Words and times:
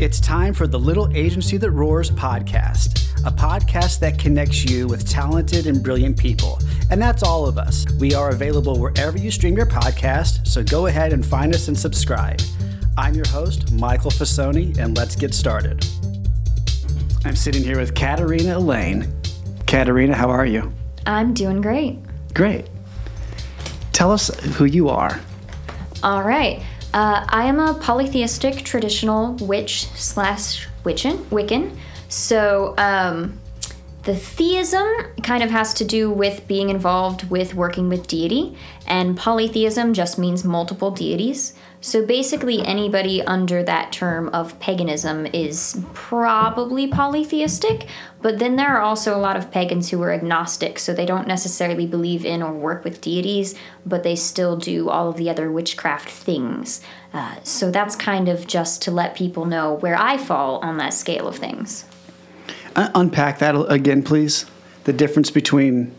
It's 0.00 0.20
time 0.20 0.54
for 0.54 0.68
the 0.68 0.78
Little 0.78 1.12
Agency 1.12 1.56
That 1.56 1.72
Roars 1.72 2.08
podcast, 2.08 3.10
a 3.26 3.32
podcast 3.32 3.98
that 3.98 4.16
connects 4.16 4.64
you 4.64 4.86
with 4.86 5.08
talented 5.08 5.66
and 5.66 5.82
brilliant 5.82 6.16
people. 6.16 6.60
And 6.92 7.02
that's 7.02 7.24
all 7.24 7.46
of 7.46 7.58
us. 7.58 7.84
We 7.98 8.14
are 8.14 8.30
available 8.30 8.78
wherever 8.78 9.18
you 9.18 9.32
stream 9.32 9.56
your 9.56 9.66
podcast, 9.66 10.46
so 10.46 10.62
go 10.62 10.86
ahead 10.86 11.12
and 11.12 11.26
find 11.26 11.52
us 11.52 11.66
and 11.66 11.76
subscribe. 11.76 12.40
I'm 12.96 13.14
your 13.14 13.26
host, 13.26 13.72
Michal 13.72 14.12
Fasone, 14.12 14.78
and 14.78 14.96
let's 14.96 15.16
get 15.16 15.34
started. 15.34 15.84
I'm 17.24 17.34
sitting 17.34 17.64
here 17.64 17.80
with 17.80 17.96
Katarina 17.96 18.58
Elaine. 18.58 19.12
Katarina, 19.66 20.14
how 20.14 20.30
are 20.30 20.46
you? 20.46 20.72
I'm 21.06 21.34
doing 21.34 21.60
great. 21.60 21.98
Great. 22.34 22.70
Tell 23.92 24.12
us 24.12 24.28
who 24.54 24.64
you 24.64 24.90
are. 24.90 25.18
All 26.04 26.22
right. 26.22 26.62
Uh, 26.94 27.24
I 27.28 27.44
am 27.44 27.60
a 27.60 27.74
polytheistic 27.74 28.64
traditional 28.64 29.34
witch 29.34 29.86
slash 29.88 30.66
Wiccan. 30.84 31.16
Wiccan. 31.30 31.76
So 32.08 32.74
um, 32.78 33.38
the 34.04 34.14
theism 34.14 34.86
kind 35.22 35.42
of 35.42 35.50
has 35.50 35.74
to 35.74 35.84
do 35.84 36.10
with 36.10 36.46
being 36.46 36.70
involved 36.70 37.28
with 37.30 37.54
working 37.54 37.88
with 37.88 38.06
deity, 38.06 38.56
and 38.86 39.16
polytheism 39.16 39.92
just 39.92 40.18
means 40.18 40.44
multiple 40.44 40.90
deities. 40.90 41.54
So 41.80 42.04
basically, 42.04 42.64
anybody 42.64 43.22
under 43.22 43.62
that 43.62 43.92
term 43.92 44.30
of 44.30 44.58
paganism 44.60 45.26
is 45.26 45.80
probably 45.94 46.88
polytheistic, 46.88 47.86
but 48.22 48.38
then 48.38 48.56
there 48.56 48.68
are 48.76 48.80
also 48.80 49.16
a 49.16 49.20
lot 49.20 49.36
of 49.36 49.50
pagans 49.50 49.90
who 49.90 50.02
are 50.02 50.12
agnostic, 50.12 50.78
so 50.78 50.92
they 50.92 51.06
don't 51.06 51.28
necessarily 51.28 51.86
believe 51.86 52.24
in 52.24 52.42
or 52.42 52.52
work 52.52 52.84
with 52.84 53.00
deities, 53.00 53.54
but 53.84 54.02
they 54.02 54.16
still 54.16 54.56
do 54.56 54.88
all 54.88 55.08
of 55.08 55.16
the 55.16 55.30
other 55.30 55.52
witchcraft 55.52 56.08
things. 56.08 56.80
Uh, 57.12 57.36
so 57.42 57.70
that's 57.70 57.94
kind 57.94 58.28
of 58.28 58.46
just 58.46 58.82
to 58.82 58.90
let 58.90 59.14
people 59.14 59.44
know 59.44 59.74
where 59.74 59.96
I 59.96 60.18
fall 60.18 60.58
on 60.58 60.78
that 60.78 60.94
scale 60.94 61.28
of 61.28 61.36
things. 61.36 61.84
Uh, 62.76 62.90
unpack 62.94 63.38
that 63.38 63.54
again, 63.70 64.02
please. 64.02 64.46
The 64.84 64.92
difference 64.92 65.30
between. 65.30 65.94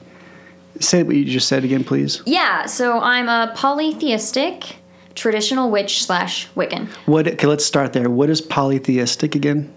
Say 0.79 1.03
what 1.03 1.15
you 1.15 1.25
just 1.25 1.49
said 1.49 1.65
again, 1.65 1.83
please. 1.83 2.21
Yeah, 2.25 2.65
so 2.65 3.01
I'm 3.01 3.27
a 3.27 3.51
polytheistic 3.53 4.77
traditional 5.13 5.69
witch 5.69 6.05
slash 6.05 6.47
Wiccan. 6.55 6.87
What? 7.05 7.27
Okay, 7.27 7.47
let's 7.47 7.65
start 7.65 7.91
there. 7.91 8.09
What 8.09 8.29
is 8.29 8.39
polytheistic 8.39 9.35
again? 9.35 9.73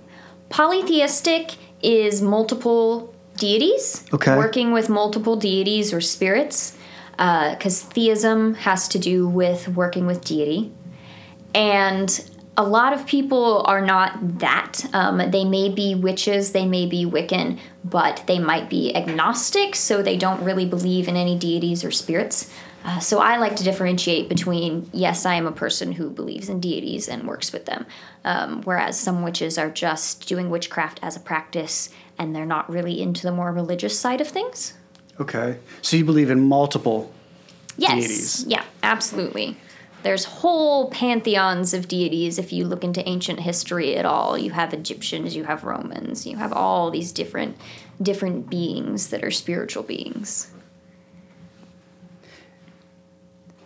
Polytheistic 0.49 1.57
is 1.83 2.23
multiple 2.23 3.13
deities. 3.37 4.05
Okay. 4.13 4.37
Working 4.37 4.71
with 4.71 4.89
multiple 4.89 5.35
deities 5.35 5.93
or 5.93 6.01
spirits, 6.01 6.77
because 7.17 7.83
theism 7.83 8.55
has 8.55 8.87
to 8.89 8.99
do 9.01 9.27
with 9.27 9.67
working 9.67 10.07
with 10.07 10.23
deity, 10.23 10.73
and 11.53 12.31
a 12.57 12.63
lot 12.63 12.93
of 12.93 13.07
people 13.07 13.63
are 13.67 13.81
not 13.81 14.39
that. 14.41 14.85
Um, 14.93 15.31
they 15.31 15.45
may 15.45 15.71
be 15.71 15.95
witches, 15.95 16.53
they 16.53 16.67
may 16.67 16.87
be 16.87 17.07
Wiccan, 17.07 17.59
but 17.85 18.25
they 18.27 18.39
might 18.39 18.69
be 18.69 18.95
agnostic, 18.95 19.75
so 19.75 20.03
they 20.03 20.17
don't 20.17 20.43
really 20.43 20.67
believe 20.67 21.09
in 21.09 21.17
any 21.17 21.39
deities 21.39 21.83
or 21.83 21.91
spirits. 21.91 22.53
Uh, 22.85 22.99
so 22.99 23.21
I 23.21 23.37
like 23.37 23.57
to 23.57 23.65
differentiate 23.65 24.29
between 24.29 24.91
yes, 24.93 25.25
I 25.25 25.35
am 25.35 25.47
a 25.47 25.53
person 25.53 25.93
who 25.93 26.11
believes 26.11 26.49
in 26.49 26.61
deities 26.61 27.09
and 27.09 27.27
works 27.27 27.53
with 27.53 27.65
them, 27.65 27.87
um, 28.25 28.63
whereas 28.63 28.99
some 28.99 29.23
witches 29.23 29.57
are 29.57 29.71
just 29.71 30.27
doing 30.29 30.51
witchcraft 30.51 30.99
as 31.03 31.17
a 31.17 31.21
practice 31.21 31.91
and 32.19 32.35
they're 32.35 32.45
not 32.45 32.69
really 32.69 33.01
into 33.01 33.23
the 33.23 33.33
more 33.33 33.53
religious 33.53 33.99
side 33.99 34.21
of 34.21 34.29
things. 34.29 34.75
Okay. 35.21 35.59
So 35.81 35.97
you 35.97 36.05
believe 36.05 36.31
in 36.31 36.41
multiple 36.41 37.13
Yes. 37.77 37.93
deities. 37.93 38.45
Yeah, 38.47 38.65
absolutely. 38.83 39.57
There's 40.03 40.25
whole 40.25 40.91
pantheons 40.91 41.73
of 41.75 41.87
deities 41.87 42.39
if 42.39 42.53
you 42.53 42.65
look 42.65 42.83
into 42.83 43.07
ancient 43.09 43.41
history 43.41 43.97
at 43.97 44.05
all. 44.05 44.37
You 44.37 44.51
have 44.51 44.75
Egyptians, 44.75 45.37
you 45.37 45.45
have 45.45 45.63
Romans, 45.65 46.27
you 46.27 46.37
have 46.37 46.53
all 46.53 46.91
these 46.91 47.13
different 47.13 47.57
different 48.01 48.51
beings 48.51 49.09
that 49.11 49.23
are 49.23 49.31
spiritual 49.31 49.85
beings. 49.85 50.51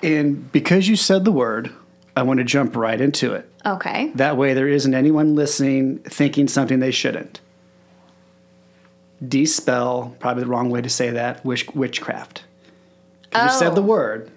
And 0.03 0.51
because 0.53 0.89
you 0.89 0.97
said 0.97 1.25
the 1.25 1.33
word, 1.33 1.73
I 2.17 2.23
want 2.23 2.39
to 2.39 2.45
jump 2.45 2.77
right 2.77 3.01
into 3.01 3.33
it. 3.33 3.51
Okay. 3.65 4.11
That 4.15 4.37
way, 4.37 4.53
there 4.55 4.69
isn't 4.69 4.95
anyone 4.95 5.35
listening 5.35 5.99
thinking 6.01 6.49
something 6.49 6.79
they 6.81 6.91
shouldn't. 6.91 7.41
Dispel, 9.27 10.15
probably 10.21 10.43
the 10.45 10.49
wrong 10.51 10.69
way 10.69 10.83
to 10.83 10.91
say 10.91 11.11
that, 11.11 11.45
witch, 11.45 11.67
witchcraft. 11.75 12.45
'Cause 13.31 13.53
you 13.53 13.59
said 13.59 13.75
the 13.75 13.81
Oh. 13.83 13.87
word. 13.87 14.31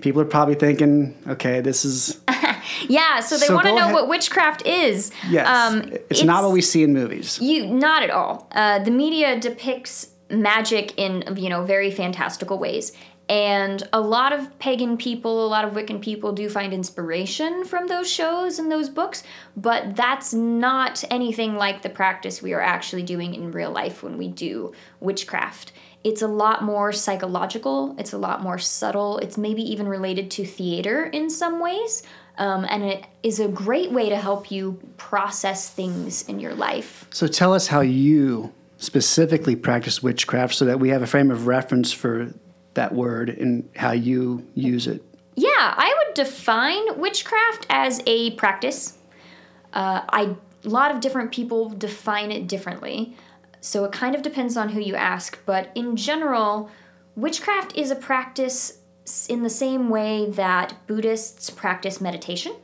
People 0.00 0.20
are 0.20 0.26
probably 0.26 0.54
thinking, 0.54 1.16
okay, 1.28 1.60
this 1.60 1.84
is. 1.84 2.20
Yeah, 2.88 3.20
so 3.20 3.38
they 3.38 3.46
So 3.46 3.54
want 3.54 3.66
to 3.66 3.74
know 3.74 3.82
ahead. 3.84 3.94
what 3.94 4.08
witchcraft 4.08 4.66
is. 4.66 5.12
Yes. 5.30 5.46
Um, 5.48 5.92
it's, 6.10 6.24
not 6.24 6.42
what 6.42 6.52
we 6.52 6.60
see 6.60 6.82
in 6.82 6.92
movies. 6.92 7.40
You 7.40 7.66
not 7.66 8.02
at 8.02 8.10
all. 8.10 8.48
Uh, 8.52 8.80
the 8.80 8.90
media 8.90 9.38
depicts 9.38 10.08
magic 10.30 10.92
in 10.98 11.36
you 11.36 11.48
know 11.48 11.64
very 11.64 11.90
fantastical 11.90 12.58
ways, 12.58 12.92
and 13.28 13.88
a 13.92 14.00
lot 14.00 14.32
of 14.32 14.58
pagan 14.58 14.96
people, 14.96 15.44
a 15.44 15.48
lot 15.48 15.64
of 15.64 15.72
Wiccan 15.72 16.00
people 16.00 16.32
do 16.32 16.48
find 16.48 16.72
inspiration 16.72 17.64
from 17.64 17.86
those 17.86 18.10
shows 18.10 18.58
and 18.58 18.70
those 18.70 18.88
books. 18.88 19.22
But 19.56 19.96
that's 19.96 20.34
not 20.34 21.02
anything 21.10 21.56
like 21.56 21.82
the 21.82 21.88
practice 21.90 22.42
we 22.42 22.52
are 22.52 22.60
actually 22.60 23.02
doing 23.04 23.34
in 23.34 23.52
real 23.52 23.70
life 23.70 24.02
when 24.02 24.18
we 24.18 24.28
do 24.28 24.72
witchcraft. 25.00 25.72
It's 26.06 26.22
a 26.22 26.28
lot 26.28 26.62
more 26.62 26.92
psychological. 26.92 27.96
It's 27.98 28.12
a 28.12 28.18
lot 28.18 28.40
more 28.40 28.58
subtle. 28.58 29.18
It's 29.18 29.36
maybe 29.36 29.60
even 29.62 29.88
related 29.88 30.30
to 30.30 30.44
theater 30.44 31.06
in 31.06 31.28
some 31.28 31.58
ways. 31.58 32.04
Um, 32.38 32.64
and 32.70 32.84
it 32.84 33.06
is 33.24 33.40
a 33.40 33.48
great 33.48 33.90
way 33.90 34.08
to 34.10 34.16
help 34.16 34.52
you 34.52 34.78
process 34.98 35.68
things 35.68 36.22
in 36.28 36.38
your 36.38 36.54
life. 36.54 37.08
So 37.10 37.26
tell 37.26 37.52
us 37.52 37.66
how 37.66 37.80
you 37.80 38.52
specifically 38.76 39.56
practice 39.56 40.00
witchcraft 40.00 40.54
so 40.54 40.64
that 40.66 40.78
we 40.78 40.90
have 40.90 41.02
a 41.02 41.08
frame 41.08 41.32
of 41.32 41.48
reference 41.48 41.92
for 41.92 42.32
that 42.74 42.94
word 42.94 43.28
and 43.28 43.68
how 43.74 43.90
you 43.90 44.46
use 44.54 44.86
it. 44.86 45.02
Yeah, 45.34 45.48
I 45.76 45.92
would 45.98 46.14
define 46.14 47.00
witchcraft 47.00 47.66
as 47.68 48.00
a 48.06 48.30
practice. 48.36 48.96
Uh, 49.72 50.02
I 50.08 50.36
a 50.64 50.68
lot 50.68 50.90
of 50.90 51.00
different 51.00 51.32
people 51.32 51.68
define 51.70 52.30
it 52.32 52.46
differently, 52.48 53.16
so 53.60 53.84
it 53.84 53.92
kind 53.92 54.14
of 54.14 54.22
depends 54.22 54.56
on 54.56 54.70
who 54.70 54.80
you 54.80 54.94
ask. 54.94 55.38
But 55.46 55.70
in 55.74 55.96
general, 55.96 56.70
witchcraft 57.14 57.76
is 57.76 57.90
a 57.90 57.96
practice 57.96 58.78
in 59.28 59.42
the 59.42 59.50
same 59.50 59.88
way 59.88 60.28
that 60.30 60.74
Buddhists 60.86 61.50
practice 61.50 62.00
meditation. 62.00 62.54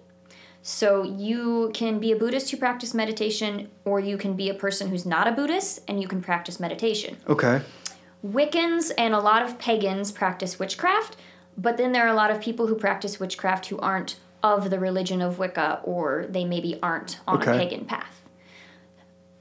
So 0.63 1.03
you 1.03 1.71
can 1.75 1.99
be 1.99 2.13
a 2.13 2.17
Buddhist 2.17 2.51
who 2.51 2.57
practice 2.57 2.95
meditation, 2.95 3.69
or 3.85 3.99
you 3.99 4.17
can 4.17 4.35
be 4.35 4.49
a 4.49 4.55
person 4.55 4.89
who's 4.89 5.05
not 5.05 5.27
a 5.27 5.33
Buddhist 5.33 5.81
and 5.89 6.01
you 6.01 6.07
can 6.07 6.21
practice 6.23 6.61
meditation. 6.61 7.17
Okay. 7.29 7.63
Wiccans 8.25 8.93
and 8.97 9.15
a 9.15 9.19
lot 9.19 9.43
of 9.43 9.59
pagans 9.59 10.13
practice 10.13 10.59
witchcraft, 10.61 11.17
but 11.59 11.77
then 11.77 11.91
there 11.91 12.05
are 12.05 12.11
a 12.11 12.15
lot 12.15 12.31
of 12.31 12.41
people 12.41 12.69
who 12.69 12.77
practice 12.77 13.19
witchcraft 13.19 13.67
who 13.67 13.79
aren't 13.79 14.17
of 14.45 14.71
the 14.71 14.79
religion 14.79 15.21
of 15.21 15.39
Wicca 15.39 15.81
or 15.85 16.27
they 16.29 16.45
maybe 16.45 16.79
aren't 16.83 17.19
on 17.27 17.39
Okay. 17.39 17.55
a 17.57 17.59
pagan 17.59 17.85
path. 17.85 18.23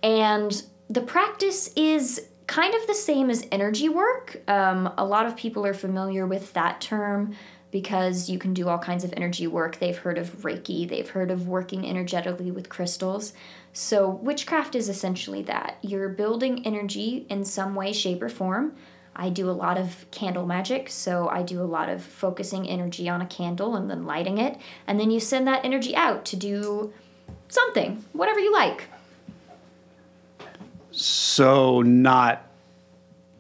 And 0.04 0.64
the 0.92 1.02
practice 1.02 1.72
is 1.78 2.28
kind 2.48 2.74
of 2.74 2.86
the 2.86 2.94
same 2.94 3.30
as 3.30 3.48
energy 3.50 3.88
work. 3.88 4.42
Um, 4.50 4.94
a 4.98 5.06
lot 5.06 5.26
of 5.26 5.38
people 5.38 5.66
are 5.66 5.74
familiar 5.74 6.28
with 6.28 6.52
that 6.52 6.82
term 6.82 7.34
because 7.72 8.30
you 8.30 8.38
can 8.38 8.54
do 8.54 8.68
all 8.68 8.78
kinds 8.78 9.06
of 9.06 9.14
energy 9.16 9.48
work. 9.48 9.80
They've 9.80 9.98
heard 9.98 10.18
of 10.18 10.42
Reiki, 10.42 10.88
they've 10.88 11.08
heard 11.08 11.32
of 11.32 11.48
working 11.48 11.88
energetically 11.88 12.52
with 12.52 12.68
crystals. 12.68 13.32
So, 13.72 14.10
witchcraft 14.10 14.76
is 14.76 14.90
essentially 14.90 15.42
that. 15.44 15.78
You're 15.82 16.10
building 16.10 16.66
energy 16.66 17.26
in 17.30 17.46
some 17.46 17.74
way, 17.74 17.94
shape, 17.94 18.22
or 18.22 18.28
form. 18.28 18.76
I 19.16 19.30
do 19.30 19.50
a 19.50 19.52
lot 19.52 19.78
of 19.78 20.06
candle 20.12 20.46
magic, 20.46 20.90
so 20.90 21.30
I 21.30 21.42
do 21.44 21.62
a 21.62 21.64
lot 21.64 21.88
of 21.88 22.04
focusing 22.04 22.68
energy 22.68 23.08
on 23.08 23.22
a 23.22 23.26
candle 23.26 23.78
and 23.78 23.90
then 23.90 24.06
lighting 24.06 24.40
it. 24.40 24.58
And 24.88 25.00
then 25.00 25.10
you 25.10 25.22
send 25.22 25.48
that 25.48 25.64
energy 25.64 25.96
out 25.96 26.26
to 26.26 26.36
do 26.36 26.92
something, 27.48 28.04
whatever 28.12 28.42
you 28.42 28.52
like. 28.52 28.90
So, 30.92 31.82
not 31.82 32.48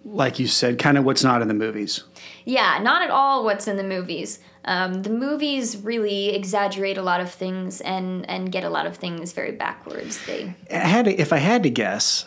like 0.03 0.39
you 0.39 0.47
said, 0.47 0.79
kind 0.79 0.97
of 0.97 1.05
what's 1.05 1.23
not 1.23 1.41
in 1.41 1.47
the 1.47 1.53
movies. 1.53 2.03
Yeah, 2.45 2.79
not 2.81 3.01
at 3.01 3.11
all 3.11 3.43
what's 3.43 3.67
in 3.67 3.77
the 3.77 3.83
movies. 3.83 4.39
Um, 4.65 5.03
the 5.03 5.09
movies 5.09 5.77
really 5.77 6.29
exaggerate 6.29 6.97
a 6.97 7.01
lot 7.01 7.21
of 7.21 7.31
things 7.31 7.81
and, 7.81 8.27
and 8.29 8.51
get 8.51 8.63
a 8.63 8.69
lot 8.69 8.85
of 8.85 8.97
things 8.97 9.31
very 9.31 9.51
backwards. 9.51 10.23
They 10.25 10.55
I 10.71 10.75
had 10.75 11.05
to, 11.05 11.19
if 11.19 11.33
I 11.33 11.37
had 11.37 11.63
to 11.63 11.69
guess, 11.69 12.25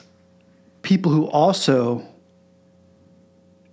people 0.82 1.12
who 1.12 1.27
also 1.27 2.06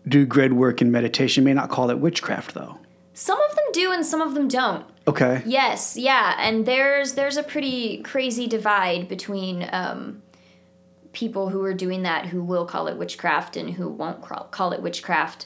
do 0.07 0.25
grid 0.25 0.53
work 0.53 0.81
and 0.81 0.91
meditation 0.91 1.43
may 1.43 1.53
not 1.53 1.69
call 1.69 1.89
it 1.89 1.99
witchcraft, 1.99 2.53
though. 2.53 2.79
some 3.13 3.39
of 3.39 3.55
them 3.55 3.65
do 3.73 3.91
and 3.91 4.05
some 4.05 4.21
of 4.21 4.33
them 4.33 4.47
don't. 4.47 4.85
Okay. 5.07 5.41
Yes, 5.45 5.97
yeah, 5.97 6.35
and 6.39 6.65
there's 6.65 7.13
there's 7.13 7.37
a 7.37 7.43
pretty 7.43 8.01
crazy 8.03 8.47
divide 8.47 9.07
between 9.07 9.67
um, 9.71 10.21
people 11.13 11.49
who 11.49 11.63
are 11.63 11.73
doing 11.73 12.03
that 12.03 12.27
who 12.27 12.43
will 12.43 12.65
call 12.65 12.87
it 12.87 12.97
witchcraft 12.97 13.57
and 13.57 13.71
who 13.71 13.89
won't 13.89 14.21
call 14.51 14.71
it 14.71 14.81
witchcraft. 14.81 15.45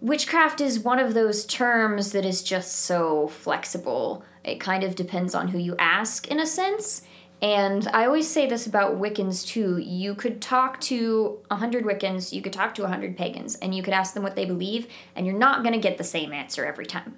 Witchcraft 0.00 0.60
is 0.60 0.78
one 0.78 0.98
of 0.98 1.14
those 1.14 1.44
terms 1.44 2.12
that 2.12 2.24
is 2.24 2.42
just 2.42 2.72
so 2.72 3.28
flexible. 3.28 4.24
It 4.44 4.60
kind 4.60 4.84
of 4.84 4.94
depends 4.94 5.34
on 5.34 5.48
who 5.48 5.58
you 5.58 5.74
ask, 5.78 6.28
in 6.28 6.38
a 6.38 6.46
sense. 6.46 7.02
And 7.40 7.86
I 7.88 8.04
always 8.04 8.28
say 8.28 8.46
this 8.46 8.66
about 8.66 9.00
Wiccans 9.00 9.46
too. 9.46 9.78
You 9.78 10.14
could 10.14 10.40
talk 10.40 10.80
to 10.82 11.38
100 11.48 11.84
Wiccans, 11.84 12.32
you 12.32 12.42
could 12.42 12.52
talk 12.52 12.74
to 12.74 12.82
100 12.82 13.16
pagans, 13.16 13.56
and 13.56 13.74
you 13.74 13.82
could 13.82 13.94
ask 13.94 14.14
them 14.14 14.22
what 14.22 14.36
they 14.36 14.44
believe, 14.44 14.88
and 15.14 15.26
you're 15.26 15.38
not 15.38 15.62
going 15.62 15.74
to 15.74 15.80
get 15.80 15.98
the 15.98 16.04
same 16.04 16.32
answer 16.32 16.64
every 16.64 16.86
time. 16.86 17.16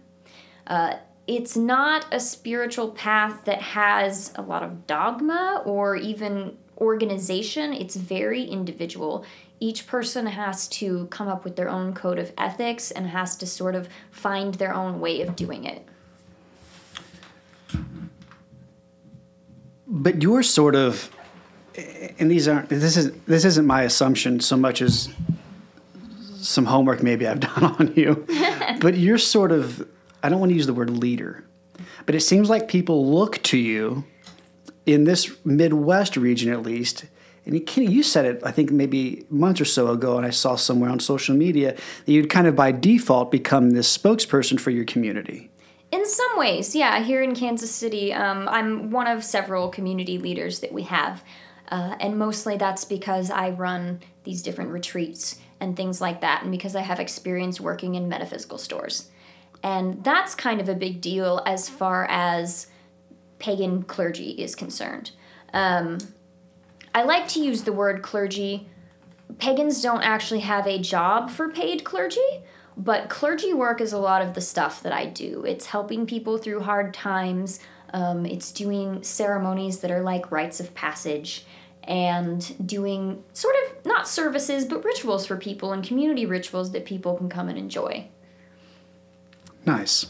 Uh, 0.66 0.96
it's 1.26 1.56
not 1.56 2.06
a 2.12 2.20
spiritual 2.20 2.90
path 2.90 3.44
that 3.44 3.62
has 3.62 4.32
a 4.36 4.42
lot 4.42 4.62
of 4.62 4.86
dogma 4.86 5.62
or 5.64 5.96
even 5.96 6.56
organization. 6.80 7.72
It's 7.72 7.96
very 7.96 8.44
individual. 8.44 9.24
Each 9.60 9.86
person 9.86 10.26
has 10.26 10.66
to 10.68 11.06
come 11.08 11.28
up 11.28 11.44
with 11.44 11.56
their 11.56 11.68
own 11.68 11.92
code 11.92 12.18
of 12.18 12.32
ethics 12.38 12.90
and 12.90 13.06
has 13.08 13.36
to 13.36 13.46
sort 13.46 13.74
of 13.74 13.88
find 14.10 14.54
their 14.54 14.74
own 14.74 15.00
way 15.00 15.20
of 15.20 15.36
doing 15.36 15.64
it. 15.64 15.86
But 19.86 20.22
you're 20.22 20.42
sort 20.42 20.76
of, 20.76 21.10
and 22.18 22.30
these 22.30 22.48
aren't. 22.48 22.68
This 22.68 22.96
is 22.96 23.12
this 23.26 23.44
isn't 23.44 23.66
my 23.66 23.82
assumption 23.82 24.40
so 24.40 24.56
much 24.56 24.80
as 24.80 25.08
some 26.36 26.64
homework 26.64 27.02
maybe 27.02 27.26
I've 27.26 27.40
done 27.54 27.64
on 27.64 27.92
you. 27.96 28.24
but 28.80 28.96
you're 28.96 29.18
sort 29.18 29.52
of. 29.52 29.86
I 30.22 30.28
don't 30.28 30.38
want 30.38 30.50
to 30.50 30.56
use 30.56 30.66
the 30.66 30.74
word 30.74 30.90
leader, 30.90 31.44
but 32.06 32.14
it 32.14 32.20
seems 32.20 32.48
like 32.48 32.68
people 32.68 33.10
look 33.10 33.42
to 33.44 33.58
you 33.58 34.04
in 34.86 35.04
this 35.04 35.36
Midwest 35.44 36.16
region, 36.16 36.52
at 36.52 36.62
least. 36.62 37.04
And 37.46 37.66
Kenny, 37.66 37.90
you 37.90 38.02
said 38.02 38.24
it, 38.24 38.42
I 38.44 38.50
think 38.50 38.70
maybe 38.70 39.24
months 39.30 39.60
or 39.60 39.64
so 39.64 39.88
ago, 39.88 40.16
and 40.16 40.26
I 40.26 40.30
saw 40.30 40.56
somewhere 40.56 40.90
on 40.90 41.00
social 41.00 41.34
media 41.34 41.74
that 42.04 42.12
you'd 42.12 42.30
kind 42.30 42.46
of 42.46 42.54
by 42.54 42.72
default 42.72 43.30
become 43.30 43.70
this 43.70 43.96
spokesperson 43.96 44.60
for 44.60 44.70
your 44.70 44.84
community. 44.84 45.50
In 45.90 46.06
some 46.06 46.38
ways, 46.38 46.76
yeah. 46.76 47.02
Here 47.02 47.22
in 47.22 47.34
Kansas 47.34 47.70
City, 47.70 48.12
um, 48.12 48.48
I'm 48.48 48.90
one 48.90 49.06
of 49.06 49.24
several 49.24 49.70
community 49.70 50.18
leaders 50.18 50.60
that 50.60 50.72
we 50.72 50.82
have. 50.82 51.24
Uh, 51.68 51.96
and 52.00 52.18
mostly 52.18 52.56
that's 52.56 52.84
because 52.84 53.30
I 53.30 53.50
run 53.50 54.00
these 54.24 54.42
different 54.42 54.70
retreats 54.70 55.38
and 55.60 55.76
things 55.76 56.00
like 56.00 56.20
that, 56.22 56.42
and 56.42 56.50
because 56.50 56.74
I 56.74 56.80
have 56.80 57.00
experience 57.00 57.60
working 57.60 57.94
in 57.94 58.08
metaphysical 58.08 58.58
stores. 58.58 59.10
And 59.62 60.02
that's 60.02 60.34
kind 60.34 60.60
of 60.60 60.68
a 60.68 60.74
big 60.74 61.00
deal 61.00 61.42
as 61.44 61.68
far 61.68 62.06
as 62.06 62.66
pagan 63.40 63.82
clergy 63.82 64.30
is 64.30 64.54
concerned. 64.54 65.10
Um, 65.52 65.98
I 66.94 67.02
like 67.02 67.26
to 67.28 67.40
use 67.40 67.62
the 67.62 67.72
word 67.72 68.02
clergy. 68.02 68.68
Pagans 69.38 69.82
don't 69.82 70.02
actually 70.02 70.40
have 70.40 70.66
a 70.66 70.78
job 70.78 71.30
for 71.30 71.48
paid 71.48 71.84
clergy, 71.84 72.42
but 72.76 73.08
clergy 73.08 73.52
work 73.52 73.80
is 73.80 73.92
a 73.92 73.98
lot 73.98 74.22
of 74.22 74.34
the 74.34 74.40
stuff 74.40 74.82
that 74.82 74.92
I 74.92 75.06
do. 75.06 75.44
It's 75.44 75.66
helping 75.66 76.06
people 76.06 76.38
through 76.38 76.60
hard 76.60 76.94
times, 76.94 77.60
um, 77.92 78.26
it's 78.26 78.52
doing 78.52 79.02
ceremonies 79.02 79.80
that 79.80 79.90
are 79.90 80.02
like 80.02 80.30
rites 80.30 80.60
of 80.60 80.74
passage, 80.74 81.44
and 81.84 82.66
doing 82.66 83.22
sort 83.32 83.54
of 83.64 83.84
not 83.86 84.06
services, 84.06 84.64
but 84.64 84.84
rituals 84.84 85.26
for 85.26 85.36
people 85.36 85.72
and 85.72 85.82
community 85.82 86.26
rituals 86.26 86.72
that 86.72 86.84
people 86.84 87.16
can 87.16 87.28
come 87.28 87.48
and 87.48 87.58
enjoy. 87.58 88.06
Nice. 89.66 90.06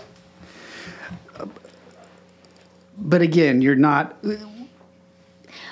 But 3.00 3.23
again, 3.23 3.62
you're 3.62 3.75
not. 3.75 4.17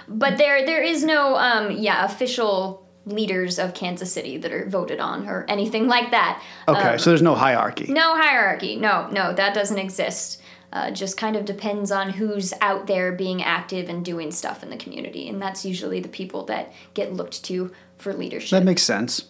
But 0.09 0.39
there, 0.39 0.65
there 0.65 0.83
is 0.83 1.05
no, 1.05 1.37
um, 1.37 1.71
yeah, 1.73 2.05
official 2.05 2.87
leaders 3.05 3.59
of 3.59 3.75
Kansas 3.75 4.13
City 4.13 4.37
that 4.39 4.53
are 4.53 4.69
voted 4.69 5.01
on 5.01 5.29
or 5.29 5.45
anything 5.49 5.87
like 5.87 6.11
that. 6.11 6.43
Okay, 6.67 6.81
Um, 6.81 6.99
so 6.99 7.11
there's 7.11 7.23
no 7.23 7.35
hierarchy. 7.35 7.87
no 7.93 8.17
hierarchy. 8.17 8.77
No, 8.77 9.09
no, 9.11 9.33
that 9.33 9.55
doesn't 9.55 9.79
exist. 9.79 10.41
Uh, 10.71 10.91
just 10.91 11.17
kind 11.17 11.35
of 11.35 11.47
depends 11.47 11.91
on 11.91 12.11
who's 12.11 12.53
out 12.61 12.87
there 12.87 13.13
being 13.13 13.43
active 13.43 13.89
and 13.89 14.05
doing 14.05 14.31
stuff 14.31 14.63
in 14.63 14.69
the 14.69 14.77
community, 14.77 15.27
and 15.29 15.41
that's 15.41 15.65
usually 15.65 16.01
the 16.01 16.09
people 16.09 16.45
that 16.45 16.73
get 16.93 17.15
looked 17.15 17.43
to 17.45 17.73
for 17.97 18.13
leadership. 18.13 18.51
That 18.51 18.65
makes 18.65 18.83
sense. 18.83 19.29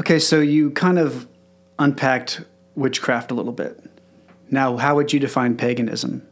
Okay, 0.00 0.18
so 0.18 0.40
you 0.40 0.70
kind 0.70 0.98
of 0.98 1.28
unpacked 1.78 2.42
witchcraft 2.76 3.30
a 3.30 3.34
little 3.34 3.52
bit. 3.52 3.78
Now, 4.50 4.78
how 4.78 4.94
would 4.96 5.12
you 5.12 5.20
define 5.20 5.56
paganism? 5.56 6.26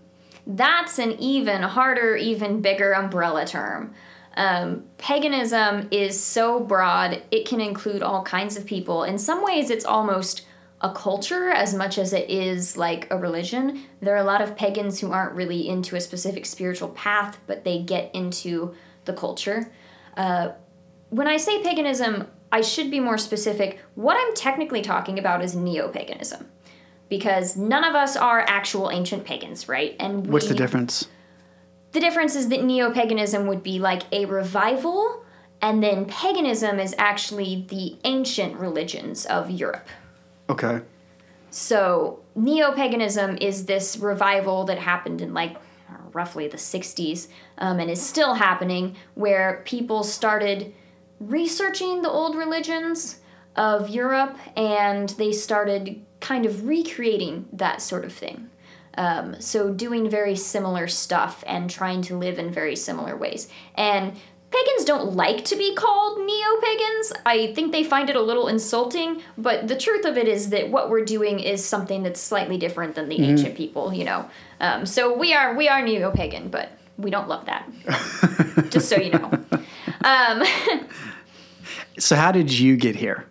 That's 0.48 0.98
an 0.98 1.12
even 1.20 1.62
harder, 1.62 2.16
even 2.16 2.62
bigger 2.62 2.92
umbrella 2.92 3.46
term. 3.46 3.94
Um, 4.34 4.84
paganism 4.96 5.88
is 5.90 6.22
so 6.22 6.60
broad, 6.60 7.22
it 7.30 7.46
can 7.46 7.60
include 7.60 8.02
all 8.02 8.22
kinds 8.22 8.56
of 8.56 8.64
people. 8.64 9.04
In 9.04 9.18
some 9.18 9.44
ways, 9.44 9.68
it's 9.68 9.84
almost 9.84 10.46
a 10.80 10.92
culture 10.92 11.50
as 11.50 11.74
much 11.74 11.98
as 11.98 12.12
it 12.12 12.30
is 12.30 12.76
like 12.76 13.08
a 13.10 13.18
religion. 13.18 13.82
There 14.00 14.14
are 14.14 14.18
a 14.18 14.24
lot 14.24 14.40
of 14.40 14.56
pagans 14.56 15.00
who 15.00 15.10
aren't 15.10 15.34
really 15.34 15.68
into 15.68 15.96
a 15.96 16.00
specific 16.00 16.46
spiritual 16.46 16.90
path, 16.90 17.38
but 17.46 17.64
they 17.64 17.82
get 17.82 18.14
into 18.14 18.74
the 19.04 19.12
culture. 19.12 19.70
Uh, 20.16 20.52
when 21.10 21.26
I 21.26 21.36
say 21.36 21.62
paganism, 21.62 22.28
I 22.50 22.60
should 22.60 22.90
be 22.90 23.00
more 23.00 23.18
specific. 23.18 23.80
What 23.96 24.16
I'm 24.18 24.34
technically 24.34 24.82
talking 24.82 25.18
about 25.18 25.42
is 25.42 25.54
neo 25.54 25.88
paganism. 25.88 26.48
Because 27.08 27.56
none 27.56 27.84
of 27.84 27.94
us 27.94 28.16
are 28.16 28.40
actual 28.40 28.90
ancient 28.90 29.24
pagans, 29.24 29.68
right? 29.68 29.96
And 29.98 30.26
What's 30.26 30.48
the 30.48 30.54
difference? 30.54 31.08
the 31.92 32.00
difference 32.00 32.36
is 32.36 32.48
that 32.48 32.62
neo 32.62 32.90
paganism 32.92 33.46
would 33.46 33.62
be 33.62 33.78
like 33.78 34.02
a 34.12 34.26
revival, 34.26 35.24
and 35.62 35.82
then 35.82 36.04
paganism 36.04 36.78
is 36.78 36.94
actually 36.98 37.66
the 37.68 37.96
ancient 38.04 38.56
religions 38.56 39.24
of 39.26 39.50
Europe. 39.50 39.88
Okay. 40.50 40.82
So, 41.50 42.20
neo 42.34 42.72
paganism 42.72 43.38
is 43.38 43.64
this 43.64 43.96
revival 43.96 44.64
that 44.66 44.78
happened 44.78 45.22
in 45.22 45.32
like 45.32 45.56
roughly 46.12 46.48
the 46.48 46.56
60s 46.56 47.28
um, 47.58 47.80
and 47.80 47.90
is 47.90 48.04
still 48.04 48.34
happening, 48.34 48.96
where 49.14 49.62
people 49.64 50.02
started 50.02 50.74
researching 51.20 52.02
the 52.02 52.10
old 52.10 52.36
religions 52.36 53.20
of 53.58 53.90
Europe 53.90 54.38
and 54.56 55.10
they 55.10 55.32
started 55.32 56.00
kind 56.20 56.46
of 56.46 56.66
recreating 56.66 57.46
that 57.52 57.82
sort 57.82 58.04
of 58.04 58.12
thing. 58.12 58.48
Um, 58.96 59.40
so, 59.40 59.72
doing 59.72 60.08
very 60.10 60.34
similar 60.34 60.88
stuff 60.88 61.44
and 61.46 61.70
trying 61.70 62.02
to 62.02 62.16
live 62.16 62.38
in 62.38 62.50
very 62.50 62.74
similar 62.74 63.16
ways. 63.16 63.48
And 63.76 64.16
pagans 64.50 64.84
don't 64.84 65.12
like 65.12 65.44
to 65.44 65.56
be 65.56 65.72
called 65.74 66.18
neo 66.18 66.60
pagans. 66.60 67.12
I 67.24 67.52
think 67.54 67.70
they 67.70 67.84
find 67.84 68.10
it 68.10 68.16
a 68.16 68.20
little 68.20 68.48
insulting, 68.48 69.22
but 69.36 69.68
the 69.68 69.76
truth 69.76 70.04
of 70.04 70.18
it 70.18 70.26
is 70.26 70.50
that 70.50 70.70
what 70.70 70.90
we're 70.90 71.04
doing 71.04 71.38
is 71.38 71.64
something 71.64 72.02
that's 72.02 72.20
slightly 72.20 72.58
different 72.58 72.96
than 72.96 73.08
the 73.08 73.22
ancient 73.22 73.54
people, 73.56 73.92
you 73.92 74.04
know. 74.04 74.28
Um, 74.58 74.84
so, 74.84 75.16
we 75.16 75.32
are 75.32 75.54
we 75.54 75.68
are 75.68 75.80
neo 75.80 76.10
pagan, 76.10 76.48
but 76.48 76.70
we 76.96 77.10
don't 77.10 77.28
love 77.28 77.46
that. 77.46 77.70
Just 78.70 78.88
so 78.88 78.96
you 78.96 79.12
know. 79.12 79.30
Um, 80.02 80.42
So, 81.98 82.14
how 82.14 82.30
did 82.30 82.56
you 82.56 82.76
get 82.76 82.94
here? 82.94 83.26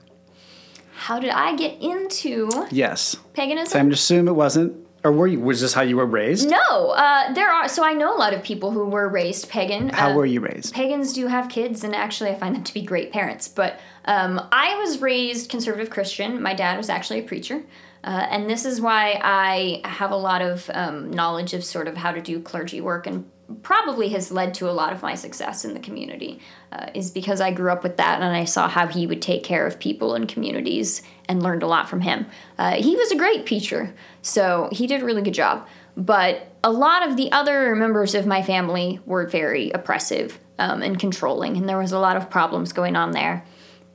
How 0.98 1.20
did 1.20 1.30
I 1.30 1.56
get 1.56 1.80
into 1.82 2.50
Yes. 2.72 3.16
paganism? 3.34 3.68
So 3.72 3.80
I'm 3.80 3.90
just 3.90 4.04
assume 4.04 4.28
it 4.28 4.34
wasn't, 4.34 4.76
or 5.04 5.12
were 5.12 5.28
you? 5.28 5.40
Was 5.40 5.62
this 5.62 5.74
how 5.74 5.84
you 5.84 5.96
were 5.98 6.06
raised? 6.06 6.50
No, 6.50 6.90
uh, 6.92 7.32
there 7.34 7.50
are. 7.50 7.68
So 7.70 7.84
I 7.84 7.94
know 7.94 8.16
a 8.16 8.20
lot 8.20 8.34
of 8.34 8.44
people 8.44 8.72
who 8.72 8.86
were 8.86 9.08
raised 9.08 9.48
pagan. 9.50 9.90
How 9.90 10.10
Uh, 10.12 10.16
were 10.16 10.26
you 10.26 10.42
raised? 10.42 10.74
Pagans 10.74 11.14
do 11.14 11.28
have 11.28 11.50
kids, 11.50 11.84
and 11.84 11.96
actually, 11.96 12.32
I 12.32 12.36
find 12.36 12.56
them 12.56 12.64
to 12.64 12.74
be 12.74 12.82
great 12.82 13.12
parents. 13.12 13.48
But 13.48 13.80
um, 14.06 14.42
I 14.52 14.76
was 14.80 15.02
raised 15.02 15.50
conservative 15.50 15.90
Christian. 15.90 16.42
My 16.42 16.54
dad 16.54 16.78
was 16.78 16.90
actually 16.90 17.20
a 17.20 17.24
preacher. 17.24 17.62
Uh, 18.04 18.26
and 18.30 18.50
this 18.50 18.64
is 18.66 18.80
why 18.80 19.20
I 19.24 19.82
have 19.88 20.12
a 20.12 20.16
lot 20.16 20.42
of 20.42 20.70
um, 20.74 21.12
knowledge 21.12 21.54
of 21.54 21.64
sort 21.64 21.88
of 21.88 21.98
how 21.98 22.12
to 22.12 22.22
do 22.22 22.40
clergy 22.40 22.80
work 22.80 23.06
and 23.08 23.26
probably 23.64 24.10
has 24.10 24.32
led 24.32 24.54
to 24.56 24.70
a 24.70 24.72
lot 24.72 24.92
of 24.92 25.02
my 25.02 25.16
success 25.16 25.64
in 25.64 25.74
the 25.74 25.80
community 25.80 26.40
uh, 26.72 26.88
is 26.94 27.12
because 27.12 27.40
I 27.40 27.52
grew 27.52 27.72
up 27.72 27.84
with 27.84 27.98
that 27.98 28.22
and 28.22 28.36
I 28.36 28.44
saw 28.44 28.68
how 28.68 28.88
he 28.88 29.08
would 29.08 29.22
take 29.22 29.44
care 29.44 29.66
of 29.66 29.80
people 29.80 30.16
and 30.16 30.28
communities 30.28 31.02
and 31.30 31.42
learned 31.42 31.64
a 31.64 31.68
lot 31.68 31.90
from 31.90 32.02
him. 32.02 32.26
Uh, 32.58 32.74
he 32.74 32.96
was 32.96 33.12
a 33.12 33.16
great 33.16 33.46
teacher, 33.46 33.94
so 34.22 34.70
he 34.72 34.88
did 34.88 35.02
a 35.02 35.06
really 35.06 35.22
good 35.22 35.34
job. 35.34 35.68
But 35.96 36.52
a 36.64 36.72
lot 36.72 37.08
of 37.08 37.18
the 37.18 37.32
other 37.32 37.76
members 37.76 38.14
of 38.14 38.26
my 38.26 38.44
family 38.44 39.00
were 39.06 39.26
very 39.26 39.72
oppressive 39.72 40.40
um, 40.60 40.82
and 40.82 41.00
controlling, 41.00 41.58
and 41.58 41.68
there 41.68 41.78
was 41.78 41.92
a 41.92 42.00
lot 42.00 42.18
of 42.18 42.30
problems 42.30 42.74
going 42.74 42.96
on 42.96 43.12
there. 43.12 43.46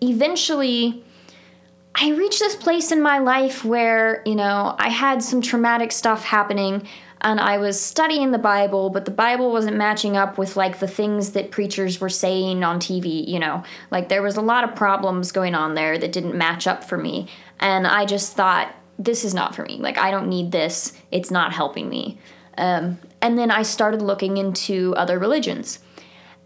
Eventually, 0.01 1.05
I 1.95 2.11
reached 2.13 2.39
this 2.39 2.57
place 2.57 2.91
in 2.91 3.03
my 3.03 3.19
life 3.19 3.65
where, 3.65 4.23
you 4.25 4.35
know, 4.35 4.75
I 4.79 4.89
had 4.89 5.23
some 5.23 5.43
traumatic 5.43 5.93
stuff 5.93 6.25
happening 6.25 6.89
and 7.23 7.39
I 7.39 7.57
was 7.59 7.81
studying 7.81 8.33
the 8.33 8.39
Bible, 8.39 8.91
but 8.91 9.05
the 9.05 9.13
Bible 9.13 9.53
wasn't 9.53 9.77
matching 9.77 10.17
up 10.17 10.39
with 10.39 10.57
like 10.57 10.81
the 10.81 10.89
things 10.89 11.31
that 11.31 11.53
preachers 11.53 12.01
were 12.01 12.09
saying 12.09 12.65
on 12.65 12.81
TV, 12.81 13.27
you 13.27 13.39
know. 13.39 13.63
Like 13.91 14.09
there 14.09 14.23
was 14.23 14.37
a 14.37 14.43
lot 14.43 14.65
of 14.65 14.75
problems 14.75 15.31
going 15.31 15.55
on 15.55 15.75
there 15.75 15.97
that 15.99 16.13
didn't 16.13 16.35
match 16.35 16.67
up 16.67 16.83
for 16.83 16.99
me. 16.99 17.29
And 17.61 17.87
I 17.87 18.07
just 18.07 18.35
thought, 18.35 18.75
this 18.99 19.25
is 19.25 19.35
not 19.35 19.55
for 19.55 19.63
me. 19.65 19.79
Like 19.79 19.99
I 19.99 20.11
don't 20.11 20.29
need 20.29 20.51
this. 20.51 20.93
It's 21.11 21.31
not 21.31 21.53
helping 21.53 21.89
me. 21.89 22.19
Um, 22.59 22.99
and 23.21 23.39
then 23.39 23.51
I 23.51 23.63
started 23.63 24.03
looking 24.03 24.37
into 24.37 24.93
other 24.97 25.19
religions. 25.19 25.79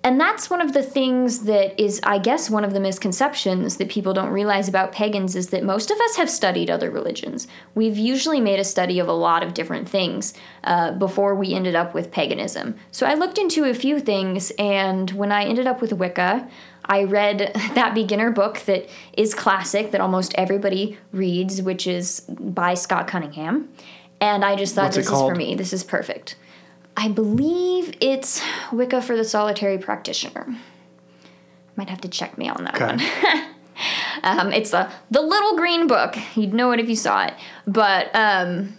And 0.07 0.21
that's 0.21 0.49
one 0.49 0.61
of 0.61 0.73
the 0.73 0.85
things 0.85 1.41
that 1.41 1.83
is, 1.83 1.99
I 2.05 2.19
guess, 2.19 2.49
one 2.49 2.63
of 2.63 2.73
the 2.73 2.79
misconceptions 2.79 3.79
that 3.79 3.89
people 3.89 4.15
don't 4.15 4.31
realize 4.31 4.69
about 4.69 4.93
pagans 4.93 5.35
is 5.35 5.49
that 5.49 5.65
most 5.65 5.91
of 5.91 5.99
us 6.01 6.15
have 6.15 6.31
studied 6.31 6.71
other 6.71 6.93
religions. 6.93 7.49
We've 7.75 7.99
usually 7.99 8.41
made 8.41 8.61
a 8.61 8.65
study 8.65 9.01
of 9.01 9.09
a 9.09 9.13
lot 9.13 9.43
of 9.43 9.53
different 9.53 9.89
things 9.89 10.33
uh, 10.63 10.93
before 10.93 11.35
we 11.35 11.55
ended 11.55 11.75
up 11.75 11.93
with 11.93 12.13
paganism. 12.13 12.77
So 12.93 13.05
I 13.05 13.15
looked 13.15 13.37
into 13.37 13.65
a 13.65 13.75
few 13.75 13.99
things, 13.99 14.53
and 14.61 15.11
when 15.11 15.33
I 15.33 15.43
ended 15.43 15.67
up 15.67 15.81
with 15.81 15.93
Wicca, 15.93 16.49
I 16.85 17.03
read 17.03 17.51
that 17.75 17.93
beginner 17.93 18.31
book 18.31 18.61
that 18.61 18.89
is 19.15 19.35
classic 19.35 19.91
that 19.91 20.01
almost 20.01 20.37
everybody 20.37 20.99
reads, 21.11 21.61
which 21.63 21.89
is 21.89 22.21
by 22.29 22.75
Scott 22.75 23.09
Cunningham. 23.09 23.71
And 24.21 24.45
I 24.45 24.55
just 24.55 24.77
thought 24.77 24.85
What's 24.85 24.99
this 24.99 25.07
is 25.07 25.13
for 25.13 25.35
me. 25.35 25.57
This 25.57 25.73
is 25.73 25.83
perfect. 25.83 26.37
I 26.97 27.09
believe 27.09 27.95
it's 28.01 28.43
Wicca 28.73 29.03
for 29.03 29.17
the 29.17 29.25
Solitary 29.25 29.79
Practitioner. 29.79 30.57
Might 31.77 31.91
have 31.91 32.01
to 32.03 32.09
check 32.09 32.39
me 32.39 32.49
on 32.49 32.65
that 32.65 32.75
Okay. 32.81 32.87
one. 32.87 33.43
Um, 34.23 34.51
it's 34.55 34.71
the 34.71 34.91
the 35.11 35.21
little 35.21 35.55
green 35.57 35.87
book. 35.87 36.17
You'd 36.35 36.55
know 36.55 36.73
it 36.73 36.81
if 36.81 36.89
you 36.89 36.97
saw 36.97 37.27
it. 37.27 37.35
But 37.67 38.07
um, 38.15 38.79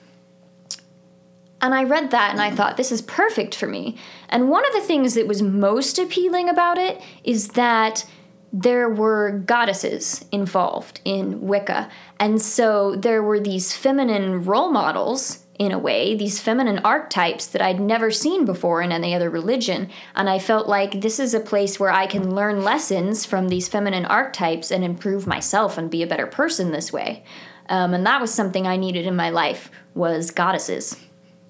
and 1.61 1.73
I 1.75 1.83
read 1.83 2.09
that 2.09 2.31
and 2.31 2.41
I 2.41 2.49
thought 2.49 2.77
this 2.77 2.91
is 2.91 3.03
perfect 3.03 3.53
for 3.53 3.67
me. 3.67 3.97
And 4.29 4.49
one 4.49 4.65
of 4.65 4.73
the 4.73 4.81
things 4.81 5.13
that 5.13 5.27
was 5.27 5.43
most 5.43 5.99
appealing 5.99 6.49
about 6.49 6.79
it 6.79 6.99
is 7.23 7.49
that 7.49 8.07
there 8.51 8.89
were 8.89 9.43
goddesses 9.45 10.25
involved 10.31 10.99
in 11.05 11.41
Wicca. 11.41 11.89
And 12.19 12.41
so 12.41 12.95
there 12.95 13.21
were 13.21 13.39
these 13.39 13.75
feminine 13.75 14.43
role 14.43 14.71
models 14.71 15.45
in 15.59 15.71
a 15.71 15.79
way, 15.79 16.15
these 16.15 16.39
feminine 16.39 16.79
archetypes 16.79 17.47
that 17.47 17.61
I'd 17.61 17.79
never 17.79 18.11
seen 18.11 18.45
before 18.45 18.81
in 18.81 18.91
any 18.91 19.15
other 19.15 19.29
religion. 19.29 19.89
And 20.15 20.29
I 20.29 20.37
felt 20.39 20.67
like 20.67 21.01
this 21.01 21.19
is 21.19 21.33
a 21.33 21.39
place 21.39 21.79
where 21.79 21.91
I 21.91 22.05
can 22.05 22.35
learn 22.35 22.63
lessons 22.63 23.25
from 23.25 23.49
these 23.49 23.67
feminine 23.67 24.05
archetypes 24.05 24.69
and 24.71 24.83
improve 24.83 25.25
myself 25.25 25.77
and 25.77 25.89
be 25.89 26.03
a 26.03 26.07
better 26.07 26.27
person 26.27 26.71
this 26.71 26.93
way. 26.93 27.23
Um, 27.69 27.93
and 27.93 28.05
that 28.05 28.21
was 28.21 28.33
something 28.33 28.67
I 28.67 28.77
needed 28.77 29.05
in 29.05 29.15
my 29.15 29.29
life 29.31 29.71
was 29.95 30.29
goddesses. 30.31 30.95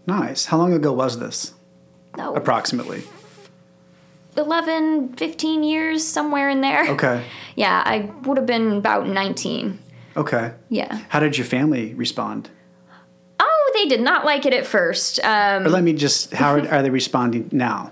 Nice. 0.06 0.46
How 0.46 0.58
long 0.58 0.74
ago 0.74 0.94
was 0.94 1.20
this? 1.20 1.54
No, 2.18 2.34
Approximately. 2.34 3.04
11, 4.38 5.14
15 5.14 5.64
years, 5.64 6.06
somewhere 6.06 6.50
in 6.50 6.62
there. 6.62 6.90
Okay. 6.92 7.24
Yeah, 7.56 7.82
I 7.84 8.12
would 8.22 8.38
have 8.38 8.46
been 8.46 8.74
about 8.74 9.08
19. 9.08 9.80
Okay. 10.16 10.54
Yeah. 10.70 11.02
How 11.10 11.20
did 11.20 11.40
your 11.40 11.46
family 11.46 11.96
respond? 11.96 12.52
They 13.78 13.86
did 13.86 14.02
not 14.02 14.26
like 14.26 14.46
it 14.46 14.54
at 14.54 14.66
first. 14.66 15.20
Um, 15.24 15.66
Or 15.66 15.70
let 15.70 15.84
me 15.84 15.94
just, 15.94 16.34
how 16.34 16.56
are, 16.56 16.68
are 16.68 16.82
they 16.82 16.90
responding 16.90 17.50
now? 17.52 17.92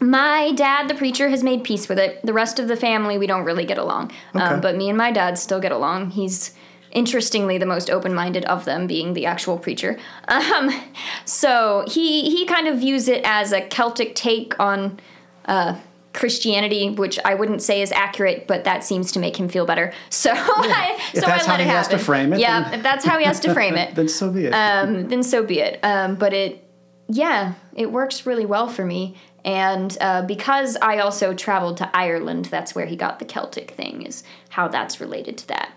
my 0.00 0.52
dad, 0.52 0.88
the 0.88 0.94
preacher, 0.94 1.30
has 1.30 1.42
made 1.42 1.64
peace 1.64 1.88
with 1.88 1.98
it. 1.98 2.20
The 2.24 2.32
rest 2.32 2.58
of 2.58 2.68
the 2.68 2.76
family, 2.76 3.16
we 3.16 3.26
don't 3.26 3.44
really 3.44 3.64
get 3.64 3.78
along. 3.78 4.12
Okay. 4.34 4.44
Um, 4.44 4.60
but 4.60 4.76
me 4.76 4.88
and 4.88 4.98
my 4.98 5.10
dad 5.10 5.38
still 5.38 5.60
get 5.60 5.72
along. 5.72 6.10
He's 6.10 6.52
interestingly 6.92 7.58
the 7.58 7.66
most 7.66 7.90
open-minded 7.90 8.44
of 8.44 8.64
them 8.64 8.86
being 8.86 9.14
the 9.14 9.26
actual 9.26 9.58
preacher 9.58 9.98
um, 10.28 10.70
so 11.24 11.84
he 11.88 12.30
he 12.30 12.46
kind 12.46 12.68
of 12.68 12.78
views 12.78 13.08
it 13.08 13.20
as 13.24 13.52
a 13.52 13.66
celtic 13.66 14.14
take 14.14 14.58
on 14.60 15.00
uh, 15.46 15.76
christianity 16.14 16.88
which 16.90 17.18
i 17.24 17.34
wouldn't 17.34 17.60
say 17.60 17.82
is 17.82 17.92
accurate 17.92 18.46
but 18.46 18.64
that 18.64 18.82
seems 18.84 19.12
to 19.12 19.18
make 19.18 19.36
him 19.36 19.48
feel 19.48 19.66
better 19.66 19.92
so 20.10 20.30
I, 20.32 20.96
If 21.12 21.20
so 21.22 21.26
that's 21.26 21.44
I 21.44 21.46
how 21.46 21.52
let 21.52 21.60
it 21.60 21.64
he 21.64 21.70
has 21.70 21.86
happen. 21.86 21.98
to 21.98 22.04
frame 22.04 22.32
it, 22.32 22.38
yeah 22.40 22.62
then- 22.64 22.74
if 22.74 22.82
that's 22.82 23.04
how 23.04 23.18
he 23.18 23.24
has 23.24 23.40
to 23.40 23.52
frame 23.52 23.74
it 23.76 23.94
Then 23.96 24.08
so 24.08 24.30
be 24.30 24.46
it. 24.46 24.52
um, 24.52 25.08
then 25.08 25.22
so 25.22 25.42
be 25.44 25.60
it. 25.60 25.80
Um, 25.82 26.14
but 26.16 26.32
it, 26.32 26.64
yeah, 27.08 27.54
it 27.74 27.92
works 27.92 28.24
really 28.24 28.46
well 28.46 28.66
for 28.68 28.84
me. 28.86 29.16
And 29.44 29.94
uh, 30.00 30.22
because 30.22 30.78
I 30.80 30.98
also 30.98 31.34
traveled 31.34 31.76
to 31.78 31.90
Ireland, 31.94 32.46
that's 32.46 32.74
where 32.74 32.86
he 32.86 32.96
got 32.96 33.18
the 33.18 33.26
Celtic 33.26 33.72
thing, 33.72 34.02
is 34.06 34.24
how 34.48 34.68
that's 34.68 35.00
related 35.00 35.36
to 35.38 35.48
that. 35.48 35.72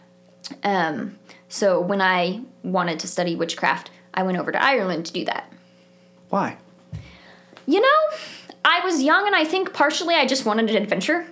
Um, 0.64 1.18
so 1.50 1.82
when 1.82 2.00
I 2.02 2.42
wanted 2.64 3.00
to 3.00 3.08
study 3.10 3.36
witchcraft, 3.36 3.92
I 4.14 4.24
went 4.24 4.38
over 4.38 4.54
to 4.54 4.64
Ireland 4.64 5.06
to 5.08 5.14
do 5.14 5.26
that. 5.26 5.52
Why? 6.30 6.56
You 7.66 7.82
know, 7.82 8.18
I 8.68 8.84
was 8.84 9.02
young 9.02 9.26
and 9.26 9.36
I 9.36 9.46
think 9.46 9.74
partially 9.74 10.16
I 10.16 10.26
just 10.26 10.46
wanted 10.46 10.70
an 10.70 10.76
adventure. 10.76 11.26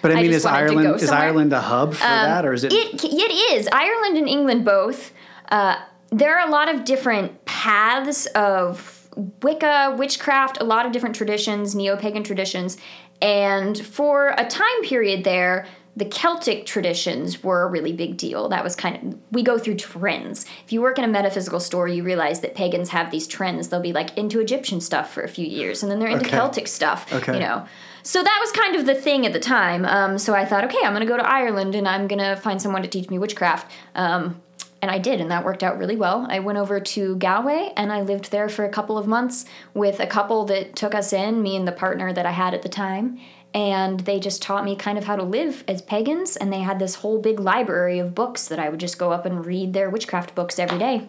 But 0.00 0.12
I 0.12 0.14
I 0.14 0.22
mean, 0.22 0.26
just 0.32 0.38
is 0.38 0.44
wanted 0.44 0.68
to 0.68 0.74
go 0.74 0.80
Ireland 0.80 1.02
is 1.02 1.08
somewhere. 1.08 1.28
Um, 1.28 1.28
Ireland 1.28 1.52
a 1.52 1.60
hub 1.60 1.94
for 1.94 2.04
that, 2.04 2.46
or 2.46 2.52
is 2.52 2.64
it? 2.64 2.72
It 2.72 3.04
it 3.04 3.32
is 3.52 3.68
Ireland 3.72 4.16
and 4.16 4.28
England 4.28 4.64
both. 4.64 5.12
Uh, 5.50 5.76
there 6.10 6.38
are 6.38 6.48
a 6.48 6.50
lot 6.50 6.72
of 6.72 6.84
different 6.84 7.44
paths 7.44 8.26
of 8.26 9.08
Wicca, 9.42 9.96
witchcraft, 9.98 10.60
a 10.60 10.64
lot 10.64 10.86
of 10.86 10.92
different 10.92 11.16
traditions, 11.16 11.74
neo 11.74 11.96
pagan 11.96 12.22
traditions, 12.22 12.78
and 13.20 13.76
for 13.78 14.34
a 14.38 14.46
time 14.46 14.82
period 14.82 15.24
there. 15.24 15.66
The 15.98 16.04
Celtic 16.04 16.64
traditions 16.64 17.42
were 17.42 17.62
a 17.62 17.66
really 17.66 17.92
big 17.92 18.16
deal. 18.16 18.48
That 18.48 18.62
was 18.62 18.76
kind 18.76 18.96
of, 19.14 19.18
we 19.32 19.42
go 19.42 19.58
through 19.58 19.74
trends. 19.74 20.46
If 20.64 20.72
you 20.72 20.80
work 20.80 20.96
in 20.96 21.02
a 21.04 21.08
metaphysical 21.08 21.58
store, 21.58 21.88
you 21.88 22.04
realize 22.04 22.38
that 22.42 22.54
pagans 22.54 22.90
have 22.90 23.10
these 23.10 23.26
trends. 23.26 23.66
They'll 23.68 23.80
be 23.80 23.92
like 23.92 24.16
into 24.16 24.38
Egyptian 24.38 24.80
stuff 24.80 25.12
for 25.12 25.22
a 25.24 25.28
few 25.28 25.44
years, 25.44 25.82
and 25.82 25.90
then 25.90 25.98
they're 25.98 26.08
into 26.08 26.26
Okay. 26.26 26.36
Celtic 26.36 26.68
stuff, 26.68 27.12
Okay. 27.12 27.34
you 27.34 27.40
know. 27.40 27.66
So 28.04 28.22
that 28.22 28.38
was 28.40 28.52
kind 28.52 28.76
of 28.76 28.86
the 28.86 28.94
thing 28.94 29.26
at 29.26 29.32
the 29.32 29.40
time. 29.40 29.84
Um, 29.84 30.18
so 30.18 30.34
I 30.34 30.44
thought, 30.44 30.64
okay, 30.66 30.78
I'm 30.84 30.92
going 30.94 31.00
to 31.04 31.12
go 31.12 31.16
to 31.16 31.28
Ireland 31.28 31.74
and 31.74 31.88
I'm 31.88 32.06
going 32.06 32.20
to 32.20 32.36
find 32.36 32.62
someone 32.62 32.82
to 32.82 32.88
teach 32.88 33.10
me 33.10 33.18
witchcraft. 33.18 33.70
Um, 33.96 34.40
and 34.80 34.92
I 34.92 34.98
did, 34.98 35.20
and 35.20 35.32
that 35.32 35.44
worked 35.44 35.64
out 35.64 35.76
really 35.76 35.96
well. 35.96 36.24
I 36.30 36.38
went 36.38 36.56
over 36.58 36.78
to 36.78 37.16
Galway 37.16 37.72
and 37.76 37.92
I 37.92 38.02
lived 38.02 38.30
there 38.30 38.48
for 38.48 38.64
a 38.64 38.68
couple 38.68 38.96
of 38.96 39.08
months 39.08 39.44
with 39.74 39.98
a 39.98 40.06
couple 40.06 40.44
that 40.44 40.76
took 40.76 40.94
us 40.94 41.12
in, 41.12 41.42
me 41.42 41.56
and 41.56 41.66
the 41.66 41.72
partner 41.72 42.12
that 42.12 42.24
I 42.24 42.30
had 42.30 42.54
at 42.54 42.62
the 42.62 42.68
time. 42.68 43.18
And 43.54 44.00
they 44.00 44.20
just 44.20 44.42
taught 44.42 44.64
me 44.64 44.76
kind 44.76 44.98
of 44.98 45.04
how 45.04 45.16
to 45.16 45.22
live 45.22 45.64
as 45.66 45.80
pagans. 45.82 46.36
And 46.36 46.52
they 46.52 46.60
had 46.60 46.78
this 46.78 46.96
whole 46.96 47.18
big 47.20 47.40
library 47.40 47.98
of 47.98 48.14
books 48.14 48.46
that 48.48 48.58
I 48.58 48.68
would 48.68 48.80
just 48.80 48.98
go 48.98 49.10
up 49.12 49.24
and 49.24 49.44
read 49.44 49.72
their 49.72 49.88
witchcraft 49.90 50.34
books 50.34 50.58
every 50.58 50.78
day. 50.78 51.08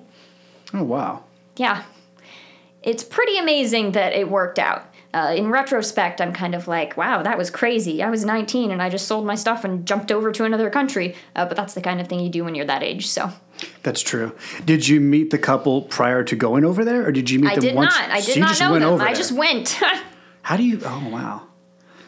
oh 0.74 0.84
wow. 0.84 1.24
Yeah. 1.58 1.84
It's 2.82 3.04
pretty 3.04 3.38
amazing 3.38 3.92
that 3.92 4.14
it 4.14 4.30
worked 4.30 4.58
out. 4.58 4.86
Uh, 5.14 5.34
in 5.36 5.50
retrospect, 5.50 6.22
I'm 6.22 6.32
kind 6.32 6.54
of 6.56 6.68
like, 6.68 6.96
wow, 6.96 7.24
that 7.24 7.38
was 7.38 7.50
crazy. 7.50 8.02
I 8.04 8.10
was 8.12 8.24
19 8.24 8.70
and 8.72 8.82
I 8.82 8.90
just 8.90 9.08
sold 9.08 9.26
my 9.26 9.36
stuff 9.36 9.64
and 9.66 9.86
jumped 9.86 10.12
over 10.12 10.32
to 10.32 10.46
another 10.46 10.70
country. 10.70 11.16
Uh, 11.36 11.46
but 11.46 11.58
that's 11.58 11.74
the 11.74 11.82
kind 11.82 12.00
of 12.00 12.08
thing 12.08 12.20
you 12.20 12.30
do 12.30 12.46
when 12.46 12.54
you're 12.56 12.68
that 12.68 12.84
age. 12.84 13.08
So 13.08 13.32
That's 13.84 14.02
true. 14.02 14.34
Did 14.66 14.88
you 14.88 15.02
meet 15.02 15.32
the 15.32 15.40
couple 15.40 15.82
prior 15.82 16.24
to 16.24 16.36
going 16.36 16.64
over 16.64 16.86
there, 16.86 17.06
or 17.06 17.12
did 17.12 17.30
you 17.30 17.40
meet 17.40 17.52
I 17.52 17.56
them 17.56 17.64
did 17.64 17.76
once? 17.76 17.94
not. 17.94 18.10
I 18.12 18.20
so 18.22 18.28
did 18.28 18.36
you 18.36 18.42
not 18.44 18.50
just 18.50 18.62
know 18.62 18.80
them. 18.80 19.02
I 19.02 19.14
just 19.14 19.32
went. 19.34 19.70
How 20.44 20.56
do 20.56 20.64
you? 20.64 20.80
Oh 20.86 21.10
wow. 21.10 21.48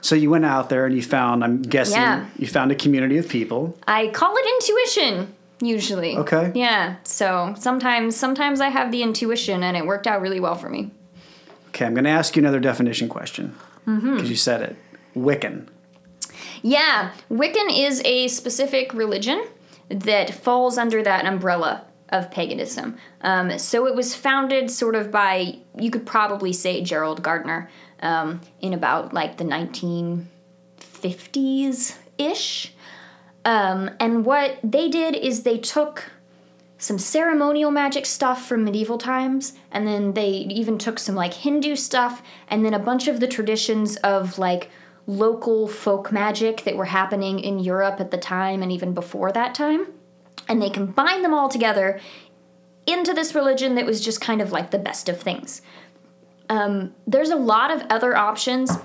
So 0.01 0.15
you 0.15 0.29
went 0.29 0.45
out 0.45 0.69
there 0.69 0.85
and 0.85 0.95
you 0.95 1.01
found. 1.03 1.43
I'm 1.43 1.61
guessing 1.61 1.97
Yeah. 2.01 2.25
you 2.37 2.47
found 2.47 2.71
a 2.71 2.75
community 2.75 3.17
of 3.17 3.29
people. 3.29 3.77
I 3.87 4.07
call 4.07 4.35
it 4.35 4.45
intuition 4.55 5.33
usually. 5.61 6.17
Okay. 6.17 6.51
Yeah. 6.55 6.95
So 7.03 7.53
sometimes 7.57 8.15
sometimes 8.15 8.61
I 8.61 8.69
have 8.69 8.91
the 8.91 9.03
intuition 9.03 9.63
and 9.63 9.77
it 9.77 9.85
worked 9.85 10.07
out 10.07 10.21
really 10.21 10.39
well 10.39 10.55
for 10.55 10.69
me. 10.69 10.91
Okay, 11.69 11.85
I'm 11.85 11.93
going 11.93 12.03
to 12.05 12.09
ask 12.09 12.35
you 12.35 12.41
another 12.41 12.59
definition 12.59 13.07
question 13.07 13.55
because 13.85 14.03
Mm-hmm. 14.03 14.25
you 14.25 14.35
said 14.35 14.61
it. 14.61 14.75
Wiccan. 15.15 15.67
Yeah, 16.61 17.11
Wiccan 17.29 17.67
is 17.87 18.01
a 18.05 18.27
specific 18.27 18.93
religion 18.93 19.45
that 19.89 20.33
falls 20.33 20.77
under 20.77 21.01
that 21.03 21.25
umbrella 21.25 21.85
of 22.09 22.29
paganism. 22.29 22.97
Um, 23.21 23.57
so 23.57 23.87
it 23.87 23.95
was 23.95 24.13
founded 24.15 24.69
sort 24.69 24.95
of 24.95 25.11
by, 25.11 25.59
you 25.77 25.89
could 25.89 26.05
probably 26.05 26.51
say, 26.53 26.83
Gerald 26.83 27.23
Gardner 27.23 27.69
um, 28.01 28.41
in 28.59 28.73
about 28.73 29.13
like 29.13 29.37
the 29.37 29.43
1950s 29.43 31.95
ish. 32.17 32.73
Um, 33.43 33.89
and 33.99 34.25
what 34.25 34.59
they 34.63 34.89
did 34.89 35.15
is 35.15 35.43
they 35.43 35.57
took 35.57 36.11
some 36.77 36.97
ceremonial 36.97 37.69
magic 37.69 38.05
stuff 38.05 38.47
from 38.47 38.63
medieval 38.63 38.97
times, 38.97 39.53
and 39.71 39.85
then 39.85 40.13
they 40.13 40.29
even 40.29 40.79
took 40.79 40.97
some 40.97 41.15
like 41.15 41.33
Hindu 41.33 41.75
stuff, 41.75 42.23
and 42.47 42.65
then 42.65 42.73
a 42.73 42.79
bunch 42.79 43.07
of 43.07 43.19
the 43.19 43.27
traditions 43.27 43.97
of 43.97 44.39
like 44.39 44.71
local 45.07 45.67
folk 45.67 46.11
magic 46.11 46.63
that 46.63 46.75
were 46.75 46.85
happening 46.85 47.39
in 47.39 47.59
Europe 47.59 47.99
at 47.99 48.11
the 48.11 48.17
time 48.17 48.61
and 48.61 48.71
even 48.71 48.93
before 48.93 49.31
that 49.31 49.53
time. 49.53 49.87
And 50.47 50.61
they 50.61 50.69
combined 50.69 51.23
them 51.23 51.33
all 51.33 51.49
together 51.49 51.99
into 52.87 53.13
this 53.13 53.35
religion 53.35 53.75
that 53.75 53.85
was 53.85 54.03
just 54.03 54.21
kind 54.21 54.41
of 54.41 54.51
like 54.51 54.71
the 54.71 54.79
best 54.79 55.07
of 55.07 55.19
things. 55.19 55.61
Um, 56.51 56.93
there's 57.07 57.29
a 57.29 57.37
lot 57.37 57.71
of 57.71 57.81
other 57.89 58.13
options. 58.13 58.77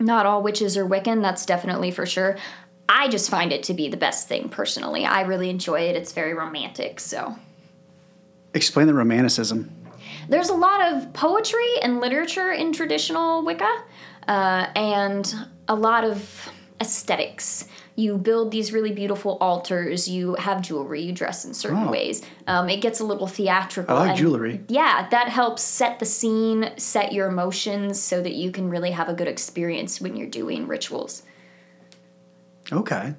Not 0.00 0.24
all 0.24 0.42
witches 0.42 0.78
are 0.78 0.86
Wiccan, 0.86 1.20
that's 1.20 1.44
definitely 1.44 1.90
for 1.90 2.06
sure. 2.06 2.38
I 2.88 3.08
just 3.08 3.28
find 3.28 3.52
it 3.52 3.62
to 3.64 3.74
be 3.74 3.88
the 3.88 3.98
best 3.98 4.26
thing 4.26 4.48
personally. 4.48 5.04
I 5.04 5.20
really 5.20 5.50
enjoy 5.50 5.82
it. 5.82 5.96
It's 5.96 6.12
very 6.12 6.32
romantic, 6.32 6.98
so. 6.98 7.36
Explain 8.54 8.86
the 8.86 8.94
romanticism. 8.94 9.70
There's 10.30 10.48
a 10.48 10.54
lot 10.54 10.94
of 10.94 11.12
poetry 11.12 11.78
and 11.82 12.00
literature 12.00 12.52
in 12.52 12.72
traditional 12.72 13.44
Wicca, 13.44 13.84
uh, 14.26 14.66
and 14.74 15.34
a 15.68 15.74
lot 15.74 16.04
of 16.04 16.48
aesthetics. 16.84 17.66
You 17.96 18.18
build 18.18 18.50
these 18.50 18.72
really 18.72 18.92
beautiful 18.92 19.38
altars. 19.40 20.08
You 20.08 20.34
have 20.34 20.60
jewelry. 20.62 21.00
You 21.02 21.12
dress 21.12 21.44
in 21.44 21.54
certain 21.54 21.84
Oh. 21.88 21.90
ways. 21.90 22.22
Um, 22.46 22.68
it 22.68 22.80
gets 22.80 23.00
a 23.00 23.04
little 23.04 23.26
theatrical. 23.26 23.96
I 23.96 24.00
like 24.00 24.08
and- 24.10 24.18
jewelry. 24.18 24.60
Yeah, 24.68 25.06
that 25.10 25.28
helps 25.28 25.62
set 25.62 25.98
the 26.00 26.06
scene, 26.06 26.70
set 26.76 27.12
your 27.12 27.28
emotions, 27.28 28.00
so 28.02 28.20
that 28.20 28.34
you 28.34 28.50
can 28.50 28.68
really 28.68 28.90
have 28.90 29.08
a 29.08 29.14
good 29.14 29.28
experience 29.28 30.00
when 30.00 30.16
you're 30.16 30.28
doing 30.28 30.66
rituals. 30.66 31.22
Okay. 32.72 33.14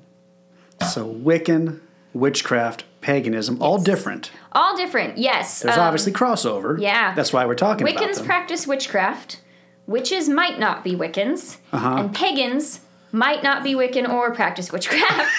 So 0.91 1.07
Wiccan, 1.07 1.79
witchcraft, 2.13 2.83
paganism, 3.01 3.61
all 3.61 3.77
different. 3.77 4.31
All 4.51 4.75
different, 4.75 5.17
yes. 5.17 5.61
There's 5.61 5.77
um, 5.77 5.83
obviously 5.83 6.11
crossover. 6.11 6.79
yeah. 6.79 7.13
That's 7.13 7.31
why 7.31 7.45
we're 7.45 7.55
talking 7.55 7.87
about 7.87 8.01
Wiccans 8.03 8.25
practice 8.25 8.67
witchcraft. 8.67 9.41
Witches 9.87 10.27
might 10.27 10.57
not 10.59 10.83
be 10.83 10.95
Wiccans, 10.95 11.57
Uh-huh. 11.71 11.95
and 11.99 12.13
pagans 12.15 12.79
might 13.15 13.41
not 13.41 13.63
be 13.63 13.73
Wiccan 13.73 14.07
or 14.07 14.31
practice 14.33 14.71
witchcraft. 14.71 15.31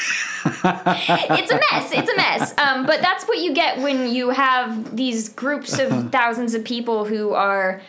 it's 0.47 1.51
a 1.51 1.61
mess. 1.71 1.93
It's 1.93 2.11
a 2.11 2.17
mess. 2.17 2.55
Um, 2.59 2.87
but 2.87 3.01
that's 3.01 3.25
what 3.27 3.39
you 3.39 3.53
get 3.53 3.79
when 3.79 4.09
you 4.09 4.31
have 4.31 4.97
these 4.97 5.29
groups 5.29 5.79
of 5.79 6.11
thousands 6.13 6.55
of 6.55 6.65
people 6.65 7.05
who 7.05 7.35
are 7.35 7.83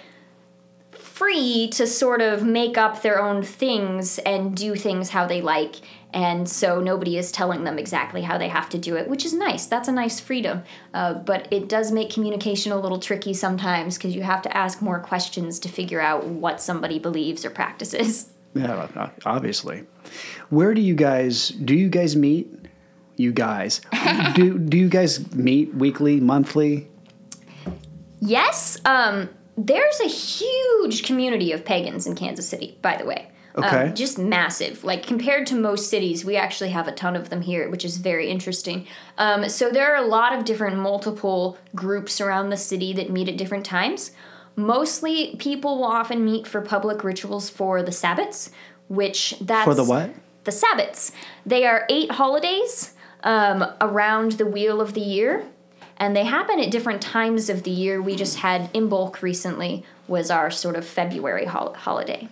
free 0.91 1.69
to 1.69 1.87
sort 1.87 2.21
of 2.21 2.43
make 2.43 2.77
up 2.77 3.01
their 3.01 3.21
own 3.21 3.41
things 3.41 4.19
and 4.19 4.55
do 4.55 4.75
things 4.75 5.09
how 5.09 5.25
they 5.25 5.41
like. 5.41 5.77
And 6.13 6.47
so 6.47 6.79
nobody 6.79 7.17
is 7.17 7.31
telling 7.31 7.63
them 7.63 7.79
exactly 7.79 8.21
how 8.21 8.37
they 8.37 8.49
have 8.49 8.69
to 8.69 8.77
do 8.77 8.95
it, 8.95 9.07
which 9.09 9.25
is 9.25 9.33
nice. 9.33 9.65
That's 9.65 9.87
a 9.87 9.91
nice 9.91 10.19
freedom. 10.19 10.63
Uh, 10.93 11.15
but 11.15 11.47
it 11.51 11.67
does 11.67 11.91
make 11.91 12.11
communication 12.11 12.71
a 12.71 12.79
little 12.79 12.99
tricky 12.99 13.33
sometimes 13.33 13.97
because 13.97 14.15
you 14.15 14.23
have 14.23 14.41
to 14.43 14.57
ask 14.57 14.81
more 14.81 14.99
questions 14.99 15.59
to 15.59 15.69
figure 15.69 16.01
out 16.01 16.25
what 16.25 16.61
somebody 16.61 16.99
believes 16.99 17.45
or 17.45 17.49
practices. 17.49 18.29
Yeah, 18.61 19.09
obviously. 19.25 19.83
Where 20.49 20.73
do 20.73 20.81
you 20.81 20.95
guys 20.95 21.49
do 21.49 21.75
you 21.75 21.89
guys 21.89 22.15
meet? 22.15 22.53
You 23.15 23.31
guys 23.31 23.81
do 24.35 24.57
do 24.57 24.77
you 24.77 24.89
guys 24.89 25.33
meet 25.33 25.73
weekly, 25.73 26.19
monthly? 26.19 26.89
Yes, 28.19 28.77
um, 28.85 29.29
there's 29.57 29.99
a 29.99 30.07
huge 30.07 31.03
community 31.03 31.51
of 31.51 31.65
pagans 31.65 32.07
in 32.07 32.15
Kansas 32.15 32.47
City, 32.47 32.77
by 32.81 32.97
the 32.97 33.05
way. 33.05 33.31
Okay. 33.57 33.87
Um, 33.89 33.95
just 33.95 34.19
massive. 34.19 34.83
Like 34.83 35.05
compared 35.05 35.47
to 35.47 35.55
most 35.55 35.89
cities, 35.89 36.23
we 36.23 36.35
actually 36.35 36.69
have 36.69 36.87
a 36.87 36.91
ton 36.91 37.15
of 37.15 37.29
them 37.29 37.41
here, 37.41 37.69
which 37.69 37.83
is 37.83 37.97
very 37.97 38.29
interesting. 38.29 38.85
Um, 39.17 39.49
so 39.49 39.71
there 39.71 39.93
are 39.93 40.03
a 40.03 40.07
lot 40.07 40.33
of 40.33 40.45
different 40.45 40.77
multiple 40.77 41.57
groups 41.73 42.21
around 42.21 42.49
the 42.49 42.57
city 42.57 42.93
that 42.93 43.09
meet 43.09 43.27
at 43.27 43.37
different 43.37 43.65
times. 43.65 44.11
Mostly, 44.57 45.35
people 45.37 45.77
will 45.77 45.85
often 45.85 46.25
meet 46.25 46.47
for 46.47 46.61
public 46.61 47.03
rituals 47.03 47.47
for 47.47 47.83
the 47.83 47.91
Sabbats, 47.91 48.49
which 48.89 49.35
that's 49.39 49.65
For 49.65 49.75
the 49.75 49.83
what? 49.83 50.09
the 50.45 50.51
Sabbats. 50.51 51.11
They 51.45 51.67
are 51.67 51.85
eight 51.89 52.11
holidays 52.11 52.95
um, 53.23 53.63
around 53.79 54.33
the 54.33 54.47
wheel 54.47 54.81
of 54.81 54.95
the 54.95 55.01
year, 55.01 55.45
and 55.97 56.15
they 56.15 56.23
happen 56.23 56.59
at 56.59 56.71
different 56.71 57.03
times 57.03 57.49
of 57.49 57.63
the 57.63 57.71
year. 57.71 58.01
We 58.01 58.15
just 58.15 58.39
had 58.39 58.73
Imbolc 58.73 59.21
recently 59.21 59.83
was 60.07 60.31
our 60.31 60.49
sort 60.49 60.75
of 60.75 60.85
February 60.85 61.45
hol- 61.45 61.75
holiday. 61.75 62.27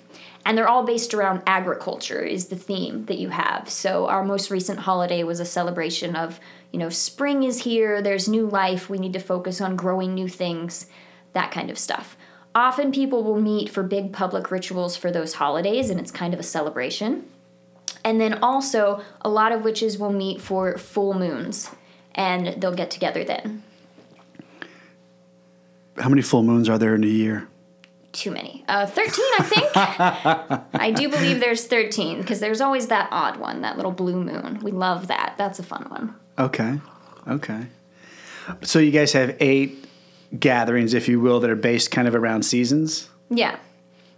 And 0.45 0.57
they're 0.57 0.67
all 0.67 0.83
based 0.83 1.13
around 1.13 1.41
agriculture 1.45 2.21
is 2.21 2.47
the 2.47 2.55
theme 2.55 3.05
that 3.05 3.17
you 3.17 3.29
have. 3.29 3.69
So 3.69 4.07
our 4.07 4.23
most 4.23 4.49
recent 4.49 4.79
holiday 4.79 5.23
was 5.23 5.39
a 5.39 5.45
celebration 5.45 6.15
of, 6.15 6.39
you 6.71 6.79
know, 6.79 6.89
spring 6.89 7.43
is 7.43 7.63
here, 7.63 8.01
there's 8.01 8.27
new 8.27 8.47
life, 8.47 8.89
we 8.89 8.97
need 8.97 9.13
to 9.13 9.19
focus 9.19 9.59
on 9.59 9.75
growing 9.75 10.13
new 10.13 10.27
things, 10.27 10.85
that 11.35 11.51
kind 11.51 11.69
of 11.69 11.77
stuff. 11.77 12.17
Often 12.55 12.93
people 12.93 13.23
will 13.23 13.39
meet 13.39 13.69
for 13.69 13.83
big 13.83 14.11
public 14.11 14.49
rituals 14.49 14.97
for 14.97 15.11
those 15.11 15.35
holidays 15.35 15.89
and 15.91 15.99
it's 15.99 16.11
kind 16.11 16.33
of 16.33 16.39
a 16.39 16.43
celebration. 16.43 17.25
And 18.03 18.19
then 18.19 18.35
also, 18.35 19.01
a 19.21 19.29
lot 19.29 19.51
of 19.51 19.63
witches 19.63 19.97
will 19.97 20.11
meet 20.11 20.41
for 20.41 20.77
full 20.77 21.13
moons 21.13 21.69
and 22.13 22.61
they'll 22.61 22.73
get 22.73 22.89
together 22.89 23.23
then. 23.23 23.63
How 25.97 26.09
many 26.09 26.21
full 26.21 26.43
moons 26.43 26.69
are 26.69 26.77
there 26.77 26.95
in 26.95 27.03
a 27.03 27.07
year? 27.07 27.47
Too 28.11 28.31
many. 28.31 28.63
Uh, 28.69 28.85
13, 28.85 29.25
I 29.39 29.43
think. 29.43 29.71
I 30.81 30.91
do 30.91 31.09
believe 31.09 31.41
there's 31.41 31.65
13 31.67 32.21
because 32.21 32.39
there's 32.39 32.61
always 32.61 32.87
that 32.87 33.09
odd 33.11 33.37
one, 33.37 33.61
that 33.61 33.75
little 33.75 33.91
blue 33.91 34.23
moon. 34.23 34.59
We 34.61 34.71
love 34.71 35.07
that. 35.07 35.35
That's 35.37 35.59
a 35.59 35.63
fun 35.63 35.83
one. 35.89 36.15
Okay. 36.39 36.79
Okay. 37.27 37.67
So 38.61 38.79
you 38.79 38.91
guys 38.91 39.11
have 39.13 39.35
eight 39.41 39.84
gatherings, 40.39 40.93
if 40.93 41.07
you 41.07 41.19
will, 41.19 41.39
that 41.39 41.49
are 41.49 41.55
based 41.55 41.91
kind 41.91 42.07
of 42.07 42.15
around 42.15 42.43
seasons? 42.43 43.09
Yeah. 43.29 43.57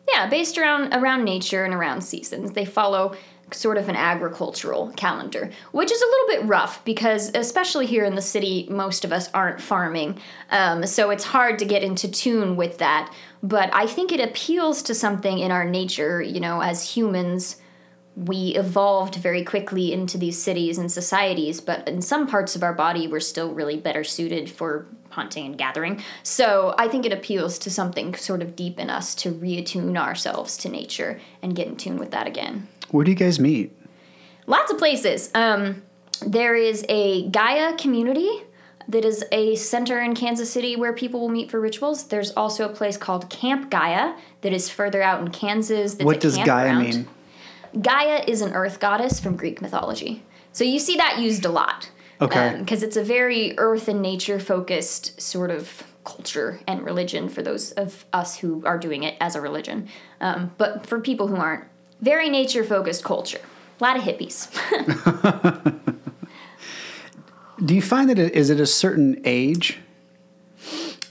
Yeah, 0.10 0.28
based 0.30 0.58
around 0.58 0.94
around 0.94 1.26
nature 1.26 1.66
and 1.66 1.74
around 1.74 2.02
seasons. 2.02 2.54
They 2.54 2.66
follow 2.66 3.16
sort 3.52 3.78
of 3.78 3.88
an 3.88 3.96
agricultural 3.96 4.92
calendar, 4.98 5.50
which 5.72 5.92
is 5.92 6.02
a 6.02 6.06
little 6.06 6.28
bit 6.28 6.50
rough 6.50 6.84
because 6.84 7.32
especially 7.34 7.86
here 7.86 8.04
in 8.04 8.16
the 8.16 8.22
city, 8.22 8.68
most 8.70 9.06
of 9.06 9.14
us 9.14 9.30
aren't 9.34 9.62
farming. 9.62 10.20
Um, 10.52 10.86
so 10.86 11.10
it's 11.10 11.24
hard 11.24 11.60
to 11.60 11.66
get 11.66 11.84
into 11.84 12.10
tune 12.10 12.58
with 12.58 12.78
that. 12.80 13.14
But 13.42 13.70
I 13.74 13.88
think 13.88 14.12
it 14.12 14.20
appeals 14.20 14.82
to 14.84 14.96
something 14.96 15.40
in 15.40 15.52
our 15.52 15.64
nature, 15.64 16.22
you 16.22 16.40
know, 16.40 16.62
as 16.62 16.92
humans 16.92 17.58
we 18.18 18.56
evolved 18.56 19.16
very 19.16 19.44
quickly 19.44 19.94
into 19.94 20.18
these 20.18 20.42
cities 20.42 20.80
and 20.80 20.92
societies, 20.92 21.62
but 21.62 21.88
in 21.88 22.02
some 22.02 22.26
parts 22.26 22.56
of 22.56 22.64
our 22.64 22.74
body, 22.74 23.08
we're 23.08 23.20
still 23.20 23.54
really 23.54 23.78
better 23.78 24.04
suited 24.04 24.50
for 24.50 24.88
hunting 25.18 25.48
and 25.48 25.58
gathering. 25.58 26.02
So 26.22 26.76
I 26.78 26.88
think 26.88 27.06
it 27.06 27.12
appeals 27.12 27.58
to 27.60 27.72
something 27.72 28.14
sort 28.14 28.44
of 28.44 28.56
deep 28.56 28.80
in 28.80 28.92
us 28.92 29.16
to 29.16 29.32
reattune 29.32 29.98
ourselves 29.98 30.56
to 30.58 30.70
nature 30.70 31.20
and 31.42 31.56
get 31.56 31.68
in 31.68 31.76
tune 31.76 31.98
with 31.98 32.12
that 32.12 32.28
again. 32.28 32.68
Where 32.92 33.04
do 33.04 33.12
you 33.12 33.18
guys 33.18 33.40
meet? 33.40 33.76
Lots 34.46 34.72
of 34.72 34.78
places. 34.78 35.32
Um, 35.34 35.82
there 36.26 36.56
is 36.56 36.86
a 36.88 37.28
Gaia 37.30 37.76
community 37.78 38.30
that 38.88 39.04
is 39.04 39.26
a 39.32 39.56
center 39.56 40.00
in 40.00 40.14
Kansas 40.14 40.52
City 40.54 40.76
where 40.76 40.94
people 40.94 41.20
will 41.20 41.30
meet 41.30 41.50
for 41.50 41.60
rituals. 41.60 42.04
There's 42.08 42.32
also 42.32 42.64
a 42.64 42.70
place 42.70 42.96
called 42.96 43.30
Camp 43.30 43.72
Gaia 43.72 44.16
that 44.42 44.54
is 44.54 44.70
further 44.70 45.02
out 45.02 45.20
in 45.20 45.30
Kansas. 45.32 45.96
That's 45.96 46.06
what 46.06 46.22
does 46.22 46.38
Gaia 46.38 46.80
mean? 46.80 47.08
Gaia 47.82 48.24
is 48.28 48.42
an 48.42 48.54
earth 48.54 48.80
goddess 48.80 49.20
from 49.20 49.36
Greek 49.36 49.62
mythology. 49.62 50.24
So 50.54 50.64
you 50.64 50.80
see 50.80 50.96
that 50.98 51.18
used 51.20 51.44
a 51.44 51.50
lot. 51.50 51.90
Okay. 52.22 52.56
Because 52.60 52.84
it's 52.84 52.98
a 52.98 53.04
very 53.04 53.58
earth 53.58 53.88
and 53.88 54.02
nature 54.02 54.40
focused 54.40 55.20
sort 55.22 55.52
of 55.52 55.84
culture 56.04 56.60
and 56.68 56.84
religion 56.84 57.28
for 57.30 57.42
those 57.42 57.72
of 57.74 58.06
us 58.14 58.38
who 58.38 58.64
are 58.66 58.78
doing 58.78 59.04
it 59.04 59.16
as 59.20 59.36
a 59.36 59.42
religion. 59.42 59.90
Um, 60.22 60.52
but 60.58 60.86
for 60.86 61.00
people 61.00 61.28
who 61.28 61.36
aren't, 61.36 61.66
very 62.02 62.30
nature 62.30 62.64
focused 62.64 63.04
culture. 63.04 63.42
A 63.80 63.84
lot 63.84 63.98
of 63.98 64.04
hippies. 64.04 64.50
Do 67.66 67.76
you 67.76 67.82
find 67.82 68.10
that 68.10 68.20
it 68.20 68.34
is 68.34 68.50
it 68.50 68.60
a 68.60 68.66
certain 68.66 69.22
age? 69.26 69.80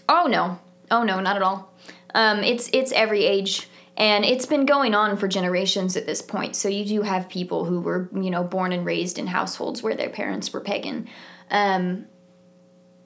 oh 0.09 0.27
no. 0.29 0.59
Oh 0.91 1.03
no, 1.03 1.21
not 1.21 1.37
at 1.37 1.43
all. 1.43 1.73
Um, 2.15 2.43
it's 2.43 2.71
it's 2.73 2.93
every 2.93 3.25
age. 3.25 3.69
And 3.97 4.25
it's 4.25 4.45
been 4.45 4.67
going 4.67 4.95
on 4.95 5.17
for 5.17 5.27
generations 5.27 5.97
at 5.97 6.05
this 6.05 6.21
point. 6.21 6.55
So 6.55 6.69
you 6.69 6.85
do 6.85 7.03
have 7.03 7.29
people 7.29 7.65
who 7.65 7.81
were, 7.81 8.11
you 8.15 8.31
know, 8.31 8.45
born 8.45 8.73
and 8.73 8.85
raised 8.85 9.19
in 9.19 9.27
households 9.27 9.83
where 9.83 9.95
their 9.95 10.11
parents 10.11 10.53
were 10.53 10.61
pagan. 10.61 11.09
Um, 11.51 12.07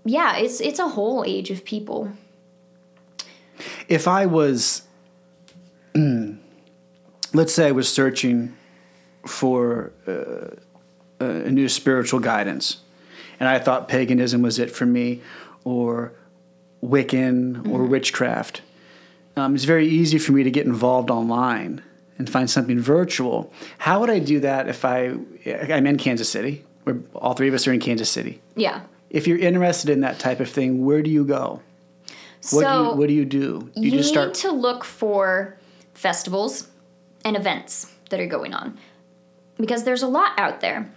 yeah, 0.05 0.37
it's 0.37 0.61
it's 0.61 0.79
a 0.79 0.89
whole 0.89 1.25
age 1.25 1.51
of 1.51 1.65
people. 1.65 2.11
If 3.89 4.09
I 4.09 4.27
was, 4.27 4.83
let's 7.35 7.55
say, 7.55 7.69
I 7.69 7.73
was 7.73 7.93
searching 7.93 8.57
for 9.27 9.93
uh, 10.09 10.57
a 11.25 11.51
new 11.51 11.69
spiritual 11.69 12.21
guidance, 12.21 12.79
and 13.39 13.49
I 13.49 13.59
thought 13.59 13.89
paganism 13.89 14.43
was 14.43 14.59
it 14.59 14.71
for 14.71 14.87
me, 14.87 15.21
or 15.65 16.15
Wiccan 16.83 17.71
or 17.71 17.85
witchcraft. 17.85 18.63
Um, 19.41 19.55
it's 19.55 19.65
very 19.65 19.89
easy 19.89 20.19
for 20.19 20.33
me 20.33 20.43
to 20.43 20.51
get 20.51 20.67
involved 20.67 21.11
online 21.11 21.83
and 22.19 22.29
find 22.29 22.51
something 22.51 22.79
virtual. 22.79 23.53
How 23.79 24.01
would 24.01 24.11
I 24.11 24.19
do 24.19 24.41
that 24.41 24.69
if 24.69 24.85
I 24.85 25.15
I'm 25.47 25.87
in 25.87 25.97
Kansas 25.97 26.29
City? 26.29 26.65
We're 26.85 26.99
all 27.15 27.33
three 27.33 27.49
of 27.49 27.55
us 27.55 27.67
are 27.67 27.73
in 27.73 27.81
Kansas 27.81 28.11
City. 28.11 28.43
Yeah. 28.55 28.83
If 29.09 29.27
you're 29.27 29.39
interested 29.39 29.91
in 29.91 30.01
that 30.01 30.19
type 30.19 30.41
of 30.41 30.51
thing, 30.51 30.85
where 30.85 31.03
do 31.03 31.11
you 31.11 31.25
go? 31.25 31.63
What 32.51 32.51
so 32.51 32.61
do 32.61 32.67
you 32.67 32.97
what 32.97 33.09
do 33.09 33.15
you 33.15 33.25
do? 33.25 33.71
you, 33.75 33.91
just 33.91 34.15
need 34.15 34.35
to 34.35 34.53
look 34.53 34.85
for 34.85 35.59
festivals 35.95 36.69
and 37.25 37.37
events 37.37 37.93
that 38.11 38.21
are 38.21 38.27
going 38.27 38.53
on 38.53 38.79
because 39.57 39.85
there's 39.85 40.03
a 40.03 40.09
lot 40.09 40.39
out 40.39 40.61
there. 40.61 40.91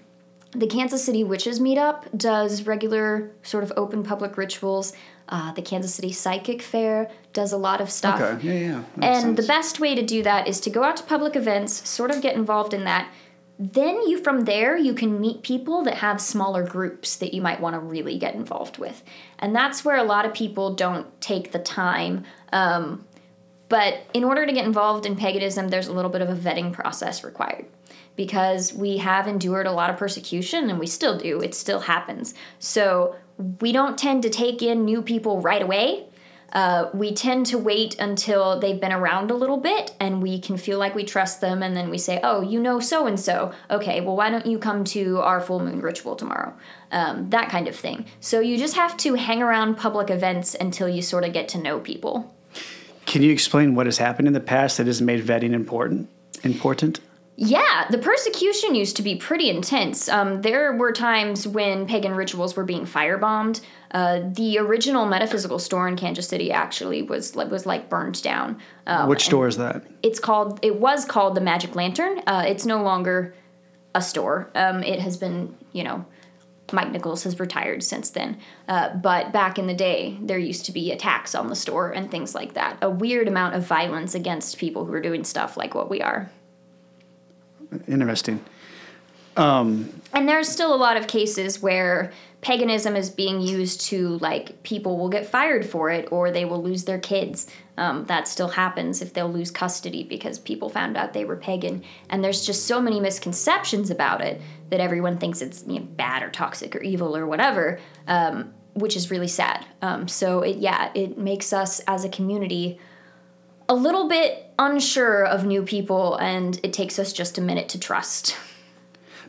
The 0.52 0.68
Kansas 0.68 1.04
City 1.04 1.24
Witches 1.24 1.60
Meetup 1.60 2.16
does 2.16 2.68
regular 2.68 3.32
sort 3.42 3.64
of 3.64 3.72
open 3.76 4.04
public 4.04 4.38
rituals. 4.38 4.94
Uh, 5.30 5.54
the 5.54 5.62
Kansas 5.62 5.96
City 5.96 6.12
Psychic 6.12 6.62
Fair 6.62 7.10
does 7.34 7.52
a 7.52 7.58
lot 7.58 7.82
of 7.82 7.90
stuff. 7.90 8.22
Okay. 8.22 8.48
Yeah, 8.48 8.54
yeah. 8.54 8.84
Makes 8.96 9.24
And 9.24 9.38
the 9.38 9.44
best 9.44 9.80
way 9.80 9.96
to 9.96 10.04
do 10.04 10.24
that 10.24 10.48
is 10.48 10.60
to 10.62 10.70
go 10.70 10.84
out 10.84 10.98
to 10.98 11.04
public 11.04 11.36
events, 11.36 11.88
sort 11.88 12.12
of 12.12 12.22
get 12.22 12.36
involved 12.36 12.74
in 12.74 12.86
that. 12.86 13.12
Then 13.60 14.08
you 14.08 14.18
from 14.24 14.46
there 14.46 14.78
you 14.78 14.94
can 14.94 15.20
meet 15.20 15.44
people 15.44 15.84
that 15.84 15.96
have 15.96 16.20
smaller 16.20 16.64
groups 16.64 17.16
that 17.18 17.34
you 17.34 17.42
might 17.42 17.60
want 17.60 17.76
to 17.76 17.80
really 17.80 18.18
get 18.18 18.36
involved 18.36 18.78
with. 18.78 19.04
And 19.40 19.56
that's 19.56 19.84
where 19.86 19.98
a 19.98 20.04
lot 20.04 20.26
of 20.26 20.34
people 20.34 20.74
don't 20.74 21.08
take 21.22 21.52
the 21.52 21.60
time. 21.60 22.24
Um, 22.52 23.06
but 23.70 24.06
in 24.14 24.24
order 24.24 24.46
to 24.46 24.52
get 24.52 24.66
involved 24.66 25.06
in 25.06 25.16
paganism, 25.16 25.70
there's 25.70 25.88
a 25.88 25.94
little 25.94 26.12
bit 26.12 26.22
of 26.22 26.30
a 26.30 26.36
vetting 26.36 26.74
process 26.74 27.24
required 27.24 27.66
because 28.16 28.74
we 28.74 28.98
have 28.98 29.28
endured 29.28 29.66
a 29.66 29.72
lot 29.72 29.90
of 29.90 29.98
persecution 29.98 30.70
and 30.70 30.80
we 30.80 30.88
still 30.88 31.18
do. 31.18 31.42
It 31.42 31.56
still 31.56 31.80
happens. 31.80 32.36
So 32.60 33.16
we 33.62 33.72
don't 33.72 33.98
tend 33.98 34.24
to 34.24 34.30
take 34.30 34.62
in 34.62 34.86
new 34.86 35.02
people 35.02 35.42
right 35.42 35.62
away. 35.62 36.06
Uh, 36.54 36.90
we 36.94 37.14
tend 37.14 37.46
to 37.48 37.58
wait 37.58 38.00
until 38.00 38.60
they've 38.60 38.80
been 38.80 38.94
around 38.94 39.32
a 39.32 39.34
little 39.34 39.58
bit 39.58 39.96
and 40.00 40.22
we 40.22 40.40
can 40.40 40.56
feel 40.56 40.78
like 40.78 40.94
we 40.94 41.04
trust 41.04 41.42
them 41.42 41.64
and 41.64 41.76
then 41.76 41.90
we 41.90 41.98
say 41.98 42.20
oh 42.24 42.42
you 42.42 42.60
know 42.60 42.80
so 42.80 43.08
and 43.08 43.20
so 43.20 43.52
okay 43.72 44.00
well 44.02 44.16
why 44.16 44.30
don't 44.30 44.46
you 44.46 44.60
come 44.60 44.84
to 44.84 45.20
our 45.20 45.42
full 45.42 45.60
moon 45.60 45.82
ritual 45.82 46.16
tomorrow 46.16 46.54
um, 46.92 47.28
that 47.32 47.50
kind 47.50 47.68
of 47.68 47.76
thing 47.76 48.06
so 48.20 48.40
you 48.40 48.56
just 48.56 48.76
have 48.76 48.96
to 48.96 49.16
hang 49.16 49.42
around 49.42 49.76
public 49.76 50.12
events 50.12 50.56
until 50.60 50.88
you 50.88 51.02
sort 51.02 51.24
of 51.24 51.34
get 51.34 51.48
to 51.48 51.58
know 51.58 51.80
people 51.80 52.36
Can 53.08 53.24
you 53.24 53.32
explain 53.32 53.74
what 53.76 53.88
has 53.88 53.98
happened 53.98 54.28
in 54.28 54.34
the 54.34 54.40
past 54.40 54.78
that 54.78 54.88
has 54.88 55.02
made 55.02 55.24
vetting 55.26 55.54
important? 55.54 56.08
Important? 56.44 57.00
Yeah, 57.36 57.88
the 57.90 57.98
persecution 57.98 58.76
used 58.76 58.96
to 58.98 59.02
be 59.02 59.16
pretty 59.16 59.50
intense. 59.50 60.08
Um, 60.08 60.42
there 60.42 60.74
were 60.74 60.92
times 60.92 61.48
when 61.48 61.88
pagan 61.88 62.14
rituals 62.14 62.56
were 62.56 62.64
being 62.64 62.86
firebombed. 62.86 63.62
Uh, 63.90 64.22
the 64.24 64.60
original 64.60 65.08
metaphysical 65.08 65.58
store 65.58 65.88
in 65.88 65.96
Kansas 65.96 66.28
City 66.28 66.52
actually 66.52 67.02
was 67.02 67.36
was 67.36 67.66
like 67.66 67.90
burned 67.90 68.22
down. 68.22 68.60
Um, 68.86 69.10
Which 69.10 69.26
store 69.26 69.48
is 69.48 69.58
that? 69.58 69.84
It's 70.04 70.20
called. 70.20 70.60
It 70.62 70.80
was 70.80 71.06
called 71.06 71.36
the 71.36 71.42
Magic 71.42 71.76
Lantern. 71.76 72.22
Uh, 72.28 72.44
it's 72.48 72.66
no 72.66 72.84
longer 72.84 73.34
a 73.96 74.02
store. 74.02 74.52
Um, 74.56 74.84
it 74.84 75.00
has 75.00 75.18
been, 75.18 75.56
you 75.72 75.84
know, 75.84 76.06
Mike 76.72 76.92
Nichols 76.92 77.24
has 77.24 77.40
retired 77.40 77.84
since 77.84 78.10
then. 78.12 78.40
Uh, 78.68 78.96
but 78.96 79.32
back 79.32 79.58
in 79.58 79.68
the 79.68 79.74
day, 79.74 80.18
there 80.22 80.40
used 80.40 80.66
to 80.66 80.72
be 80.72 80.92
attacks 80.92 81.36
on 81.36 81.48
the 81.48 81.56
store 81.56 81.92
and 81.92 82.10
things 82.10 82.34
like 82.34 82.54
that. 82.54 82.78
A 82.82 82.90
weird 82.90 83.28
amount 83.28 83.56
of 83.56 83.66
violence 83.66 84.16
against 84.16 84.58
people 84.58 84.86
who 84.86 84.94
are 84.94 85.02
doing 85.02 85.24
stuff 85.24 85.58
like 85.58 85.76
what 85.76 85.90
we 85.90 86.02
are. 86.02 86.32
Interesting. 87.88 88.44
And 90.14 90.30
there's 90.30 90.48
still 90.48 90.74
a 90.74 90.78
lot 90.78 90.98
of 90.98 91.08
cases 91.08 91.62
where 91.62 92.12
paganism 92.42 92.96
is 92.96 93.10
being 93.10 93.40
used 93.40 93.82
to 93.82 94.18
like 94.18 94.62
people 94.64 94.98
will 94.98 95.10
get 95.10 95.26
fired 95.26 95.66
for 95.66 95.90
it 95.90 96.12
or 96.12 96.30
they 96.30 96.46
will 96.46 96.62
lose 96.62 96.84
their 96.84 97.00
kids. 97.00 97.48
Um, 97.78 98.06
that 98.06 98.28
still 98.28 98.50
happens 98.50 99.02
if 99.02 99.14
they'll 99.14 99.32
lose 99.32 99.50
custody 99.50 100.04
because 100.04 100.38
people 100.38 100.70
found 100.70 100.96
out 100.96 101.14
they 101.14 101.26
were 101.26 101.38
pagan. 101.38 101.84
And 102.10 102.24
there's 102.24 102.46
just 102.46 102.68
so 102.68 102.80
many 102.80 103.00
misconceptions 103.00 103.90
about 103.90 104.22
it 104.22 104.42
that 104.70 104.80
everyone 104.80 105.18
thinks 105.18 105.42
it's 105.42 105.64
you 105.66 105.80
know, 105.80 105.86
bad 105.86 106.22
or 106.22 106.30
toxic 106.30 106.76
or 106.76 106.82
evil 106.82 107.16
or 107.16 107.26
whatever, 107.26 107.80
um, 108.08 108.54
which 108.74 108.96
is 108.96 109.10
really 109.10 109.28
sad. 109.28 109.66
Um, 109.82 110.08
so 110.08 110.42
it 110.42 110.58
yeah, 110.58 110.92
it 110.94 111.18
makes 111.18 111.54
us 111.54 111.80
as 111.88 112.04
a 112.04 112.10
community 112.10 112.78
a 113.70 113.74
little 113.74 114.08
bit 114.08 114.43
unsure 114.60 115.26
of 115.26 115.46
new 115.46 115.64
people, 115.64 116.16
and 116.16 116.60
it 116.64 116.74
takes 116.74 117.00
us 117.00 117.14
just 117.14 117.38
a 117.38 117.42
minute 117.42 117.70
to 117.70 117.80
trust. 117.80 118.36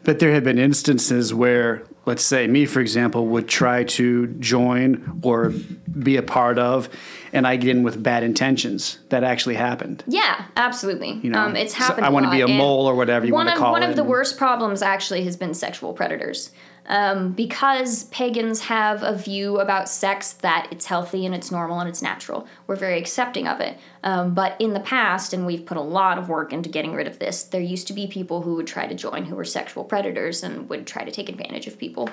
But 0.02 0.18
there 0.18 0.32
have 0.32 0.44
been 0.44 0.58
instances 0.58 1.32
where, 1.32 1.82
let's 2.04 2.22
say, 2.22 2.46
me, 2.46 2.66
for 2.66 2.80
example, 2.80 3.26
would 3.28 3.48
try 3.48 3.84
to 3.84 4.26
join 4.26 5.20
or 5.22 5.50
be 5.98 6.16
a 6.18 6.22
part 6.22 6.58
of, 6.58 6.90
and 7.32 7.46
I 7.46 7.56
get 7.56 7.70
in 7.70 7.82
with 7.84 8.02
bad 8.02 8.22
intentions. 8.22 8.98
That 9.08 9.24
actually 9.24 9.54
happened. 9.54 10.04
Yeah, 10.06 10.44
absolutely. 10.56 11.20
You 11.22 11.30
know, 11.30 11.40
um, 11.40 11.56
it's 11.56 11.72
So 11.72 11.78
happened. 11.84 12.04
I 12.04 12.10
want 12.10 12.26
to 12.26 12.30
be 12.30 12.42
a 12.42 12.48
mole 12.48 12.86
or 12.86 12.94
whatever 12.94 13.24
you 13.24 13.32
one 13.32 13.46
want 13.46 13.56
to 13.56 13.62
call 13.62 13.72
one 13.72 13.82
it. 13.82 13.88
of 13.88 13.96
the 13.96 14.04
worst 14.04 14.36
problems 14.36 14.82
actually 14.82 15.24
has 15.24 15.38
been 15.38 15.54
sexual 15.54 15.94
predators. 15.94 16.50
Um, 16.86 17.32
because 17.32 18.04
pagans 18.04 18.60
have 18.62 19.02
a 19.02 19.16
view 19.16 19.58
about 19.58 19.88
sex 19.88 20.32
that 20.34 20.68
it's 20.70 20.84
healthy 20.84 21.24
and 21.24 21.34
it's 21.34 21.50
normal 21.50 21.80
and 21.80 21.88
it's 21.88 22.02
natural. 22.02 22.46
We're 22.66 22.76
very 22.76 22.98
accepting 22.98 23.48
of 23.48 23.60
it. 23.60 23.78
Um, 24.02 24.34
but 24.34 24.60
in 24.60 24.74
the 24.74 24.80
past, 24.80 25.32
and 25.32 25.46
we've 25.46 25.64
put 25.64 25.78
a 25.78 25.82
lot 25.82 26.18
of 26.18 26.28
work 26.28 26.52
into 26.52 26.68
getting 26.68 26.92
rid 26.92 27.06
of 27.06 27.18
this, 27.18 27.42
there 27.44 27.60
used 27.60 27.86
to 27.86 27.94
be 27.94 28.06
people 28.06 28.42
who 28.42 28.56
would 28.56 28.66
try 28.66 28.86
to 28.86 28.94
join 28.94 29.24
who 29.24 29.34
were 29.34 29.44
sexual 29.44 29.82
predators 29.84 30.42
and 30.42 30.68
would 30.68 30.86
try 30.86 31.04
to 31.04 31.10
take 31.10 31.30
advantage 31.30 31.66
of 31.66 31.78
people. 31.78 32.10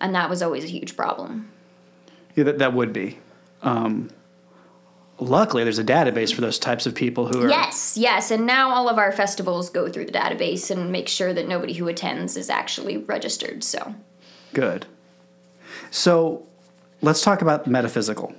And 0.00 0.14
that 0.14 0.30
was 0.30 0.40
always 0.40 0.64
a 0.64 0.68
huge 0.68 0.96
problem. 0.96 1.50
Yeah, 2.34 2.44
that, 2.44 2.58
that 2.58 2.72
would 2.72 2.92
be. 2.92 3.18
Um, 3.62 4.10
luckily, 5.18 5.64
there's 5.64 5.78
a 5.78 5.84
database 5.84 6.34
for 6.34 6.40
those 6.40 6.58
types 6.58 6.86
of 6.86 6.94
people 6.94 7.26
who 7.26 7.44
are. 7.44 7.48
Yes, 7.48 7.96
yes, 7.96 8.30
and 8.30 8.46
now 8.46 8.70
all 8.70 8.88
of 8.88 8.98
our 8.98 9.12
festivals 9.12 9.70
go 9.70 9.88
through 9.88 10.06
the 10.06 10.12
database 10.12 10.70
and 10.70 10.90
make 10.90 11.08
sure 11.08 11.32
that 11.32 11.48
nobody 11.48 11.74
who 11.74 11.88
attends 11.88 12.36
is 12.36 12.50
actually 12.50 12.98
registered. 12.98 13.62
So, 13.62 13.94
Good. 14.54 14.86
So 15.90 16.46
let's 17.02 17.20
talk 17.22 17.42
about 17.42 17.66
metaphysical. 17.66 18.32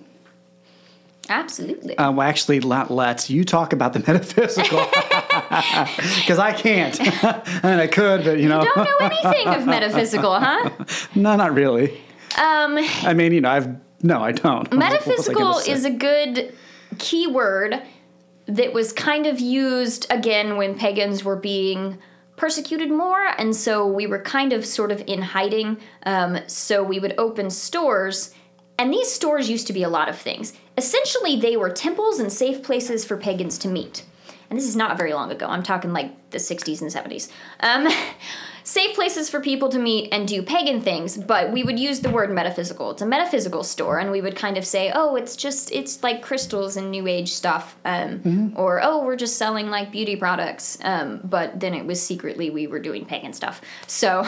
absolutely. 1.29 1.97
Uh, 1.97 2.11
well, 2.11 2.27
actually, 2.27 2.59
not 2.59 2.91
let's. 2.91 3.29
You 3.29 3.43
talk 3.43 3.73
about 3.73 3.93
the 3.93 3.99
metaphysical. 4.07 4.85
Because 5.45 6.39
I 6.39 6.53
can't. 6.53 6.99
and 7.63 7.79
I 7.79 7.87
could, 7.87 8.23
but 8.23 8.39
you 8.39 8.49
know. 8.49 8.63
Don't 8.63 8.77
know 8.77 9.07
anything 9.07 9.47
of 9.47 9.65
metaphysical, 9.67 10.39
huh? 10.39 10.69
No, 11.13 11.35
not 11.35 11.53
really. 11.53 11.91
Um, 12.37 12.77
I 13.03 13.13
mean, 13.13 13.31
you 13.33 13.41
know, 13.41 13.49
I've. 13.49 13.67
No, 14.01 14.23
I 14.23 14.31
don't. 14.31 14.69
Was 14.69 14.71
I 14.71 14.75
metaphysical 14.75 15.57
is 15.59 15.85
a 15.85 15.91
good 15.91 16.55
keyword 16.97 17.81
that 18.47 18.73
was 18.73 18.91
kind 18.93 19.25
of 19.27 19.39
used 19.39 20.07
again 20.09 20.57
when 20.57 20.75
pagans 20.75 21.23
were 21.23 21.35
being 21.35 21.97
persecuted 22.35 22.91
more, 22.91 23.27
and 23.37 23.55
so 23.55 23.85
we 23.87 24.07
were 24.07 24.19
kind 24.19 24.53
of 24.53 24.65
sort 24.65 24.91
of 24.91 25.03
in 25.07 25.21
hiding. 25.21 25.77
Um, 26.03 26.39
so 26.47 26.83
we 26.83 26.99
would 26.99 27.15
open 27.17 27.49
stores, 27.49 28.33
and 28.77 28.91
these 28.91 29.11
stores 29.11 29.49
used 29.49 29.67
to 29.67 29.73
be 29.73 29.83
a 29.83 29.89
lot 29.89 30.09
of 30.09 30.17
things. 30.17 30.53
Essentially, 30.77 31.39
they 31.39 31.55
were 31.55 31.69
temples 31.69 32.19
and 32.19 32.31
safe 32.31 32.61
places 32.63 33.05
for 33.05 33.17
pagans 33.17 33.57
to 33.59 33.67
meet. 33.67 34.03
And 34.49 34.59
this 34.59 34.67
is 34.67 34.75
not 34.75 34.97
very 34.97 35.13
long 35.13 35.31
ago. 35.31 35.47
I'm 35.47 35.63
talking 35.63 35.93
like 35.93 36.29
the 36.29 36.37
60s 36.37 36.81
and 36.81 36.91
70s. 36.91 37.29
Um, 37.61 37.87
safe 38.65 38.95
places 38.95 39.29
for 39.29 39.39
people 39.39 39.69
to 39.69 39.77
meet 39.77 40.09
and 40.11 40.27
do 40.27 40.41
pagan 40.41 40.81
things, 40.81 41.15
but 41.15 41.51
we 41.51 41.63
would 41.63 41.79
use 41.79 41.99
the 41.99 42.09
word 42.09 42.31
metaphysical. 42.31 42.89
It's 42.89 43.01
a 43.03 43.05
metaphysical 43.05 43.63
store, 43.63 43.99
and 43.99 44.11
we 44.11 44.21
would 44.21 44.35
kind 44.35 44.57
of 44.57 44.65
say, 44.65 44.91
oh, 44.93 45.15
it's 45.15 45.35
just, 45.35 45.71
it's 45.71 46.01
like 46.01 46.23
crystals 46.23 46.75
and 46.75 46.89
new 46.89 47.05
age 47.07 47.31
stuff. 47.31 47.77
Um, 47.85 48.53
Or, 48.57 48.81
oh, 48.83 49.05
we're 49.05 49.17
just 49.17 49.37
selling 49.37 49.69
like 49.69 49.91
beauty 49.91 50.15
products. 50.15 50.79
Um, 50.83 51.21
but 51.23 51.59
then 51.59 51.75
it 51.75 51.85
was 51.85 52.01
secretly 52.01 52.49
we 52.49 52.65
were 52.65 52.79
doing 52.79 53.05
pagan 53.05 53.33
stuff. 53.33 53.61
So, 53.85 54.27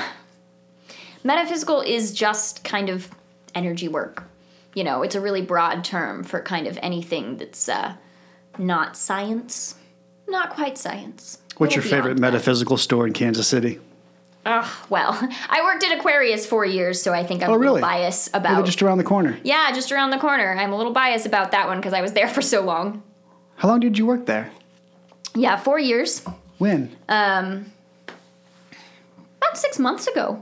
metaphysical 1.24 1.82
is 1.82 2.14
just 2.14 2.64
kind 2.64 2.90
of 2.90 3.10
energy 3.56 3.88
work. 3.88 4.24
You 4.76 4.84
know, 4.84 5.02
it's 5.02 5.16
a 5.16 5.22
really 5.22 5.42
broad 5.42 5.84
term 5.84 6.24
for 6.24 6.42
kind 6.44 6.68
of 6.68 6.78
anything 6.84 7.38
that's 7.38 7.68
uh, 7.68 7.96
not 8.60 8.96
science, 8.96 9.74
not 10.28 10.52
quite 10.52 10.78
science. 10.78 11.40
What's 11.58 11.74
your 11.74 11.84
favorite 11.84 12.20
metaphysical 12.20 12.78
store 12.78 13.08
in 13.08 13.14
Kansas 13.14 13.48
City? 13.48 13.80
Ugh, 14.48 14.66
well, 14.90 15.12
I 15.50 15.62
worked 15.64 15.84
at 15.84 15.98
Aquarius 15.98 16.46
for 16.46 16.64
years, 16.66 17.02
so 17.02 17.14
I 17.14 17.24
think 17.26 17.44
I'm 17.44 17.50
Oh, 17.52 17.56
a 17.56 17.58
little 17.58 17.80
biased 17.82 18.30
about. 18.34 18.66
just 18.66 18.82
around 18.82 18.98
the 18.98 19.04
corner. 19.04 19.38
yeah, 19.44 19.72
just 19.74 19.92
around 19.92 20.12
the 20.12 20.18
corner. 20.18 20.56
I'm 20.58 20.72
a 20.72 20.78
little 20.78 20.94
biased 20.94 21.26
about 21.26 21.52
that 21.52 21.68
one 21.68 21.78
because 21.78 21.94
I 21.94 22.02
was 22.02 22.14
there 22.14 22.28
for 22.36 22.42
so 22.42 22.62
long. 22.62 23.04
How 23.58 23.68
long 23.68 23.80
did 23.82 23.98
you 23.98 24.06
work 24.06 24.26
there? 24.26 24.50
Yeah, 25.36 25.58
four 25.58 25.80
years. 25.80 26.24
When? 26.60 26.96
Um, 27.10 27.72
About 29.38 29.58
six 29.58 29.78
months 29.80 30.08
ago. 30.08 30.42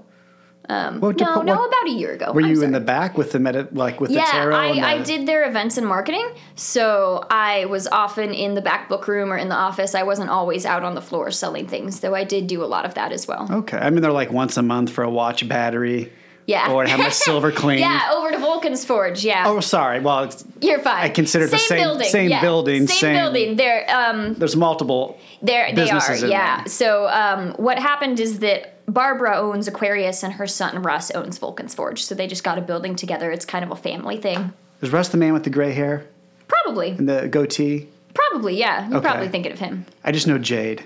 What, 0.67 1.19
No, 1.19 1.38
what- 1.38 1.45
no, 1.45 1.54
about 1.65 1.86
a 1.88 1.91
year 1.91 2.13
ago. 2.13 2.32
Were 2.32 2.41
I'm 2.41 2.47
you 2.49 2.56
sorry. 2.56 2.65
in 2.67 2.71
the 2.71 2.80
back 2.80 3.17
with 3.17 3.32
the 3.32 3.39
meta, 3.39 3.67
like 3.71 3.99
with 4.01 4.10
the 4.10 4.15
Yeah. 4.17 4.49
I, 4.54 4.95
I 4.95 5.01
did 5.04 5.28
their 5.28 5.47
events 5.47 5.78
and 5.78 5.88
marketing. 5.88 6.28
So 6.56 7.25
I 7.30 7.65
was 7.65 7.88
often 7.88 8.34
in 8.34 8.54
the 8.56 8.62
back 8.62 8.89
book 8.89 9.08
room 9.08 9.32
or 9.32 9.38
in 9.38 9.49
the 9.49 9.56
office. 9.56 9.95
I 9.95 10.04
wasn't 10.04 10.30
always 10.30 10.65
out 10.65 10.84
on 10.84 10.95
the 10.95 11.01
floor 11.01 11.32
selling 11.32 11.67
things, 11.67 11.99
though 11.99 12.15
I 12.15 12.23
did 12.23 12.47
do 12.47 12.63
a 12.63 12.65
lot 12.65 12.86
of 12.86 12.93
that 12.95 13.12
as 13.12 13.28
well. 13.28 13.47
Okay, 13.51 13.78
I 13.78 13.89
mean 13.89 14.01
they're 14.01 14.12
like 14.12 14.32
once 14.32 14.58
a 14.58 14.63
month 14.63 14.89
for 14.91 15.04
a 15.04 15.10
watch 15.10 15.47
battery. 15.47 16.12
Yeah. 16.47 16.71
Or 16.71 16.86
have 16.86 16.99
my 16.99 17.10
silver 17.28 17.51
clean. 17.51 17.80
Yeah, 17.80 18.12
over 18.13 18.30
to 18.30 18.38
Vulcan's 18.38 18.86
Forge. 18.86 19.25
Yeah. 19.25 19.45
Oh, 19.47 19.60
sorry. 19.62 19.99
Well, 19.99 20.25
it's, 20.25 20.45
You're 20.62 20.78
fine. 20.78 21.04
I 21.04 21.10
consider 21.10 21.45
it 21.45 21.49
the 21.51 21.58
same- 21.58 21.80
building. 21.80 22.08
same 22.08 22.30
yeah. 22.30 22.39
building, 22.41 22.86
Same, 22.88 22.97
same- 22.97 23.15
building. 23.15 23.56
They're 23.56 23.89
um 23.89 24.36
there's 24.36 24.56
multiple. 24.56 25.17
they're 25.41 25.73
they 25.73 25.89
are 25.89 26.15
yeah. 26.28 26.58
there. 26.58 26.67
So 26.67 27.08
um 27.10 27.54
what 27.54 27.80
happened 27.80 28.19
is 28.19 28.39
that 28.39 28.74
Barbara 28.88 29.38
owns 29.38 29.67
Aquarius 29.67 30.24
and 30.24 30.34
her 30.34 30.48
son 30.48 30.82
Russ 30.82 31.12
owns 31.12 31.38
Vulcan's 31.38 31.74
Forge. 31.74 32.04
So 32.04 32.13
they 32.15 32.28
just 32.28 32.43
got 32.43 32.58
a 32.58 32.62
building 32.62 32.95
together. 32.95 33.32
It's 33.32 33.45
kind 33.45 33.65
of 33.65 33.71
a 33.71 33.76
family 33.76 34.17
thing. 34.17 34.54
Is 34.82 34.91
Russ 34.91 35.10
the 35.10 35.17
man 35.17 35.34
with 35.34 35.43
the 35.43 35.50
gray 35.50 35.71
hair 35.74 36.06
Probably. 36.48 36.89
and 36.91 37.10
the 37.10 37.28
goatee? 37.28 37.88
Probably, 38.13 38.58
yeah. 38.58 38.88
You're 38.88 38.98
Okay. 38.98 39.08
probably 39.08 39.28
thinking 39.30 39.52
of 39.52 39.60
him. 39.60 39.86
I 40.04 40.12
just 40.12 40.28
know 40.28 40.38
Jade, 40.38 40.84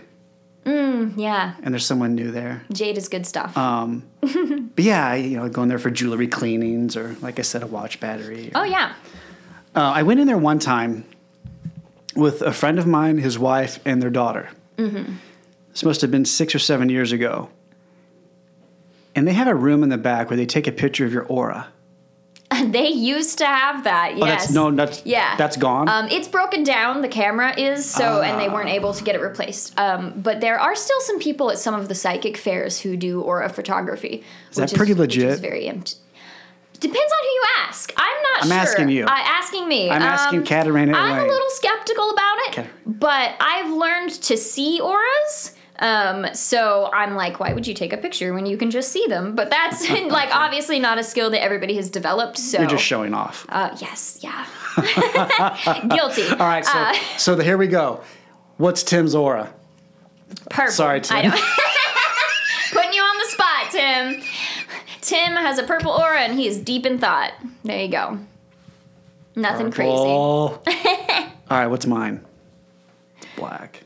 Yeah. 0.66 1.54
and 1.64 1.74
there's 1.74 1.86
someone 1.86 2.16
new 2.16 2.32
there. 2.32 2.64
Jade 2.72 2.98
is 2.98 3.10
good 3.10 3.26
stuff. 3.26 3.58
Um, 3.58 4.04
but 4.22 4.84
yeah, 4.86 5.14
you 5.16 5.38
know, 5.38 5.50
going 5.50 5.68
there 5.70 5.80
for 5.80 5.90
jewelry 5.90 6.28
cleanings 6.28 6.96
or, 6.96 7.16
like 7.22 7.40
I 7.40 7.42
said, 7.42 7.64
a 7.64 7.68
watch 7.68 8.00
battery. 8.00 8.52
oh 8.56 8.64
yeah. 8.64 8.94
Uh, 9.76 9.82
I 9.82 10.04
went 10.04 10.20
in 10.20 10.28
there 10.28 10.38
one 10.38 10.60
time 10.60 11.06
with 12.16 12.42
a 12.42 12.52
friend 12.52 12.80
of 12.80 12.88
mine, 12.88 13.18
his 13.20 13.38
wife, 13.38 13.80
and 13.86 14.02
their 14.02 14.10
daughter. 14.10 14.50
Mm-hmm. 14.78 15.14
This 15.72 15.84
must 15.84 16.02
have 16.02 16.10
been 16.12 16.26
six 16.26 16.56
or 16.56 16.60
seven 16.60 16.90
years 16.90 17.12
ago. 17.12 17.50
And 19.20 19.28
they 19.28 19.34
have 19.34 19.50
a 19.50 19.54
room 19.54 19.84
in 19.84 19.90
the 19.90 19.98
back 19.98 20.30
where 20.30 20.38
they 20.38 20.46
take 20.46 20.66
a 20.66 20.72
picture 20.72 21.06
of 21.06 21.12
your 21.12 21.26
aura. 21.26 21.68
they 22.68 22.88
used 22.88 23.38
to 23.40 23.46
have 23.46 23.84
that. 23.84 24.16
Yes. 24.16 24.22
Oh, 24.22 24.26
that's 24.26 24.52
no, 24.54 24.72
that's 24.72 25.06
Yeah. 25.06 25.36
that's 25.36 25.58
gone. 25.58 25.90
Um, 25.90 26.08
it's 26.08 26.30
broken 26.30 26.64
down. 26.64 27.02
The 27.02 27.10
camera 27.10 27.54
is 27.60 27.84
so, 27.86 28.22
and 28.22 28.40
they 28.40 28.48
weren't 28.48 28.70
able 28.70 28.94
to 28.94 29.04
get 29.04 29.16
it 29.16 29.22
replaced. 29.22 29.78
Um, 29.78 30.14
but 30.22 30.40
there 30.40 30.58
are 30.58 30.74
still 30.74 31.02
some 31.02 31.20
people 31.20 31.52
at 31.52 31.58
some 31.60 31.76
of 31.76 31.90
the 31.90 31.96
psychic 31.96 32.38
fairs 32.38 32.80
who 32.80 32.96
do 32.96 33.20
aura 33.20 33.50
photography. 33.50 34.24
Is 34.52 34.56
that 34.56 34.74
pretty 34.74 34.94
Which 34.94 35.18
is 35.18 35.24
legit? 35.26 35.40
very 35.42 35.68
empt- 35.68 35.96
Depends 36.80 37.12
on 37.12 37.20
who 37.22 37.28
you 37.30 37.44
ask. 37.68 37.92
I'm 37.98 38.22
not 38.24 38.44
I'm 38.44 38.48
sure. 38.48 38.58
asking 38.58 38.88
you. 38.90 39.04
Uh, 39.04 39.10
asking 39.12 39.68
me. 39.68 39.90
I'm 39.92 40.02
asking 40.02 40.46
Katarina 40.46 40.94
I'm 40.94 41.26
a 41.26 41.28
little 41.28 41.50
skeptical 41.50 42.10
about 42.12 42.38
it, 42.48 42.52
Kat- 42.54 42.68
but 42.86 43.36
I've 43.42 43.70
learned 43.74 44.12
to 44.12 44.38
see 44.38 44.80
auras. 44.80 45.58
Um, 45.80 46.28
so 46.34 46.90
I'm 46.94 47.16
like, 47.16 47.40
why 47.40 47.54
would 47.54 47.66
you 47.66 47.74
take 47.74 47.94
a 47.94 47.98
picture 47.98 48.34
when 48.34 48.46
you 48.46 48.58
can 48.58 48.70
just 48.70 48.92
see 48.92 49.06
them? 49.08 49.36
But 49.36 49.50
that's 49.50 49.90
like 49.90 50.34
obviously 50.36 50.80
not 50.80 50.98
a 50.98 51.04
skill 51.04 51.30
that 51.32 51.42
everybody 51.42 51.76
has 51.76 51.90
developed. 51.90 52.38
So 52.38 52.60
You're 52.60 52.70
just 52.70 52.84
showing 52.84 53.14
off. 53.14 53.46
uh, 53.50 53.76
yes, 53.80 54.20
yeah. 54.22 54.46
Guilty. 55.90 56.28
All 56.30 56.38
right, 56.38 56.66
so 56.66 56.78
uh, 56.78 56.94
so 57.18 57.36
the, 57.36 57.44
here 57.44 57.58
we 57.58 57.68
go. 57.68 58.02
What's 58.58 58.84
Tim's 58.84 59.16
aura? 59.16 59.54
Purple. 60.50 60.72
Sorry, 60.72 61.02
Tim. 61.02 61.18
I 61.18 61.22
don't. 61.24 61.42
Putting 62.72 62.94
you 62.94 63.02
on 63.02 63.18
the 63.18 63.26
spot, 63.32 63.72
Tim. 63.72 64.22
Tim 65.02 65.34
has 65.34 65.58
a 65.58 65.64
purple 65.64 65.92
aura 65.92 66.20
and 66.20 66.38
he 66.38 66.48
is 66.48 66.60
deep 66.60 66.86
in 66.86 67.00
thought. 67.00 67.34
There 67.64 67.82
you 67.82 67.90
go. 67.90 68.20
Nothing 69.36 69.72
crazy. 69.72 69.92
All 69.92 70.62
right, 71.50 71.68
what's 71.68 71.86
mine? 71.86 72.24
It's 73.18 73.28
black. 73.36 73.84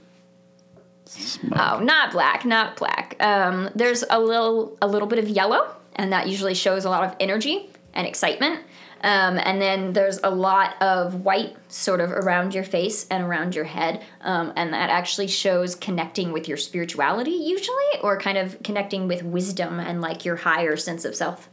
Oh, 1.51 1.79
not 1.79 2.11
black, 2.11 2.45
not 2.45 2.77
black. 2.77 3.15
Um, 3.19 3.69
there's 3.75 4.03
a 4.09 4.19
little 4.19 4.77
a 4.81 4.87
little 4.87 5.07
bit 5.07 5.19
of 5.19 5.27
yellow, 5.27 5.75
and 5.95 6.11
that 6.11 6.27
usually 6.27 6.53
shows 6.53 6.85
a 6.85 6.89
lot 6.89 7.03
of 7.03 7.15
energy 7.19 7.69
and 7.93 8.07
excitement. 8.07 8.61
Um, 9.01 9.37
and 9.37 9.61
then 9.61 9.91
there's 9.91 10.19
a 10.23 10.29
lot 10.29 10.81
of 10.81 11.25
white 11.25 11.57
sort 11.67 11.99
of 11.99 12.09
around 12.09 12.55
your 12.55 12.63
face 12.63 13.05
and 13.09 13.21
around 13.21 13.53
your 13.53 13.65
head, 13.65 14.01
um, 14.21 14.53
and 14.55 14.73
that 14.73 14.89
actually 14.89 15.27
shows 15.27 15.75
connecting 15.75 16.31
with 16.31 16.47
your 16.47 16.57
spirituality 16.57 17.31
usually, 17.31 17.99
or 18.01 18.17
kind 18.17 18.37
of 18.37 18.61
connecting 18.63 19.07
with 19.07 19.21
wisdom 19.21 19.79
and 19.79 19.99
like 19.99 20.23
your 20.23 20.37
higher 20.37 20.77
sense 20.77 21.03
of 21.03 21.15
self. 21.15 21.49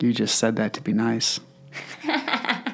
You 0.00 0.12
just 0.12 0.36
said 0.36 0.56
that 0.56 0.72
to 0.74 0.82
be 0.82 0.92
nice. 0.92 1.40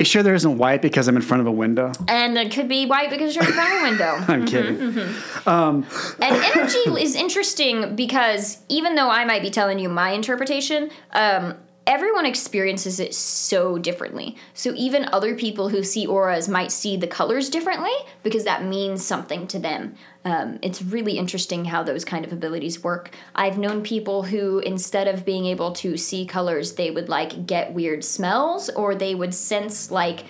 you 0.00 0.06
sure 0.06 0.22
there 0.22 0.34
isn't 0.34 0.58
white 0.58 0.82
because 0.82 1.08
I'm 1.08 1.16
in 1.16 1.22
front 1.22 1.42
of 1.42 1.46
a 1.46 1.52
window? 1.52 1.92
And 2.08 2.36
it 2.36 2.52
could 2.52 2.68
be 2.68 2.86
white 2.86 3.10
because 3.10 3.34
you're 3.34 3.44
in 3.44 3.52
front 3.52 3.72
of 3.72 3.80
a 3.80 3.82
window. 3.82 4.04
I'm 4.14 4.24
mm-hmm, 4.24 4.44
kidding. 4.46 4.76
Mm-hmm. 4.76 5.48
Um, 5.48 5.86
and 6.20 6.36
energy 6.36 6.78
is 7.02 7.14
interesting 7.14 7.94
because 7.96 8.58
even 8.68 8.94
though 8.94 9.10
I 9.10 9.24
might 9.24 9.42
be 9.42 9.50
telling 9.50 9.78
you 9.78 9.88
my 9.88 10.10
interpretation, 10.10 10.90
um, 11.12 11.54
everyone 11.90 12.24
experiences 12.24 13.00
it 13.00 13.12
so 13.12 13.76
differently. 13.76 14.36
So 14.54 14.72
even 14.76 15.06
other 15.06 15.34
people 15.34 15.68
who 15.68 15.82
see 15.82 16.06
auras 16.06 16.48
might 16.48 16.70
see 16.70 16.96
the 16.96 17.08
colors 17.08 17.50
differently 17.50 17.90
because 18.22 18.44
that 18.44 18.64
means 18.64 19.04
something 19.04 19.48
to 19.48 19.58
them. 19.58 19.96
Um, 20.24 20.60
it's 20.62 20.82
really 20.82 21.18
interesting 21.18 21.64
how 21.64 21.82
those 21.82 22.04
kind 22.04 22.24
of 22.24 22.32
abilities 22.32 22.84
work. 22.84 23.10
I've 23.34 23.58
known 23.58 23.82
people 23.82 24.22
who, 24.22 24.60
instead 24.60 25.08
of 25.08 25.24
being 25.24 25.46
able 25.46 25.72
to 25.72 25.96
see 25.96 26.26
colors, 26.26 26.74
they 26.74 26.92
would 26.92 27.08
like 27.08 27.44
get 27.44 27.74
weird 27.74 28.04
smells 28.04 28.68
or 28.70 28.94
they 28.94 29.16
would 29.16 29.34
sense 29.34 29.90
like 29.90 30.22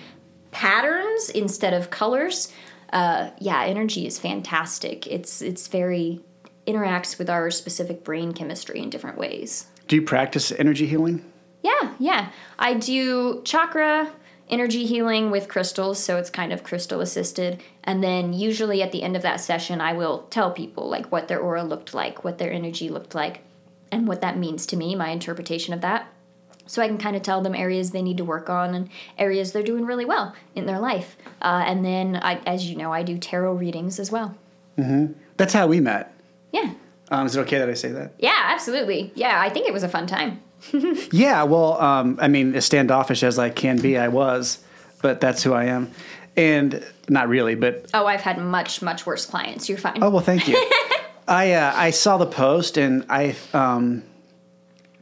patterns 0.49 1.29
instead 1.29 1.75
of 1.75 1.91
colors. 1.91 2.51
Uh, 2.91 3.29
yeah, 3.37 3.65
energy 3.65 4.07
is 4.07 4.17
fantastic. 4.17 5.05
It's 5.05 5.43
it's 5.43 5.67
very 5.67 6.21
interacts 6.65 7.19
with 7.19 7.29
our 7.29 7.51
specific 7.51 8.03
brain 8.03 8.31
chemistry 8.31 8.79
in 8.79 8.89
different 8.89 9.19
ways. 9.19 9.67
Do 9.87 9.95
you 9.95 10.01
practice 10.01 10.51
energy 10.53 10.87
healing? 10.87 11.30
Yeah, 11.63 11.93
yeah. 11.99 12.31
I 12.57 12.73
do 12.73 13.41
chakra 13.43 14.11
energy 14.49 14.85
healing 14.85 15.31
with 15.31 15.47
crystals, 15.47 16.03
so 16.03 16.17
it's 16.17 16.29
kind 16.29 16.51
of 16.51 16.63
crystal 16.63 17.01
assisted. 17.01 17.61
And 17.83 18.03
then 18.03 18.33
usually 18.33 18.81
at 18.81 18.91
the 18.91 19.03
end 19.03 19.15
of 19.15 19.21
that 19.21 19.39
session, 19.39 19.79
I 19.79 19.93
will 19.93 20.23
tell 20.29 20.51
people 20.51 20.89
like 20.89 21.11
what 21.11 21.27
their 21.27 21.39
aura 21.39 21.63
looked 21.63 21.93
like, 21.93 22.23
what 22.23 22.37
their 22.37 22.51
energy 22.51 22.89
looked 22.89 23.15
like, 23.15 23.41
and 23.91 24.07
what 24.07 24.21
that 24.21 24.37
means 24.37 24.65
to 24.67 24.77
me, 24.77 24.93
my 24.95 25.09
interpretation 25.09 25.73
of 25.73 25.81
that. 25.81 26.07
So 26.67 26.81
I 26.81 26.87
can 26.87 26.97
kind 26.97 27.15
of 27.15 27.21
tell 27.21 27.41
them 27.41 27.55
areas 27.55 27.91
they 27.91 28.01
need 28.01 28.17
to 28.17 28.25
work 28.25 28.49
on 28.49 28.73
and 28.73 28.89
areas 29.17 29.51
they're 29.51 29.63
doing 29.63 29.85
really 29.85 30.05
well 30.05 30.35
in 30.55 30.65
their 30.65 30.79
life. 30.79 31.17
Uh, 31.41 31.63
and 31.65 31.83
then, 31.83 32.15
I, 32.15 32.35
as 32.45 32.69
you 32.69 32.77
know, 32.77 32.93
I 32.93 33.03
do 33.03 33.17
tarot 33.17 33.53
readings 33.53 33.99
as 33.99 34.11
well. 34.11 34.35
Mm-hmm. 34.77 35.13
That's 35.37 35.53
how 35.53 35.67
we 35.67 35.79
met. 35.81 36.13
Yeah. 36.53 36.73
Um, 37.09 37.25
is 37.25 37.35
it 37.35 37.41
okay 37.41 37.57
that 37.57 37.69
I 37.69 37.73
say 37.73 37.91
that? 37.91 38.13
Yeah, 38.19 38.39
absolutely. 38.39 39.11
Yeah, 39.15 39.41
I 39.41 39.49
think 39.49 39.67
it 39.67 39.73
was 39.73 39.83
a 39.83 39.89
fun 39.89 40.07
time. 40.07 40.41
Yeah, 41.11 41.43
well, 41.43 41.81
um, 41.81 42.17
I 42.21 42.27
mean, 42.27 42.55
as 42.55 42.65
standoffish 42.65 43.23
as 43.23 43.37
I 43.39 43.49
can 43.49 43.79
be, 43.81 43.97
I 43.97 44.07
was, 44.07 44.59
but 45.01 45.19
that's 45.19 45.43
who 45.43 45.53
I 45.53 45.65
am. 45.65 45.91
And 46.37 46.83
not 47.09 47.27
really, 47.27 47.55
but 47.55 47.89
Oh, 47.93 48.05
I've 48.05 48.21
had 48.21 48.37
much, 48.37 48.81
much 48.81 49.05
worse 49.05 49.25
clients. 49.25 49.67
You're 49.67 49.77
fine. 49.77 49.97
oh 50.01 50.09
well, 50.09 50.21
thank 50.21 50.47
you. 50.47 50.55
I 51.27 51.51
uh, 51.53 51.73
I 51.75 51.89
saw 51.91 52.17
the 52.17 52.25
post 52.25 52.77
and 52.77 53.05
I 53.09 53.35
um, 53.53 54.03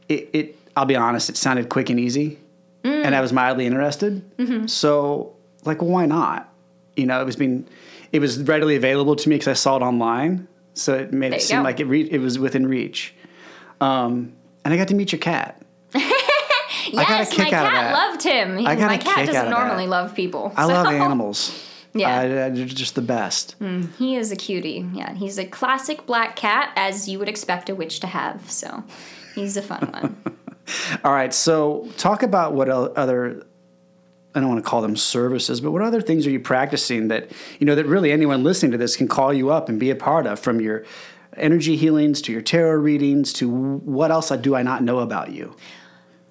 it, 0.08 0.28
it 0.32 0.56
I'll 0.76 0.86
be 0.86 0.96
honest, 0.96 1.28
it 1.30 1.36
sounded 1.36 1.68
quick 1.68 1.88
and 1.90 2.00
easy, 2.00 2.38
and 2.84 3.14
I 3.14 3.20
was 3.20 3.32
mildly 3.32 3.66
interested. 3.66 4.22
So 4.70 5.34
like, 5.64 5.80
well, 5.82 5.90
why 5.90 6.06
not? 6.06 6.52
You 6.96 7.06
know, 7.06 7.20
it 7.20 7.24
was 7.24 7.36
being 7.36 7.66
it 8.12 8.18
was 8.20 8.40
readily 8.42 8.74
available 8.76 9.14
to 9.16 9.28
me 9.28 9.36
because 9.36 9.48
I 9.48 9.52
saw 9.54 9.76
it 9.76 9.82
online, 9.82 10.48
so 10.74 10.94
it 10.94 11.12
made 11.12 11.32
There 11.32 11.38
it 11.38 11.42
seem 11.42 11.58
go. 11.58 11.62
like 11.62 11.78
it 11.80 11.84
re- 11.86 12.10
it 12.10 12.18
was 12.18 12.38
within 12.38 12.66
reach. 12.66 13.14
Um, 13.80 14.32
and 14.64 14.74
I 14.74 14.76
got 14.76 14.88
to 14.88 14.94
meet 14.94 15.12
your 15.12 15.18
cat. 15.18 15.62
yes, 15.94 16.92
got 16.92 17.20
a 17.22 17.26
kick 17.26 17.44
my 17.44 17.50
cat 17.50 17.92
loved 17.92 18.22
him. 18.22 18.62
My 18.62 18.98
cat 18.98 19.26
doesn't 19.26 19.50
normally 19.50 19.86
love 19.86 20.14
people. 20.14 20.52
I 20.56 20.66
so- 20.66 20.72
love 20.72 20.86
animals. 20.86 21.66
Yeah. 21.92 22.20
I- 22.20 22.28
they're 22.28 22.66
just 22.66 22.94
the 22.94 23.02
best. 23.02 23.58
Mm, 23.58 23.92
he 23.96 24.14
is 24.14 24.30
a 24.30 24.36
cutie. 24.36 24.86
Yeah, 24.94 25.12
he's 25.12 25.38
a 25.38 25.44
classic 25.44 26.06
black 26.06 26.36
cat, 26.36 26.72
as 26.76 27.08
you 27.08 27.18
would 27.18 27.28
expect 27.28 27.68
a 27.68 27.74
witch 27.74 27.98
to 27.98 28.06
have. 28.06 28.48
So, 28.48 28.84
he's 29.34 29.56
a 29.56 29.62
fun 29.62 29.90
one. 29.90 30.36
All 31.04 31.12
right, 31.12 31.34
so 31.34 31.88
talk 31.96 32.22
about 32.22 32.52
what 32.52 32.68
other 32.68 33.44
I 34.34 34.38
don't 34.38 34.48
want 34.48 34.62
to 34.62 34.68
call 34.68 34.82
them 34.82 34.96
services, 34.96 35.60
but 35.60 35.72
what 35.72 35.82
other 35.82 36.00
things 36.00 36.26
are 36.26 36.30
you 36.30 36.38
practicing 36.38 37.08
that 37.08 37.32
you 37.58 37.66
know 37.66 37.74
that 37.74 37.86
really 37.86 38.12
anyone 38.12 38.44
listening 38.44 38.70
to 38.72 38.78
this 38.78 38.96
can 38.96 39.08
call 39.08 39.32
you 39.32 39.50
up 39.50 39.68
and 39.68 39.80
be 39.80 39.90
a 39.90 39.96
part 39.96 40.26
of 40.26 40.38
from 40.38 40.60
your 40.60 40.84
energy 41.36 41.76
healings 41.76 42.20
to 42.22 42.32
your 42.32 42.42
tarot 42.42 42.76
readings 42.76 43.32
to 43.34 43.48
what 43.48 44.10
else 44.10 44.30
do 44.30 44.54
I 44.54 44.62
not 44.62 44.82
know 44.82 44.98
about 44.98 45.32
you? 45.32 45.54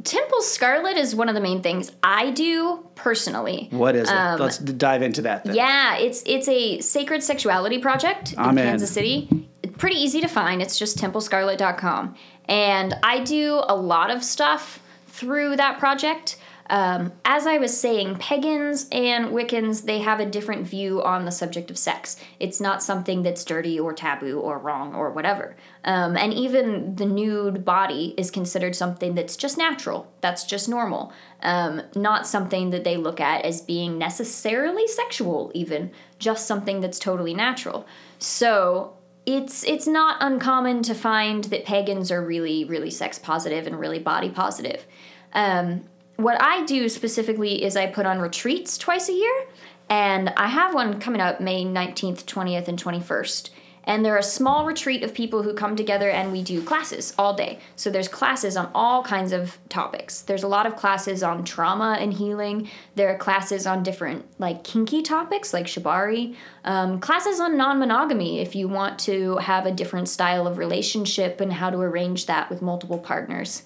Temple 0.03 0.41
Scarlet 0.41 0.95
is 0.97 1.13
one 1.13 1.27
of 1.27 1.35
the 1.35 1.41
main 1.41 1.61
things 1.61 1.91
I 2.01 2.31
do 2.31 2.87
personally. 2.95 3.67
What 3.71 3.95
is 3.95 4.09
it? 4.09 4.15
Let's 4.39 4.57
dive 4.57 5.01
into 5.01 5.21
that. 5.23 5.43
Then. 5.43 5.51
Um, 5.51 5.57
Yeah, 5.57 5.97
it's 5.97 6.23
it's 6.25 6.47
a 6.47 6.79
sacred 6.79 7.21
sexuality 7.21 7.79
project 7.79 8.33
in 8.33 8.39
I'm 8.39 8.57
in. 8.57 8.63
Kansas 8.63 8.91
City. 8.91 9.47
Pretty 9.77 9.97
easy 9.97 10.21
to 10.21 10.27
find. 10.27 10.61
It's 10.61 10.79
just 10.79 10.97
templescarlet.com. 10.97 12.15
And 12.45 12.95
I 13.03 13.19
do 13.23 13.61
a 13.67 13.75
lot 13.75 14.09
of 14.09 14.23
stuff 14.23 14.81
through 15.07 15.57
that 15.57 15.79
project. 15.79 16.37
Um, 16.69 17.13
as 17.25 17.47
I 17.47 17.57
was 17.57 17.77
saying, 17.77 18.17
pagans 18.17 18.87
and 18.91 19.29
Wiccans, 19.29 19.85
they 19.85 19.99
have 19.99 20.19
a 20.19 20.25
different 20.25 20.67
view 20.67 21.01
on 21.01 21.25
the 21.25 21.31
subject 21.31 21.71
of 21.71 21.77
sex. 21.77 22.17
It's 22.39 22.61
not 22.61 22.83
something 22.83 23.23
that's 23.23 23.43
dirty 23.43 23.79
or 23.79 23.91
taboo 23.91 24.39
or 24.39 24.59
wrong 24.59 24.93
or 24.93 25.11
whatever. 25.11 25.55
Um, 25.83 26.15
and 26.15 26.33
even 26.33 26.95
the 26.95 27.05
nude 27.05 27.65
body 27.65 28.13
is 28.17 28.29
considered 28.29 28.75
something 28.75 29.15
that's 29.15 29.35
just 29.35 29.57
natural, 29.57 30.11
that's 30.21 30.43
just 30.43 30.69
normal, 30.69 31.11
um, 31.41 31.81
not 31.95 32.27
something 32.27 32.69
that 32.69 32.83
they 32.83 32.97
look 32.97 33.19
at 33.19 33.43
as 33.45 33.61
being 33.61 33.97
necessarily 33.97 34.87
sexual, 34.87 35.51
even, 35.55 35.91
just 36.19 36.45
something 36.45 36.81
that's 36.81 36.99
totally 36.99 37.33
natural. 37.33 37.87
So 38.19 38.93
it's 39.25 39.63
it's 39.63 39.87
not 39.87 40.17
uncommon 40.21 40.81
to 40.83 40.93
find 40.93 41.43
that 41.45 41.65
pagans 41.65 42.11
are 42.11 42.23
really 42.23 42.65
really 42.65 42.89
sex 42.89 43.19
positive 43.19 43.67
and 43.67 43.79
really 43.79 43.99
body 43.99 44.29
positive. 44.29 44.85
Um, 45.33 45.83
what 46.19 46.41
I 46.41 46.65
do 46.65 46.89
specifically 46.89 47.63
is 47.63 47.77
I 47.77 47.87
put 47.87 48.05
on 48.05 48.19
retreats 48.19 48.77
twice 48.77 49.07
a 49.07 49.13
year, 49.13 49.45
and 49.89 50.29
I 50.35 50.47
have 50.47 50.73
one 50.73 50.99
coming 50.99 51.21
up 51.21 51.39
May 51.39 51.63
19th, 51.63 52.25
20th, 52.25 52.67
and 52.67 52.81
21st. 52.81 53.49
And 53.85 54.03
they're 54.03 54.17
a 54.17 54.23
small 54.23 54.65
retreat 54.65 55.01
of 55.01 55.13
people 55.13 55.41
who 55.41 55.53
come 55.53 55.77
together 55.77 56.11
and 56.11 56.31
we 56.31 56.43
do 56.43 56.61
classes 56.61 57.13
all 57.17 57.33
day. 57.33 57.59
So 57.75 57.89
there's 57.89 58.09
classes 58.09 58.57
on 58.57 58.69
all 58.75 59.01
kinds 59.01 59.31
of 59.31 59.57
topics. 59.69 60.21
There's 60.21 60.43
a 60.43 60.47
lot 60.47 60.67
of 60.67 60.75
classes 60.75 61.23
on 61.23 61.43
trauma 61.43 61.97
and 61.99 62.13
healing. 62.13 62.69
There 62.95 63.09
are 63.09 63.17
classes 63.17 63.65
on 63.65 63.81
different 63.81 64.25
like 64.37 64.63
kinky 64.63 65.01
topics 65.01 65.53
like 65.53 65.65
shibari. 65.65 66.35
Um, 66.65 66.99
classes 66.99 67.39
on 67.39 67.57
non-monogamy 67.57 68.41
if 68.41 68.55
you 68.55 68.67
want 68.67 68.99
to 68.99 69.37
have 69.37 69.65
a 69.65 69.71
different 69.71 70.09
style 70.09 70.45
of 70.45 70.59
relationship 70.59 71.41
and 71.41 71.53
how 71.53 71.71
to 71.71 71.77
arrange 71.77 72.27
that 72.27 72.49
with 72.49 72.61
multiple 72.61 72.99
partners. 72.99 73.63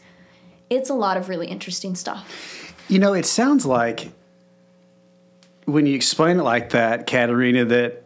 It's 0.69 0.89
a 0.89 0.93
lot 0.93 1.17
of 1.17 1.30
really 1.30 1.47
interesting 1.47 1.95
stuff. 1.95 2.73
You 2.89 2.99
know, 2.99 3.13
it 3.13 3.26
sounds 3.26 3.65
like 3.65 4.12
when 5.65 5.86
you 5.86 5.95
explain 5.95 6.39
it 6.39 6.43
like 6.43 6.71
that, 6.71 7.08
Katarina, 7.08 7.65
that 7.65 8.04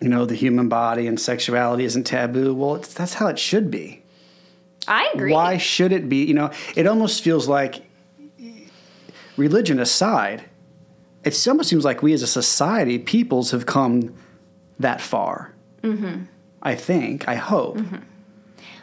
you 0.00 0.08
know 0.08 0.24
the 0.24 0.34
human 0.34 0.68
body 0.68 1.06
and 1.06 1.18
sexuality 1.18 1.84
isn't 1.84 2.04
taboo. 2.04 2.54
Well, 2.54 2.76
it's, 2.76 2.92
that's 2.92 3.14
how 3.14 3.28
it 3.28 3.38
should 3.38 3.70
be. 3.70 4.02
I 4.86 5.10
agree. 5.14 5.32
Why 5.32 5.56
should 5.56 5.92
it 5.92 6.08
be? 6.08 6.24
You 6.24 6.34
know, 6.34 6.50
it 6.76 6.86
almost 6.86 7.22
feels 7.22 7.48
like 7.48 7.82
religion 9.36 9.78
aside, 9.80 10.44
it 11.24 11.48
almost 11.48 11.68
seems 11.68 11.84
like 11.84 12.02
we 12.02 12.12
as 12.12 12.22
a 12.22 12.26
society, 12.26 12.98
peoples 12.98 13.50
have 13.50 13.66
come 13.66 14.14
that 14.78 15.00
far. 15.00 15.52
Mm-hmm. 15.82 16.24
I 16.62 16.74
think, 16.74 17.28
I 17.28 17.34
hope. 17.34 17.76
Mm-hmm. 17.76 17.96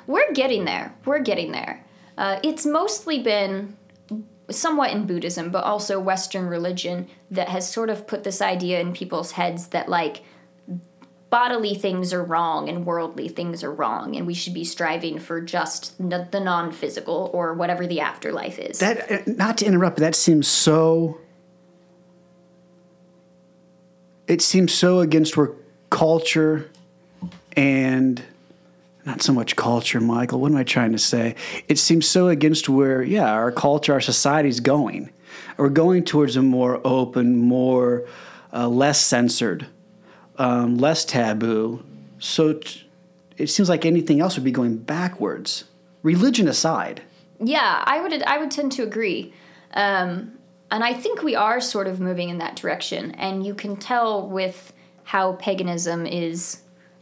We're 0.08 0.32
getting 0.34 0.66
there. 0.66 0.94
We're 1.06 1.20
getting 1.20 1.52
there. 1.52 1.84
Uh, 2.18 2.40
it's 2.44 2.66
mostly 2.66 3.22
been 3.22 3.78
somewhat 4.50 4.92
in 4.92 5.06
Buddhism, 5.06 5.50
but 5.50 5.64
also 5.64 6.00
Western 6.00 6.48
religion 6.48 7.08
that 7.30 7.50
has 7.50 7.72
sort 7.72 7.90
of 7.90 8.08
put 8.08 8.24
this 8.24 8.42
idea 8.42 8.80
in 8.80 8.94
people's 8.94 9.32
heads 9.34 9.68
that, 9.68 9.90
like, 9.90 10.24
bodily 11.30 11.74
things 11.74 12.12
are 12.12 12.24
wrong 12.24 12.68
and 12.68 12.86
worldly 12.86 13.30
things 13.30 13.64
are 13.64 13.74
wrong, 13.74 14.16
and 14.16 14.28
we 14.28 14.34
should 14.34 14.54
be 14.54 14.66
striving 14.66 15.18
for 15.18 15.42
just 15.42 15.94
n- 16.00 16.28
the 16.30 16.40
non 16.40 16.72
physical 16.72 17.32
or 17.34 17.54
whatever 17.54 17.88
the 17.88 18.02
afterlife 18.02 18.60
is. 18.60 18.80
That, 18.80 19.12
uh, 19.12 19.20
not 19.26 19.58
to 19.60 19.66
interrupt, 19.66 19.96
but 19.96 20.02
that 20.02 20.16
seems 20.16 20.48
so. 20.48 21.18
It 24.28 24.42
seems 24.42 24.74
so 24.74 25.00
against 25.00 25.36
where 25.36 25.52
culture 25.90 26.70
and 27.54 28.24
not 29.06 29.22
so 29.22 29.34
much 29.34 29.56
culture, 29.56 30.00
Michal. 30.00 30.40
What 30.40 30.52
am 30.52 30.58
I 30.58 30.64
trying 30.64 30.92
to 30.92 31.00
say? 31.00 31.36
It 31.68 31.80
seems 31.80 32.08
so 32.08 32.28
against 32.28 32.70
where, 32.70 33.02
yeah, 33.02 33.32
our 33.32 33.52
culture, 33.52 33.94
our 33.94 34.02
society's 34.02 34.60
going. 34.60 35.10
We're 35.58 35.70
going 35.70 36.04
towards 36.04 36.36
a 36.36 36.42
more 36.42 36.82
open, 36.86 37.38
more 37.38 38.08
uh, 38.54 38.68
less 38.68 39.02
censored, 39.02 39.68
um, 40.38 40.78
less 40.78 41.06
taboo. 41.06 41.84
So 42.20 42.54
t- 42.54 42.88
it 43.38 43.48
seems 43.48 43.70
like 43.70 43.86
anything 43.86 44.22
else 44.22 44.36
would 44.36 44.44
be 44.44 44.52
going 44.52 44.78
backwards. 44.78 45.66
Religion 46.04 46.48
aside. 46.48 47.02
Yeah, 47.40 47.84
I 47.86 48.02
would 48.02 48.24
I 48.24 48.38
would 48.38 48.52
tend 48.52 48.72
to 48.74 48.84
agree. 48.84 49.34
Um, 49.74 50.38
and 50.70 50.84
I 50.84 50.94
think 50.94 51.22
we 51.22 51.36
are 51.36 51.60
sort 51.60 51.88
of 51.88 52.00
moving 52.00 52.30
in 52.30 52.38
that 52.38 52.56
direction. 52.56 53.12
And 53.12 53.46
you 53.46 53.54
can 53.54 53.76
tell 53.76 54.28
with 54.28 54.74
how 55.04 55.34
paganism 55.34 56.06
is 56.06 56.62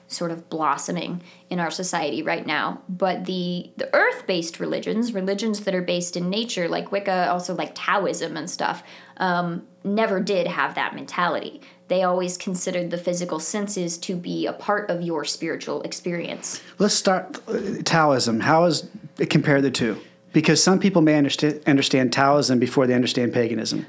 sort 0.10 0.32
of 0.32 0.50
blossoming 0.50 1.22
in 1.50 1.60
our 1.60 1.72
society 1.72 2.22
right 2.22 2.46
now. 2.46 2.82
But 2.90 3.26
the 3.26 3.72
the 3.78 3.94
earth-based 3.96 4.60
religions, 4.60 5.14
religions 5.14 5.62
that 5.62 5.74
are 5.74 5.82
based 5.82 6.18
in 6.18 6.30
nature, 6.30 6.68
like 6.68 6.92
Wicca, 6.92 7.30
also 7.32 7.56
like 7.56 7.72
Taoism 7.76 8.36
and 8.36 8.50
stuff, 8.50 8.84
um, 9.18 9.66
never 9.84 10.20
did 10.20 10.48
have 10.48 10.76
that 10.76 10.96
mentality. 10.96 11.62
They 11.88 12.04
always 12.04 12.38
considered 12.38 12.92
the 12.92 12.98
physical 12.98 13.40
senses 13.40 13.98
to 14.00 14.16
be 14.16 14.46
a 14.46 14.54
part 14.54 14.90
of 14.90 15.02
your 15.02 15.26
spiritual 15.26 15.82
experience. 15.84 16.62
Let's 16.78 16.94
start 16.94 17.40
Taoism. 17.86 18.42
How 18.42 18.66
is 18.66 18.90
it 19.18 19.30
compare 19.30 19.62
the 19.62 19.72
two? 19.72 20.00
Because 20.32 20.64
some 20.64 20.80
people 20.80 21.02
may 21.02 21.18
understand 21.18 22.14
Taoism 22.14 22.60
before 22.60 22.86
they 22.86 22.94
understand 22.94 23.34
paganism. 23.34 23.88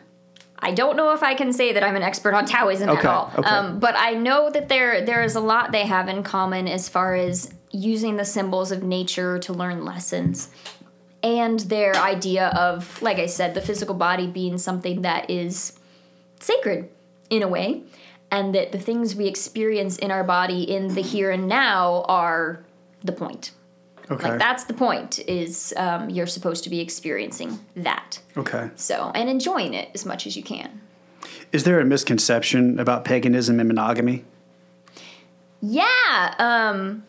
I 0.63 0.73
don't 0.73 0.97
know 0.97 1.13
if 1.13 1.23
I 1.23 1.35
can 1.35 1.53
say 1.53 1.73
that 1.73 1.83
I'm 1.83 1.97
an 1.97 2.03
expert 2.03 2.35
on 2.35 2.45
Taoism 2.45 2.89
Okay, 2.91 2.99
at 3.01 3.05
all, 3.07 3.33
okay. 3.39 3.49
um, 3.49 3.79
but 3.79 3.95
I 3.97 4.13
know 4.13 4.51
that 4.51 4.69
there 4.69 5.01
there 5.05 5.23
is 5.23 5.35
a 5.35 5.41
lot 5.41 5.73
they 5.73 5.87
have 5.87 6.09
in 6.09 6.23
common 6.23 6.69
as 6.69 6.89
far 6.89 7.15
as 7.15 7.53
using 7.71 8.17
the 8.17 8.25
symbols 8.25 8.73
of 8.73 8.83
nature 8.83 9.39
to 9.39 9.53
learn 9.53 9.85
lessons, 9.85 10.51
and 11.23 11.61
their 11.61 11.95
idea 11.97 12.49
of, 12.49 13.01
like 13.01 13.19
I 13.19 13.27
said, 13.27 13.55
the 13.55 13.61
physical 13.61 13.95
body 13.95 14.27
being 14.27 14.59
something 14.59 15.03
that 15.03 15.31
is 15.31 15.79
sacred 16.41 16.89
in 17.31 17.43
a 17.43 17.49
way, 17.49 17.85
and 18.31 18.55
that 18.55 18.73
the 18.73 18.79
things 18.79 19.15
we 19.15 19.27
experience 19.27 19.97
in 19.97 20.11
our 20.11 20.25
body 20.25 20.63
in 20.63 20.95
the 20.95 21.03
here 21.03 21.31
and 21.31 21.49
now 21.49 22.05
are 22.09 22.65
the 23.03 23.13
point. 23.13 23.53
Okay. 24.11 24.31
Like 24.31 24.39
that's 24.39 24.65
the 24.65 24.75
point. 24.75 25.21
Is 25.29 25.73
um, 25.77 26.11
you're 26.11 26.27
supposed 26.27 26.65
to 26.65 26.71
be 26.71 26.81
experiencing 26.81 27.59
that. 27.77 28.19
Okay. 28.37 28.71
So 28.77 29.13
and 29.15 29.29
enjoying 29.29 29.75
it 29.75 29.91
as 29.95 30.05
much 30.05 30.27
as 30.27 30.37
you 30.37 30.43
can. 30.43 30.81
Is 31.53 31.65
there 31.65 31.81
a 31.81 31.85
misconception 31.85 32.79
about 32.79 33.05
paganism 33.05 33.61
and 33.61 33.69
monogamy? 33.69 34.25
Yeah, 35.63 36.35
um, 36.39 37.05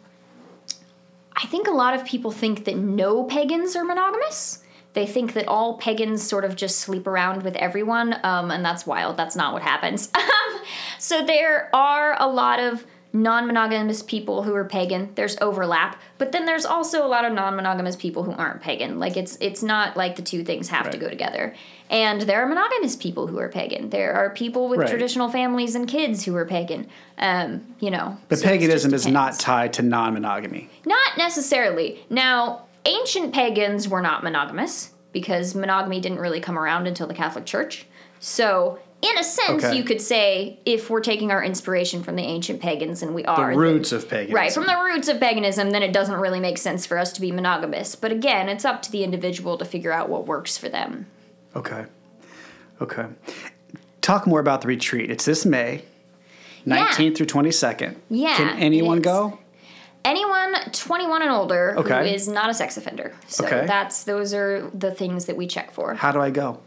I 1.35 1.45
think 1.47 1.67
a 1.67 1.71
lot 1.71 1.93
of 1.93 2.05
people 2.05 2.31
think 2.31 2.65
that 2.65 2.77
no 2.77 3.23
pagans 3.23 3.75
are 3.75 3.83
monogamous. 3.83 4.63
They 4.93 5.05
think 5.05 5.33
that 5.33 5.47
all 5.47 5.77
pagans 5.77 6.21
sort 6.21 6.43
of 6.43 6.55
just 6.55 6.79
sleep 6.79 7.07
around 7.07 7.43
with 7.43 7.55
everyone, 7.55 8.19
um, 8.23 8.51
and 8.51 8.63
that's 8.63 8.85
wild. 8.85 9.15
That's 9.15 9.35
not 9.35 9.53
what 9.53 9.61
happens. 9.61 10.11
so 10.99 11.25
there 11.25 11.73
are 11.73 12.17
a 12.19 12.27
lot 12.27 12.59
of 12.59 12.85
non-monogamous 13.13 14.03
people 14.03 14.43
who 14.43 14.55
are 14.55 14.63
pagan. 14.63 15.09
There's 15.15 15.37
overlap, 15.41 15.99
but 16.17 16.31
then 16.31 16.45
there's 16.45 16.65
also 16.65 17.05
a 17.05 17.09
lot 17.09 17.25
of 17.25 17.33
non-monogamous 17.33 17.95
people 17.95 18.23
who 18.23 18.31
aren't 18.31 18.61
pagan. 18.61 18.99
Like 18.99 19.17
it's 19.17 19.37
it's 19.41 19.61
not 19.61 19.97
like 19.97 20.15
the 20.15 20.21
two 20.21 20.43
things 20.43 20.69
have 20.69 20.89
to 20.91 20.97
go 20.97 21.09
together. 21.09 21.53
And 21.89 22.21
there 22.21 22.41
are 22.41 22.47
monogamous 22.47 22.95
people 22.95 23.27
who 23.27 23.37
are 23.37 23.49
pagan. 23.49 23.89
There 23.89 24.13
are 24.13 24.29
people 24.29 24.69
with 24.69 24.79
Right. 24.79 24.89
traditional 24.89 25.29
families 25.29 25.75
and 25.75 25.87
kids 25.87 26.23
who 26.23 26.35
are 26.37 26.45
pagan. 26.45 26.87
Um, 27.17 27.61
you 27.81 27.91
know, 27.91 28.17
But 28.29 28.39
so 28.39 28.45
paganism 28.47 28.93
is 28.93 29.05
not 29.05 29.37
tied 29.39 29.73
to 29.73 29.81
non 29.81 30.13
monogamy. 30.13 30.69
Not 30.85 31.17
necessarily. 31.17 32.05
Now, 32.09 32.61
ancient 32.85 33.33
pagans 33.33 33.89
were 33.89 34.01
not 34.01 34.23
monogamous 34.23 34.91
because 35.11 35.53
monogamy 35.53 35.99
didn't 35.99 36.19
really 36.19 36.39
come 36.39 36.57
around 36.57 36.87
until 36.87 37.07
the 37.07 37.13
Catholic 37.13 37.45
Church. 37.45 37.85
So, 38.21 38.79
in 39.01 39.17
a 39.17 39.23
sense, 39.23 39.63
Okay. 39.63 39.75
you 39.75 39.83
could 39.83 39.99
say 40.01 40.59
if 40.65 40.89
we're 40.89 40.99
taking 41.01 41.31
our 41.31 41.43
inspiration 41.43 42.03
from 42.03 42.15
the 42.15 42.23
ancient 42.23 42.61
pagans, 42.61 43.01
and 43.01 43.15
we 43.15 43.23
The 43.23 43.29
are 43.29 43.49
then- 43.49 43.57
roots 43.57 43.91
of 43.91 44.07
paganism. 44.09 44.35
Right, 44.35 44.51
from 44.53 44.65
the 44.67 44.77
roots 44.77 45.07
of 45.07 45.19
paganism, 45.19 45.71
then 45.71 45.81
it 45.83 45.91
doesn't 45.91 46.19
really 46.19 46.39
make 46.39 46.57
sense 46.57 46.85
for 46.85 46.97
us 46.97 47.11
to 47.13 47.21
be 47.21 47.31
monogamous. 47.31 47.95
But 47.95 48.11
again, 48.11 48.47
it's 48.49 48.63
up 48.65 48.81
to 48.83 48.91
the 48.91 49.03
individual 49.03 49.57
to 49.57 49.65
figure 49.65 49.91
out 49.91 50.07
what 50.09 50.27
works 50.27 50.57
for 50.57 50.69
them. 50.69 51.07
Okay. 51.55 51.85
Okay. 52.81 53.05
Talk 54.01 54.25
more 54.27 54.39
about 54.39 54.61
the 54.61 54.67
retreat. 54.67 55.09
It's 55.11 55.25
this 55.25 55.45
May, 55.45 55.83
19th 56.65 57.15
through 57.17 57.25
22nd. 57.27 57.95
Yeah, 58.09 58.35
Can 58.35 58.57
anyone 58.59 59.01
go? 59.01 59.37
Anyone 60.03 60.55
21 60.71 61.21
and 61.21 61.29
older 61.31 61.73
who 61.73 61.81
Okay. 61.81 62.13
is 62.15 62.27
not 62.27 62.49
a 62.49 62.53
sex 62.55 62.75
offender. 62.77 63.13
So 63.27 63.45
Okay. 63.45 63.65
that's 63.67 64.03
those 64.03 64.33
are 64.33 64.69
the 64.73 64.89
things 64.91 65.25
that 65.25 65.37
we 65.37 65.45
check 65.45 65.71
for. 65.71 65.93
How 65.93 66.11
do 66.11 66.19
I 66.19 66.31
go? 66.31 66.59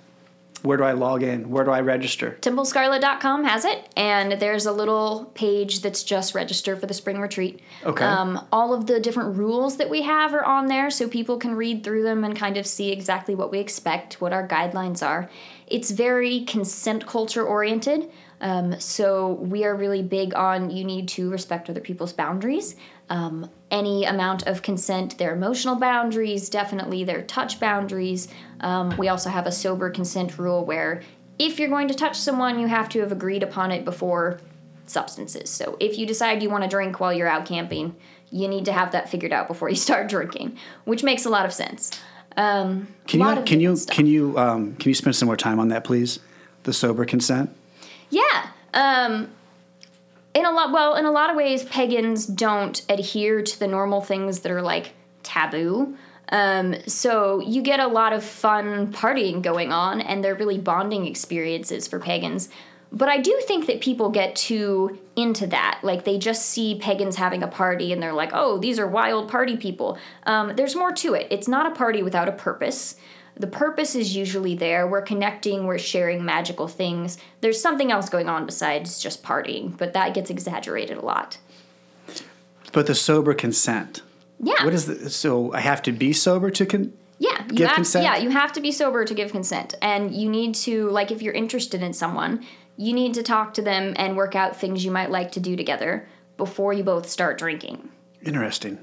Where 0.65 0.79
do 0.79 0.85
I 0.85 0.93
log 0.93 1.23
in? 1.23 1.51
Where 1.51 1.63
do 1.63 1.71
I 1.71 1.83
register? 1.83 2.39
TempleScarlet.com 2.41 3.45
has 3.45 3.67
it, 3.67 3.87
and 3.99 4.41
there's 4.41 4.65
a 4.65 4.73
little 4.73 5.31
page 5.35 5.83
that's 5.83 6.03
just 6.03 6.35
register 6.35 6.75
for 6.75 6.87
the 6.87 6.95
spring 6.95 7.21
retreat. 7.21 7.61
Okay. 7.85 8.03
Um, 8.03 8.47
all 8.51 8.73
of 8.73 8.87
the 8.87 8.99
different 8.99 9.37
rules 9.37 9.77
that 9.77 9.91
we 9.91 10.01
have 10.03 10.33
are 10.33 10.43
on 10.43 10.69
there, 10.69 10.89
so 10.89 11.07
people 11.07 11.37
can 11.37 11.55
read 11.55 11.85
through 11.85 12.03
them 12.03 12.25
and 12.25 12.35
kind 12.35 12.57
of 12.57 12.67
see 12.67 12.91
exactly 12.91 13.35
what 13.35 13.51
we 13.51 13.59
expect, 13.59 14.23
what 14.23 14.33
our 14.33 14.49
guidelines 14.49 15.07
are. 15.07 15.29
It's 15.67 15.91
very 15.91 16.45
consent 16.45 17.07
culture 17.07 17.45
oriented, 17.45 18.11
um, 18.41 18.81
so 18.81 19.33
we 19.33 19.65
are 19.65 19.75
really 19.75 20.03
big 20.03 20.35
on 20.35 20.71
you 20.71 20.85
need 20.85 21.09
to 21.09 21.31
respect 21.31 21.69
other 21.69 21.81
people's 21.81 22.15
boundaries. 22.15 22.77
Um, 23.11 23.51
any 23.71 24.05
amount 24.05 24.47
of 24.47 24.63
consent, 24.63 25.19
their 25.19 25.35
emotional 25.35 25.77
boundaries, 25.77 26.49
definitely 26.49 27.05
their 27.05 27.23
touch 27.23 27.61
boundaries. 27.61 28.29
Um, 28.61 28.97
we 28.97 29.09
also 29.09 29.29
have 29.29 29.47
a 29.47 29.53
sober 29.53 29.91
consent 29.91 30.39
rule 30.39 30.65
where 30.65 31.03
if 31.39 31.59
you're 31.59 31.69
going 31.69 31.89
to 31.89 31.95
touch 31.95 32.19
someone, 32.19 32.59
you 32.59 32.67
have 32.67 32.89
to 32.91 33.01
have 33.01 33.13
agreed 33.13 33.43
upon 33.43 33.73
it 33.73 33.85
before 33.85 34.41
substances. 34.87 35.51
So 35.51 35.77
if 35.81 35.99
you 35.99 36.07
decide 36.07 36.43
you 36.43 36.51
want 36.51 36.65
to 36.65 36.71
drink 36.71 37.01
while 37.01 37.13
you're 37.13 37.29
out 37.29 37.47
camping, 37.47 37.97
you 38.31 38.49
need 38.49 38.65
to 38.67 38.73
have 38.73 38.93
that 38.93 39.09
figured 39.09 39.33
out 39.33 39.49
before 39.49 39.69
you 39.69 39.77
start 39.89 40.09
drinking, 40.09 40.57
which 40.85 41.03
makes 41.03 41.25
a 41.25 41.31
lot 41.31 41.45
of 41.45 41.53
sense. 41.53 41.91
Um, 42.37 42.89
Can 43.07 43.21
you 43.21 43.43
can 43.45 43.61
you 43.61 43.77
can 43.89 44.07
you 44.07 44.37
um, 44.37 44.75
can 44.75 44.89
you 44.89 44.95
spend 44.95 45.15
some 45.15 45.27
more 45.27 45.37
time 45.37 45.61
on 45.61 45.69
that, 45.69 45.85
please? 45.85 46.19
The 46.65 46.73
sober 46.73 47.05
consent. 47.05 47.55
Yeah. 48.11 48.49
Um, 48.73 49.31
in 50.35 50.45
a 50.45 50.51
lot, 50.51 50.73
well, 50.73 50.97
in 50.97 51.05
a 51.05 51.11
lot 51.11 51.31
of 51.31 51.37
ways, 51.37 51.65
pagans 51.65 52.27
don't 52.27 52.83
adhere 52.89 53.43
to 53.43 53.59
the 53.59 53.69
normal 53.69 54.01
things 54.01 54.41
that 54.41 54.53
are 54.53 54.63
like 54.63 54.93
taboo. 55.23 55.97
Um, 56.31 56.75
so 56.87 57.41
you 57.41 57.63
get 57.63 57.81
a 57.81 57.87
lot 57.87 58.13
of 58.13 58.25
fun 58.25 58.93
partying 58.93 59.43
going 59.43 59.73
on, 59.73 60.01
and 60.01 60.25
they're 60.25 60.35
really 60.35 60.59
bonding 60.59 61.07
experiences 61.07 61.87
for 61.87 62.01
pagans. 62.01 62.49
But 62.95 63.09
I 63.09 63.19
do 63.19 63.41
think 63.45 63.67
that 63.67 63.81
people 63.81 64.11
get 64.11 64.37
too 64.37 65.01
into 65.17 65.49
that. 65.49 65.81
Like 65.83 66.05
they 66.05 66.17
just 66.17 66.47
see 66.47 66.79
pagans 66.81 67.17
having 67.17 67.43
a 67.43 67.49
party 67.49 67.93
and 67.93 68.01
they're 68.01 68.13
like, 68.13 68.31
oh, 68.33 68.59
these 68.59 68.79
are 68.79 68.87
wild 68.87 69.29
party 69.29 69.57
people. 69.57 69.99
Um, 70.27 70.55
there's 70.55 70.77
more 70.77 70.93
to 70.93 71.15
it. 71.15 71.27
It's 71.29 71.49
not 71.49 71.67
a 71.67 71.75
party 71.75 72.05
without 72.05 72.29
a 72.29 72.33
purpose. 72.33 72.95
The 73.37 73.47
purpose 73.49 73.95
is 73.95 74.15
usually 74.15 74.55
there. 74.55 74.87
We're 74.87 75.03
connecting, 75.03 75.67
we're 75.67 75.79
sharing 75.79 76.25
magical 76.25 76.69
things. 76.69 77.19
There's 77.41 77.61
something 77.61 77.91
else 77.91 78.09
going 78.09 78.29
on 78.29 78.47
besides 78.47 79.01
just 79.01 79.23
partying, 79.23 79.77
but 79.77 79.93
that 79.93 80.15
gets 80.15 80.31
exaggerated 80.31 80.99
a 80.99 81.05
lot. 81.05 81.39
But 82.73 82.87
the 82.87 82.95
sober 82.95 83.35
consent. 83.35 84.03
Yeah. 84.41 84.65
What 84.65 84.75
is 84.75 84.87
the 84.87 85.11
so 85.11 85.53
I 85.53 85.61
have 85.61 85.83
to 85.83 85.93
be 85.93 86.13
sober 86.13 86.51
to 86.51 86.67
con 86.67 86.93
Yeah, 87.19 87.45
you 87.45 87.57
Give 87.57 87.69
have, 87.69 87.77
consent? 87.77 88.05
Yeah, 88.05 88.17
you 88.17 88.31
have 88.31 88.53
to 88.53 88.61
be 88.61 88.73
sober 88.73 89.05
to 89.05 89.15
give 89.15 89.33
consent, 89.33 89.75
and 89.81 90.15
you 90.15 90.29
need 90.29 90.55
to 90.57 90.91
like 90.91 91.11
if 91.11 91.23
you're 91.23 91.35
interested 91.35 91.83
in 91.83 91.93
someone, 91.93 92.45
you 92.77 92.93
need 92.93 93.15
to 93.15 93.23
talk 93.23 93.55
to 93.55 93.63
them 93.63 93.95
and 93.97 94.17
work 94.17 94.35
out 94.35 94.57
things 94.57 94.85
you 94.85 94.91
might 94.91 95.11
like 95.11 95.33
to 95.33 95.41
do 95.41 95.57
together 95.57 96.09
before 96.37 96.73
you 96.73 96.83
both 96.83 97.09
start 97.09 97.39
drinking. 97.39 97.89
interesting. 98.25 98.79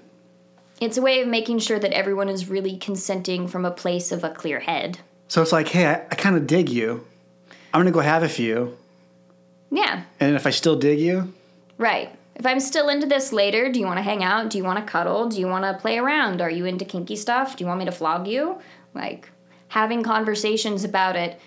It's 0.82 0.98
a 0.98 1.02
way 1.02 1.22
of 1.22 1.28
making 1.28 1.60
sure 1.60 1.80
that 1.80 1.94
everyone 1.94 2.28
is 2.28 2.50
really 2.50 2.76
consenting 2.76 3.48
from 3.48 3.64
a 3.66 3.72
place 3.72 4.12
of 4.12 4.24
a 4.24 4.32
clear 4.32 4.60
head. 4.60 5.00
So 5.28 5.42
it's 5.42 5.52
like, 5.52 5.70
hey, 5.70 5.86
I, 5.86 5.94
I 5.94 6.16
kind 6.16 6.36
of 6.36 6.48
dig 6.48 6.68
you. 6.70 7.06
I'm 7.74 7.80
gonna 7.80 7.92
go 7.92 8.02
have 8.02 8.24
a 8.24 8.28
few, 8.28 8.78
Yeah, 9.70 10.04
and 10.20 10.36
if 10.36 10.46
I 10.46 10.50
still 10.50 10.76
dig 10.76 11.00
you, 11.00 11.32
right. 11.78 12.14
If 12.36 12.46
I'm 12.46 12.60
still 12.60 12.90
into 12.90 13.06
this 13.06 13.32
later, 13.32 13.72
do 13.72 13.80
you 13.80 13.86
want 13.86 14.00
to 14.00 14.04
hang 14.04 14.24
out? 14.24 14.50
Do 14.50 14.58
you 14.58 14.64
want 14.64 14.80
to 14.80 14.92
cuddle? 14.92 15.30
Do 15.30 15.40
you 15.40 15.48
want 15.48 15.64
to 15.64 15.80
play 15.80 16.00
around? 16.00 16.42
Are 16.42 16.50
you 16.50 16.66
into 16.66 16.86
kinky 16.86 17.16
stuff? 17.16 17.56
Do 17.56 17.64
you 17.64 17.68
want 17.68 17.80
me 17.80 17.86
to 17.86 17.92
flog 17.92 18.28
you? 18.28 18.58
Like 18.96 19.30
having 19.68 20.02
conversations 20.02 20.84
about 20.84 21.16
it 21.16 21.40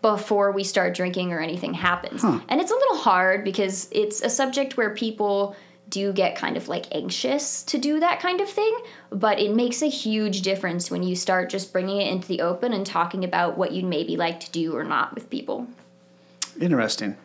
before 0.00 0.52
we 0.52 0.64
start 0.64 0.94
drinking 0.94 1.32
or 1.32 1.40
anything 1.40 1.74
happens. 1.74 2.24
And 2.24 2.60
it's 2.60 2.70
a 2.70 2.74
little 2.74 2.96
hard 2.96 3.44
because 3.44 3.88
it's 3.92 4.22
a 4.22 4.30
subject 4.30 4.76
where 4.76 4.94
people 4.94 5.54
do 5.90 6.12
get 6.12 6.36
kind 6.36 6.56
of 6.56 6.68
like 6.68 6.86
anxious 6.92 7.62
to 7.64 7.78
do 7.78 8.00
that 8.00 8.20
kind 8.20 8.40
of 8.40 8.48
thing, 8.48 8.78
but 9.10 9.38
it 9.38 9.54
makes 9.54 9.82
a 9.82 9.88
huge 9.88 10.42
difference 10.42 10.90
when 10.90 11.02
you 11.02 11.14
start 11.16 11.50
just 11.50 11.72
bringing 11.72 12.00
it 12.00 12.10
into 12.10 12.28
the 12.28 12.40
open 12.40 12.72
and 12.72 12.86
talking 12.86 13.24
about 13.24 13.58
what 13.58 13.72
you'd 13.72 13.84
maybe 13.84 14.16
like 14.16 14.40
to 14.40 14.50
do 14.50 14.74
or 14.76 14.84
not 14.84 15.14
with 15.14 15.28
people. 15.28 15.66
interesting. 16.60 17.16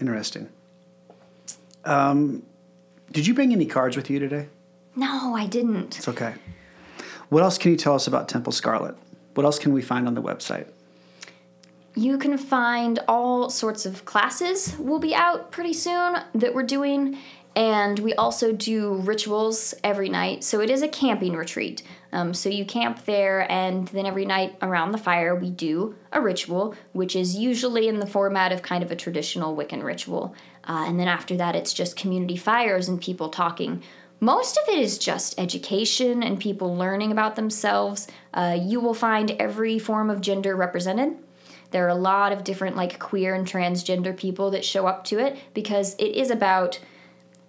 Interesting. 0.00 0.48
Um, 1.84 2.42
did 3.12 3.26
you 3.26 3.34
bring 3.34 3.52
any 3.52 3.66
cards 3.66 3.96
with 3.96 4.10
you 4.10 4.18
today? 4.18 4.48
No, 4.96 5.34
I 5.34 5.46
didn't. 5.46 5.98
It's 5.98 6.08
okay. 6.08 6.34
What 7.28 7.42
else 7.42 7.56
can 7.56 7.70
you 7.70 7.76
tell 7.76 7.94
us 7.94 8.06
about 8.06 8.28
Temple 8.28 8.52
Scarlet? 8.52 8.96
What 9.34 9.44
else 9.44 9.58
can 9.58 9.72
we 9.72 9.80
find 9.80 10.06
on 10.06 10.14
the 10.14 10.22
website? 10.22 10.66
You 11.94 12.18
can 12.18 12.38
find 12.38 12.98
all 13.06 13.50
sorts 13.50 13.84
of 13.86 14.04
classes 14.04 14.76
will 14.78 14.98
be 14.98 15.14
out 15.14 15.50
pretty 15.50 15.72
soon 15.72 16.16
that 16.34 16.54
we're 16.54 16.62
doing. 16.62 17.18
And 17.54 17.98
we 17.98 18.14
also 18.14 18.52
do 18.52 18.94
rituals 18.94 19.74
every 19.84 20.08
night. 20.08 20.42
So 20.42 20.60
it 20.60 20.70
is 20.70 20.82
a 20.82 20.88
camping 20.88 21.34
retreat. 21.34 21.82
Um, 22.12 22.32
so 22.32 22.48
you 22.48 22.64
camp 22.64 23.04
there, 23.04 23.50
and 23.50 23.88
then 23.88 24.06
every 24.06 24.24
night 24.24 24.56
around 24.62 24.92
the 24.92 24.98
fire, 24.98 25.34
we 25.34 25.50
do 25.50 25.94
a 26.12 26.20
ritual, 26.20 26.74
which 26.92 27.16
is 27.16 27.36
usually 27.36 27.88
in 27.88 28.00
the 28.00 28.06
format 28.06 28.52
of 28.52 28.62
kind 28.62 28.82
of 28.82 28.90
a 28.90 28.96
traditional 28.96 29.56
Wiccan 29.56 29.82
ritual. 29.82 30.34
Uh, 30.64 30.84
and 30.86 30.98
then 30.98 31.08
after 31.08 31.36
that, 31.36 31.56
it's 31.56 31.72
just 31.72 31.96
community 31.96 32.36
fires 32.36 32.88
and 32.88 33.00
people 33.00 33.28
talking. 33.28 33.82
Most 34.20 34.56
of 34.56 34.68
it 34.68 34.78
is 34.78 34.98
just 34.98 35.38
education 35.38 36.22
and 36.22 36.38
people 36.38 36.76
learning 36.76 37.12
about 37.12 37.34
themselves. 37.34 38.06
Uh, 38.32 38.56
you 38.60 38.78
will 38.78 38.94
find 38.94 39.32
every 39.32 39.78
form 39.78 40.10
of 40.10 40.20
gender 40.20 40.54
represented. 40.54 41.16
There 41.72 41.84
are 41.86 41.88
a 41.88 41.94
lot 41.94 42.32
of 42.32 42.44
different, 42.44 42.76
like, 42.76 42.98
queer 42.98 43.34
and 43.34 43.46
transgender 43.46 44.16
people 44.16 44.50
that 44.50 44.64
show 44.64 44.86
up 44.86 45.04
to 45.04 45.18
it 45.18 45.38
because 45.54 45.94
it 45.94 46.14
is 46.14 46.30
about 46.30 46.78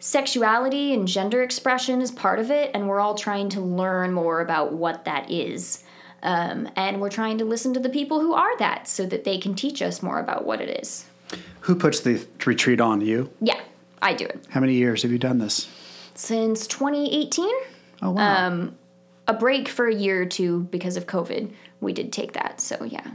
sexuality 0.03 0.93
and 0.93 1.07
gender 1.07 1.41
expression 1.43 2.01
is 2.01 2.11
part 2.11 2.37
of 2.37 2.51
it, 2.51 2.69
and 2.73 2.89
we're 2.89 2.99
all 2.99 3.15
trying 3.15 3.47
to 3.47 3.61
learn 3.61 4.11
more 4.11 4.41
about 4.41 4.73
what 4.73 5.05
that 5.05 5.31
is. 5.31 5.81
Um, 6.21 6.69
and 6.75 6.99
we're 6.99 7.09
trying 7.09 7.37
to 7.37 7.45
listen 7.45 7.73
to 7.73 7.79
the 7.79 7.87
people 7.87 8.19
who 8.19 8.33
are 8.33 8.57
that 8.57 8.85
so 8.85 9.05
that 9.05 9.23
they 9.23 9.37
can 9.37 9.55
teach 9.55 9.81
us 9.81 10.03
more 10.03 10.19
about 10.19 10.45
what 10.45 10.59
it 10.59 10.81
is. 10.81 11.05
Who 11.61 11.75
puts 11.75 12.01
the 12.01 12.25
retreat 12.45 12.81
on 12.81 12.99
you? 12.99 13.31
Yeah, 13.39 13.61
I 14.01 14.13
do 14.13 14.25
it. 14.25 14.45
How 14.49 14.59
many 14.59 14.73
years 14.73 15.03
have 15.03 15.11
you 15.11 15.17
done 15.17 15.37
this? 15.37 15.69
Since 16.15 16.67
2018, 16.67 17.49
Oh 18.01 18.11
wow. 18.11 18.47
um, 18.47 18.75
a 19.29 19.33
break 19.33 19.69
for 19.69 19.87
a 19.87 19.95
year 19.95 20.21
or 20.21 20.25
two 20.25 20.63
because 20.69 20.97
of 20.97 21.07
COVID, 21.07 21.49
we 21.79 21.93
did 21.93 22.11
take 22.11 22.33
that. 22.33 22.59
So, 22.59 22.83
yeah. 22.83 23.07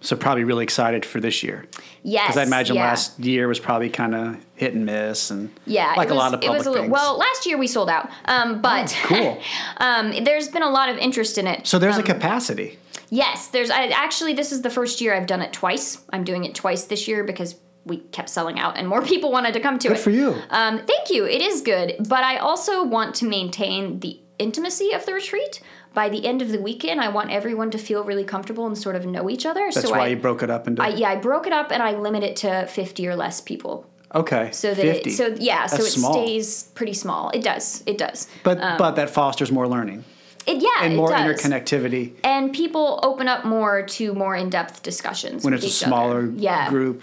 So 0.00 0.16
probably 0.16 0.44
really 0.44 0.62
excited 0.64 1.04
for 1.04 1.20
this 1.20 1.42
year 1.42 1.66
Yes. 2.02 2.28
because 2.28 2.36
I 2.38 2.42
imagine 2.44 2.76
yeah. 2.76 2.84
last 2.84 3.18
year 3.18 3.48
was 3.48 3.58
probably 3.58 3.90
kind 3.90 4.14
of 4.14 4.36
hit 4.54 4.74
and 4.74 4.86
miss 4.86 5.30
and 5.30 5.50
Yeah, 5.66 5.94
like 5.96 6.08
it 6.08 6.12
a 6.12 6.14
lot 6.14 6.34
of 6.34 6.40
it 6.40 6.46
public 6.46 6.58
was 6.58 6.66
a 6.66 6.70
little, 6.70 6.84
things. 6.84 6.92
Well, 6.92 7.18
last 7.18 7.46
year 7.46 7.58
we 7.58 7.66
sold 7.66 7.90
out, 7.90 8.08
um, 8.26 8.60
but 8.62 8.96
cool. 9.04 9.40
um, 9.78 10.12
there's 10.24 10.48
been 10.48 10.62
a 10.62 10.70
lot 10.70 10.88
of 10.88 10.96
interest 10.98 11.36
in 11.38 11.46
it. 11.46 11.66
so 11.66 11.78
there's 11.78 11.96
um, 11.96 12.02
a 12.02 12.06
capacity. 12.06 12.78
Yes, 13.10 13.48
there's 13.48 13.70
I, 13.70 13.86
actually 13.86 14.34
this 14.34 14.52
is 14.52 14.62
the 14.62 14.70
first 14.70 15.00
year 15.00 15.14
I've 15.14 15.26
done 15.26 15.42
it 15.42 15.52
twice. 15.52 15.98
I'm 16.12 16.24
doing 16.24 16.44
it 16.44 16.54
twice 16.54 16.84
this 16.84 17.08
year 17.08 17.24
because 17.24 17.56
we 17.84 17.98
kept 17.98 18.28
selling 18.28 18.58
out 18.58 18.76
and 18.76 18.86
more 18.86 19.02
people 19.12 19.32
wanted 19.32 19.54
to 19.54 19.60
come 19.60 19.78
to 19.78 19.88
Good 19.88 19.96
it. 19.96 20.00
for 20.00 20.10
you. 20.10 20.36
Um, 20.50 20.84
thank 20.86 21.10
you. 21.10 21.24
It 21.26 21.40
is 21.40 21.62
good, 21.62 21.96
but 22.08 22.22
I 22.22 22.36
also 22.36 22.84
want 22.84 23.14
to 23.16 23.24
maintain 23.26 24.00
the 24.00 24.20
intimacy 24.38 24.92
of 24.92 25.04
the 25.06 25.14
retreat. 25.14 25.60
By 25.94 26.08
the 26.08 26.24
end 26.26 26.42
of 26.42 26.50
the 26.50 26.60
weekend, 26.60 27.00
I 27.00 27.08
want 27.08 27.30
everyone 27.30 27.70
to 27.72 27.78
feel 27.78 28.04
really 28.04 28.24
comfortable 28.24 28.66
and 28.66 28.76
sort 28.78 28.94
of 28.94 29.04
know 29.06 29.28
each 29.28 29.44
other. 29.46 29.68
That's 29.72 29.82
so 29.88 29.90
why 29.90 30.04
I, 30.04 30.06
you 30.08 30.16
broke 30.16 30.42
it 30.42 30.50
up 30.50 30.68
into. 30.68 30.82
I, 30.82 30.88
yeah, 30.88 31.08
I 31.10 31.16
broke 31.16 31.46
it 31.46 31.52
up 31.52 31.72
and 31.72 31.82
I 31.82 31.92
limit 31.92 32.22
it 32.22 32.36
to 32.36 32.66
50 32.66 33.08
or 33.08 33.16
less 33.16 33.40
people. 33.40 33.84
okay. 34.14 34.50
So 34.52 34.74
that 34.74 34.82
50. 34.82 35.10
it, 35.10 35.14
so 35.14 35.26
yeah, 35.38 35.66
so 35.66 35.82
it 35.82 35.90
small. 35.90 36.12
stays 36.12 36.64
pretty 36.74 36.94
small. 36.94 37.30
It 37.30 37.42
does. 37.42 37.82
It 37.86 37.98
does. 37.98 38.28
But 38.44 38.58
but 38.78 38.92
that 38.92 39.10
fosters 39.10 39.50
more 39.50 39.66
learning 39.66 40.04
It 40.46 40.62
yeah, 40.62 40.68
and 40.84 40.92
it 40.92 40.96
more 40.96 41.10
interconnectivity 41.10 42.12
and 42.22 42.52
people 42.52 43.00
open 43.02 43.26
up 43.28 43.44
more 43.44 43.82
to 43.82 44.14
more 44.14 44.36
in-depth 44.36 44.82
discussions 44.82 45.44
when 45.44 45.52
it's 45.54 45.64
a 45.64 45.66
other. 45.66 45.72
smaller 45.74 46.26
yeah. 46.36 46.68
group. 46.70 47.02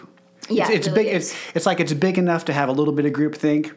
Yeah, 0.50 0.64
it's, 0.64 0.70
it 0.72 0.76
it's 0.78 0.88
really 0.88 1.04
big. 1.06 1.14
is. 1.16 1.32
It's 1.32 1.56
it's 1.56 1.66
like 1.66 1.80
it's 1.80 1.94
big 1.94 2.18
enough 2.18 2.46
to 2.46 2.54
have 2.54 2.70
a 2.70 2.72
little 2.72 2.94
bit 2.94 3.06
of 3.06 3.14
group 3.14 3.36
think, 3.36 3.68
to 3.68 3.74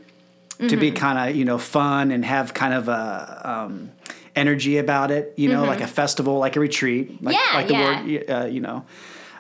Mm-hmm. 0.65 0.81
be 0.81 0.91
kind 0.91 1.19
of 1.31 1.37
you 1.37 1.45
know 1.45 1.59
fun 1.59 2.11
and 2.11 2.25
have 2.25 2.53
kind 2.55 2.75
of 2.75 2.89
a 2.89 3.41
um, 3.45 3.91
energy 4.39 4.79
about 4.79 5.11
it. 5.11 5.35
You 5.37 5.49
know, 5.53 5.65
like 5.65 5.81
a 5.81 5.87
festival, 5.87 6.39
like 6.39 6.57
a 6.57 6.61
retreat, 6.61 7.23
like, 7.23 7.37
Mm-hmm. 7.37 7.55
Yeah, 7.55 7.59
like 7.59 7.69
the 7.69 7.75
yeah. 7.75 8.05
word. 8.05 8.31
Uh, 8.31 8.47
you 8.47 8.61
know, 8.61 8.85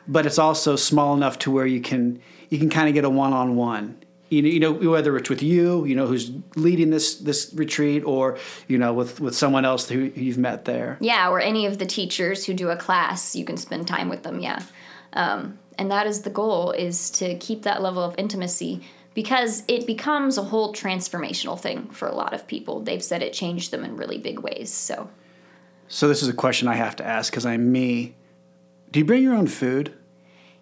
but 0.07 0.27
it's 0.27 0.39
also 0.39 0.77
small 0.77 1.15
enough 1.15 1.39
to 1.41 1.51
where 1.51 1.67
you 1.67 1.81
can 1.81 2.21
you 2.51 2.59
can 2.59 2.71
kind 2.71 2.89
of 2.89 2.95
get 2.95 3.05
a 3.05 3.11
one 3.11 3.33
on 3.33 3.57
one. 3.57 3.97
You 4.31 4.43
know, 4.43 4.49
you 4.49 4.61
know, 4.61 4.91
whether 4.91 5.17
it's 5.17 5.31
with 5.31 5.43
you, 5.43 5.87
you 5.87 5.95
know, 5.95 6.07
who's 6.07 6.31
leading 6.55 6.91
this 6.91 7.17
this 7.17 7.51
retreat, 7.55 8.05
or 8.05 8.37
you 8.67 8.77
know, 8.77 8.93
with 8.93 9.21
with 9.21 9.35
someone 9.35 9.65
else 9.65 9.89
who 9.89 10.13
you've 10.15 10.39
met 10.39 10.65
there. 10.65 10.99
Yeah, 11.01 11.31
or 11.31 11.41
any 11.41 11.65
of 11.65 11.79
the 11.79 11.87
teachers 11.87 12.45
who 12.45 12.53
do 12.53 12.69
a 12.69 12.77
class, 12.77 13.35
you 13.35 13.45
can 13.45 13.57
spend 13.57 13.89
time 13.89 14.11
with 14.11 14.23
them. 14.25 14.41
Yeah, 14.41 14.61
um, 15.15 15.59
and 15.79 15.91
that 15.91 16.07
is 16.07 16.23
the 16.23 16.31
goal: 16.31 16.73
is 16.73 17.11
to 17.11 17.37
keep 17.39 17.63
that 17.63 17.81
level 17.81 18.03
of 18.03 18.15
intimacy 18.19 18.83
because 19.19 19.65
it 19.67 19.85
becomes 19.85 20.39
a 20.39 20.45
whole 20.45 20.73
transformational 20.73 21.59
thing 21.59 21.89
for 21.91 22.07
a 22.07 22.15
lot 22.15 22.33
of 22.33 22.47
people. 22.47 22.79
They've 22.79 23.03
said 23.03 23.21
it 23.21 23.33
changed 23.33 23.73
them 23.73 23.85
in 23.85 23.97
really 23.97 24.17
big 24.17 24.39
ways. 24.39 24.73
So 24.73 25.11
So 25.89 26.07
this 26.07 26.23
is 26.23 26.29
a 26.29 26.33
question 26.33 26.69
I 26.69 26.77
have 26.77 26.95
to 26.95 27.05
ask 27.05 27.33
because 27.33 27.45
I'm 27.45 27.73
me. 27.73 28.15
Do 28.93 29.01
you 29.01 29.05
bring 29.05 29.25
your 29.25 29.35
own 29.35 29.49
food? 29.49 29.93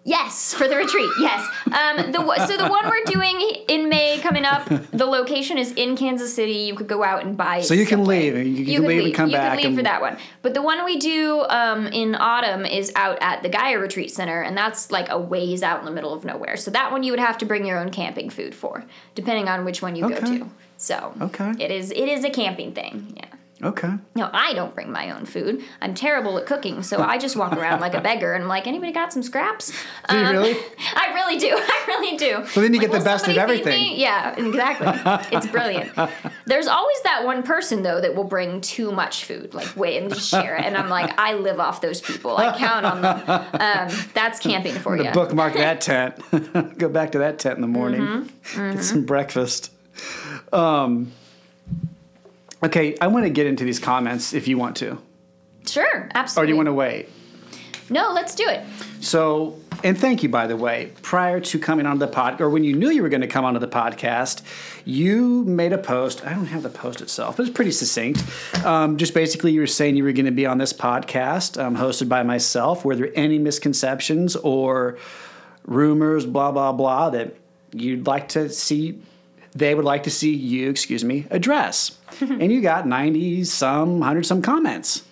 Yes, 0.07 0.53
for 0.53 0.69
the 0.69 0.77
retreat. 0.77 1.09
Yes. 1.19 1.45
Um, 1.65 2.13
the 2.13 2.45
so 2.47 2.55
the 2.55 2.69
one 2.69 2.87
we're 2.87 3.03
doing 3.03 3.41
in 3.67 3.89
May 3.89 4.19
coming 4.19 4.45
up. 4.45 4.65
The 4.91 5.05
location 5.05 5.57
is 5.57 5.73
in 5.73 5.97
Kansas 5.97 6.33
City. 6.33 6.53
You 6.53 6.75
could 6.75 6.87
go 6.87 7.03
out 7.03 7.25
and 7.25 7.35
buy. 7.35 7.59
So 7.59 7.73
you 7.73 7.85
can 7.85 8.05
leave. 8.05 8.35
You- 8.37 8.43
you 8.43 8.65
can 8.79 8.81
could 8.83 8.87
leave 8.87 9.05
and 9.07 9.13
come 9.13 9.29
you 9.29 9.35
back 9.35 9.51
could 9.51 9.57
leave 9.57 9.65
and- 9.67 9.77
for 9.77 9.83
that 9.83 9.99
one. 10.01 10.17
But 10.43 10.53
the 10.53 10.61
one 10.61 10.85
we 10.85 10.95
do 10.97 11.41
um, 11.49 11.87
in 11.87 12.15
autumn 12.15 12.65
is 12.65 12.91
out 12.95 13.17
at 13.19 13.43
the 13.43 13.49
Gaia 13.49 13.79
Retreat 13.79 14.09
Center, 14.09 14.41
and 14.41 14.55
that's 14.57 14.91
like 14.91 15.09
a 15.09 15.19
ways 15.19 15.61
out 15.61 15.79
in 15.79 15.85
the 15.85 15.91
middle 15.91 16.13
of 16.13 16.23
nowhere. 16.23 16.55
So 16.55 16.71
that 16.71 16.89
one 16.93 17.03
you 17.03 17.11
would 17.11 17.19
have 17.19 17.37
to 17.39 17.45
bring 17.45 17.65
your 17.65 17.77
own 17.77 17.89
camping 17.91 18.29
food 18.29 18.55
for, 18.55 18.85
depending 19.13 19.49
on 19.49 19.65
which 19.65 19.81
one 19.81 19.95
you 19.97 20.07
go 20.07 20.15
Okay. 20.15 20.39
to. 20.39 20.49
So 20.77 21.13
Okay. 21.21 21.51
it 21.59 21.69
is 21.69 21.91
it 21.91 22.07
is 22.07 22.23
a 22.23 22.29
camping 22.29 22.71
thing. 22.71 23.13
Yeah. 23.17 23.25
Okay. 23.63 23.91
No, 24.13 24.29
I 24.33 24.53
don't 24.53 24.75
bring 24.75 24.91
my 24.91 25.09
own 25.09 25.25
food. 25.25 25.63
I'm 25.81 25.95
terrible 25.95 26.37
at 26.37 26.45
cooking, 26.45 26.83
so 26.83 27.01
I 27.01 27.17
just 27.17 27.35
walk 27.35 27.53
around 27.53 27.81
like 27.81 27.95
a 27.95 28.01
beggar 28.01 28.33
and 28.33 28.43
I'm 28.43 28.47
like, 28.49 28.67
anybody 28.67 28.91
got 28.91 29.11
some 29.11 29.23
scraps? 29.23 29.71
Do 30.07 30.15
you 30.15 30.29
really? 30.29 30.55
I 30.95 31.11
really 31.15 31.37
do. 31.39 31.49
I 31.57 31.83
really 31.87 32.17
do. 32.17 32.45
So 32.47 32.61
then 32.61 32.73
you 32.73 32.79
Like, 32.79 32.91
get 32.91 32.99
the 32.99 33.03
best 33.03 33.27
of 33.27 33.35
everything." 33.35 33.73
me?" 33.79 33.99
Yeah, 33.99 34.35
exactly. 34.37 35.35
it's 35.35 35.47
brilliant. 35.47 35.91
There's 36.45 36.67
always 36.67 37.01
that 37.01 37.25
one 37.25 37.41
person 37.41 37.81
though 37.81 37.99
that 37.99 38.13
will 38.15 38.23
bring 38.25 38.61
too 38.61 38.91
much 38.91 39.25
food, 39.25 39.55
like 39.55 39.75
wait 39.75 40.01
and 40.03 40.13
just 40.13 40.29
share 40.29 40.55
it. 40.55 40.63
And 40.63 40.77
I'm 40.77 40.89
like, 40.89 41.17
I 41.19 41.33
live 41.33 41.59
off 41.59 41.81
those 41.81 41.99
people. 41.99 42.37
I 42.37 42.55
count 42.57 42.85
on 42.85 43.01
them. 43.01 43.29
Um, 43.53 43.89
that's 44.13 44.39
camping 44.39 44.75
for 44.75 44.95
you. 44.97 45.09
Bookmark 45.11 45.53
that 45.55 45.81
tent. 45.81 46.77
Go 46.77 46.89
back 46.89 47.13
to 47.13 47.19
that 47.19 47.39
tent 47.39 47.55
in 47.55 47.61
the 47.61 47.67
morning. 47.67 48.01
Mm-hmm. 48.01 48.71
Get 48.73 48.83
some 48.83 49.03
breakfast. 49.05 49.71
Um, 50.53 51.11
okay, 52.63 52.95
I 53.01 53.07
want 53.07 53.25
to 53.25 53.29
get 53.29 53.45
into 53.47 53.63
these 53.63 53.79
comments 53.79 54.33
if 54.33 54.47
you 54.47 54.57
want 54.57 54.75
to, 54.77 54.97
Sure, 55.67 56.09
absolutely. 56.15 56.43
or 56.43 56.45
do 56.45 56.51
you 56.53 56.57
want 56.57 56.67
to 56.67 56.73
wait? 56.73 57.09
No, 57.89 58.11
let's 58.11 58.35
do 58.35 58.45
it. 58.47 58.65
So, 58.99 59.57
and 59.81 59.97
thank 59.97 60.21
you, 60.21 60.27
by 60.27 60.45
the 60.47 60.57
way. 60.57 60.91
Prior 61.03 61.39
to 61.39 61.57
coming 61.59 61.85
onto 61.85 61.99
the 61.99 62.07
pod, 62.07 62.41
or 62.41 62.49
when 62.49 62.65
you 62.65 62.73
knew 62.75 62.89
you 62.89 63.01
were 63.01 63.07
going 63.07 63.21
to 63.21 63.27
come 63.27 63.45
onto 63.45 63.59
the 63.61 63.67
podcast, 63.67 64.41
you 64.83 65.45
made 65.45 65.71
a 65.71 65.77
post. 65.77 66.25
I 66.25 66.33
don't 66.33 66.47
have 66.47 66.63
the 66.63 66.69
post 66.69 66.99
itself, 66.99 67.37
but 67.37 67.45
it's 67.45 67.55
pretty 67.55 67.71
succinct. 67.71 68.21
Um, 68.65 68.97
just 68.97 69.13
basically, 69.13 69.53
you 69.53 69.61
were 69.61 69.67
saying 69.67 69.95
you 69.95 70.03
were 70.03 70.11
going 70.11 70.25
to 70.25 70.31
be 70.33 70.45
on 70.45 70.57
this 70.57 70.73
podcast, 70.73 71.61
um, 71.63 71.77
hosted 71.77 72.09
by 72.09 72.23
myself. 72.23 72.83
Were 72.83 72.95
there 72.95 73.11
any 73.15 73.39
misconceptions 73.39 74.35
or 74.35 74.97
rumors, 75.65 76.25
blah 76.25 76.51
blah 76.51 76.73
blah, 76.73 77.09
that 77.11 77.35
you'd 77.71 78.05
like 78.05 78.27
to 78.29 78.49
see? 78.49 78.99
They 79.55 79.73
would 79.73 79.85
like 79.85 80.03
to 80.03 80.11
see 80.11 80.33
you, 80.35 80.69
excuse 80.69 81.05
me, 81.05 81.25
address. 81.29 81.97
and 82.21 82.51
you 82.51 82.61
got 82.61 82.87
ninety 82.87 83.43
some, 83.43 84.01
hundred 84.01 84.25
some 84.25 84.41
comments 84.41 85.03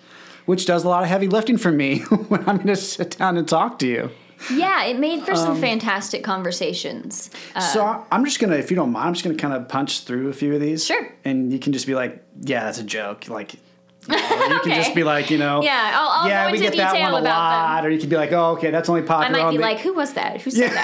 which 0.46 0.64
does 0.64 0.84
a 0.84 0.88
lot 0.88 1.02
of 1.02 1.08
heavy 1.08 1.26
lifting 1.26 1.56
for 1.58 1.72
me 1.72 1.98
when 2.28 2.40
I'm 2.48 2.56
going 2.58 2.68
to 2.68 2.76
sit 2.76 3.18
down 3.18 3.36
and 3.36 3.48
talk 3.48 3.80
to 3.80 3.86
you. 3.88 4.10
yeah, 4.54 4.84
it 4.84 4.96
made 4.96 5.24
for 5.24 5.32
Um, 5.32 5.36
some 5.36 5.60
fantastic 5.60 6.22
conversations. 6.22 7.30
Uh, 7.56 7.60
so 7.60 8.06
I'm 8.12 8.24
just 8.24 8.38
gonna, 8.38 8.54
if 8.54 8.70
you 8.70 8.76
don't 8.76 8.92
mind, 8.92 9.08
I'm 9.08 9.14
just 9.14 9.24
gonna 9.24 9.34
kind 9.36 9.54
of 9.54 9.66
punch 9.68 10.04
through 10.04 10.28
a 10.28 10.32
few 10.32 10.54
of 10.54 10.60
these. 10.60 10.86
Sure. 10.86 11.08
And 11.24 11.52
you 11.52 11.58
can 11.58 11.72
just 11.72 11.84
be 11.84 11.96
like, 11.96 12.22
yeah, 12.42 12.62
that's 12.64 12.78
a 12.78 12.84
joke. 12.84 13.28
Like, 13.28 13.54
you, 13.54 13.60
know, 14.08 14.16
you 14.18 14.60
can 14.60 14.70
just 14.80 14.94
be 14.94 15.02
like, 15.02 15.30
you 15.32 15.38
know, 15.38 15.62
yeah, 15.64 15.90
I'll, 15.98 16.08
I'll 16.22 16.28
yeah, 16.28 16.52
we 16.52 16.58
get 16.58 16.76
that 16.76 16.92
one 17.00 17.10
a 17.12 17.24
lot. 17.24 17.76
them. 17.78 17.86
Or 17.86 17.88
you 17.90 17.98
could 17.98 18.10
be 18.10 18.16
like, 18.16 18.30
oh, 18.30 18.52
okay, 18.52 18.70
that's 18.70 18.88
only 18.88 19.02
popular. 19.02 19.40
I 19.40 19.42
might 19.46 19.50
be 19.50 19.56
the- 19.56 19.62
like, 19.64 19.78
who 19.80 19.94
was 19.94 20.12
that? 20.12 20.40
Who 20.42 20.50
said 20.52 20.70
Yeah. 20.70 20.74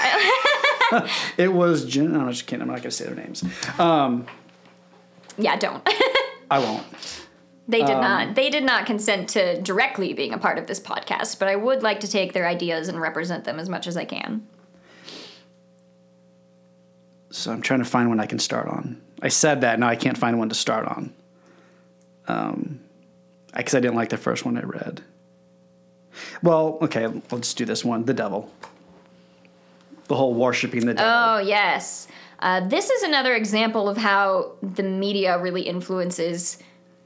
that? 0.91 1.09
it 1.37 1.53
was. 1.53 1.85
Jen- 1.85 2.13
I'm 2.15 2.29
just 2.31 2.47
kidding. 2.47 2.61
I'm 2.63 2.67
not 2.67 2.79
gonna 2.79 2.91
say 2.91 3.05
their 3.05 3.15
names. 3.15 3.45
Um, 3.79 4.25
yeah, 5.37 5.55
don't. 5.55 5.87
I 6.51 6.59
won't. 6.59 6.85
They 7.67 7.79
did 7.79 7.91
Um, 7.95 8.01
not. 8.01 8.35
They 8.35 8.49
did 8.49 8.63
not 8.63 8.85
consent 8.85 9.29
to 9.29 9.61
directly 9.61 10.13
being 10.13 10.33
a 10.33 10.37
part 10.37 10.57
of 10.57 10.67
this 10.67 10.79
podcast, 10.79 11.39
but 11.39 11.47
I 11.47 11.55
would 11.55 11.81
like 11.81 12.01
to 12.01 12.07
take 12.07 12.33
their 12.33 12.45
ideas 12.47 12.89
and 12.89 12.99
represent 13.01 13.45
them 13.45 13.59
as 13.59 13.69
much 13.69 13.87
as 13.87 13.95
I 13.95 14.05
can. 14.05 14.45
So 17.31 17.51
I'm 17.51 17.61
trying 17.61 17.79
to 17.79 17.85
find 17.85 18.09
one 18.09 18.19
I 18.19 18.25
can 18.25 18.39
start 18.39 18.67
on. 18.67 19.01
I 19.21 19.29
said 19.29 19.61
that. 19.61 19.79
Now 19.79 19.87
I 19.87 19.95
can't 19.95 20.17
find 20.17 20.37
one 20.37 20.49
to 20.49 20.55
start 20.55 20.85
on. 20.87 21.13
Um, 22.27 22.79
because 23.55 23.75
I 23.75 23.79
didn't 23.79 23.95
like 23.95 24.09
the 24.09 24.17
first 24.17 24.45
one 24.45 24.57
I 24.57 24.61
read. 24.63 25.01
Well, 26.41 26.77
okay, 26.81 27.07
let's 27.07 27.47
just 27.49 27.57
do 27.57 27.65
this 27.65 27.83
one. 27.83 28.05
The 28.05 28.13
devil. 28.13 28.51
The 30.07 30.15
whole 30.15 30.33
worshiping 30.33 30.85
the 30.85 30.93
devil. 30.93 31.11
Oh, 31.11 31.37
yes. 31.39 32.07
Uh, 32.43 32.59
this 32.59 32.89
is 32.89 33.03
another 33.03 33.35
example 33.35 33.87
of 33.87 33.95
how 33.95 34.51
the 34.61 34.83
media 34.83 35.39
really 35.39 35.61
influences 35.61 36.57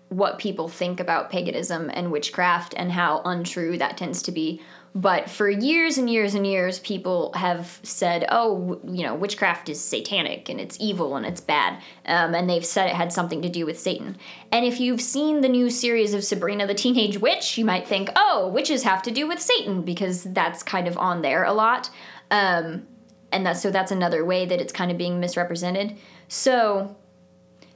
what 0.10 0.40
people 0.40 0.68
think 0.68 1.00
about 1.00 1.30
paganism 1.30 1.92
and 1.94 2.12
witchcraft 2.12 2.74
and 2.76 2.92
how 2.92 3.22
untrue 3.24 3.78
that 3.78 3.98
tends 3.98 4.24
to 4.24 4.32
be. 4.32 4.60
But 4.96 5.30
for 5.30 5.48
years 5.48 6.00
and 6.00 6.10
years 6.10 6.34
and 6.34 6.48
years, 6.48 6.80
people 6.80 7.32
have 7.34 7.80
said, 7.84 8.26
oh, 8.30 8.82
you 8.84 9.04
know, 9.04 9.14
witchcraft 9.14 9.70
is 9.70 9.80
satanic 9.80 10.50
and 10.50 10.60
it's 10.60 10.76
evil 10.80 11.16
and 11.16 11.24
it's 11.24 11.42
bad. 11.42 11.84
Um, 12.08 12.34
and 12.34 12.50
they've 12.50 12.66
said 12.66 12.88
it 12.88 12.96
had 12.96 13.14
something 13.14 13.44
to 13.44 13.50
do 13.50 13.64
with 13.64 13.80
Satan. 13.80 14.18
And 14.52 14.66
if 14.66 14.80
you've 14.80 15.02
seen 15.02 15.42
the 15.42 15.50
new 15.50 15.70
series 15.70 16.16
of 16.16 16.24
Sabrina 16.24 16.66
the 16.66 16.74
Teenage 16.74 17.20
Witch, 17.20 17.60
you 17.60 17.66
might 17.66 17.88
think, 17.88 18.10
oh, 18.16 18.50
witches 18.52 18.82
have 18.82 19.04
to 19.04 19.12
do 19.12 19.28
with 19.28 19.40
Satan 19.40 19.84
because 19.84 20.24
that's 20.24 20.64
kind 20.64 20.88
of 20.88 20.98
on 20.98 21.22
there 21.22 21.44
a 21.44 21.54
lot. 21.54 21.92
Um, 22.32 22.88
and 23.32 23.46
that's 23.46 23.62
so 23.62 23.72
that's 23.72 23.92
another 23.92 24.24
way 24.24 24.46
that 24.46 24.62
it's 24.62 24.74
kind 24.74 24.92
of 24.92 24.98
being 24.98 25.20
misrepresented. 25.20 25.98
So, 26.28 26.96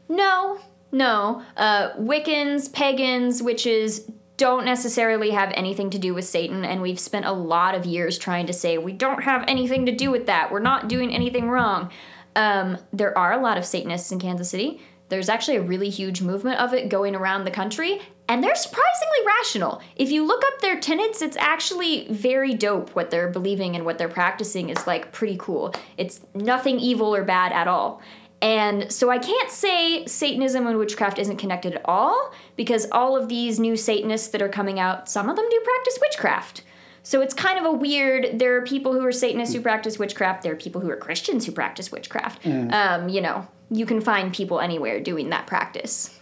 no, 0.10 0.60
no, 0.92 1.44
uh, 1.58 1.92
Wiccans, 1.94 2.72
pagans, 2.72 3.42
witches 3.42 4.10
don't 4.38 4.66
necessarily 4.66 5.30
have 5.30 5.52
anything 5.56 5.92
to 5.92 6.00
do 6.00 6.14
with 6.14 6.26
Satan, 6.26 6.66
and 6.66 6.82
we've 6.82 7.00
spent 7.00 7.26
a 7.26 7.32
lot 7.32 7.76
of 7.76 7.86
years 7.86 8.18
trying 8.18 8.48
to 8.48 8.54
say 8.54 8.78
we 8.78 8.92
don't 8.92 9.24
have 9.24 9.46
anything 9.48 9.86
to 9.86 9.92
do 9.92 10.10
with 10.10 10.26
that. 10.26 10.52
We're 10.52 10.60
not 10.60 10.88
doing 10.88 11.14
anything 11.14 11.50
wrong. 11.50 11.92
Um, 12.36 12.78
there 12.92 13.16
are 13.18 13.34
a 13.34 13.42
lot 13.42 13.58
of 13.58 13.66
Satanists 13.66 14.12
in 14.12 14.20
Kansas 14.20 14.50
City. 14.50 14.82
There's 15.10 15.30
actually 15.30 15.58
a 15.58 15.62
really 15.62 15.90
huge 15.90 16.22
movement 16.22 16.60
of 16.60 16.74
it 16.74 16.90
going 16.90 17.16
around 17.16 17.44
the 17.44 17.52
country, 17.52 18.02
and 18.32 18.42
they're 18.42 18.56
surprisingly 18.56 19.26
rational. 19.26 19.82
If 19.98 20.10
you 20.10 20.26
look 20.26 20.42
up 20.46 20.62
their 20.62 20.80
tenets, 20.80 21.22
it's 21.22 21.36
actually 21.36 22.08
very 22.10 22.54
dope 22.54 22.92
what 22.92 23.12
they're 23.12 23.28
believing 23.28 23.76
and 23.76 23.84
what 23.84 23.98
they're 23.98 24.08
practicing 24.08 24.70
is 24.70 24.88
like 24.88 25.12
pretty 25.12 25.36
cool. 25.38 25.74
It's 25.98 26.22
nothing 26.34 26.80
evil 26.80 27.14
or 27.14 27.26
bad 27.26 27.52
at 27.52 27.68
all. 27.68 28.02
And 28.42 28.90
so 28.90 29.10
I 29.10 29.18
can't 29.18 29.52
say 29.52 30.06
Satanism 30.06 30.66
and 30.66 30.78
witchcraft 30.78 31.20
isn't 31.20 31.36
connected 31.36 31.76
at 31.76 31.82
all 31.84 32.34
because 32.56 32.90
all 32.94 33.18
of 33.18 33.28
these 33.28 33.60
new 33.60 33.76
Satanists 33.76 34.30
that 34.30 34.42
are 34.42 34.48
coming 34.48 34.80
out, 34.80 35.10
some 35.10 35.30
of 35.30 35.36
them 35.36 35.46
do 35.50 35.62
practice 35.66 36.00
witchcraft. 36.00 36.64
So 37.04 37.20
it's 37.20 37.34
kind 37.34 37.60
of 37.60 37.66
a 37.66 37.72
weird. 37.74 38.40
There 38.40 38.56
are 38.56 38.62
people 38.62 38.94
who 38.94 39.06
are 39.06 39.12
Satanists 39.12 39.54
who 39.54 39.60
practice 39.60 40.00
witchcraft. 40.00 40.42
There 40.42 40.54
are 40.54 40.56
people 40.56 40.80
who 40.80 40.90
are 40.90 40.96
Christians 40.96 41.46
who 41.46 41.52
practice 41.52 41.92
witchcraft. 41.92 42.46
Um, 42.72 43.10
you 43.10 43.20
know, 43.20 43.46
you 43.70 43.86
can 43.86 44.00
find 44.00 44.34
people 44.34 44.62
anywhere 44.62 45.02
doing 45.02 45.32
that 45.32 45.48
practice. 45.48 46.18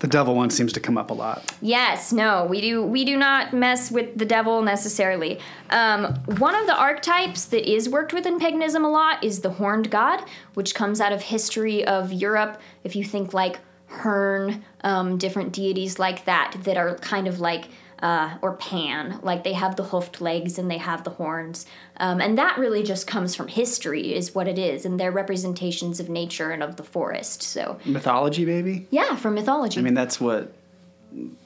The 0.00 0.06
devil 0.06 0.34
one 0.34 0.48
seems 0.48 0.72
to 0.72 0.80
come 0.80 0.96
up 0.96 1.10
a 1.10 1.14
lot. 1.14 1.54
Yes, 1.60 2.10
no, 2.12 2.46
we 2.46 2.60
do 2.60 2.82
we 2.82 3.04
do 3.04 3.16
not 3.16 3.52
mess 3.52 3.90
with 3.90 4.16
the 4.16 4.24
devil 4.24 4.62
necessarily. 4.62 5.38
Um, 5.68 6.14
one 6.38 6.54
of 6.54 6.66
the 6.66 6.74
archetypes 6.74 7.44
that 7.46 7.70
is 7.70 7.88
worked 7.88 8.14
with 8.14 8.24
in 8.26 8.38
paganism 8.38 8.84
a 8.84 8.90
lot 8.90 9.22
is 9.22 9.40
the 9.40 9.50
horned 9.50 9.90
god, 9.90 10.24
which 10.54 10.74
comes 10.74 11.00
out 11.02 11.12
of 11.12 11.20
history 11.22 11.84
of 11.84 12.12
Europe. 12.12 12.60
If 12.82 12.96
you 12.96 13.04
think 13.04 13.34
like 13.34 13.60
Herne, 13.86 14.64
um, 14.82 15.18
different 15.18 15.52
deities 15.52 15.98
like 15.98 16.24
that 16.24 16.56
that 16.64 16.78
are 16.78 16.96
kind 16.96 17.26
of 17.28 17.40
like 17.40 17.68
uh, 18.02 18.36
or 18.42 18.54
Pan, 18.54 19.20
like 19.22 19.44
they 19.44 19.52
have 19.52 19.76
the 19.76 19.84
hoofed 19.84 20.20
legs 20.20 20.58
and 20.58 20.70
they 20.70 20.78
have 20.78 21.04
the 21.04 21.10
horns, 21.10 21.66
um, 21.98 22.20
and 22.20 22.38
that 22.38 22.58
really 22.58 22.82
just 22.82 23.06
comes 23.06 23.34
from 23.34 23.48
history, 23.48 24.14
is 24.14 24.34
what 24.34 24.48
it 24.48 24.58
is, 24.58 24.84
and 24.84 24.98
they're 24.98 25.10
representations 25.10 26.00
of 26.00 26.08
nature 26.08 26.50
and 26.50 26.62
of 26.62 26.76
the 26.76 26.82
forest. 26.82 27.42
So 27.42 27.78
Mythology, 27.84 28.44
maybe? 28.44 28.86
yeah, 28.90 29.16
from 29.16 29.34
mythology. 29.34 29.80
I 29.80 29.82
mean, 29.82 29.94
that's 29.94 30.20
what 30.20 30.52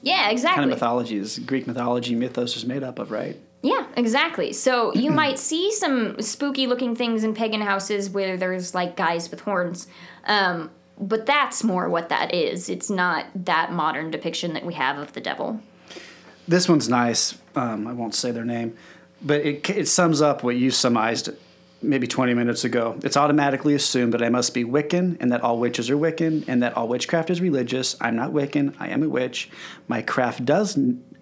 yeah, 0.01 0.29
exactly. 0.29 0.61
kind 0.61 0.71
of 0.71 0.77
mythology 0.77 1.17
is. 1.17 1.39
Greek 1.39 1.67
mythology, 1.67 2.15
mythos 2.15 2.55
is 2.55 2.65
made 2.65 2.83
up 2.83 2.99
of, 2.99 3.11
right? 3.11 3.37
Yeah, 3.61 3.87
exactly. 3.97 4.53
So 4.53 4.93
you 4.93 5.11
might 5.23 5.39
see 5.39 5.71
some 5.71 6.21
spooky 6.21 6.67
looking 6.67 6.95
things 6.95 7.23
in 7.23 7.33
pagan 7.33 7.61
houses 7.61 8.09
where 8.09 8.37
there's 8.37 8.75
like 8.75 8.95
guys 8.95 9.31
with 9.31 9.41
horns. 9.41 9.87
Um, 10.25 10.69
but 10.99 11.25
that's 11.25 11.63
more 11.63 11.89
what 11.89 12.09
that 12.09 12.33
is. 12.33 12.69
It's 12.69 12.89
not 12.89 13.25
that 13.35 13.71
modern 13.71 14.11
depiction 14.11 14.53
that 14.53 14.65
we 14.65 14.75
have 14.75 14.97
of 14.97 15.13
the 15.13 15.21
devil. 15.21 15.59
This 16.47 16.69
one's 16.69 16.89
nice. 16.89 17.37
Um, 17.55 17.87
I 17.87 17.93
won't 17.93 18.15
say 18.15 18.31
their 18.31 18.45
name, 18.45 18.77
but 19.21 19.41
it, 19.41 19.69
it 19.69 19.87
sums 19.87 20.21
up 20.21 20.43
what 20.43 20.55
you 20.55 20.71
surmised 20.71 21.29
maybe 21.81 22.07
20 22.07 22.33
minutes 22.33 22.63
ago. 22.63 22.97
It's 23.03 23.17
automatically 23.17 23.75
assumed 23.75 24.13
that 24.13 24.23
I 24.23 24.29
must 24.29 24.53
be 24.53 24.63
Wiccan 24.63 25.17
and 25.19 25.31
that 25.31 25.41
all 25.41 25.59
witches 25.59 25.89
are 25.89 25.97
Wiccan 25.97 26.45
and 26.47 26.63
that 26.63 26.75
all 26.75 26.87
witchcraft 26.87 27.29
is 27.29 27.41
religious. 27.41 27.95
I'm 28.01 28.15
not 28.15 28.31
Wiccan. 28.31 28.75
I 28.79 28.89
am 28.89 29.03
a 29.03 29.09
witch. 29.09 29.49
My 29.87 30.01
craft 30.01 30.45
does 30.45 30.77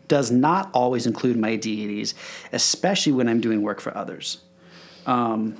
does 0.09 0.31
not 0.31 0.69
always 0.73 1.07
include 1.07 1.37
my 1.37 1.55
deities, 1.55 2.13
especially 2.51 3.13
when 3.13 3.29
I'm 3.29 3.39
doing 3.39 3.61
work 3.61 3.79
for 3.79 3.95
others. 3.97 4.41
Um, 5.05 5.57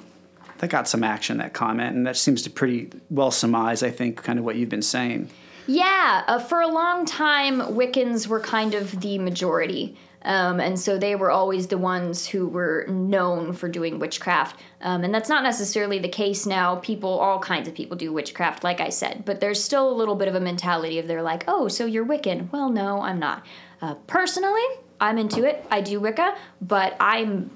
that 0.59 0.70
got 0.70 0.88
some 0.88 1.03
action, 1.03 1.38
that 1.38 1.53
comment, 1.53 1.95
and 1.95 2.05
that 2.05 2.18
seems 2.18 2.41
to 2.43 2.49
pretty 2.49 2.91
well 3.09 3.32
surmise, 3.32 3.84
I 3.84 3.89
think, 3.89 4.22
kind 4.22 4.38
of 4.38 4.45
what 4.45 4.55
you've 4.55 4.70
been 4.70 4.82
saying. 4.82 5.30
Yeah, 5.68 6.24
uh, 6.28 6.39
for 6.39 6.61
a 6.61 6.68
long 6.68 7.05
time, 7.05 7.59
Wiccans 7.59 8.28
were 8.28 8.39
kind 8.39 8.74
of 8.74 8.99
the 9.01 9.18
majority. 9.18 9.97
Um, 10.26 10.59
and 10.59 10.80
so 10.80 10.97
they 10.97 11.16
were 11.16 11.32
always 11.32 11.68
the 11.68 11.78
ones 11.78 12.26
who 12.26 12.47
were 12.47 12.86
known 12.88 13.53
for 13.53 13.68
doing 13.68 13.99
witchcraft. 13.99 14.59
Um, 14.82 15.03
and 15.03 15.14
that's 15.14 15.30
not 15.30 15.43
necessarily 15.43 15.99
the 15.99 16.07
case 16.07 16.45
now. 16.45 16.76
People, 16.78 17.09
all 17.09 17.39
kinds 17.39 17.68
of 17.68 17.74
people 17.74 17.97
do 17.97 18.14
witchcraft, 18.14 18.64
like 18.64 18.80
I 18.80 18.89
said. 18.89 19.24
But 19.26 19.41
there's 19.41 19.61
still 19.61 19.89
a 19.89 19.93
little 19.93 20.16
bit 20.16 20.28
of 20.28 20.36
a 20.36 20.39
mentality 20.39 20.97
of 20.99 21.07
they're 21.07 21.22
like, 21.22 21.43
oh, 21.47 21.68
so 21.68 21.86
you're 21.86 22.05
Wiccan. 22.05 22.51
Well, 22.51 22.70
no, 22.70 23.01
I'm 23.01 23.20
not. 23.20 23.45
Uh, 23.82 23.95
personally, 24.07 24.61
I'm 25.01 25.18
into 25.18 25.43
it. 25.43 25.66
I 25.70 25.82
do 25.82 25.99
Wicca, 25.99 26.36
but 26.61 26.95
I'm 26.99 27.51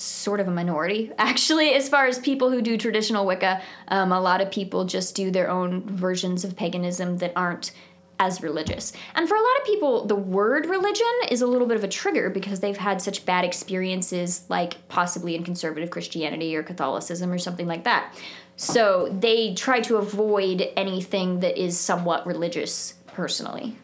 sort 0.00 0.40
of 0.40 0.48
a 0.48 0.50
minority 0.50 1.12
actually. 1.18 1.74
As 1.74 1.88
far 1.88 2.06
as 2.06 2.18
people 2.18 2.50
who 2.50 2.62
do 2.62 2.76
traditional 2.76 3.26
wicca 3.26 3.60
um, 3.88 4.12
a 4.12 4.20
lot 4.20 4.40
of 4.40 4.50
people 4.50 4.84
just 4.84 5.14
do 5.14 5.30
their 5.30 5.50
own 5.50 5.82
versions 5.82 6.44
of 6.44 6.56
paganism 6.56 7.18
that 7.18 7.32
aren't 7.36 7.72
as 8.20 8.42
religious. 8.42 8.92
And 9.14 9.28
for 9.28 9.36
a 9.36 9.40
lot 9.40 9.56
of 9.60 9.64
people 9.64 10.06
the 10.06 10.16
word 10.16 10.66
religion 10.66 11.06
is 11.30 11.42
a 11.42 11.46
little 11.46 11.66
bit 11.66 11.76
of 11.76 11.84
a 11.84 11.88
trigger 11.88 12.30
because 12.30 12.60
they've 12.60 12.76
had 12.76 13.00
such 13.00 13.24
bad 13.24 13.44
experiences 13.44 14.44
like 14.48 14.88
possibly 14.88 15.34
in 15.34 15.44
conservative 15.44 15.90
christianity 15.90 16.56
or 16.56 16.62
catholicism 16.62 17.30
or 17.30 17.38
something 17.38 17.66
like 17.66 17.84
that. 17.84 18.14
So 18.56 19.16
they 19.20 19.54
try 19.54 19.80
to 19.82 19.98
avoid 19.98 20.68
anything 20.76 21.40
that 21.40 21.56
is 21.56 21.78
somewhat 21.78 22.26
religious 22.26 22.94
personally. 23.06 23.76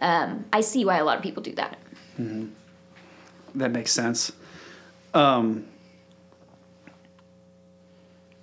Um, 0.00 0.46
i 0.52 0.60
see 0.60 0.84
why 0.84 0.96
a 0.96 1.04
lot 1.04 1.16
of 1.16 1.22
people 1.22 1.42
do 1.42 1.54
that. 1.54 1.78
That 3.54 3.70
makes 3.70 3.92
sense. 3.92 4.32
Um, 5.14 5.66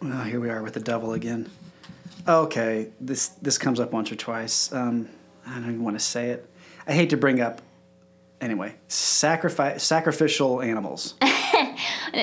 well, 0.01 0.23
here 0.23 0.39
we 0.39 0.49
are 0.49 0.61
with 0.61 0.73
the 0.73 0.79
devil 0.79 1.13
again. 1.13 1.49
Okay, 2.27 2.89
this 2.99 3.29
this 3.41 3.57
comes 3.57 3.79
up 3.79 3.91
once 3.91 4.11
or 4.11 4.15
twice. 4.15 4.71
Um, 4.71 5.09
I 5.47 5.55
don't 5.55 5.63
even 5.63 5.83
want 5.83 5.97
to 5.97 6.03
say 6.03 6.29
it. 6.29 6.47
I 6.87 6.93
hate 6.93 7.09
to 7.11 7.17
bring 7.17 7.41
up. 7.41 7.61
Anyway, 8.41 8.75
sacrifice 8.87 9.83
sacrificial 9.83 10.61
animals. 10.61 11.15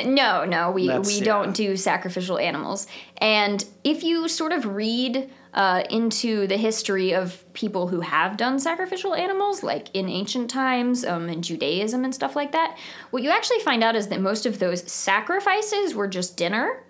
No, 0.05 0.45
no, 0.45 0.73
we, 0.73 0.89
That's- 0.89 1.07
we 1.07 1.19
yeah. 1.19 1.25
don't 1.25 1.55
do 1.55 1.77
sacrificial 1.77 2.39
animals. 2.39 2.87
And 3.19 3.65
if 3.85 4.03
you 4.03 4.27
sort 4.29 4.53
of 4.53 4.67
read 4.67 5.31
uh, 5.55 5.85
into 5.91 6.47
the 6.47 6.57
history 6.57 7.15
of 7.15 7.45
people 7.55 7.89
who 7.89 8.01
have 8.01 8.37
done 8.37 8.59
sacrificial 8.59 9.15
animals, 9.15 9.63
like 9.63 9.89
in 9.95 10.09
ancient 10.09 10.51
times, 10.51 11.05
um, 11.05 11.29
in 11.29 11.43
Judaism 11.43 12.05
and 12.05 12.15
stuff 12.15 12.37
like 12.37 12.53
that, 12.53 12.77
what 13.11 13.23
you 13.23 13.31
actually 13.31 13.61
find 13.61 13.83
out 13.83 13.97
is 13.97 14.09
that 14.09 14.21
most 14.21 14.47
of 14.47 14.59
those 14.59 14.91
sacrifices 14.91 15.95
were 15.95 16.09
just 16.09 16.37
dinner. 16.37 16.83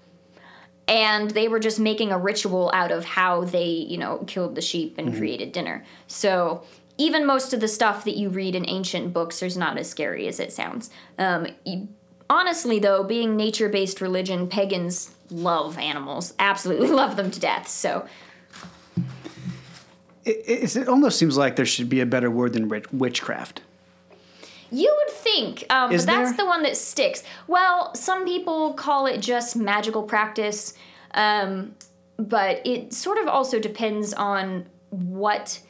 And 0.88 1.32
they 1.32 1.48
were 1.48 1.58
just 1.58 1.80
making 1.80 2.12
a 2.12 2.18
ritual 2.18 2.70
out 2.72 2.92
of 2.92 3.04
how 3.04 3.42
they, 3.42 3.66
you 3.66 3.98
know, 3.98 4.18
killed 4.28 4.54
the 4.54 4.60
sheep 4.60 4.98
and 4.98 5.16
created 5.16 5.50
dinner. 5.50 5.84
So 6.06 6.62
even 6.98 7.26
most 7.26 7.52
of 7.52 7.60
the 7.60 7.68
stuff 7.68 8.04
that 8.04 8.16
you 8.16 8.28
read 8.28 8.54
in 8.54 8.68
ancient 8.68 9.12
books 9.12 9.42
is 9.42 9.56
not 9.56 9.78
as 9.78 9.88
scary 9.88 10.28
as 10.28 10.40
it 10.40 10.52
sounds. 10.52 10.90
Um, 11.18 11.48
honestly, 12.30 12.78
though, 12.78 13.04
being 13.04 13.36
nature 13.36 13.68
based 13.68 14.00
religion, 14.00 14.48
pagans 14.48 15.14
love 15.30 15.78
animals, 15.78 16.34
absolutely 16.38 16.88
love 17.02 17.16
them 17.16 17.30
to 17.30 17.40
death. 17.40 17.68
So, 17.68 18.06
It, 20.26 20.42
it, 20.46 20.76
it 20.76 20.88
almost 20.88 21.18
seems 21.18 21.36
like 21.38 21.56
there 21.56 21.64
should 21.64 21.88
be 21.88 22.00
a 22.00 22.06
better 22.06 22.30
word 22.30 22.52
than 22.52 22.68
witchcraft. 22.92 23.62
You 24.70 24.94
would 24.98 25.14
think, 25.14 25.64
um, 25.70 25.90
but 25.90 26.04
that's 26.04 26.30
there? 26.30 26.36
the 26.38 26.46
one 26.46 26.64
that 26.64 26.76
sticks. 26.76 27.22
Well, 27.46 27.94
some 27.94 28.24
people 28.24 28.74
call 28.74 29.06
it 29.06 29.20
just 29.20 29.54
magical 29.54 30.02
practice, 30.02 30.74
um, 31.14 31.76
but 32.18 32.66
it 32.66 32.92
sort 32.92 33.18
of 33.18 33.28
also 33.28 33.60
depends 33.60 34.12
on 34.12 34.66
what 34.90 35.60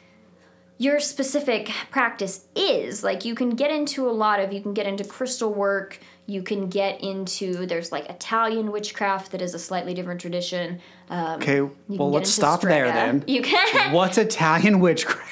your 0.78 0.98
specific 1.00 1.70
practice 1.90 2.46
is. 2.54 3.04
Like, 3.04 3.26
you 3.26 3.34
can 3.34 3.50
get 3.50 3.70
into 3.70 4.08
a 4.08 4.12
lot 4.12 4.40
of, 4.40 4.52
you 4.52 4.62
can 4.62 4.72
get 4.72 4.86
into 4.86 5.04
crystal 5.04 5.52
work, 5.52 6.00
you 6.26 6.42
can 6.42 6.68
get 6.68 7.00
into, 7.02 7.66
there's 7.66 7.92
like 7.92 8.08
Italian 8.10 8.72
witchcraft 8.72 9.30
that 9.32 9.40
is 9.40 9.54
a 9.54 9.58
slightly 9.58 9.94
different 9.94 10.20
tradition. 10.20 10.80
Um, 11.08 11.36
Okay, 11.40 11.60
well, 11.88 12.10
let's 12.10 12.30
stop 12.30 12.62
there 12.62 12.86
then. 12.86 13.24
You 13.26 13.42
can. 13.42 13.92
What's 13.92 14.18
Italian 14.18 14.80
witchcraft? 14.80 15.22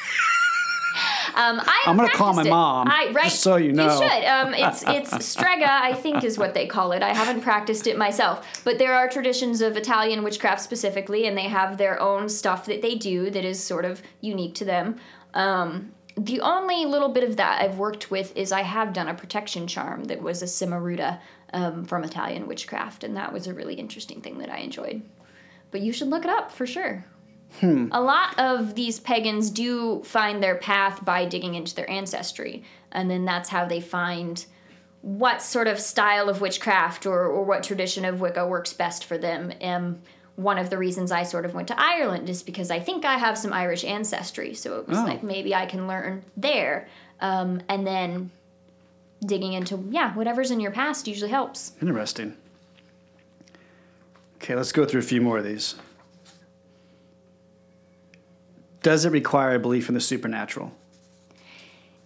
Um, 1.36 1.60
I 1.60 1.82
I'm 1.86 1.96
gonna 1.96 2.10
call 2.10 2.32
my 2.32 2.42
it. 2.42 2.48
mom, 2.48 2.86
I, 2.88 3.10
right, 3.12 3.24
just 3.24 3.40
so 3.40 3.56
you 3.56 3.72
know. 3.72 3.86
You 3.86 4.08
should. 4.08 4.24
Um, 4.24 4.54
it's 4.56 4.84
it's 4.86 5.26
strega, 5.26 5.68
I 5.68 5.92
think, 5.92 6.22
is 6.22 6.38
what 6.38 6.54
they 6.54 6.68
call 6.68 6.92
it. 6.92 7.02
I 7.02 7.12
haven't 7.12 7.40
practiced 7.40 7.88
it 7.88 7.98
myself, 7.98 8.62
but 8.62 8.78
there 8.78 8.94
are 8.94 9.08
traditions 9.08 9.60
of 9.60 9.76
Italian 9.76 10.22
witchcraft 10.22 10.60
specifically, 10.62 11.26
and 11.26 11.36
they 11.36 11.48
have 11.48 11.76
their 11.76 12.00
own 12.00 12.28
stuff 12.28 12.66
that 12.66 12.82
they 12.82 12.94
do 12.94 13.30
that 13.30 13.44
is 13.44 13.60
sort 13.60 13.84
of 13.84 14.00
unique 14.20 14.54
to 14.56 14.64
them. 14.64 14.94
Um, 15.34 15.90
the 16.16 16.40
only 16.40 16.84
little 16.84 17.08
bit 17.08 17.24
of 17.24 17.36
that 17.36 17.60
I've 17.60 17.78
worked 17.78 18.10
with 18.10 18.36
is 18.36 18.52
I 18.52 18.62
have 18.62 18.92
done 18.92 19.08
a 19.08 19.14
protection 19.14 19.66
charm 19.66 20.04
that 20.04 20.22
was 20.22 20.42
a 20.42 20.46
cimaruta 20.46 21.18
um, 21.52 21.84
from 21.84 22.04
Italian 22.04 22.46
witchcraft, 22.46 23.04
and 23.04 23.16
that 23.16 23.32
was 23.32 23.46
a 23.46 23.54
really 23.54 23.74
interesting 23.74 24.20
thing 24.20 24.38
that 24.38 24.50
I 24.50 24.58
enjoyed. 24.58 25.02
But 25.70 25.80
you 25.80 25.92
should 25.92 26.08
look 26.08 26.24
it 26.24 26.30
up 26.30 26.52
for 26.52 26.66
sure. 26.66 27.04
A 27.92 28.00
lot 28.00 28.38
of 28.38 28.74
these 28.74 28.98
pagans 28.98 29.50
do 29.50 30.02
find 30.02 30.42
their 30.42 30.56
path 30.56 31.04
by 31.04 31.24
digging 31.24 31.54
into 31.54 31.74
their 31.74 31.88
ancestry, 31.88 32.64
and 32.90 33.10
then 33.10 33.24
that's 33.24 33.48
how 33.48 33.64
they 33.64 33.80
find 33.80 34.44
what 35.02 35.42
sort 35.42 35.68
of 35.68 35.78
style 35.78 36.28
of 36.28 36.40
witchcraft 36.40 37.06
or, 37.06 37.26
or 37.26 37.44
what 37.44 37.62
tradition 37.62 38.04
of 38.04 38.20
Wicca 38.20 38.46
works 38.46 38.72
best 38.72 39.04
for 39.04 39.18
them. 39.18 39.52
Um, 39.60 40.00
one 40.36 40.58
of 40.58 40.68
the 40.70 40.78
reasons 40.78 41.12
I 41.12 41.22
sort 41.22 41.44
of 41.44 41.54
went 41.54 41.68
to 41.68 41.80
Ireland 41.80 42.28
is 42.28 42.42
because 42.42 42.70
I 42.70 42.80
think 42.80 43.04
I 43.04 43.18
have 43.18 43.38
some 43.38 43.52
Irish 43.52 43.84
ancestry, 43.84 44.54
so 44.54 44.78
it 44.80 44.88
was 44.88 44.98
Oh. 44.98 45.04
like 45.04 45.22
maybe 45.22 45.54
I 45.54 45.66
can 45.66 45.86
learn 45.86 46.24
there. 46.36 46.88
Um, 47.20 47.60
and 47.68 47.86
then 47.86 48.30
digging 49.24 49.52
into, 49.52 49.86
yeah, 49.90 50.12
whatever's 50.14 50.50
in 50.50 50.60
your 50.60 50.72
past 50.72 51.06
usually 51.06 51.30
helps. 51.30 51.72
Interesting. 51.80 52.36
Okay, 54.36 54.54
let's 54.54 54.72
go 54.72 54.84
through 54.84 55.00
a 55.00 55.04
few 55.04 55.20
more 55.22 55.38
of 55.38 55.44
these. 55.44 55.76
Does 58.82 59.04
it 59.04 59.12
require 59.12 59.54
a 59.54 59.58
belief 59.58 59.88
in 59.88 59.94
the 59.94 60.00
supernatural? 60.00 60.72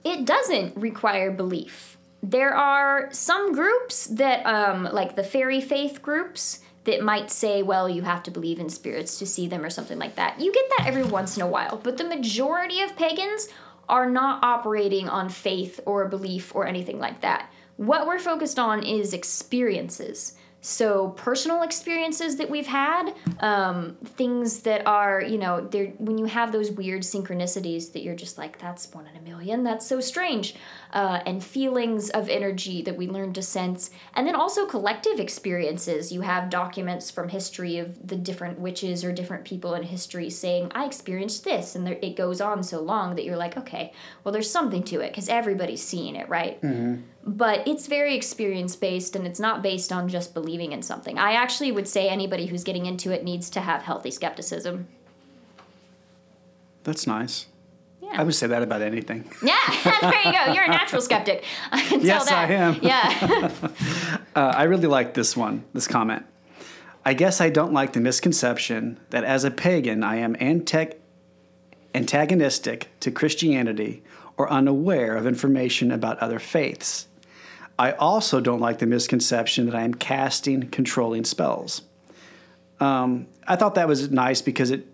it 0.05 0.25
doesn't 0.25 0.75
require 0.77 1.31
belief. 1.31 1.99
There 2.23 2.55
are 2.55 3.13
some 3.13 3.53
groups 3.53 4.07
that, 4.07 4.47
um, 4.47 4.85
like 4.93 5.17
the 5.17 5.25
fairy 5.25 5.61
faith 5.61 6.01
groups, 6.01 6.61
that 6.89 7.03
might 7.03 7.31
say, 7.31 7.63
well, 7.63 7.87
you 7.87 8.01
have 8.01 8.23
to 8.23 8.31
believe 8.31 8.59
in 8.59 8.71
spirits 8.71 9.19
to 9.19 9.27
see 9.27 9.47
them 9.47 9.63
or 9.63 9.69
something 9.69 9.99
like 9.99 10.15
that. 10.15 10.41
You 10.41 10.51
get 10.51 10.65
that 10.79 10.87
every 10.87 11.05
once 11.05 11.37
in 11.37 11.43
a 11.43 11.47
while, 11.47 11.77
but 11.77 11.99
the 11.99 12.05
majority 12.05 12.81
of 12.81 12.97
pagans 12.97 13.49
are 13.91 14.09
not 14.09 14.43
operating 14.43 15.07
on 15.07 15.29
faith 15.29 15.81
or 15.85 16.09
belief 16.09 16.55
or 16.55 16.67
anything 16.67 16.99
like 16.99 17.21
that. 17.21 17.51
What 17.77 18.07
we're 18.07 18.19
focused 18.19 18.59
on 18.59 18.83
is 18.83 19.13
experiences. 19.13 20.38
So 20.61 21.11
personal 21.11 21.63
experiences 21.63 22.37
that 22.37 22.51
we've 22.51 22.67
had, 22.67 23.15
um, 23.39 23.97
things 24.05 24.61
that 24.61 24.87
are, 24.87 25.23
you 25.23 25.39
know, 25.39 25.61
they're, 25.61 25.87
when 25.99 26.19
you 26.19 26.25
have 26.25 26.51
those 26.51 26.73
weird 26.73 27.03
synchronicities 27.03 27.93
that 27.93 28.03
you're 28.03 28.17
just 28.17 28.39
like, 28.39 28.59
that's 28.59 28.93
one 28.93 29.07
in 29.07 29.17
a 29.17 29.21
million, 29.21 29.63
that's 29.63 29.87
so 29.87 30.01
strange, 30.01 30.57
uh, 30.93 31.21
and 31.27 31.45
feelings 31.45 32.11
of 32.11 32.29
energy 32.29 32.83
that 32.83 32.97
we 32.97 33.07
learn 33.07 33.33
to 33.35 33.43
sense, 33.43 33.91
and 34.15 34.27
then 34.27 34.35
also 34.35 34.67
collective 34.67 35.21
experiences. 35.21 36.11
You 36.11 36.23
have 36.23 36.51
documents 36.51 37.09
from 37.09 37.29
history 37.29 37.79
of 37.79 38.09
the 38.09 38.17
different 38.17 38.59
witches 38.59 39.05
or 39.05 39.13
different 39.13 39.45
people 39.45 39.75
in 39.75 39.85
history 39.85 40.29
saying, 40.29 40.73
I 40.75 40.87
experienced 40.87 41.45
this, 41.45 41.77
and 41.77 41.87
there, 41.87 41.99
it 42.03 42.17
goes 42.17 42.41
on 42.41 42.65
so 42.65 42.81
long 42.81 43.15
that 43.15 43.25
you're 43.25 43.37
like, 43.37 43.57
okay, 43.57 43.93
well, 44.25 44.33
there's 44.33 44.51
something 44.51 44.83
to 44.85 45.01
it 45.01 45.13
because 45.13 45.29
everybody's 45.29 45.83
seeing 45.83 46.17
it, 46.17 46.29
right? 46.29 46.61
But 47.29 47.69
it's 47.69 47.87
very 47.87 48.17
experience 48.17 48.75
based 48.75 49.15
and 49.15 49.27
it's 49.27 49.39
not 49.39 49.63
based 49.63 49.93
on 49.93 50.09
just 50.09 50.33
believing 50.33 50.73
in 50.73 50.83
something. 50.83 51.19
I 51.19 51.33
actually 51.33 51.71
would 51.73 51.87
say 51.87 52.09
anybody 52.09 52.47
who's 52.47 52.65
getting 52.65 52.87
into 52.87 53.11
it 53.13 53.23
needs 53.23 53.51
to 53.51 53.61
have 53.61 53.83
healthy 53.83 54.11
skepticism. 54.11 54.89
That's 56.85 57.07
nice. 57.07 57.47
Yeah. 58.01 58.13
I 58.15 58.23
would 58.23 58.35
say 58.35 58.47
that 58.47 58.63
about 58.63 58.81
anything. 58.81 59.31
Yeah, 59.43 59.55
there 60.01 60.23
you 60.25 60.33
go. 60.33 60.53
You're 60.55 60.65
a 60.65 60.69
natural 60.69 61.03
skeptic. 61.03 61.45
I 61.71 61.83
can 61.83 61.99
tell 62.01 62.07
Yes, 62.07 62.29
that. 62.31 62.49
I 62.49 62.55
am. 62.55 62.79
Yeah. 62.81 63.51
Uh, 64.35 64.53
I 64.57 64.63
really 64.65 64.87
like 64.87 65.13
this 65.13 65.37
one, 65.37 65.65
this 65.75 65.87
comment. 65.87 66.25
I 67.05 67.13
guess 67.13 67.43
I 67.43 67.51
don't 67.51 67.75
like 67.75 67.93
the 67.93 68.01
misconception 68.01 68.99
that 69.11 69.25
as 69.25 69.45
a 69.45 69.51
pagan, 69.51 70.03
I 70.03 70.17
am 70.17 70.35
antag- 70.37 70.95
antagonistic 71.95 72.89
to 73.01 73.11
Christianity 73.11 74.03
or 74.39 74.51
unaware 74.51 75.15
of 75.17 75.27
information 75.27 75.91
about 75.91 76.19
other 76.21 76.39
faiths. 76.39 77.08
I 77.79 77.93
also 77.93 78.41
don't 78.41 78.61
like 78.61 78.79
the 78.79 78.87
misconception 78.87 79.67
that 79.67 79.75
I 79.75 79.83
am 79.83 79.95
casting 79.95 80.69
controlling 80.69 81.25
spells. 81.25 81.83
Um, 82.81 83.27
I 83.47 83.57
thought 83.57 83.77
that 83.77 83.87
was 83.87 84.11
nice 84.11 84.43
because 84.43 84.71
it, 84.71 84.87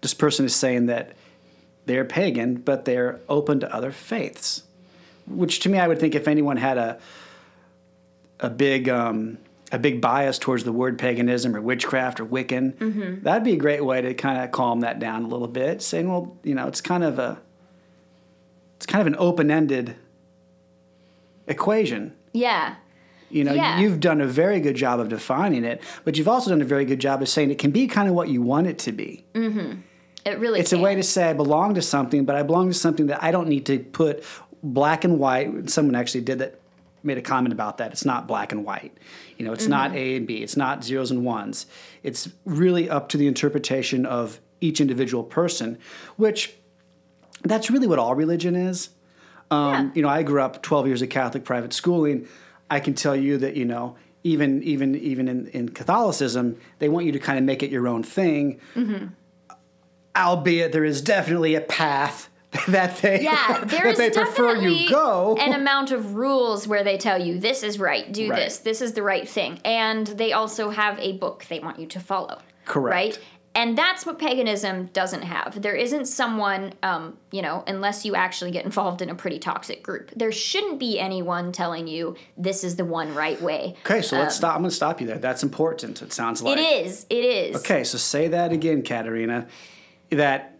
this 0.00 0.14
person 0.14 0.44
is 0.44 0.54
saying 0.54 0.86
that 0.86 1.12
they're 1.86 2.04
pagan, 2.04 2.56
but 2.56 2.84
they're 2.84 3.20
open 3.28 3.60
to 3.60 3.74
other 3.74 3.90
faiths. 3.90 4.62
Which 5.26 5.60
to 5.60 5.68
me, 5.68 5.78
I 5.78 5.88
would 5.88 5.98
think 5.98 6.14
if 6.14 6.28
anyone 6.28 6.56
had 6.56 6.78
a 6.78 6.98
a 8.40 8.48
big 8.48 8.88
um, 8.88 9.38
a 9.72 9.78
big 9.78 10.00
bias 10.00 10.38
towards 10.38 10.64
the 10.64 10.72
word 10.72 10.98
paganism 10.98 11.54
or 11.56 11.60
witchcraft 11.60 12.20
or 12.20 12.24
Wiccan, 12.26 13.22
that'd 13.22 13.44
be 13.44 13.52
a 13.52 13.56
great 13.56 13.84
way 13.84 14.00
to 14.00 14.14
kind 14.14 14.42
of 14.42 14.50
calm 14.52 14.80
that 14.80 14.98
down 14.98 15.24
a 15.24 15.28
little 15.28 15.48
bit, 15.48 15.82
saying, 15.82 16.08
well, 16.08 16.36
you 16.44 16.54
know, 16.54 16.68
it's 16.68 16.80
kind 16.80 17.04
of 17.04 17.18
a 17.18 17.38
it's 18.76 18.86
kind 18.86 19.00
of 19.00 19.06
an 19.08 19.16
open 19.18 19.50
ended 19.50 19.96
equation. 21.46 22.14
Yeah. 22.32 22.76
You 23.30 23.44
know, 23.44 23.52
Yeah. 23.52 23.78
you've 23.78 24.00
done 24.00 24.20
a 24.20 24.26
very 24.26 24.60
good 24.60 24.74
job 24.74 25.00
of 25.00 25.08
defining 25.08 25.64
it, 25.64 25.82
but 26.04 26.16
you've 26.16 26.28
also 26.28 26.50
done 26.50 26.62
a 26.62 26.66
very 26.66 26.84
good 26.84 26.98
job 26.98 27.20
of 27.20 27.28
saying 27.28 27.50
it 27.50 27.58
can 27.58 27.70
be 27.70 27.86
kind 27.86 28.08
of 28.08 28.14
what 28.14 28.28
you 28.28 28.40
want 28.40 28.66
it 28.66 28.78
to 28.80 28.92
be. 28.92 29.24
Mm-hmm. 29.34 29.80
It 30.24 30.38
really 30.38 30.60
It's 30.60 30.72
a 30.72 30.78
way 30.78 30.94
to 30.94 31.02
say 31.02 31.30
I 31.30 31.32
belong 31.32 31.74
to 31.74 31.82
something, 31.82 32.24
but 32.24 32.36
I 32.36 32.42
belong 32.42 32.68
to 32.68 32.74
something 32.74 33.06
that 33.08 33.22
I 33.22 33.30
don't 33.30 33.48
need 33.48 33.66
to 33.66 33.78
put 33.78 34.24
black 34.62 35.04
and 35.04 35.18
white. 35.18 35.70
Someone 35.70 35.94
actually 35.94 36.22
did 36.22 36.38
that, 36.38 36.60
made 37.02 37.18
a 37.18 37.22
comment 37.22 37.52
about 37.52 37.78
that. 37.78 37.92
It's 37.92 38.04
not 38.04 38.26
black 38.26 38.52
and 38.52 38.64
white. 38.64 38.96
You 39.36 39.44
know, 39.44 39.52
it's 39.52 39.64
mm-hmm. 39.64 39.70
not 39.70 39.94
A 39.94 40.16
and 40.16 40.26
B. 40.26 40.38
It's 40.42 40.56
not 40.56 40.82
zeros 40.84 41.10
and 41.10 41.24
ones. 41.24 41.66
It's 42.02 42.28
really 42.44 42.90
up 42.90 43.08
to 43.10 43.16
the 43.16 43.26
interpretation 43.26 44.06
of 44.06 44.40
each 44.60 44.80
individual 44.80 45.22
person, 45.22 45.78
which 46.16 46.54
that's 47.42 47.70
really 47.70 47.86
what 47.86 47.98
all 47.98 48.14
religion 48.14 48.56
is. 48.56 48.90
Um, 49.50 49.72
Yeah. 49.72 49.90
You 49.94 50.02
know, 50.02 50.08
I 50.08 50.22
grew 50.22 50.42
up 50.42 50.62
12 50.62 50.86
years 50.86 51.02
of 51.02 51.08
Catholic 51.08 51.44
private 51.44 51.72
schooling. 51.72 52.26
I 52.70 52.80
can 52.80 52.94
tell 52.94 53.16
you 53.16 53.38
that, 53.38 53.56
you 53.56 53.64
know, 53.64 53.96
even 54.24 54.62
even 54.62 54.94
even 54.96 55.28
in, 55.28 55.46
in 55.48 55.68
Catholicism, 55.70 56.56
they 56.80 56.88
want 56.88 57.06
you 57.06 57.12
to 57.12 57.18
kind 57.18 57.38
of 57.38 57.44
make 57.44 57.62
it 57.62 57.70
your 57.70 57.88
own 57.88 58.02
thing. 58.02 58.60
Albeit 60.16 60.72
there 60.72 60.84
is 60.84 61.00
definitely 61.00 61.54
a 61.54 61.60
path 61.60 62.28
that 62.68 62.96
they 62.98 63.22
Yeah, 63.22 63.34
that 63.60 63.68
there's 63.68 63.98
they 63.98 64.10
prefer 64.10 64.56
you 64.56 64.88
go. 64.90 65.36
an 65.38 65.52
amount 65.52 65.92
of 65.92 66.14
rules 66.16 66.66
where 66.66 66.82
they 66.82 66.98
tell 66.98 67.20
you 67.20 67.38
this 67.38 67.62
is 67.62 67.78
right, 67.78 68.10
do 68.12 68.30
Right. 68.30 68.36
this, 68.40 68.58
this 68.58 68.80
is 68.82 68.94
the 68.94 69.02
right 69.02 69.28
thing, 69.28 69.60
and 69.64 70.06
they 70.06 70.32
also 70.32 70.70
have 70.70 70.98
a 70.98 71.12
book 71.18 71.46
they 71.48 71.60
want 71.60 71.78
you 71.78 71.86
to 71.86 72.00
follow. 72.00 72.40
Correct. 72.64 72.92
Right. 72.94 73.18
And 73.54 73.76
that's 73.76 74.06
what 74.06 74.20
paganism 74.20 74.86
doesn't 74.92 75.22
have. 75.22 75.60
There 75.60 75.74
isn't 75.74 76.06
someone, 76.06 76.74
um, 76.82 77.16
you 77.32 77.42
know, 77.42 77.64
unless 77.66 78.04
you 78.04 78.14
actually 78.14 78.52
get 78.52 78.64
involved 78.64 79.02
in 79.02 79.10
a 79.10 79.14
pretty 79.16 79.40
toxic 79.40 79.82
group. 79.82 80.12
There 80.14 80.30
shouldn't 80.30 80.78
be 80.78 81.00
anyone 81.00 81.50
telling 81.50 81.88
you 81.88 82.14
this 82.36 82.62
is 82.62 82.76
the 82.76 82.84
one 82.84 83.14
right 83.14 83.40
way. 83.42 83.74
okay, 83.84 84.00
so 84.00 84.16
let's 84.16 84.36
stop. 84.36 84.54
I'm 84.54 84.60
going 84.60 84.70
to 84.70 84.76
stop 84.76 85.00
you 85.00 85.08
there. 85.08 85.18
That's 85.18 85.42
important. 85.42 86.02
It 86.02 86.12
sounds 86.12 86.40
like 86.40 86.58
It 86.58 86.86
is. 86.86 87.06
It 87.10 87.24
is. 87.24 87.56
Okay, 87.56 87.82
so 87.82 87.98
say 87.98 88.28
that 88.28 88.52
again, 88.52 88.82
Katarina. 88.82 89.48
That 90.10 90.56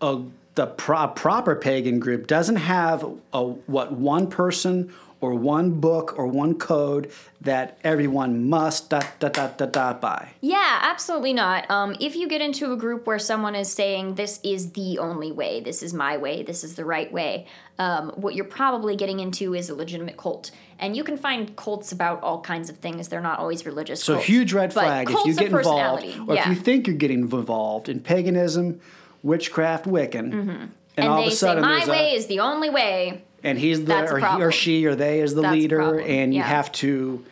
a, 0.00 0.22
the 0.56 0.66
pro- 0.66 1.08
proper 1.08 1.54
pagan 1.54 2.00
group 2.00 2.26
doesn't 2.26 2.56
have 2.56 3.04
a, 3.32 3.44
what 3.44 3.92
one 3.92 4.26
person 4.26 4.92
or 5.20 5.34
one 5.34 5.72
book 5.80 6.18
or 6.18 6.26
one 6.26 6.54
code 6.58 7.10
that 7.42 7.78
everyone 7.84 8.48
must 8.48 8.88
dot 8.90 9.06
dot 9.18 9.34
dot 9.34 9.58
dot 9.58 9.72
dot 9.72 10.00
by. 10.00 10.30
Yeah, 10.40 10.78
absolutely 10.82 11.32
not. 11.34 11.70
Um, 11.70 11.94
if 12.00 12.16
you 12.16 12.26
get 12.28 12.40
into 12.40 12.72
a 12.72 12.76
group 12.76 13.06
where 13.06 13.18
someone 13.18 13.54
is 13.54 13.70
saying 13.70 14.14
this 14.14 14.40
is 14.42 14.72
the 14.72 14.98
only 14.98 15.30
way, 15.32 15.60
this 15.60 15.82
is 15.82 15.92
my 15.92 16.16
way, 16.16 16.42
this 16.42 16.64
is 16.64 16.74
the 16.74 16.84
right 16.84 17.10
way, 17.12 17.46
um, 17.78 18.10
what 18.16 18.34
you're 18.34 18.44
probably 18.46 18.96
getting 18.96 19.20
into 19.20 19.54
is 19.54 19.68
a 19.70 19.74
legitimate 19.74 20.16
cult. 20.16 20.50
And 20.78 20.96
you 20.96 21.04
can 21.04 21.18
find 21.18 21.54
cults 21.56 21.92
about 21.92 22.22
all 22.22 22.40
kinds 22.40 22.70
of 22.70 22.78
things. 22.78 23.08
They're 23.08 23.20
not 23.20 23.38
always 23.38 23.66
religious. 23.66 24.02
So 24.02 24.14
cults. 24.14 24.26
huge 24.26 24.52
red 24.54 24.72
flag 24.72 25.10
if 25.10 25.26
you 25.26 25.34
get 25.34 25.52
involved, 25.52 26.04
or 26.26 26.34
yeah. 26.34 26.42
if 26.42 26.46
you 26.48 26.54
think 26.54 26.86
you're 26.86 26.96
getting 26.96 27.20
involved 27.20 27.90
in 27.90 28.00
paganism, 28.00 28.80
witchcraft, 29.22 29.84
Wiccan, 29.84 30.14
and, 30.18 30.32
Mm-hmm. 30.32 30.64
and 30.96 31.08
all 31.08 31.20
they 31.20 31.26
of 31.26 31.32
a 31.32 31.36
sudden 31.36 31.62
say 31.62 31.68
my 31.68 31.76
there's 31.76 31.88
a- 31.88 31.92
way 31.92 32.14
is 32.14 32.26
the 32.26 32.40
only 32.40 32.70
way. 32.70 33.22
And 33.42 33.58
he's 33.58 33.84
the 33.84 34.12
or 34.12 34.18
he 34.18 34.42
or 34.42 34.52
she 34.52 34.84
or 34.86 34.94
they 34.94 35.20
is 35.20 35.34
the 35.34 35.42
That's 35.42 35.54
leader, 35.54 36.00
and 36.00 36.32
you 36.32 36.40
yeah. 36.40 36.46
have 36.46 36.70
to 36.72 37.24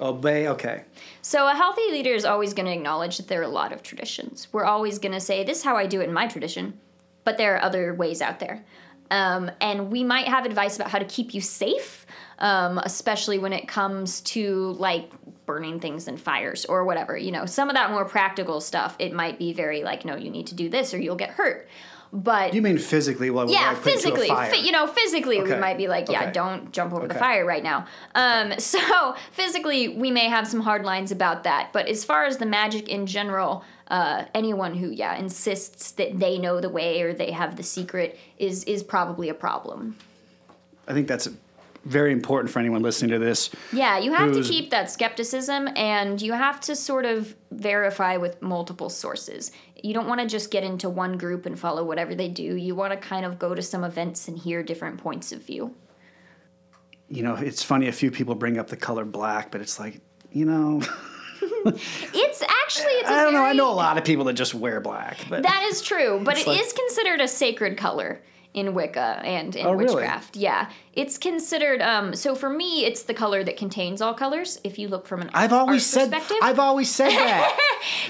obey. 0.00 0.48
Okay, 0.48 0.82
So 1.22 1.48
a 1.48 1.54
healthy 1.54 1.90
leader 1.90 2.10
is 2.10 2.24
always 2.24 2.52
going 2.54 2.66
to 2.66 2.72
acknowledge 2.72 3.16
that 3.16 3.28
there 3.28 3.40
are 3.40 3.44
a 3.44 3.48
lot 3.48 3.72
of 3.72 3.82
traditions. 3.82 4.48
We're 4.52 4.64
always 4.64 4.98
going 4.98 5.12
to 5.12 5.20
say, 5.20 5.44
"This 5.44 5.58
is 5.58 5.64
how 5.64 5.76
I 5.76 5.86
do 5.86 6.00
it 6.00 6.04
in 6.04 6.12
my 6.12 6.26
tradition," 6.26 6.78
but 7.24 7.38
there 7.38 7.56
are 7.56 7.62
other 7.62 7.94
ways 7.94 8.20
out 8.20 8.40
there. 8.40 8.64
Um, 9.10 9.50
and 9.60 9.90
we 9.90 10.02
might 10.02 10.26
have 10.26 10.44
advice 10.46 10.76
about 10.76 10.90
how 10.90 10.98
to 10.98 11.04
keep 11.04 11.32
you 11.32 11.40
safe, 11.40 12.06
um, 12.40 12.78
especially 12.78 13.38
when 13.38 13.52
it 13.52 13.68
comes 13.68 14.20
to 14.22 14.72
like 14.78 15.10
burning 15.46 15.78
things 15.78 16.08
in 16.08 16.16
fires 16.16 16.64
or 16.64 16.84
whatever. 16.84 17.16
You 17.16 17.30
know, 17.30 17.46
some 17.46 17.68
of 17.70 17.76
that 17.76 17.92
more 17.92 18.04
practical 18.04 18.60
stuff. 18.60 18.96
It 18.98 19.12
might 19.12 19.38
be 19.38 19.52
very 19.52 19.84
like, 19.84 20.04
"No, 20.04 20.16
you 20.16 20.30
need 20.30 20.48
to 20.48 20.54
do 20.54 20.68
this 20.68 20.92
or 20.92 20.98
you'll 20.98 21.16
get 21.16 21.30
hurt." 21.30 21.68
But 22.12 22.54
you 22.54 22.62
mean 22.62 22.78
physically? 22.78 23.30
What 23.30 23.48
yeah, 23.48 23.70
would 23.70 23.78
I 23.78 23.80
put 23.80 23.92
you 23.94 24.00
to 24.00 24.08
a 24.08 24.12
physically, 24.12 24.28
fi- 24.28 24.64
you 24.64 24.72
know, 24.72 24.86
physically 24.86 25.42
we 25.42 25.54
might 25.56 25.76
be 25.76 25.88
like, 25.88 26.08
yeah, 26.08 26.24
Okay. 26.24 26.32
don't 26.32 26.72
jump 26.72 26.92
over 26.92 27.06
the 27.06 27.14
fire 27.14 27.44
right 27.44 27.62
now. 27.62 27.86
Um, 28.14 28.54
so 28.58 29.14
physically, 29.32 29.88
we 29.88 30.10
may 30.10 30.28
have 30.28 30.46
some 30.46 30.60
hard 30.60 30.84
lines 30.84 31.10
about 31.10 31.44
that. 31.44 31.72
But 31.72 31.88
as 31.88 32.04
far 32.04 32.24
as 32.24 32.38
the 32.38 32.46
magic 32.46 32.88
in 32.88 33.06
general, 33.06 33.64
uh, 33.88 34.24
anyone 34.34 34.74
who 34.74 34.90
yeah 34.90 35.16
insists 35.16 35.92
that 35.92 36.18
they 36.18 36.38
know 36.38 36.60
the 36.60 36.68
way 36.68 37.02
or 37.02 37.12
they 37.12 37.30
have 37.30 37.56
the 37.56 37.62
secret 37.62 38.18
is 38.38 38.64
is 38.64 38.82
probably 38.82 39.28
a 39.28 39.34
problem. 39.34 39.96
I 40.88 40.92
think 40.92 41.08
that's 41.08 41.28
very 41.86 42.12
important 42.12 42.52
for 42.52 42.58
anyone 42.58 42.82
listening 42.82 43.12
to 43.12 43.18
this. 43.18 43.50
Yeah, 43.72 43.98
you 43.98 44.12
have 44.12 44.32
to 44.32 44.42
keep 44.42 44.70
that 44.70 44.90
skepticism 44.90 45.68
and 45.76 46.20
you 46.20 46.32
have 46.32 46.60
to 46.62 46.74
sort 46.74 47.04
of 47.04 47.36
verify 47.52 48.16
with 48.16 48.42
multiple 48.42 48.90
sources. 48.90 49.52
You 49.82 49.94
don't 49.94 50.06
want 50.08 50.20
to 50.20 50.26
just 50.26 50.50
get 50.50 50.64
into 50.64 50.88
one 50.88 51.18
group 51.18 51.46
and 51.46 51.58
follow 51.58 51.84
whatever 51.84 52.14
they 52.14 52.28
do. 52.28 52.42
You 52.42 52.74
want 52.74 52.92
to 52.92 52.96
kind 52.98 53.24
of 53.26 53.38
go 53.38 53.54
to 53.54 53.62
some 53.62 53.84
events 53.84 54.28
and 54.28 54.38
hear 54.38 54.62
different 54.62 54.98
points 54.98 55.32
of 55.32 55.42
view. 55.42 55.74
You 57.08 57.22
know, 57.22 57.34
it's 57.36 57.62
funny. 57.62 57.88
A 57.88 57.92
few 57.92 58.10
people 58.10 58.34
bring 58.34 58.58
up 58.58 58.68
the 58.68 58.76
color 58.76 59.04
black, 59.04 59.50
but 59.50 59.60
it's 59.60 59.78
like, 59.78 60.00
you 60.32 60.44
know, 60.44 60.82
It's 61.66 62.42
actually 62.42 62.92
it's 62.92 63.10
a 63.10 63.12
I 63.12 63.24
don't 63.24 63.32
know. 63.32 63.42
I 63.44 63.52
know 63.52 63.70
a 63.70 63.74
lot 63.74 63.98
of 63.98 64.04
people 64.04 64.24
that 64.26 64.34
just 64.34 64.54
wear 64.54 64.80
black, 64.80 65.18
but 65.28 65.42
That 65.42 65.64
is 65.64 65.82
true, 65.82 66.20
but 66.22 66.36
it 66.36 66.40
is 66.40 66.46
like- 66.46 66.74
considered 66.74 67.20
a 67.20 67.28
sacred 67.28 67.76
color 67.76 68.22
in 68.56 68.74
Wicca 68.74 69.20
and 69.22 69.54
in 69.54 69.64
Oh, 69.66 69.72
really? 69.74 69.94
witchcraft. 69.94 70.34
Yeah, 70.36 70.70
it's 70.94 71.18
considered. 71.18 71.80
Um, 71.82 72.14
so 72.16 72.34
for 72.34 72.50
me, 72.50 72.84
it's 72.86 73.02
the 73.04 73.14
color 73.14 73.44
that 73.44 73.56
contains 73.56 74.00
all 74.00 74.14
colors. 74.14 74.58
If 74.64 74.78
you 74.78 74.88
look 74.88 75.06
from 75.06 75.20
an 75.22 75.30
I've 75.34 75.52
always 75.52 75.86
said 75.86 76.10
perspective, 76.10 76.38
I've 76.42 76.58
always 76.58 76.90
said 76.90 77.10
that. 77.10 77.58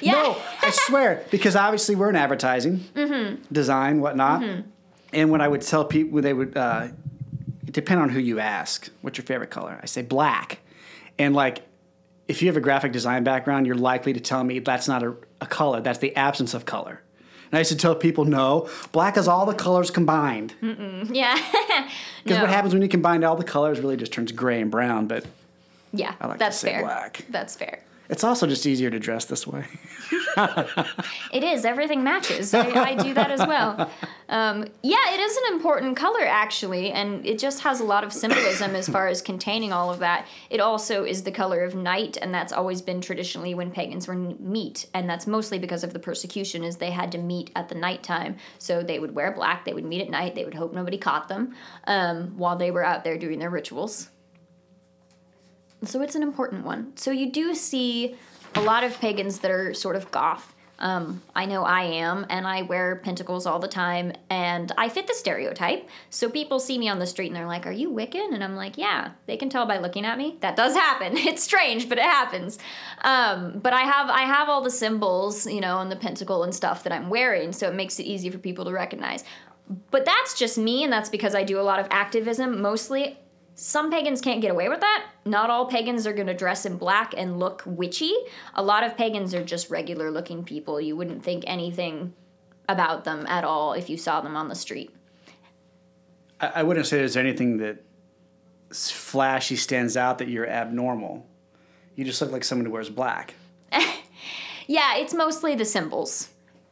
Yeah. 0.00 0.12
No, 0.12 0.36
I 0.62 0.70
swear, 0.70 1.24
because 1.30 1.56
obviously 1.56 1.96
we're 1.96 2.08
in 2.10 2.16
advertising, 2.16 2.78
Mm-hmm. 2.94 3.42
design, 3.52 4.00
whatnot. 4.00 4.42
And 5.12 5.30
when 5.30 5.40
I 5.40 5.48
would 5.48 5.62
tell 5.62 5.84
people, 5.84 6.22
they 6.22 6.32
would 6.32 6.56
uh, 6.56 6.88
it 7.66 7.72
depend 7.72 8.00
on 8.00 8.08
who 8.08 8.20
you 8.20 8.38
ask. 8.38 8.88
What's 9.02 9.18
your 9.18 9.24
favorite 9.26 9.50
color? 9.50 9.78
I 9.82 9.86
say 9.86 10.00
black, 10.02 10.60
and 11.18 11.34
like. 11.34 11.62
If 12.28 12.42
you 12.42 12.48
have 12.48 12.56
a 12.56 12.60
graphic 12.60 12.90
design 12.90 13.22
background, 13.22 13.68
you're 13.68 13.76
likely 13.76 14.12
to 14.12 14.18
tell 14.18 14.42
me 14.42 14.58
that's 14.58 14.88
not 14.88 15.04
a, 15.04 15.14
a 15.40 15.46
color. 15.46 15.80
That's 15.80 16.00
the 16.00 16.16
absence 16.16 16.54
of 16.54 16.66
color. 16.66 17.00
And 17.50 17.54
I 17.54 17.58
used 17.58 17.70
to 17.70 17.76
tell 17.76 17.94
people, 17.94 18.24
no, 18.24 18.68
black 18.92 19.16
is 19.16 19.28
all 19.28 19.46
the 19.46 19.54
colors 19.54 19.90
combined. 19.90 20.54
yeah, 20.60 21.34
Because 22.24 22.38
No. 22.38 22.42
what 22.42 22.50
happens 22.50 22.72
when 22.74 22.82
you 22.82 22.88
combine 22.88 23.22
all 23.24 23.36
the 23.36 23.44
colors 23.44 23.78
really 23.80 23.96
just 23.96 24.12
turns 24.12 24.32
gray 24.32 24.60
and 24.60 24.70
brown. 24.70 25.06
But 25.06 25.24
Yeah, 25.92 26.14
I 26.20 26.26
like 26.26 26.36
to 26.36 26.38
that's 26.40 26.58
say 26.58 26.72
fair. 26.72 26.82
black. 26.82 27.24
That's 27.30 27.54
fair. 27.56 27.80
It's 28.08 28.24
also 28.24 28.46
just 28.46 28.66
easier 28.66 28.90
to 28.90 28.98
dress 28.98 29.24
this 29.24 29.46
way. 29.46 29.64
It 31.32 31.42
is. 31.42 31.64
Everything 31.64 32.04
matches. 32.04 32.52
I, 32.52 32.68
I 32.68 32.94
do 32.94 33.14
that 33.14 33.30
as 33.30 33.40
well. 33.40 33.90
Um, 34.28 34.66
yeah, 34.82 35.14
it 35.14 35.20
is 35.20 35.36
an 35.36 35.54
important 35.54 35.96
color, 35.96 36.24
actually, 36.26 36.92
and 36.92 37.24
it 37.24 37.38
just 37.38 37.62
has 37.62 37.80
a 37.80 37.84
lot 37.84 38.04
of 38.04 38.12
symbolism 38.12 38.76
as 38.76 38.88
far 38.88 39.08
as 39.08 39.22
containing 39.22 39.72
all 39.72 39.90
of 39.90 39.98
that. 40.00 40.26
It 40.50 40.60
also 40.60 41.04
is 41.04 41.22
the 41.22 41.32
color 41.32 41.64
of 41.64 41.74
night, 41.74 42.18
and 42.20 42.34
that's 42.34 42.52
always 42.52 42.82
been 42.82 43.00
traditionally 43.00 43.54
when 43.54 43.70
pagans 43.70 44.06
were 44.06 44.14
meet, 44.14 44.86
and 44.94 45.08
that's 45.08 45.26
mostly 45.26 45.58
because 45.58 45.84
of 45.84 45.92
the 45.92 45.98
persecution, 45.98 46.64
is 46.64 46.76
they 46.76 46.90
had 46.90 47.10
to 47.12 47.18
meet 47.18 47.50
at 47.56 47.68
the 47.68 47.74
nighttime. 47.74 48.36
So 48.58 48.82
they 48.82 48.98
would 48.98 49.14
wear 49.14 49.32
black, 49.32 49.64
they 49.64 49.74
would 49.74 49.84
meet 49.84 50.02
at 50.02 50.10
night, 50.10 50.34
they 50.34 50.44
would 50.44 50.54
hope 50.54 50.74
nobody 50.74 50.98
caught 50.98 51.28
them 51.28 51.54
um, 51.86 52.36
while 52.36 52.56
they 52.56 52.70
were 52.70 52.84
out 52.84 53.04
there 53.04 53.16
doing 53.16 53.38
their 53.38 53.50
rituals. 53.50 54.10
So 55.84 56.02
it's 56.02 56.14
an 56.14 56.22
important 56.22 56.64
one. 56.64 56.96
So 56.96 57.10
you 57.10 57.30
do 57.30 57.54
see 57.54 58.16
a 58.54 58.60
lot 58.60 58.84
of 58.84 58.98
pagans 59.00 59.40
that 59.40 59.50
are 59.50 59.74
sort 59.74 59.96
of 59.96 60.10
goth. 60.10 60.54
Um, 60.78 61.22
I 61.34 61.46
know 61.46 61.64
I 61.64 61.84
am, 61.84 62.26
and 62.28 62.46
I 62.46 62.62
wear 62.62 62.96
pentacles 62.96 63.46
all 63.46 63.58
the 63.58 63.68
time, 63.68 64.12
and 64.28 64.70
I 64.76 64.90
fit 64.90 65.06
the 65.06 65.14
stereotype. 65.14 65.88
So 66.10 66.28
people 66.28 66.60
see 66.60 66.76
me 66.76 66.88
on 66.88 66.98
the 66.98 67.06
street 67.06 67.28
and 67.28 67.36
they're 67.36 67.46
like, 67.46 67.66
Are 67.66 67.72
you 67.72 67.90
Wiccan? 67.90 68.34
And 68.34 68.44
I'm 68.44 68.56
like, 68.56 68.76
Yeah, 68.76 69.12
they 69.26 69.38
can 69.38 69.48
tell 69.48 69.64
by 69.64 69.78
looking 69.78 70.04
at 70.04 70.18
me. 70.18 70.36
That 70.40 70.56
does 70.56 70.74
happen. 70.74 71.16
It's 71.26 71.42
strange, 71.42 71.88
but 71.88 71.98
it 71.98 72.04
happens. 72.04 72.58
Um, 73.02 73.58
but 73.58 73.72
I 73.72 73.82
have 73.82 74.10
I 74.10 74.22
have 74.22 74.48
all 74.48 74.60
the 74.60 74.70
symbols, 74.70 75.46
you 75.46 75.60
know, 75.60 75.80
and 75.80 75.90
the 75.90 75.96
pentacle 75.96 76.44
and 76.44 76.54
stuff 76.54 76.82
that 76.84 76.92
I'm 76.92 77.08
wearing, 77.08 77.52
so 77.52 77.68
it 77.68 77.74
makes 77.74 77.98
it 77.98 78.04
easy 78.04 78.30
for 78.30 78.38
people 78.38 78.64
to 78.66 78.72
recognize. 78.72 79.24
But 79.90 80.04
that's 80.04 80.38
just 80.38 80.58
me, 80.58 80.84
and 80.84 80.92
that's 80.92 81.08
because 81.08 81.34
I 81.34 81.42
do 81.42 81.58
a 81.58 81.62
lot 81.62 81.80
of 81.80 81.88
activism 81.90 82.60
mostly. 82.60 83.18
Some 83.58 83.90
pagans 83.90 84.20
can't 84.20 84.42
get 84.42 84.50
away 84.50 84.68
with 84.68 84.80
that. 84.80 85.06
Not 85.24 85.48
all 85.48 85.66
pagans 85.66 86.06
are 86.06 86.12
going 86.12 86.26
to 86.26 86.34
dress 86.34 86.66
in 86.66 86.76
black 86.76 87.14
and 87.16 87.38
look 87.40 87.62
witchy. 87.64 88.12
A 88.54 88.62
lot 88.62 88.84
of 88.84 88.96
pagans 88.96 89.34
are 89.34 89.42
just 89.42 89.70
regular 89.70 90.10
looking 90.10 90.44
people. 90.44 90.78
You 90.80 90.94
wouldn't 90.94 91.24
think 91.24 91.42
anything 91.46 92.12
about 92.68 93.04
them 93.04 93.26
at 93.26 93.44
all 93.44 93.72
if 93.72 93.88
you 93.88 93.96
saw 93.96 94.20
them 94.20 94.36
on 94.36 94.48
the 94.48 94.54
street. 94.54 94.94
I, 96.38 96.52
I 96.56 96.62
wouldn't 96.62 96.86
say 96.86 96.98
there's 96.98 97.16
anything 97.16 97.56
that 97.58 97.82
flashy 98.70 99.56
stands 99.56 99.96
out 99.96 100.18
that 100.18 100.28
you're 100.28 100.48
abnormal. 100.48 101.26
You 101.94 102.04
just 102.04 102.20
look 102.20 102.30
like 102.30 102.44
someone 102.44 102.66
who 102.66 102.72
wears 102.72 102.90
black. 102.90 103.34
Yeah, 104.66 104.96
it's 104.96 105.14
mostly 105.14 105.54
the 105.54 105.64
symbols. 105.64 106.28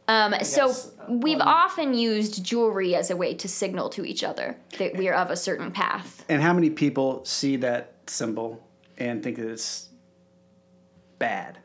Um, 0.07 0.35
so 0.43 0.71
uh, 0.71 0.75
we've 1.09 1.41
often 1.41 1.95
used 1.95 2.45
jewelry 2.45 2.95
as 2.95 3.11
a 3.11 3.17
way 3.17 3.35
to 3.35 3.49
signal 3.49 3.89
to 3.91 4.05
each 4.05 4.23
other 4.23 4.57
that 4.79 4.97
we 4.97 5.09
are 5.09 5.15
of 5.15 5.31
a 5.31 5.37
certain 5.37 5.71
path. 5.71 6.25
And 6.29 6.43
how 6.43 6.53
many 6.53 6.71
people 6.71 7.25
see 7.25 7.57
that 7.57 7.95
symbol 8.07 8.63
and 8.99 9.23
think 9.23 9.37
that 9.39 9.49
it's 9.49 9.89
bad? 11.19 11.59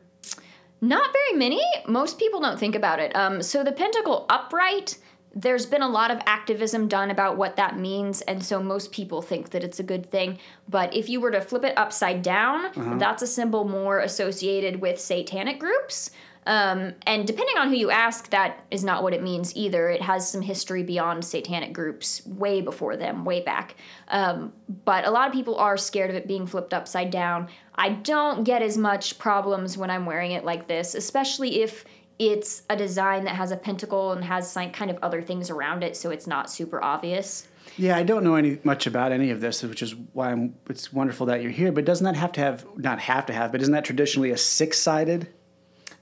Not 0.80 1.12
very 1.12 1.38
many. 1.38 1.62
Most 1.86 2.18
people 2.18 2.40
don't 2.40 2.58
think 2.58 2.74
about 2.74 2.98
it. 2.98 3.14
Um, 3.14 3.42
so 3.42 3.62
the 3.62 3.72
pentacle 3.72 4.24
upright, 4.30 4.96
there's 5.34 5.66
been 5.66 5.82
a 5.82 5.88
lot 5.88 6.10
of 6.10 6.18
activism 6.24 6.88
done 6.88 7.10
about 7.10 7.36
what 7.36 7.56
that 7.56 7.78
means, 7.78 8.22
and 8.22 8.42
so 8.42 8.62
most 8.62 8.90
people 8.90 9.20
think 9.20 9.50
that 9.50 9.62
it's 9.62 9.78
a 9.78 9.82
good 9.82 10.10
thing. 10.10 10.38
But 10.68 10.94
if 10.94 11.10
you 11.10 11.20
were 11.20 11.30
to 11.32 11.42
flip 11.42 11.64
it 11.64 11.76
upside 11.76 12.22
down, 12.22 12.98
that's 12.98 13.22
a 13.22 13.26
symbol 13.26 13.68
more 13.68 13.98
associated 14.00 14.80
with 14.80 14.98
satanic 14.98 15.60
groups. 15.60 16.10
Um, 16.46 16.94
and 17.06 17.26
depending 17.26 17.58
on 17.58 17.68
who 17.68 17.76
you 17.76 17.90
ask, 17.90 18.30
that 18.30 18.64
is 18.70 18.82
not 18.82 19.02
what 19.02 19.12
it 19.12 19.22
means 19.22 19.54
either. 19.54 19.90
It 19.90 20.02
has 20.02 20.28
some 20.28 20.40
history 20.40 20.82
beyond 20.82 21.24
satanic 21.24 21.72
groups, 21.72 22.26
way 22.26 22.60
before 22.60 22.96
them, 22.96 23.24
way 23.24 23.40
back. 23.42 23.76
Um, 24.08 24.52
but 24.84 25.06
a 25.06 25.10
lot 25.10 25.28
of 25.28 25.34
people 25.34 25.56
are 25.56 25.76
scared 25.76 26.10
of 26.10 26.16
it 26.16 26.26
being 26.26 26.46
flipped 26.46 26.72
upside 26.72 27.10
down. 27.10 27.48
I 27.74 27.90
don't 27.90 28.44
get 28.44 28.62
as 28.62 28.78
much 28.78 29.18
problems 29.18 29.76
when 29.76 29.90
I'm 29.90 30.06
wearing 30.06 30.32
it 30.32 30.44
like 30.44 30.66
this, 30.66 30.94
especially 30.94 31.62
if 31.62 31.84
it's 32.18 32.62
a 32.68 32.76
design 32.76 33.24
that 33.24 33.36
has 33.36 33.50
a 33.50 33.56
pentacle 33.56 34.12
and 34.12 34.24
has 34.24 34.50
some 34.50 34.70
kind 34.72 34.90
of 34.90 34.98
other 35.02 35.22
things 35.22 35.50
around 35.50 35.82
it, 35.82 35.96
so 35.96 36.10
it's 36.10 36.26
not 36.26 36.50
super 36.50 36.82
obvious. 36.82 37.48
Yeah, 37.78 37.96
I 37.96 38.02
don't 38.02 38.24
know 38.24 38.34
any 38.34 38.58
much 38.64 38.86
about 38.86 39.12
any 39.12 39.30
of 39.30 39.40
this, 39.40 39.62
which 39.62 39.82
is 39.82 39.94
why 40.12 40.32
I'm, 40.32 40.54
it's 40.68 40.92
wonderful 40.92 41.26
that 41.26 41.40
you're 41.42 41.50
here. 41.50 41.72
But 41.72 41.86
doesn't 41.86 42.04
that 42.04 42.16
have 42.16 42.32
to 42.32 42.40
have 42.40 42.66
not 42.76 42.98
have 42.98 43.26
to 43.26 43.32
have, 43.32 43.52
but 43.52 43.62
isn't 43.62 43.72
that 43.72 43.84
traditionally 43.84 44.30
a 44.30 44.36
six-sided? 44.36 45.28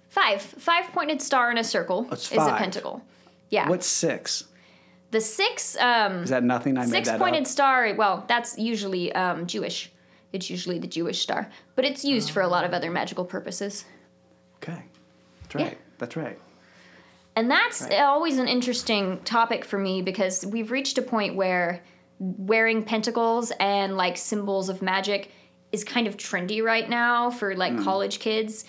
Five, 0.08 0.40
five 0.42 0.86
pointed 0.92 1.20
star 1.22 1.50
in 1.50 1.58
a 1.58 1.64
circle 1.64 2.02
That's 2.04 2.26
is 2.26 2.32
a 2.32 2.36
five. 2.36 2.58
pentacle. 2.58 3.02
Yeah. 3.50 3.68
What's 3.68 3.86
six? 3.86 4.44
the 5.10 5.20
six 5.22 5.74
um, 5.78 6.22
Is 6.24 6.30
that 6.30 6.44
nothing? 6.44 6.76
I 6.76 6.82
made 6.82 6.90
six 6.90 7.08
that 7.08 7.18
pointed 7.18 7.42
up. 7.42 7.46
star? 7.46 7.94
Well, 7.96 8.24
that's 8.28 8.58
usually 8.58 9.10
um, 9.14 9.46
Jewish. 9.46 9.90
It's 10.34 10.50
usually 10.50 10.78
the 10.78 10.86
Jewish 10.86 11.20
star, 11.22 11.48
but 11.74 11.86
it's 11.86 12.04
used 12.04 12.30
for 12.30 12.42
a 12.42 12.48
lot 12.48 12.64
of 12.64 12.74
other 12.74 12.90
magical 12.90 13.24
purposes. 13.24 13.86
Okay, 14.56 14.82
that's 15.42 15.54
right. 15.54 15.78
That's 15.96 16.16
right. 16.16 16.38
And 17.34 17.50
that's 17.50 17.82
Right. 17.82 18.00
always 18.00 18.36
an 18.38 18.48
interesting 18.48 19.20
topic 19.20 19.64
for 19.64 19.78
me 19.78 20.02
because 20.02 20.44
we've 20.44 20.70
reached 20.70 20.98
a 20.98 21.02
point 21.02 21.36
where 21.36 21.82
wearing 22.18 22.82
pentacles 22.82 23.52
and 23.60 23.96
like 23.96 24.16
symbols 24.18 24.68
of 24.68 24.82
magic 24.82 25.30
is 25.72 25.84
kind 25.84 26.06
of 26.06 26.16
trendy 26.18 26.62
right 26.62 26.90
now 26.90 27.30
for 27.30 27.54
like 27.54 27.78
college 27.82 28.18
kids. 28.18 28.64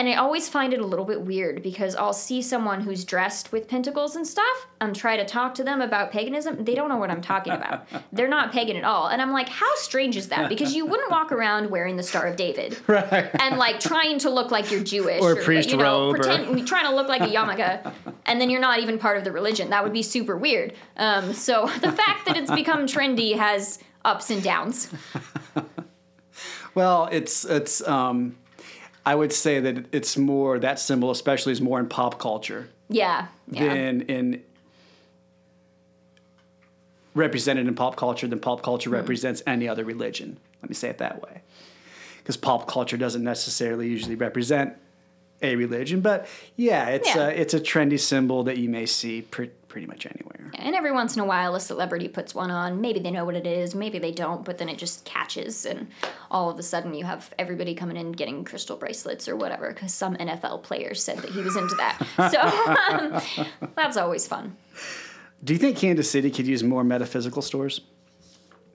And 0.00 0.08
I 0.08 0.14
always 0.14 0.48
find 0.48 0.72
it 0.72 0.80
a 0.80 0.86
little 0.86 1.04
bit 1.04 1.20
weird 1.20 1.62
because 1.62 1.94
I'll 1.94 2.14
see 2.14 2.40
someone 2.40 2.80
who's 2.80 3.04
dressed 3.04 3.52
with 3.52 3.68
pentacles 3.68 4.16
and 4.16 4.26
stuff 4.26 4.66
and 4.80 4.96
try 4.96 5.18
to 5.18 5.26
talk 5.26 5.52
to 5.56 5.62
them 5.62 5.82
about 5.82 6.10
paganism. 6.10 6.64
They 6.64 6.74
don't 6.74 6.88
know 6.88 6.96
what 6.96 7.10
I'm 7.10 7.20
talking 7.20 7.52
about. 7.52 7.86
They're 8.10 8.26
not 8.26 8.50
pagan 8.50 8.78
at 8.78 8.84
all. 8.84 9.08
And 9.08 9.20
I'm 9.20 9.30
like, 9.30 9.50
how 9.50 9.70
strange 9.74 10.16
is 10.16 10.28
that? 10.28 10.48
Because 10.48 10.74
you 10.74 10.86
wouldn't 10.86 11.10
walk 11.10 11.32
around 11.32 11.68
wearing 11.68 11.96
the 11.96 12.02
Star 12.02 12.26
of 12.26 12.36
David. 12.36 12.78
Right. 12.86 13.30
And 13.40 13.58
like 13.58 13.78
trying 13.78 14.18
to 14.20 14.30
look 14.30 14.50
like 14.50 14.70
you're 14.70 14.82
Jewish 14.82 15.20
Or 15.20 15.32
a 15.32 15.44
priest 15.44 15.70
you 15.70 15.76
know, 15.76 16.12
robe 16.12 16.20
or- 16.20 16.64
trying 16.64 16.86
to 16.86 16.94
look 16.94 17.08
like 17.08 17.20
a 17.20 17.26
yarmulke, 17.26 17.92
and 18.24 18.40
then 18.40 18.48
you're 18.48 18.60
not 18.60 18.80
even 18.80 18.98
part 18.98 19.18
of 19.18 19.24
the 19.24 19.32
religion. 19.32 19.68
That 19.68 19.84
would 19.84 19.92
be 19.92 20.02
super 20.02 20.34
weird. 20.34 20.72
Um, 20.96 21.34
so 21.34 21.66
the 21.82 21.92
fact 21.92 22.24
that 22.24 22.38
it's 22.38 22.50
become 22.50 22.86
trendy 22.86 23.36
has 23.36 23.78
ups 24.02 24.30
and 24.30 24.42
downs. 24.42 24.90
Well, 26.74 27.08
it's 27.12 27.44
it's. 27.44 27.86
Um, 27.86 28.36
I 29.04 29.14
would 29.14 29.32
say 29.32 29.60
that 29.60 29.86
it's 29.92 30.16
more 30.16 30.58
that 30.58 30.78
symbol, 30.78 31.10
especially, 31.10 31.52
is 31.52 31.60
more 31.60 31.80
in 31.80 31.88
pop 31.88 32.18
culture 32.18 32.68
Yeah. 32.88 33.28
Yeah. 33.50 33.74
than 33.74 34.02
in 34.02 34.42
represented 37.14 37.66
in 37.66 37.74
pop 37.74 37.96
culture 37.96 38.28
than 38.28 38.38
pop 38.38 38.62
culture 38.62 38.90
hmm. 38.90 38.96
represents 38.96 39.42
any 39.46 39.68
other 39.68 39.84
religion. 39.84 40.38
Let 40.62 40.68
me 40.68 40.74
say 40.74 40.88
it 40.90 40.98
that 40.98 41.22
way, 41.22 41.42
because 42.18 42.36
pop 42.36 42.68
culture 42.68 42.96
doesn't 42.96 43.24
necessarily 43.24 43.88
usually 43.88 44.14
represent 44.14 44.74
a 45.42 45.56
religion, 45.56 46.02
but 46.02 46.26
yeah, 46.56 46.88
it's 46.88 47.14
Yeah. 47.14 47.28
a 47.28 47.30
it's 47.30 47.54
a 47.54 47.60
trendy 47.60 47.98
symbol 47.98 48.44
that 48.44 48.58
you 48.58 48.68
may 48.68 48.86
see 48.86 49.22
pre- 49.22 49.50
pretty 49.70 49.86
much 49.86 50.04
anywhere. 50.04 50.50
And 50.54 50.74
every 50.74 50.92
once 50.92 51.14
in 51.14 51.22
a 51.22 51.24
while, 51.24 51.54
a 51.54 51.60
celebrity 51.60 52.08
puts 52.08 52.34
one 52.34 52.50
on. 52.50 52.80
Maybe 52.80 53.00
they 53.00 53.10
know 53.10 53.24
what 53.24 53.36
it 53.36 53.46
is, 53.46 53.74
maybe 53.74 53.98
they 53.98 54.10
don't, 54.12 54.44
but 54.44 54.58
then 54.58 54.68
it 54.68 54.76
just 54.76 55.04
catches, 55.06 55.64
and 55.64 55.88
all 56.30 56.50
of 56.50 56.58
a 56.58 56.62
sudden 56.62 56.92
you 56.92 57.04
have 57.04 57.32
everybody 57.38 57.74
coming 57.74 57.96
in 57.96 58.12
getting 58.12 58.44
crystal 58.44 58.76
bracelets 58.76 59.28
or 59.28 59.36
whatever 59.36 59.72
because 59.72 59.94
some 59.94 60.16
NFL 60.16 60.62
player 60.64 60.92
said 60.92 61.18
that 61.18 61.30
he 61.30 61.40
was 61.40 61.56
into 61.56 61.74
that. 61.76 61.98
So 62.30 62.38
um, 62.38 63.56
that's 63.76 63.96
always 63.96 64.26
fun. 64.26 64.56
Do 65.42 65.54
you 65.54 65.58
think 65.58 65.78
Kansas 65.78 66.10
City 66.10 66.30
could 66.30 66.46
use 66.46 66.62
more 66.62 66.84
metaphysical 66.84 67.40
stores? 67.40 67.80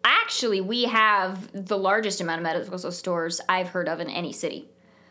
Actually, 0.04 0.62
we 0.62 0.86
have 0.86 1.50
the 1.54 1.78
largest 1.78 2.22
amount 2.22 2.40
of 2.40 2.44
medical 2.44 2.92
stores 2.92 3.42
I've 3.48 3.68
heard 3.68 3.88
of 3.88 4.00
in 4.00 4.10
any 4.10 4.34
city. 4.34 4.68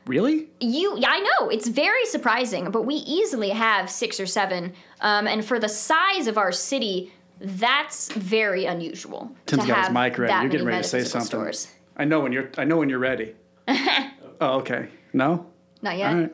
Really? 0.07 0.49
You, 0.61 0.99
yeah, 0.99 1.09
I 1.11 1.21
know 1.21 1.49
it's 1.49 1.69
very 1.69 2.05
surprising, 2.07 2.71
but 2.71 2.83
we 2.83 2.97
easily 2.97 3.51
have 3.51 3.91
six 3.91 4.21
or 4.21 4.27
seven, 4.27 4.75
um, 5.01 5.27
and 5.27 5.45
for 5.45 5.59
the 5.59 5.69
size 5.69 6.27
of 6.27 6.37
our 6.37 6.53
city, 6.53 7.13
that's 7.41 8.13
very 8.13 8.67
unusual. 8.67 9.31
Tim's 9.47 9.63
to 9.63 9.69
got 9.69 9.87
his 9.87 9.95
mic 9.95 10.19
ready. 10.19 10.33
You're 10.33 10.49
getting 10.49 10.67
ready 10.67 10.83
to 10.83 10.89
say 10.89 10.99
metaphysical 10.99 11.21
something. 11.21 11.53
Stores. 11.53 11.69
I 11.97 12.05
know 12.05 12.21
when 12.21 12.33
you're. 12.33 12.51
I 12.59 12.65
know 12.65 12.77
when 12.77 12.89
you're 12.89 12.99
ready. 12.99 13.35
oh, 13.69 14.59
okay. 14.59 14.89
No. 15.13 15.47
Not 15.81 15.97
yet. 15.97 16.13
All 16.13 16.21
right. 16.21 16.33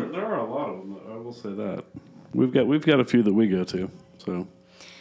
There, 0.00 0.20
there 0.20 0.26
are 0.26 0.38
a 0.38 0.50
lot 0.50 0.70
of 0.70 0.78
them. 0.78 1.00
I 1.10 1.16
will 1.16 1.32
say 1.32 1.50
that 1.50 1.84
we've 2.32 2.52
got 2.52 2.66
we've 2.66 2.84
got 2.84 3.00
a 3.00 3.04
few 3.04 3.22
that 3.22 3.32
we 3.32 3.46
go 3.46 3.64
to. 3.64 3.90
So, 4.18 4.46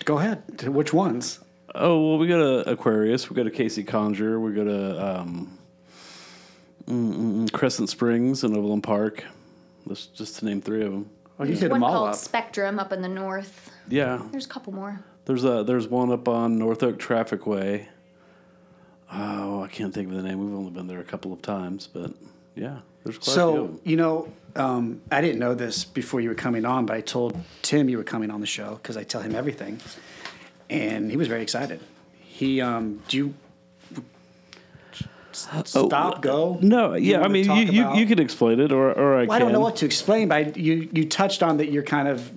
Go 0.05 0.17
ahead. 0.17 0.67
Which 0.67 0.93
ones? 0.93 1.39
oh 1.75 2.09
well, 2.09 2.17
we 2.17 2.27
got 2.27 2.39
a 2.39 2.69
Aquarius, 2.71 3.29
we 3.29 3.35
got 3.35 3.47
a 3.47 3.51
KC 3.51 3.87
Conjure, 3.87 4.39
we 4.39 4.53
got 4.53 4.67
a 4.67 5.21
um, 5.21 5.58
mm, 6.89 7.13
mm, 7.13 7.35
mm, 7.45 7.51
Crescent 7.51 7.89
Springs 7.89 8.43
in 8.43 8.55
Overland 8.55 8.83
Park. 8.83 9.23
That's 9.87 10.07
just 10.07 10.39
to 10.39 10.45
name 10.45 10.61
three 10.61 10.83
of 10.83 10.91
them. 10.91 11.09
Oh, 11.39 11.43
you 11.43 11.49
There's 11.49 11.61
hit 11.61 11.71
one 11.71 11.79
them 11.79 11.83
all 11.85 11.93
called 11.93 12.09
up. 12.09 12.15
Spectrum 12.15 12.79
up 12.79 12.91
in 12.91 13.01
the 13.01 13.07
north. 13.07 13.71
Yeah, 13.87 14.21
There's 14.31 14.45
a 14.45 14.49
couple 14.49 14.73
more. 14.73 14.99
there's 15.25 15.43
a 15.45 15.63
there's 15.63 15.87
one 15.87 16.11
up 16.11 16.27
on 16.27 16.57
North 16.59 16.83
Oak 16.83 16.99
Traffic 16.99 17.47
Way. 17.47 17.87
Oh, 19.11 19.63
I 19.63 19.67
can't 19.67 19.93
think 19.93 20.09
of 20.09 20.15
the 20.15 20.21
name. 20.21 20.39
We've 20.39 20.53
only 20.55 20.71
been 20.71 20.85
there 20.87 20.99
a 20.99 21.03
couple 21.03 21.33
of 21.33 21.41
times, 21.41 21.87
but 21.87 22.11
yeah, 22.55 22.79
there's 23.03 23.17
quite 23.17 23.27
a 23.27 23.31
few. 23.31 23.33
So 23.33 23.57
of 23.63 23.69
'em. 23.71 23.79
you 23.83 23.95
know, 23.97 24.31
um, 24.55 25.01
I 25.11 25.21
didn't 25.21 25.39
know 25.39 25.55
this 25.55 25.83
before 25.83 26.21
you 26.21 26.29
were 26.29 26.35
coming 26.35 26.65
on, 26.65 26.85
but 26.85 26.95
I 26.95 27.01
told 27.01 27.35
Tim 27.63 27.89
you 27.89 27.97
were 27.97 28.03
coming 28.03 28.29
on 28.29 28.41
the 28.41 28.47
show 28.47 28.75
because 28.75 28.97
I 28.97 29.03
tell 29.03 29.21
him 29.21 29.33
everything, 29.33 29.79
and 30.69 31.09
he 31.09 31.17
was 31.17 31.27
very 31.27 31.41
excited. 31.41 31.79
He, 32.19 32.61
um, 32.61 33.01
do 33.07 33.17
you 33.17 33.33
s- 35.47 35.69
stop, 35.69 36.21
go? 36.21 36.57
Oh, 36.57 36.59
No, 36.61 36.95
yeah, 36.95 37.21
I 37.21 37.27
mean, 37.27 37.45
you, 37.45 37.63
you, 37.71 37.93
you 37.95 38.05
could 38.05 38.19
explain 38.19 38.59
it, 38.59 38.71
or 38.71 38.91
or 38.91 39.15
I 39.19 39.25
Well, 39.25 39.31
I 39.35 39.39
don't 39.39 39.51
know 39.51 39.59
what 39.59 39.77
to 39.77 39.85
explain, 39.85 40.27
but 40.27 40.35
I, 40.35 40.51
you 40.55 40.89
you 40.91 41.07
touched 41.07 41.43
on 41.43 41.57
that 41.57 41.71
you're 41.71 41.83
kind 41.83 42.07
of 42.07 42.31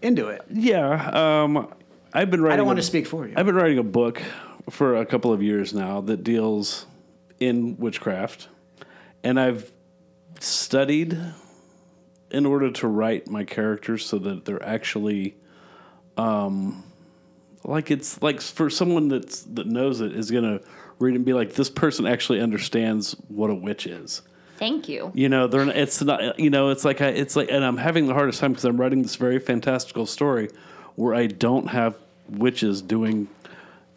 into 0.00 0.28
it. 0.28 0.42
Yeah, 0.50 1.42
um, 1.42 1.72
I've 2.12 2.30
been 2.30 2.40
writing. 2.42 2.54
I 2.54 2.56
don't 2.56 2.66
a- 2.66 2.68
want 2.68 2.78
to 2.78 2.82
speak 2.84 3.06
for 3.06 3.26
you. 3.26 3.34
I've 3.36 3.46
been 3.46 3.54
writing 3.54 3.78
a 3.78 3.82
book 3.84 4.22
for 4.70 4.96
a 4.96 5.06
couple 5.06 5.32
of 5.32 5.42
years 5.42 5.72
now 5.74 6.00
that 6.02 6.22
deals 6.24 6.86
in 7.40 7.76
witchcraft, 7.78 8.48
and 9.24 9.38
I've 9.38 9.70
studied 10.40 11.18
in 12.30 12.46
order 12.46 12.70
to 12.70 12.88
write 12.88 13.28
my 13.28 13.44
characters 13.44 14.06
so 14.06 14.18
that 14.18 14.44
they're 14.44 14.62
actually, 14.64 15.36
um, 16.16 16.82
like 17.64 17.90
it's 17.90 18.20
like 18.22 18.40
for 18.40 18.70
someone 18.70 19.08
that's 19.08 19.42
that 19.42 19.66
knows 19.66 20.00
it 20.00 20.12
is 20.12 20.30
gonna 20.30 20.60
read 21.02 21.14
and 21.16 21.24
be 21.24 21.32
like, 21.34 21.54
this 21.54 21.68
person 21.68 22.06
actually 22.06 22.40
understands 22.40 23.12
what 23.28 23.50
a 23.50 23.54
witch 23.54 23.86
is. 23.86 24.22
Thank 24.56 24.88
you. 24.88 25.10
You 25.14 25.28
know, 25.28 25.48
they're 25.48 25.68
it's 25.68 26.00
not. 26.02 26.38
You 26.38 26.48
know, 26.50 26.68
it's 26.70 26.84
like 26.84 27.00
I, 27.00 27.08
it's 27.08 27.34
like, 27.34 27.48
and 27.50 27.64
I'm 27.64 27.76
having 27.76 28.06
the 28.06 28.14
hardest 28.14 28.38
time 28.40 28.52
because 28.52 28.64
I'm 28.64 28.80
writing 28.80 29.02
this 29.02 29.16
very 29.16 29.40
fantastical 29.40 30.06
story 30.06 30.50
where 30.94 31.14
I 31.14 31.26
don't 31.26 31.66
have 31.68 31.96
witches 32.28 32.80
doing 32.80 33.28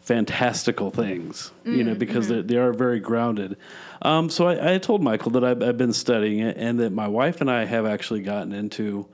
fantastical 0.00 0.90
things. 0.90 1.52
you 1.64 1.84
know, 1.84 1.94
because 1.94 2.28
they 2.28 2.42
they 2.42 2.56
are 2.56 2.72
very 2.72 3.00
grounded. 3.00 3.56
Um, 4.02 4.28
so 4.30 4.46
I, 4.48 4.74
I 4.74 4.78
told 4.78 5.02
Michal 5.02 5.30
that 5.32 5.44
I've, 5.44 5.62
I've 5.62 5.78
been 5.78 5.92
studying 5.92 6.40
it, 6.40 6.56
and 6.56 6.80
that 6.80 6.90
my 6.92 7.08
wife 7.08 7.40
and 7.40 7.50
I 7.50 7.64
have 7.64 7.86
actually 7.86 8.22
gotten 8.22 8.52
into. 8.52 9.06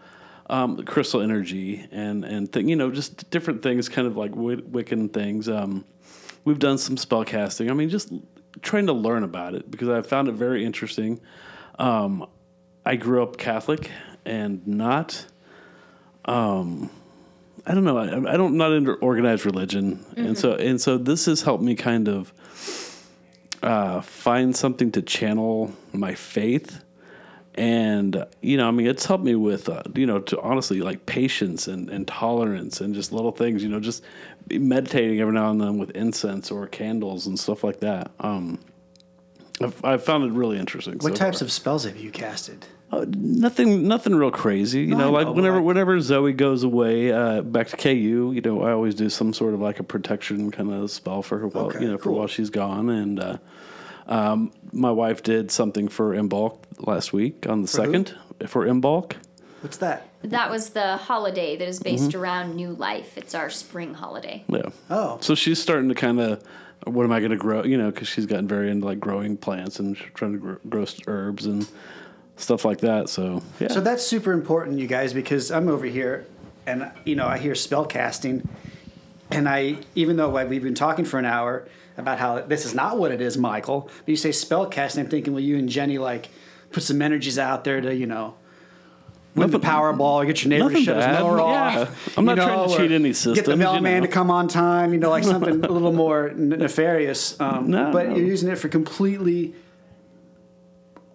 Um, 0.50 0.84
crystal 0.84 1.22
energy 1.22 1.86
and 1.92 2.24
and 2.24 2.52
th- 2.52 2.66
you 2.66 2.76
know 2.76 2.90
just 2.90 3.30
different 3.30 3.62
things, 3.62 3.88
kind 3.88 4.06
of 4.06 4.18
like 4.18 4.32
Wic- 4.32 4.68
Wiccan 4.70 5.10
things. 5.10 5.48
Um, 5.48 5.84
we've 6.44 6.58
done 6.58 6.78
some 6.78 6.96
spell 6.96 7.24
casting. 7.24 7.70
I 7.70 7.74
mean, 7.74 7.88
just 7.88 8.12
trying 8.60 8.86
to 8.86 8.92
learn 8.92 9.22
about 9.22 9.54
it 9.54 9.70
because 9.70 9.88
I 9.88 10.02
found 10.02 10.28
it 10.28 10.32
very 10.32 10.64
interesting. 10.64 11.20
Um, 11.78 12.26
I 12.84 12.96
grew 12.96 13.22
up 13.22 13.36
Catholic 13.36 13.90
and 14.24 14.66
not. 14.66 15.26
Um, 16.24 16.90
I 17.66 17.74
don't 17.74 17.84
know. 17.84 17.96
I, 17.96 18.34
I 18.34 18.36
don't 18.36 18.56
not 18.56 18.72
into 18.72 18.94
organized 18.94 19.46
religion, 19.46 20.04
and 20.16 20.36
so 20.36 20.54
and 20.54 20.80
so 20.80 20.98
this 20.98 21.26
has 21.26 21.42
helped 21.42 21.62
me 21.62 21.76
kind 21.76 22.08
of 22.08 22.32
uh, 23.62 24.00
find 24.00 24.56
something 24.56 24.90
to 24.92 25.02
channel 25.02 25.72
my 25.92 26.14
faith. 26.14 26.81
And 27.54 28.24
you 28.40 28.56
know, 28.56 28.66
I 28.66 28.70
mean, 28.70 28.86
it's 28.86 29.04
helped 29.04 29.24
me 29.24 29.34
with 29.34 29.68
uh, 29.68 29.82
you 29.94 30.06
know, 30.06 30.20
to 30.20 30.40
honestly 30.40 30.80
like 30.80 31.04
patience 31.06 31.68
and, 31.68 31.90
and 31.90 32.06
tolerance 32.08 32.80
and 32.80 32.94
just 32.94 33.12
little 33.12 33.32
things. 33.32 33.62
You 33.62 33.68
know, 33.68 33.78
just 33.80 34.02
be 34.46 34.58
meditating 34.58 35.20
every 35.20 35.34
now 35.34 35.50
and 35.50 35.60
then 35.60 35.76
with 35.78 35.90
incense 35.90 36.50
or 36.50 36.66
candles 36.66 37.26
and 37.26 37.38
stuff 37.38 37.62
like 37.62 37.80
that. 37.80 38.10
Um, 38.20 38.58
I've, 39.60 39.84
I've 39.84 40.04
found 40.04 40.24
it 40.24 40.32
really 40.32 40.58
interesting. 40.58 40.98
what 40.98 41.14
types 41.14 41.42
of 41.42 41.52
spells 41.52 41.84
have 41.84 41.96
you 41.98 42.10
casted? 42.10 42.66
Uh, 42.90 43.04
nothing, 43.08 43.86
nothing 43.88 44.14
real 44.14 44.30
crazy. 44.30 44.80
You 44.80 44.88
No, 44.88 44.98
know, 45.10 45.16
I 45.16 45.22
like 45.24 45.34
whenever 45.34 45.56
like- 45.56 45.64
whenever 45.66 46.00
Zoe 46.00 46.32
goes 46.32 46.62
away 46.62 47.12
uh, 47.12 47.42
back 47.42 47.68
to 47.68 47.76
KU, 47.76 48.32
you 48.34 48.40
know, 48.42 48.62
I 48.62 48.72
always 48.72 48.94
do 48.94 49.08
some 49.08 49.32
sort 49.32 49.54
of 49.54 49.60
like 49.60 49.78
a 49.78 49.82
protection 49.82 50.50
kind 50.50 50.72
of 50.72 50.90
spell 50.90 51.22
for 51.22 51.38
her 51.38 51.48
while 51.48 51.66
Okay, 51.66 51.80
you 51.82 51.88
know 51.90 51.96
for 51.98 52.10
while 52.12 52.26
she's 52.26 52.50
gone. 52.50 52.90
And 52.90 53.20
uh, 53.20 53.36
um, 54.12 54.52
my 54.72 54.90
wife 54.90 55.22
did 55.22 55.50
something 55.50 55.88
for 55.88 56.14
Imbolc 56.14 56.58
last 56.78 57.12
week 57.12 57.46
on 57.48 57.62
the 57.62 57.68
For 57.68 57.82
who? 57.82 57.86
second 57.86 58.18
for 58.46 58.66
Imbolc. 58.66 59.14
What's 59.62 59.76
that? 59.78 60.08
That 60.22 60.50
was 60.50 60.70
the 60.70 60.96
holiday 60.96 61.56
that 61.56 61.66
is 61.68 61.80
based 61.80 62.10
Mm-hmm. 62.10 62.20
around 62.20 62.54
new 62.56 62.70
life. 62.74 63.16
It's 63.16 63.34
our 63.34 63.48
spring 63.50 63.94
holiday. 63.94 64.44
Yeah. 64.48 64.62
Oh. 64.90 65.18
So 65.20 65.34
she's 65.34 65.60
starting 65.62 65.88
to 65.88 65.94
kind 65.94 66.20
of, 66.20 66.42
what 66.84 67.04
am 67.04 67.12
I 67.12 67.20
going 67.20 67.30
to 67.30 67.36
grow? 67.36 67.62
You 67.64 67.78
know, 67.78 67.90
because 67.90 68.08
she's 68.08 68.26
gotten 68.26 68.48
very 68.48 68.70
into 68.70 68.84
like 68.86 69.00
growing 69.00 69.36
plants 69.36 69.78
and 69.78 69.96
trying 70.14 70.32
to 70.32 70.38
grow, 70.38 70.56
grow 70.68 70.84
herbs 71.06 71.46
and 71.46 71.68
stuff 72.36 72.64
like 72.64 72.78
that. 72.78 73.08
So 73.08 73.42
yeah. 73.60 73.68
So 73.68 73.80
that's 73.80 74.04
super 74.06 74.32
important, 74.32 74.78
you 74.78 74.86
guys, 74.88 75.12
because 75.12 75.50
I'm 75.52 75.68
over 75.68 75.86
here, 75.86 76.26
and 76.66 76.90
you 77.04 77.14
know 77.16 77.26
I 77.26 77.38
hear 77.38 77.54
spell 77.54 77.84
casting, 77.84 78.48
and 79.30 79.48
I 79.48 79.78
even 79.94 80.16
though 80.16 80.28
we've 80.44 80.62
been 80.62 80.74
talking 80.74 81.04
for 81.04 81.18
an 81.18 81.24
hour 81.24 81.66
about 82.02 82.18
how 82.18 82.40
this 82.42 82.64
is 82.66 82.74
not 82.74 82.98
what 82.98 83.10
it 83.12 83.20
is, 83.20 83.38
Michal, 83.38 83.88
but 83.98 84.08
you 84.08 84.16
say 84.16 84.32
spell 84.32 84.66
casting, 84.66 85.04
I'm 85.04 85.10
thinking, 85.10 85.32
well, 85.32 85.42
you 85.42 85.56
and 85.56 85.68
Jenny 85.68 85.98
like 85.98 86.28
put 86.70 86.82
some 86.82 87.00
energies 87.00 87.38
out 87.38 87.64
there 87.64 87.80
to 87.80 87.94
you 87.94 88.06
know. 88.06 88.34
Win 89.34 89.50
the 89.50 89.58
Powerball, 89.58 90.26
get 90.26 90.44
your 90.44 90.50
neighbor 90.50 90.68
to 90.68 90.82
shut 90.84 90.96
his 90.96 91.06
bad. 91.06 91.22
mower 91.22 91.38
Yeah. 91.38 91.80
off. 91.84 92.18
I'm 92.18 92.26
not 92.26 92.34
trying 92.36 92.68
to 92.68 92.76
cheat 92.76 92.92
any 92.92 93.14
system. 93.14 93.32
Get 93.32 93.46
the 93.46 93.52
systems, 93.52 93.60
you 93.60 93.64
mailman 93.80 94.00
know. 94.02 94.06
to 94.06 94.12
come 94.12 94.30
on 94.30 94.46
time, 94.46 94.92
you 94.92 94.98
know, 94.98 95.08
like 95.08 95.24
something 95.24 95.64
a 95.64 95.68
little 95.72 95.90
more 95.92 96.32
nefarious. 96.36 97.40
Um, 97.40 97.70
No, 97.70 97.90
but 97.92 98.08
no. 98.10 98.16
you're 98.16 98.26
using 98.26 98.50
it 98.50 98.58
for 98.58 98.68
completely 98.68 99.54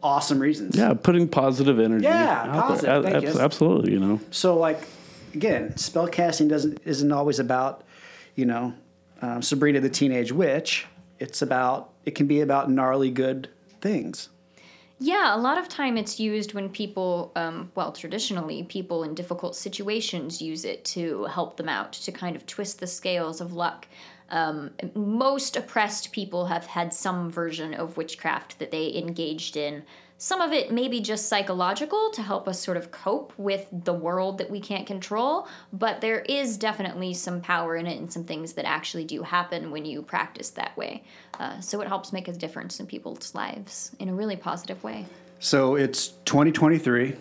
awesome 0.02 0.40
reasons. 0.40 0.76
yeah, 0.76 0.94
putting 0.96 1.28
positive 1.28 1.80
energy. 1.80 2.06
Yeah, 2.06 2.42
out 2.50 2.68
positive. 2.68 3.04
There. 3.04 3.22
Thank 3.22 3.36
you. 3.36 3.40
Absolutely, 3.40 3.94
you 3.94 4.00
know. 4.00 4.20
So 4.32 4.58
like 4.58 4.80
again, 5.36 5.78
spell 5.78 6.08
casting 6.08 6.48
doesn't 6.48 6.80
isn't 6.86 7.12
always 7.12 7.38
about, 7.40 7.84
you 8.36 8.46
know, 8.46 8.74
um, 9.22 9.42
Sabrina 9.42 9.80
the 9.80 9.90
Teenage 9.90 10.32
Witch, 10.32 10.86
it's 11.20 11.42
about 11.42 11.94
it 12.06 12.16
can 12.16 12.28
be 12.28 12.42
about 12.42 12.70
gnarly 12.70 13.10
good 13.10 13.50
things. 13.82 14.30
Yeah, 15.00 15.36
a 15.36 15.38
lot 15.38 15.60
of 15.60 15.70
time 15.70 15.96
it's 15.96 16.20
used 16.20 16.56
when 16.56 16.70
people, 16.70 17.32
um, 17.36 17.72
well, 17.76 17.92
traditionally, 17.92 18.64
people 18.64 19.04
in 19.04 19.14
difficult 19.14 19.56
situations 19.56 20.42
use 20.42 20.66
it 20.66 20.84
to 20.86 21.26
help 21.26 21.58
them 21.58 21.70
out, 21.70 21.94
to 21.94 22.12
kind 22.12 22.36
of 22.36 22.48
twist 22.48 22.80
the 22.80 22.88
scales 22.88 23.40
of 23.40 23.54
luck. 23.54 23.88
Um, 24.30 24.72
most 24.96 25.56
oppressed 25.56 26.12
people 26.12 26.48
have 26.48 26.66
had 26.66 26.94
some 26.94 27.30
version 27.30 27.76
of 27.76 27.96
witchcraft 27.96 28.58
that 28.58 28.72
they 28.72 28.96
engaged 28.96 29.56
in. 29.56 29.84
Some 30.20 30.42
of 30.42 30.52
it 30.52 30.72
may 30.72 30.88
be 30.88 31.00
just 31.00 31.28
psychological 31.30 32.10
to 32.14 32.24
help 32.24 32.48
us 32.48 32.60
sort 32.60 32.76
of 32.76 32.90
cope 32.90 33.34
with 33.38 33.68
the 33.72 33.94
world 33.94 34.40
that 34.40 34.50
we 34.50 34.60
can't 34.60 34.88
control, 34.88 35.48
but 35.72 36.02
there 36.02 36.22
is 36.22 36.58
definitely 36.58 37.14
some 37.14 37.40
power 37.40 37.76
in 37.76 37.86
it 37.86 38.00
and 38.00 38.12
some 38.12 38.24
things 38.24 38.54
that 38.54 38.66
actually 38.66 39.06
do 39.06 39.22
happen 39.22 39.70
when 39.70 39.86
you 39.86 40.02
practice 40.02 40.50
that 40.52 40.76
way. 40.76 41.04
Uh, 41.40 41.60
so 41.60 41.82
it 41.82 41.88
helps 41.88 42.12
make 42.12 42.28
a 42.28 42.34
difference 42.34 42.80
in 42.80 42.88
people's 42.88 43.36
lives 43.36 43.92
in 44.00 44.10
a 44.10 44.14
really 44.14 44.36
positive 44.36 44.84
way. 44.84 45.06
So 45.40 45.76
it's 45.76 46.08
2023, 46.26 47.16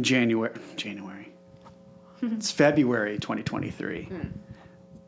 January. 0.00 0.54
January. 0.76 1.32
it's 2.22 2.52
February 2.52 3.18
2023. 3.18 4.08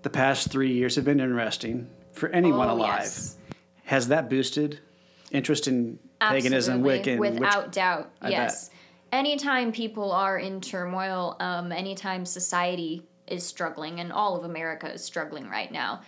The 0.03 0.11
past 0.11 0.51
three 0.51 0.73
years 0.73 0.97
have 0.97 1.05
been 1.05 1.21
interesting 1.21 1.89
for 2.13 2.29
anyone 2.31 2.69
Oh, 2.69 2.75
alive. 2.75 2.99
yes. 3.03 3.37
Has 3.85 4.09
that 4.09 4.29
boosted 4.29 4.81
interest 5.31 5.69
in 5.69 6.01
paganism, 6.21 6.87
Absolutely, 6.87 7.13
Wiccan, 7.15 7.19
witch- 7.19 7.35
without 7.35 7.73
doubt. 7.73 8.11
I 8.21 8.31
yes. 8.31 8.71
Anytime 9.11 9.73
people 9.73 10.13
are 10.13 10.39
in 10.39 10.61
turmoil, 10.61 11.37
um, 11.41 11.73
anytime 11.73 12.27
society 12.27 13.07
is 13.27 13.45
struggling, 13.45 14.01
and 14.01 14.13
all 14.13 14.37
of 14.37 14.45
America 14.45 14.93
is 14.93 15.03
struggling 15.03 15.49
right 15.49 15.73
now, 15.73 16.03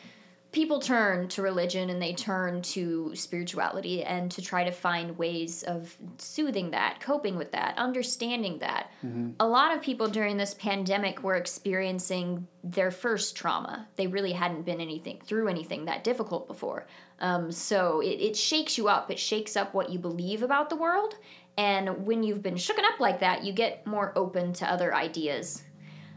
people 0.53 0.81
turn 0.81 1.29
to 1.29 1.43
religion 1.43 1.91
and 1.91 2.03
they 2.03 2.13
turn 2.13 2.61
to 2.61 3.13
spirituality 3.15 4.03
and 4.03 4.31
to 4.33 4.43
try 4.43 4.65
to 4.65 4.73
find 4.73 5.17
ways 5.17 5.63
of 5.63 5.95
soothing 6.19 6.73
that, 6.73 6.99
coping 7.01 7.37
with 7.37 7.53
that, 7.53 7.79
understanding 7.79 8.59
that. 8.59 8.91
A 9.39 9.47
lot 9.47 9.75
of 9.75 9.81
people 9.81 10.09
during 10.09 10.37
this 10.37 10.55
pandemic 10.55 11.23
were 11.23 11.37
experiencing 11.37 12.47
their 12.65 12.91
first 12.91 13.37
trauma. 13.37 13.87
They 13.97 14.09
really 14.09 14.33
hadn't 14.33 14.63
been 14.65 14.81
anything 14.81 15.21
through 15.25 15.49
anything 15.49 15.85
that 15.85 16.03
difficult 16.05 16.49
before. 16.49 16.87
Um, 17.21 17.53
so 17.53 18.01
it, 18.01 18.21
it 18.21 18.37
shakes 18.37 18.79
you 18.79 18.89
up. 18.89 19.11
It 19.11 19.19
shakes 19.19 19.57
up 19.57 19.75
what 19.75 19.91
you 19.91 19.99
believe 19.99 20.43
about 20.43 20.71
the 20.71 20.77
world. 20.77 21.17
And 21.59 22.07
when 22.07 22.23
you've 22.23 22.43
been 22.43 22.55
shooken 22.55 22.85
up 22.85 23.01
like 23.01 23.21
that, 23.21 23.45
you 23.45 23.53
get 23.53 23.87
more 23.87 24.13
open 24.17 24.53
to 24.55 24.71
other 24.71 24.95
ideas. 24.95 25.63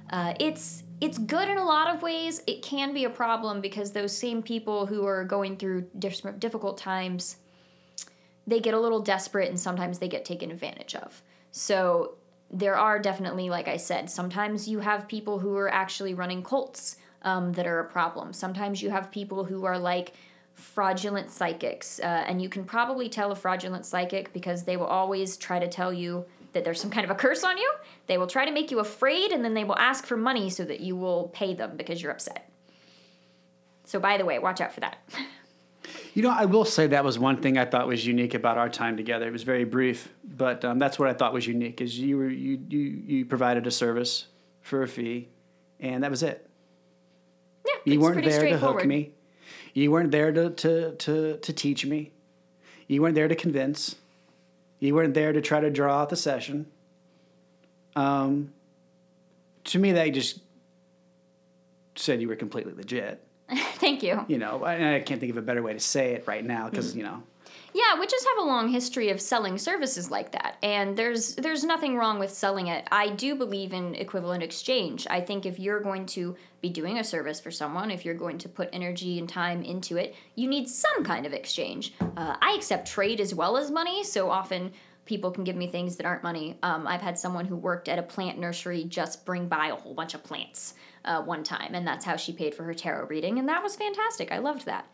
Uh, 0.09 0.33
it's 0.39 0.83
it's 1.01 1.17
good 1.17 1.49
in 1.49 1.57
a 1.57 1.65
lot 1.65 1.93
of 1.93 2.01
ways. 2.01 2.41
It 2.47 2.61
can 2.61 2.93
be 2.93 3.03
a 3.03 3.09
problem 3.09 3.59
because 3.59 3.91
those 3.91 4.15
same 4.15 4.41
people 4.41 4.85
who 4.85 5.05
are 5.05 5.25
going 5.25 5.57
through 5.57 5.81
difficult 5.99 6.77
times, 6.77 7.37
they 8.47 8.61
get 8.61 8.73
a 8.73 8.79
little 8.79 9.01
desperate 9.01 9.49
and 9.49 9.59
sometimes 9.59 9.99
they 9.99 10.07
get 10.07 10.23
taken 10.23 10.49
advantage 10.49 10.95
of. 10.95 11.21
So 11.51 12.15
there 12.49 12.77
are 12.77 12.99
definitely, 12.99 13.49
like 13.49 13.67
I 13.67 13.75
said, 13.75 14.09
sometimes 14.09 14.67
you 14.67 14.79
have 14.79 15.07
people 15.07 15.39
who 15.39 15.57
are 15.57 15.73
actually 15.73 16.13
running 16.13 16.43
cults 16.43 16.95
um, 17.23 17.51
that 17.53 17.67
are 17.67 17.79
a 17.79 17.85
problem. 17.85 18.31
Sometimes 18.31 18.81
you 18.81 18.91
have 18.91 19.11
people 19.11 19.43
who 19.43 19.65
are 19.65 19.77
like 19.77 20.13
fraudulent 20.55 21.29
psychics, 21.29 21.99
uh, 21.99 22.25
and 22.27 22.41
you 22.41 22.49
can 22.49 22.63
probably 22.63 23.09
tell 23.09 23.31
a 23.31 23.35
fraudulent 23.35 23.85
psychic 23.85 24.33
because 24.33 24.63
they 24.63 24.77
will 24.77 24.87
always 24.87 25.37
try 25.37 25.59
to 25.59 25.67
tell 25.67 25.93
you 25.93 26.25
that 26.53 26.63
there's 26.63 26.79
some 26.79 26.91
kind 26.91 27.03
of 27.03 27.11
a 27.11 27.15
curse 27.15 27.43
on 27.43 27.57
you. 27.57 27.71
They 28.07 28.17
will 28.17 28.27
try 28.27 28.45
to 28.45 28.51
make 28.51 28.71
you 28.71 28.79
afraid, 28.79 29.31
and 29.31 29.43
then 29.43 29.53
they 29.53 29.63
will 29.63 29.77
ask 29.77 30.05
for 30.05 30.17
money 30.17 30.49
so 30.49 30.63
that 30.65 30.79
you 30.79 30.95
will 30.95 31.29
pay 31.33 31.53
them 31.53 31.75
because 31.77 32.01
you're 32.01 32.11
upset. 32.11 32.49
So, 33.85 33.99
by 33.99 34.17
the 34.17 34.25
way, 34.25 34.39
watch 34.39 34.61
out 34.61 34.71
for 34.71 34.79
that. 34.79 34.97
You 36.13 36.21
know, 36.21 36.29
I 36.29 36.45
will 36.45 36.63
say 36.63 36.87
that 36.87 37.03
was 37.03 37.17
one 37.17 37.41
thing 37.41 37.57
I 37.57 37.65
thought 37.65 37.87
was 37.87 38.05
unique 38.05 38.35
about 38.35 38.57
our 38.57 38.69
time 38.69 38.95
together. 38.95 39.27
It 39.27 39.31
was 39.31 39.43
very 39.43 39.63
brief, 39.63 40.09
but 40.23 40.63
um, 40.63 40.79
that's 40.79 40.99
what 40.99 41.09
I 41.09 41.13
thought 41.13 41.33
was 41.33 41.47
unique. 41.47 41.81
Is 41.81 41.99
you 41.99 42.17
were 42.17 42.29
you 42.29 42.59
you 42.69 42.79
you 42.79 43.25
provided 43.25 43.65
a 43.67 43.71
service 43.71 44.27
for 44.61 44.83
a 44.83 44.87
fee, 44.87 45.29
and 45.79 46.03
that 46.03 46.11
was 46.11 46.23
it. 46.23 46.47
Yeah, 47.65 47.93
You 47.93 47.99
weren't 47.99 48.23
there 48.23 48.47
to 48.47 48.57
hook 48.57 48.85
me. 48.85 49.11
You 49.73 49.91
weren't 49.91 50.11
there 50.11 50.31
to, 50.31 50.49
to, 50.51 50.91
to, 50.95 51.37
to 51.37 51.53
teach 51.53 51.85
me. 51.85 52.11
You 52.87 53.01
weren't 53.01 53.15
there 53.15 53.27
to 53.27 53.35
convince. 53.35 53.95
You 54.79 54.93
weren't 54.93 55.13
there 55.13 55.33
to 55.33 55.41
try 55.41 55.59
to 55.59 55.69
draw 55.69 56.01
out 56.01 56.09
the 56.09 56.15
session. 56.15 56.67
Um, 57.95 58.53
to 59.65 59.79
me, 59.79 59.93
that 59.93 60.09
just 60.09 60.39
said 61.95 62.21
you 62.21 62.27
were 62.27 62.35
completely 62.35 62.73
legit. 62.73 63.25
Thank 63.75 64.03
you. 64.03 64.25
You 64.27 64.37
know, 64.37 64.63
I, 64.63 64.95
I 64.95 64.99
can't 64.99 65.19
think 65.19 65.31
of 65.31 65.37
a 65.37 65.41
better 65.41 65.61
way 65.61 65.73
to 65.73 65.79
say 65.79 66.13
it 66.13 66.25
right 66.27 66.43
now 66.43 66.69
because 66.69 66.95
you 66.95 67.03
know. 67.03 67.23
Yeah, 67.75 67.99
witches 67.99 68.23
have 68.23 68.45
a 68.45 68.47
long 68.47 68.69
history 68.69 69.09
of 69.09 69.19
selling 69.19 69.57
services 69.57 70.11
like 70.11 70.31
that, 70.33 70.57
and 70.61 70.95
there's 70.95 71.35
there's 71.35 71.63
nothing 71.63 71.97
wrong 71.97 72.19
with 72.19 72.31
selling 72.31 72.67
it. 72.67 72.87
I 72.91 73.09
do 73.09 73.33
believe 73.33 73.73
in 73.73 73.95
equivalent 73.95 74.43
exchange. 74.43 75.07
I 75.09 75.21
think 75.21 75.47
if 75.47 75.57
you're 75.57 75.79
going 75.79 76.05
to 76.07 76.35
be 76.61 76.69
doing 76.69 76.99
a 76.99 77.03
service 77.03 77.39
for 77.39 77.49
someone, 77.49 77.89
if 77.89 78.05
you're 78.05 78.13
going 78.13 78.37
to 78.39 78.49
put 78.49 78.69
energy 78.71 79.17
and 79.17 79.27
time 79.27 79.63
into 79.63 79.97
it, 79.97 80.15
you 80.35 80.47
need 80.47 80.69
some 80.69 81.03
kind 81.03 81.25
of 81.25 81.33
exchange. 81.33 81.95
Uh, 81.99 82.35
I 82.39 82.53
accept 82.55 82.87
trade 82.87 83.19
as 83.19 83.33
well 83.33 83.57
as 83.57 83.71
money, 83.71 84.03
so 84.03 84.29
often 84.29 84.71
people 85.05 85.31
can 85.31 85.43
give 85.43 85.55
me 85.55 85.67
things 85.67 85.95
that 85.95 86.05
aren't 86.05 86.23
money. 86.23 86.57
Um, 86.63 86.87
I've 86.87 87.01
had 87.01 87.17
someone 87.17 87.45
who 87.45 87.55
worked 87.55 87.89
at 87.89 87.99
a 87.99 88.03
plant 88.03 88.39
nursery 88.39 88.83
just 88.83 89.25
bring 89.25 89.47
by 89.47 89.67
a 89.67 89.75
whole 89.75 89.93
bunch 89.93 90.13
of 90.13 90.23
plants 90.23 90.75
uh, 91.05 91.21
one 91.23 91.43
time, 91.43 91.73
and 91.73 91.87
that's 91.87 92.05
how 92.05 92.17
she 92.17 92.33
paid 92.33 92.53
for 92.53 92.63
her 92.63 92.73
tarot 92.73 93.07
reading, 93.07 93.39
and 93.39 93.49
that 93.49 93.63
was 93.63 93.75
fantastic. 93.75 94.31
I 94.31 94.37
loved 94.37 94.65
that. 94.65 94.87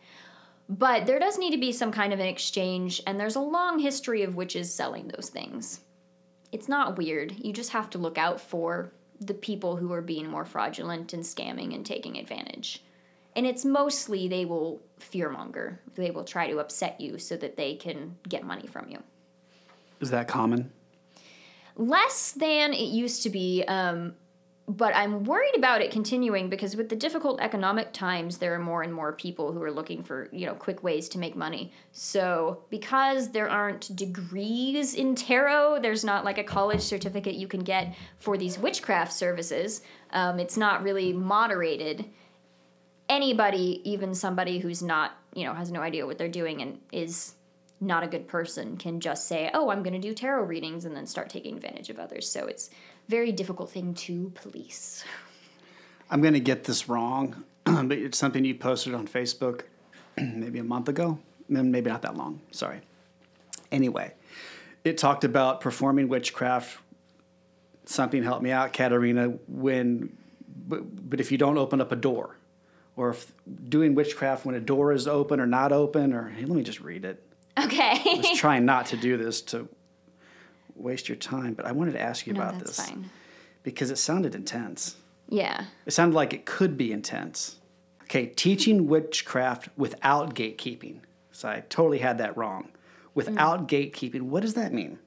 But 0.70 1.04
there 1.04 1.18
does 1.18 1.36
need 1.36 1.50
to 1.50 1.58
be 1.58 1.72
some 1.72 1.90
kind 1.90 2.12
of 2.12 2.20
an 2.20 2.26
exchange, 2.26 3.02
and 3.04 3.18
there's 3.18 3.34
a 3.34 3.40
long 3.40 3.80
history 3.80 4.22
of 4.22 4.36
witches 4.36 4.72
selling 4.72 5.08
those 5.08 5.28
things. 5.28 5.80
It's 6.52 6.68
not 6.68 6.96
weird. 6.96 7.34
You 7.36 7.52
just 7.52 7.70
have 7.72 7.90
to 7.90 7.98
look 7.98 8.18
out 8.18 8.40
for 8.40 8.92
the 9.20 9.34
people 9.34 9.74
who 9.74 9.92
are 9.92 10.00
being 10.00 10.28
more 10.28 10.44
fraudulent 10.44 11.12
and 11.12 11.24
scamming 11.24 11.74
and 11.74 11.84
taking 11.84 12.16
advantage. 12.16 12.84
And 13.34 13.46
it's 13.46 13.64
mostly 13.64 14.28
they 14.28 14.44
will 14.44 14.80
fearmonger. 15.00 15.78
They 15.96 16.12
will 16.12 16.24
try 16.24 16.48
to 16.48 16.60
upset 16.60 17.00
you 17.00 17.18
so 17.18 17.36
that 17.36 17.56
they 17.56 17.74
can 17.74 18.16
get 18.28 18.44
money 18.44 18.68
from 18.68 18.88
you. 18.88 19.02
Is 20.00 20.10
that 20.10 20.28
common? 20.28 20.70
Less 21.76 22.30
than 22.30 22.72
it 22.74 22.90
used 22.90 23.24
to 23.24 23.30
be, 23.30 23.64
um, 23.66 24.14
but 24.76 24.94
I'm 24.94 25.24
worried 25.24 25.56
about 25.56 25.80
it 25.80 25.90
continuing 25.90 26.48
because 26.48 26.76
with 26.76 26.88
the 26.88 26.94
difficult 26.96 27.40
economic 27.40 27.92
times, 27.92 28.38
there 28.38 28.54
are 28.54 28.58
more 28.60 28.82
and 28.82 28.94
more 28.94 29.12
people 29.12 29.52
who 29.52 29.60
are 29.62 29.70
looking 29.70 30.04
for 30.04 30.28
you 30.30 30.46
know 30.46 30.54
quick 30.54 30.84
ways 30.84 31.08
to 31.10 31.18
make 31.18 31.34
money. 31.34 31.72
So 31.90 32.62
because 32.70 33.32
there 33.32 33.48
aren't 33.48 33.94
degrees 33.96 34.94
in 34.94 35.16
tarot, 35.16 35.80
there's 35.80 36.04
not 36.04 36.24
like 36.24 36.38
a 36.38 36.44
college 36.44 36.82
certificate 36.82 37.34
you 37.34 37.48
can 37.48 37.64
get 37.64 37.96
for 38.18 38.38
these 38.38 38.58
witchcraft 38.58 39.12
services. 39.12 39.82
Um, 40.12 40.38
it's 40.38 40.56
not 40.56 40.84
really 40.84 41.12
moderated. 41.12 42.04
Anybody, 43.08 43.80
even 43.84 44.14
somebody 44.14 44.60
who's 44.60 44.84
not 44.84 45.16
you 45.34 45.44
know 45.44 45.54
has 45.54 45.72
no 45.72 45.80
idea 45.80 46.06
what 46.06 46.16
they're 46.16 46.28
doing 46.28 46.62
and 46.62 46.78
is 46.92 47.34
not 47.80 48.04
a 48.04 48.06
good 48.06 48.28
person 48.28 48.76
can 48.76 49.00
just 49.00 49.26
say, 49.26 49.50
"Oh, 49.52 49.70
I'm 49.70 49.82
going 49.82 49.94
to 49.94 50.08
do 50.08 50.14
tarot 50.14 50.44
readings," 50.44 50.84
and 50.84 50.94
then 50.94 51.06
start 51.06 51.28
taking 51.28 51.56
advantage 51.56 51.90
of 51.90 51.98
others. 51.98 52.30
So 52.30 52.46
it's 52.46 52.70
very 53.10 53.32
difficult 53.32 53.70
thing 53.70 53.92
to 53.92 54.30
police. 54.36 55.04
I'm 56.10 56.22
going 56.22 56.34
to 56.34 56.40
get 56.40 56.64
this 56.64 56.88
wrong, 56.88 57.42
but 57.64 57.92
it's 57.92 58.16
something 58.16 58.44
you 58.44 58.54
posted 58.54 58.94
on 58.94 59.08
Facebook 59.08 59.62
maybe 60.16 60.60
a 60.60 60.64
month 60.64 60.88
ago, 60.88 61.18
maybe 61.48 61.90
not 61.90 62.02
that 62.02 62.16
long. 62.16 62.40
Sorry. 62.52 62.80
Anyway, 63.72 64.12
it 64.84 64.96
talked 64.96 65.24
about 65.24 65.60
performing 65.60 66.08
witchcraft. 66.08 66.78
Something 67.84 68.22
helped 68.22 68.44
me 68.44 68.52
out, 68.52 68.72
Katarina. 68.72 69.30
When, 69.48 70.16
but, 70.68 71.10
but 71.10 71.18
if 71.18 71.32
you 71.32 71.38
don't 71.38 71.58
open 71.58 71.80
up 71.80 71.90
a 71.90 71.96
door, 71.96 72.36
or 72.96 73.10
if 73.10 73.32
doing 73.68 73.96
witchcraft 73.96 74.46
when 74.46 74.54
a 74.54 74.60
door 74.60 74.92
is 74.92 75.08
open 75.08 75.40
or 75.40 75.46
not 75.46 75.72
open, 75.72 76.12
or 76.12 76.28
hey, 76.28 76.44
let 76.44 76.56
me 76.56 76.62
just 76.62 76.80
read 76.80 77.04
it. 77.04 77.20
Okay. 77.58 78.00
I 78.04 78.22
was 78.30 78.38
trying 78.38 78.64
not 78.64 78.86
to 78.86 78.96
do 78.96 79.16
this 79.16 79.40
to 79.42 79.68
waste 80.82 81.08
your 81.08 81.16
time, 81.16 81.54
but 81.54 81.66
I 81.66 81.72
wanted 81.72 81.92
to 81.92 82.00
ask 82.00 82.26
you 82.26 82.32
no, 82.32 82.40
about 82.40 82.54
that's 82.58 82.76
this 82.76 82.88
fine. 82.88 83.10
because 83.62 83.90
it 83.90 83.96
sounded 83.96 84.34
intense. 84.34 84.96
Yeah. 85.28 85.64
It 85.86 85.92
sounded 85.92 86.14
like 86.14 86.32
it 86.32 86.44
could 86.44 86.76
be 86.76 86.92
intense. 86.92 87.56
Okay, 88.04 88.26
teaching 88.26 88.86
witchcraft 88.88 89.68
without 89.76 90.34
gatekeeping. 90.34 91.00
So 91.32 91.48
I 91.48 91.62
totally 91.68 91.98
had 91.98 92.18
that 92.18 92.36
wrong. 92.36 92.70
Without 93.14 93.66
mm. 93.66 93.68
gatekeeping, 93.68 94.22
what 94.22 94.42
does 94.42 94.54
that 94.54 94.72
mean? 94.72 94.98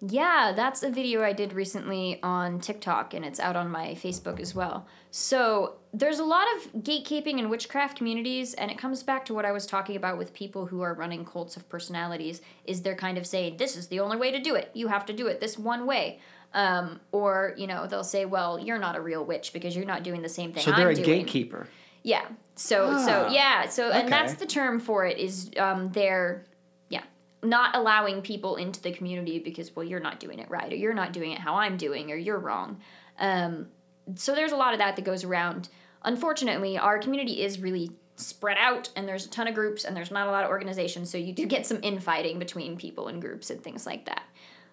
Yeah, 0.00 0.52
that's 0.56 0.82
a 0.82 0.90
video 0.90 1.22
I 1.22 1.32
did 1.32 1.52
recently 1.52 2.18
on 2.22 2.58
TikTok 2.58 3.14
and 3.14 3.24
it's 3.24 3.38
out 3.38 3.54
on 3.54 3.70
my 3.70 3.90
Facebook 3.90 4.40
as 4.40 4.54
well. 4.54 4.86
So, 5.12 5.76
there's 5.94 6.18
a 6.18 6.24
lot 6.24 6.46
of 6.56 6.72
gatekeeping 6.82 7.38
in 7.38 7.50
witchcraft 7.50 7.98
communities 7.98 8.54
and 8.54 8.70
it 8.70 8.78
comes 8.78 9.02
back 9.02 9.24
to 9.26 9.34
what 9.34 9.44
I 9.44 9.52
was 9.52 9.66
talking 9.66 9.94
about 9.96 10.16
with 10.16 10.32
people 10.32 10.64
who 10.66 10.80
are 10.80 10.94
running 10.94 11.24
cults 11.24 11.56
of 11.56 11.68
personalities 11.68 12.40
is 12.64 12.80
they're 12.80 12.94
kind 12.96 13.18
of 13.18 13.26
saying 13.26 13.58
this 13.58 13.76
is 13.76 13.88
the 13.88 14.00
only 14.00 14.16
way 14.16 14.30
to 14.30 14.40
do 14.40 14.54
it. 14.54 14.70
You 14.72 14.88
have 14.88 15.04
to 15.06 15.12
do 15.12 15.26
it 15.26 15.38
this 15.40 15.58
one 15.58 15.84
way. 15.86 16.18
Um, 16.54 17.00
or, 17.12 17.54
you 17.56 17.66
know, 17.66 17.86
they'll 17.86 18.04
say, 18.04 18.26
"Well, 18.26 18.58
you're 18.58 18.78
not 18.78 18.94
a 18.96 19.00
real 19.00 19.24
witch 19.24 19.52
because 19.54 19.74
you're 19.74 19.86
not 19.86 20.02
doing 20.02 20.20
the 20.22 20.28
same 20.28 20.52
thing 20.52 20.62
So 20.62 20.70
they're 20.72 20.88
I'm 20.88 20.92
a 20.92 20.96
doing." 20.96 21.20
gatekeeper. 21.24 21.66
Yeah. 22.02 22.26
So 22.56 22.90
Ah, 22.92 23.06
so 23.06 23.28
yeah, 23.32 23.68
so 23.68 23.88
okay. 23.88 24.00
and 24.00 24.12
that's 24.12 24.34
the 24.34 24.44
term 24.46 24.78
for 24.80 25.06
it 25.06 25.18
is 25.18 25.50
um 25.58 25.90
they're 25.92 26.44
yeah, 26.90 27.04
not 27.42 27.74
allowing 27.74 28.20
people 28.20 28.56
into 28.56 28.82
the 28.82 28.92
community 28.92 29.38
because 29.38 29.74
well 29.74 29.84
you're 29.84 30.00
not 30.00 30.20
doing 30.20 30.38
it 30.40 30.50
right 30.50 30.70
or 30.70 30.76
you're 30.76 30.92
not 30.94 31.12
doing 31.14 31.32
it 31.32 31.38
how 31.38 31.54
I'm 31.54 31.76
doing 31.78 32.10
or 32.12 32.16
you're 32.16 32.38
wrong. 32.38 32.80
Um 33.18 33.68
so 34.14 34.34
there's 34.34 34.52
a 34.52 34.56
lot 34.56 34.72
of 34.72 34.78
that 34.78 34.96
that 34.96 35.04
goes 35.04 35.24
around. 35.24 35.68
Unfortunately, 36.04 36.78
our 36.78 36.98
community 36.98 37.42
is 37.42 37.60
really 37.60 37.90
spread 38.16 38.56
out 38.58 38.90
and 38.96 39.08
there's 39.08 39.26
a 39.26 39.30
ton 39.30 39.48
of 39.48 39.54
groups 39.54 39.84
and 39.84 39.96
there's 39.96 40.10
not 40.10 40.28
a 40.28 40.30
lot 40.30 40.44
of 40.44 40.50
organization, 40.50 41.06
so 41.06 41.18
you 41.18 41.32
do 41.32 41.46
get 41.46 41.66
some 41.66 41.78
infighting 41.82 42.38
between 42.38 42.76
people 42.76 43.08
and 43.08 43.20
groups 43.20 43.50
and 43.50 43.62
things 43.62 43.86
like 43.86 44.04
that. 44.06 44.22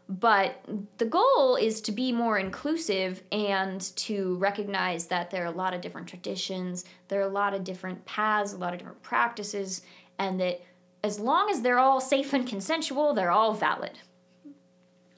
But 0.10 0.66
the 0.98 1.06
goal 1.06 1.56
is 1.56 1.82
to 1.82 1.92
be 1.92 2.12
more 2.12 2.40
inclusive 2.40 3.22
and 3.32 3.80
to 3.98 4.38
recognize 4.38 5.06
that 5.08 5.30
there 5.30 5.44
are 5.44 5.54
a 5.54 5.56
lot 5.56 5.76
of 5.76 5.82
different 5.82 6.08
traditions, 6.08 6.86
there 7.10 7.20
are 7.22 7.30
a 7.30 7.32
lot 7.32 7.54
of 7.54 7.64
different 7.64 8.04
paths, 8.06 8.54
a 8.54 8.58
lot 8.58 8.74
of 8.74 8.80
different 8.80 9.02
practices, 9.04 9.84
and 10.18 10.40
that 10.40 10.62
as 11.04 11.20
long 11.20 11.50
as 11.52 11.62
they're 11.62 11.78
all 11.78 12.02
safe 12.02 12.34
and 12.34 12.48
consensual, 12.48 13.14
they're 13.14 13.32
all 13.32 13.54
valid. 13.54 14.00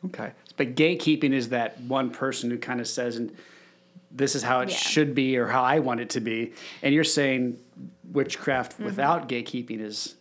Okay. 0.05 0.33
But 0.57 0.75
gatekeeping 0.75 1.31
is 1.31 1.49
that 1.49 1.79
one 1.81 2.09
person 2.09 2.49
who 2.49 2.57
kind 2.57 2.81
of 2.81 2.87
says, 2.87 3.15
and 3.15 3.35
this 4.13 4.35
is 4.35 4.43
how 4.43 4.59
it 4.61 4.69
Yeah. 4.69 4.75
should 4.75 5.15
be 5.15 5.37
or 5.37 5.47
how 5.47 5.63
I 5.63 5.79
want 5.79 5.99
it 6.01 6.09
to 6.11 6.19
be. 6.21 6.53
And 6.83 6.93
you're 6.93 7.03
saying 7.03 7.57
witchcraft 8.11 8.73
Mm-hmm. 8.73 8.85
without 8.85 9.29
gatekeeping 9.29 9.79
is 9.81 10.15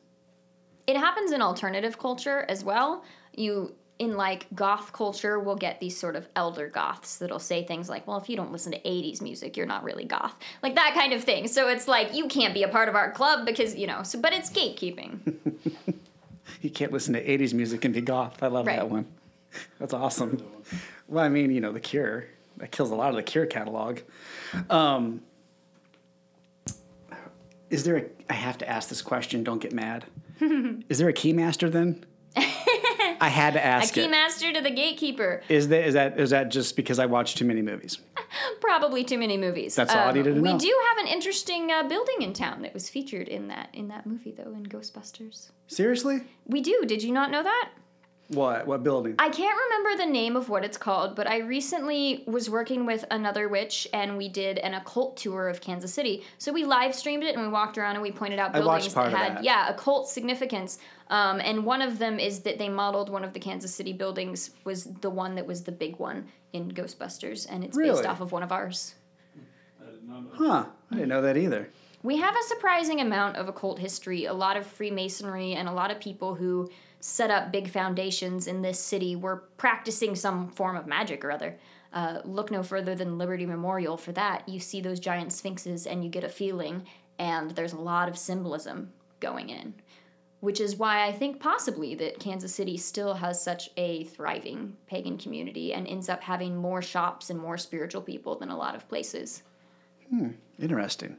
It 0.87 0.97
happens 0.97 1.33
in 1.33 1.43
alternative 1.43 1.99
culture 1.99 2.45
as 2.49 2.65
well. 2.65 3.05
You 3.35 3.75
in 3.99 4.17
like 4.17 4.47
goth 4.55 4.93
culture 4.95 5.39
will 5.39 5.57
get 5.57 5.79
these 5.79 5.95
sort 5.97 6.17
of 6.17 6.27
elder 6.35 6.69
goths 6.69 7.19
that'll 7.19 7.39
say 7.39 7.63
things 7.65 7.89
like, 7.91 8.07
"Well, 8.07 8.17
if 8.17 8.31
you 8.31 8.37
don't 8.37 8.51
listen 8.51 8.73
to 8.73 8.79
80s 8.81 9.21
music, 9.21 9.57
you're 9.59 9.67
not 9.67 9.85
really 9.85 10.05
goth." 10.05 10.35
Like 10.63 10.75
that 10.77 10.95
kind 10.95 11.13
of 11.13 11.23
thing. 11.23 11.47
So 11.49 11.69
it's 11.69 11.87
like 11.87 12.15
you 12.15 12.27
can't 12.27 12.55
be 12.55 12.63
a 12.63 12.69
part 12.69 12.89
of 12.89 12.95
our 12.95 13.11
club 13.13 13.45
because, 13.45 13.77
you 13.77 13.87
know, 13.87 14.03
so 14.03 14.19
but 14.19 14.33
it's 14.33 14.49
gatekeeping. 14.51 15.35
you 16.63 16.71
can't 16.71 16.93
listen 16.93 17.13
to 17.15 17.23
80s 17.23 17.53
music 17.53 17.85
and 17.85 17.93
be 17.95 18.01
goth. 18.01 18.43
I 18.43 18.47
love 18.47 18.67
Right. 18.67 18.77
that 18.77 18.89
one. 18.89 19.07
That's 19.79 19.93
awesome. 19.93 20.43
Well, 21.07 21.23
I 21.25 21.29
mean, 21.29 21.51
you 21.51 21.61
know, 21.61 21.73
The 21.73 21.81
Cure. 21.81 22.25
That 22.61 22.71
kills 22.71 22.91
a 22.91 22.95
lot 22.95 23.11
of 23.11 23.17
the 23.17 23.23
Cure 23.23 23.47
catalog. 23.47 24.01
Um, 24.69 25.23
is 27.71 27.85
there 27.85 27.97
a, 27.97 28.05
I 28.29 28.35
have 28.35 28.59
to 28.59 28.69
ask 28.69 28.89
this 28.89 29.01
question, 29.01 29.43
don't 29.43 29.61
get 29.61 29.73
mad. 29.73 30.05
is 30.89 30.99
there 30.99 31.09
a 31.09 31.13
keymaster 31.13 31.73
then? 31.73 32.05
I 33.23 33.29
had 33.29 33.53
to 33.55 33.65
ask. 33.65 33.97
A 33.97 34.01
Keymaster 34.01 34.55
to 34.55 34.63
the 34.63 34.71
gatekeeper. 34.71 35.43
Is 35.49 35.69
that 35.69 35.85
is 35.85 35.95
that 35.95 36.19
is 36.19 36.31
that 36.31 36.51
just 36.51 36.75
because 36.75 36.99
I 36.99 37.05
watched 37.05 37.37
too 37.37 37.45
many 37.45 37.61
movies? 37.61 37.99
Probably 38.63 39.05
too 39.05 39.19
many 39.19 39.37
movies. 39.37 39.75
That's 39.75 39.93
all 39.95 40.09
I 40.09 40.13
needed 40.13 40.37
to 40.37 40.41
we 40.41 40.53
know. 40.53 40.59
do 40.59 40.81
have 40.89 41.05
an 41.07 41.13
interesting 41.13 41.71
uh, 41.71 41.83
building 41.87 42.23
in 42.23 42.33
town 42.33 42.63
that 42.63 42.73
was 42.73 42.89
featured 42.89 43.29
in 43.29 43.49
that 43.49 43.69
in 43.75 43.89
that 43.89 44.07
movie 44.07 44.33
though 44.33 44.53
in 44.53 44.65
Ghostbusters. 44.65 45.51
Seriously? 45.67 46.23
We 46.47 46.63
do. 46.63 46.85
Did 46.87 47.03
you 47.03 47.13
not 47.13 47.31
know 47.31 47.43
that? 47.43 47.71
What 48.31 48.65
what 48.65 48.85
building? 48.85 49.17
I 49.19 49.29
can't 49.29 49.59
remember 49.69 50.05
the 50.05 50.09
name 50.09 50.37
of 50.37 50.49
what 50.49 50.65
it's 50.65 50.77
called, 50.77 51.17
but 51.17 51.27
I 51.27 51.39
recently 51.39 52.23
was 52.27 52.49
working 52.49 52.87
with 52.87 53.05
another 53.11 53.49
witch 53.49 53.89
and 53.93 54.17
we 54.17 54.29
did 54.29 54.59
an 54.59 54.75
occult 54.75 55.17
tour 55.17 55.49
of 55.49 55.61
Kansas 55.61 55.93
City. 55.93 56.23
So 56.39 56.53
we 56.53 56.65
live 56.65 56.95
streamed 56.95 57.25
it 57.25 57.35
and 57.35 57.45
we 57.45 57.51
walked 57.51 57.77
around 57.77 57.95
and 57.95 58.03
we 58.03 58.13
pointed 58.13 58.39
out 58.39 58.53
buildings 58.53 58.95
that 58.95 59.11
had 59.13 59.37
that. 59.39 59.45
yeah, 59.45 59.69
occult 59.69 60.09
significance. 60.09 60.79
Um, 61.09 61.41
and 61.41 61.65
one 61.65 61.83
of 61.83 61.99
them 61.99 62.21
is 62.21 62.41
that 62.41 62.59
they 62.59 62.69
modeled 62.69 63.11
one 63.11 63.25
of 63.25 63.33
the 63.33 63.41
Kansas 63.41 63.75
City 63.75 63.93
buildings 63.93 64.51
was 64.63 64.85
the 64.85 65.11
one 65.11 65.35
that 65.35 65.47
was 65.47 65.65
the 65.65 65.73
big 65.73 65.99
one 65.99 66.29
in 66.53 66.71
Ghostbusters 66.71 67.49
and 67.51 67.65
it's 67.65 67.77
Really? 67.77 67.97
based 67.97 68.07
off 68.09 68.21
of 68.21 68.31
one 68.31 68.45
of 68.45 68.53
ours. 68.53 68.95
Huh. 70.35 70.67
I 70.91 70.95
didn't 70.95 71.09
know 71.09 71.23
that 71.23 71.37
either. 71.37 71.69
We 72.03 72.17
have 72.19 72.35
a 72.35 72.43
surprising 72.45 73.01
amount 73.01 73.37
of 73.37 73.49
occult 73.49 73.79
history, 73.79 74.25
a 74.25 74.33
lot 74.33 74.57
of 74.57 74.67
Freemasonry, 74.67 75.53
and 75.55 75.69
a 75.69 75.73
lot 75.73 75.91
of 75.91 76.01
people 76.01 76.35
who 76.35 76.71
set 77.01 77.31
up 77.31 77.51
big 77.51 77.69
foundations 77.69 78.47
in 78.47 78.63
this 78.63 78.79
city 78.79 79.17
were 79.17 79.45
practicing 79.57 80.15
some 80.15 80.49
form 80.49 80.77
of 80.77 80.87
magic 80.87 81.25
or 81.25 81.33
other. 81.33 81.59
Uh, 81.93 82.21
look 82.25 82.51
no 82.51 82.63
further 82.63 82.95
than 82.95 83.19
Liberty 83.19 83.47
Memorial 83.47 83.97
for 83.97 84.13
that. 84.13 84.49
You 84.49 84.61
see 84.61 84.81
those 84.81 85.01
giant 85.01 85.33
sphinxes 85.33 85.87
and 85.87 86.05
you 86.05 86.11
get 86.11 86.25
a 86.25 86.29
feeling, 86.29 86.87
and 87.19 87.51
there's 87.53 87.73
a 87.73 87.81
lot 87.81 88.09
of 88.09 88.17
symbolism 88.17 88.93
going 89.19 89.49
in. 89.49 89.75
Which 90.41 90.61
is 90.61 90.77
why 90.77 91.07
I 91.07 91.13
think 91.13 91.39
possibly 91.41 91.95
that 91.97 92.19
Kansas 92.19 92.55
City 92.55 92.79
still 92.79 93.15
has 93.15 93.43
such 93.43 93.71
a 93.77 94.05
thriving 94.05 94.77
pagan 94.87 95.19
community 95.19 95.75
and 95.75 95.87
ends 95.87 96.09
up 96.09 96.23
having 96.23 96.57
more 96.57 96.81
shops 96.81 97.29
and 97.29 97.39
more 97.39 97.59
spiritual 97.59 98.01
people 98.01 98.39
than 98.39 98.49
a 98.49 98.57
lot 98.57 98.75
of 98.75 98.89
places. 98.89 99.43
Hmm, 100.09 100.31
interesting. 100.59 101.17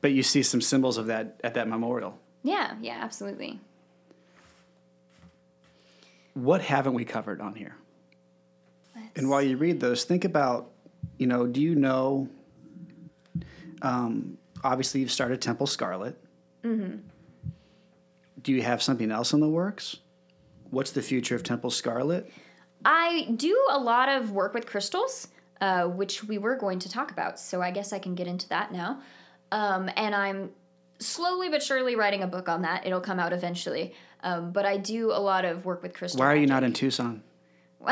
But 0.00 0.12
you 0.12 0.22
see 0.22 0.42
some 0.42 0.62
symbols 0.62 0.96
of 0.96 1.06
that 1.06 1.40
at 1.44 1.54
that 1.54 1.68
memorial. 1.68 2.18
Yeah, 2.42 2.74
yeah, 2.80 2.98
absolutely. 3.02 3.60
What 6.34 6.60
haven't 6.60 6.94
we 6.94 7.04
covered 7.04 7.40
on 7.40 7.54
here? 7.54 7.76
And 9.16 9.28
while 9.28 9.42
you 9.42 9.56
read 9.56 9.80
those, 9.80 10.04
think 10.04 10.24
about, 10.24 10.70
you 11.18 11.26
know, 11.26 11.46
do 11.46 11.60
you 11.60 11.74
know? 11.74 12.28
Um, 13.82 14.38
obviously, 14.62 15.00
you've 15.00 15.12
started 15.12 15.40
Temple 15.40 15.66
Scarlet. 15.66 16.18
Mm-hmm. 16.64 16.96
Do 18.42 18.52
you 18.52 18.62
have 18.62 18.82
something 18.82 19.10
else 19.10 19.32
in 19.32 19.40
the 19.40 19.48
works? 19.48 19.98
What's 20.70 20.90
the 20.90 21.02
future 21.02 21.36
of 21.36 21.42
Temple 21.44 21.70
Scarlet? 21.70 22.30
I 22.84 23.28
do 23.36 23.56
a 23.70 23.78
lot 23.78 24.08
of 24.08 24.32
work 24.32 24.52
with 24.52 24.66
crystals, 24.66 25.28
uh, 25.60 25.84
which 25.84 26.24
we 26.24 26.38
were 26.38 26.56
going 26.56 26.78
to 26.80 26.88
talk 26.88 27.10
about, 27.10 27.38
so 27.38 27.62
I 27.62 27.70
guess 27.70 27.92
I 27.92 27.98
can 27.98 28.14
get 28.14 28.26
into 28.26 28.48
that 28.48 28.72
now. 28.72 29.00
Um, 29.52 29.88
and 29.96 30.14
I'm 30.14 30.50
slowly 30.98 31.48
but 31.48 31.62
surely 31.62 31.96
writing 31.96 32.22
a 32.22 32.26
book 32.26 32.48
on 32.48 32.62
that. 32.62 32.86
It'll 32.86 33.00
come 33.00 33.18
out 33.20 33.32
eventually. 33.32 33.94
Um, 34.24 34.50
but 34.52 34.64
I 34.66 34.76
do 34.78 35.12
a 35.12 35.20
lot 35.20 35.44
of 35.44 35.64
work 35.64 35.82
with 35.82 35.94
crystal. 35.94 36.18
Why 36.18 36.32
are 36.32 36.36
you 36.36 36.46
not 36.46 36.64
in 36.64 36.72
Tucson? 36.72 37.22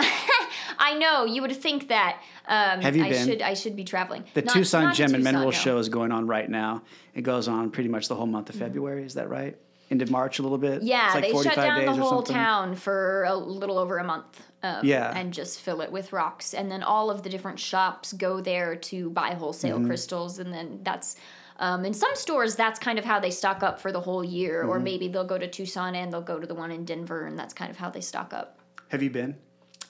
I 0.79 0.95
know 0.99 1.25
you 1.25 1.43
would 1.43 1.55
think 1.55 1.89
that. 1.89 2.21
Um, 2.49 2.81
Have 2.81 2.97
you 2.97 3.05
I 3.05 3.11
been? 3.11 3.27
should 3.29 3.43
I 3.43 3.55
should 3.55 3.77
be 3.77 3.85
traveling. 3.85 4.25
The 4.35 4.43
Not- 4.43 4.55
Tucson 4.55 4.85
not 4.85 4.95
Gem 4.95 5.15
and 5.15 5.23
Mineral 5.23 5.45
no. 5.47 5.51
Show 5.51 5.79
is 5.79 5.89
going 5.89 6.11
on 6.11 6.27
right 6.27 6.49
now. 6.49 6.83
It 7.15 7.23
goes 7.23 7.47
on 7.49 7.71
pretty 7.71 7.89
much 7.89 8.09
the 8.09 8.15
whole 8.15 8.27
month 8.27 8.49
of 8.51 8.57
February. 8.57 9.05
Is 9.05 9.15
that 9.15 9.29
right? 9.29 9.57
Into 9.91 10.11
March 10.11 10.39
a 10.39 10.43
little 10.43 10.59
bit. 10.59 10.83
Yeah, 10.83 11.07
It's 11.07 11.15
like 11.17 11.25
they 11.25 11.31
shut 11.33 11.55
45 11.55 11.57
down 11.85 11.97
the 11.99 12.03
whole 12.03 12.23
town 12.23 12.75
for 12.77 13.25
a 13.25 13.37
little 13.37 13.79
over 13.79 13.99
a 13.99 14.05
month. 14.05 14.43
Um, 14.63 14.85
Yeah. 14.87 15.13
and 15.15 15.35
just 15.35 15.61
fill 15.61 15.83
it 15.83 15.93
with 15.93 16.13
rocks, 16.13 16.55
and 16.55 16.71
then 16.71 16.83
all 16.83 17.11
of 17.11 17.23
the 17.25 17.29
different 17.29 17.59
shops 17.61 18.13
go 18.15 18.41
there 18.41 18.75
to 18.77 19.11
buy 19.11 19.35
wholesale 19.35 19.77
Mm-hmm. 19.77 19.87
crystals, 19.89 20.39
and 20.39 20.53
then 20.53 20.81
that's. 20.83 21.17
Um, 21.59 21.85
in 21.85 21.95
some 21.95 22.15
stores, 22.15 22.57
that's 22.57 22.79
kind 22.79 22.99
of 22.99 23.05
how 23.05 23.21
they 23.21 23.31
stock 23.31 23.63
up 23.63 23.79
for 23.81 23.93
the 23.93 24.01
whole 24.01 24.25
year, 24.25 24.63
or 24.63 24.77
Mm-hmm. 24.77 24.85
maybe 24.85 25.09
they'll 25.09 25.25
go 25.25 25.39
to 25.39 25.47
Tucson 25.49 25.95
and 25.95 26.13
they'll 26.13 26.21
go 26.23 26.39
to 26.41 26.47
the 26.47 26.55
one 26.55 26.71
in 26.71 26.85
Denver, 26.85 27.27
and 27.27 27.39
that's 27.39 27.55
kind 27.55 27.71
of 27.71 27.77
how 27.77 27.91
they 27.91 28.01
stock 28.01 28.33
up. 28.33 28.59
Have 28.89 29.03
you 29.03 29.11
been? 29.11 29.37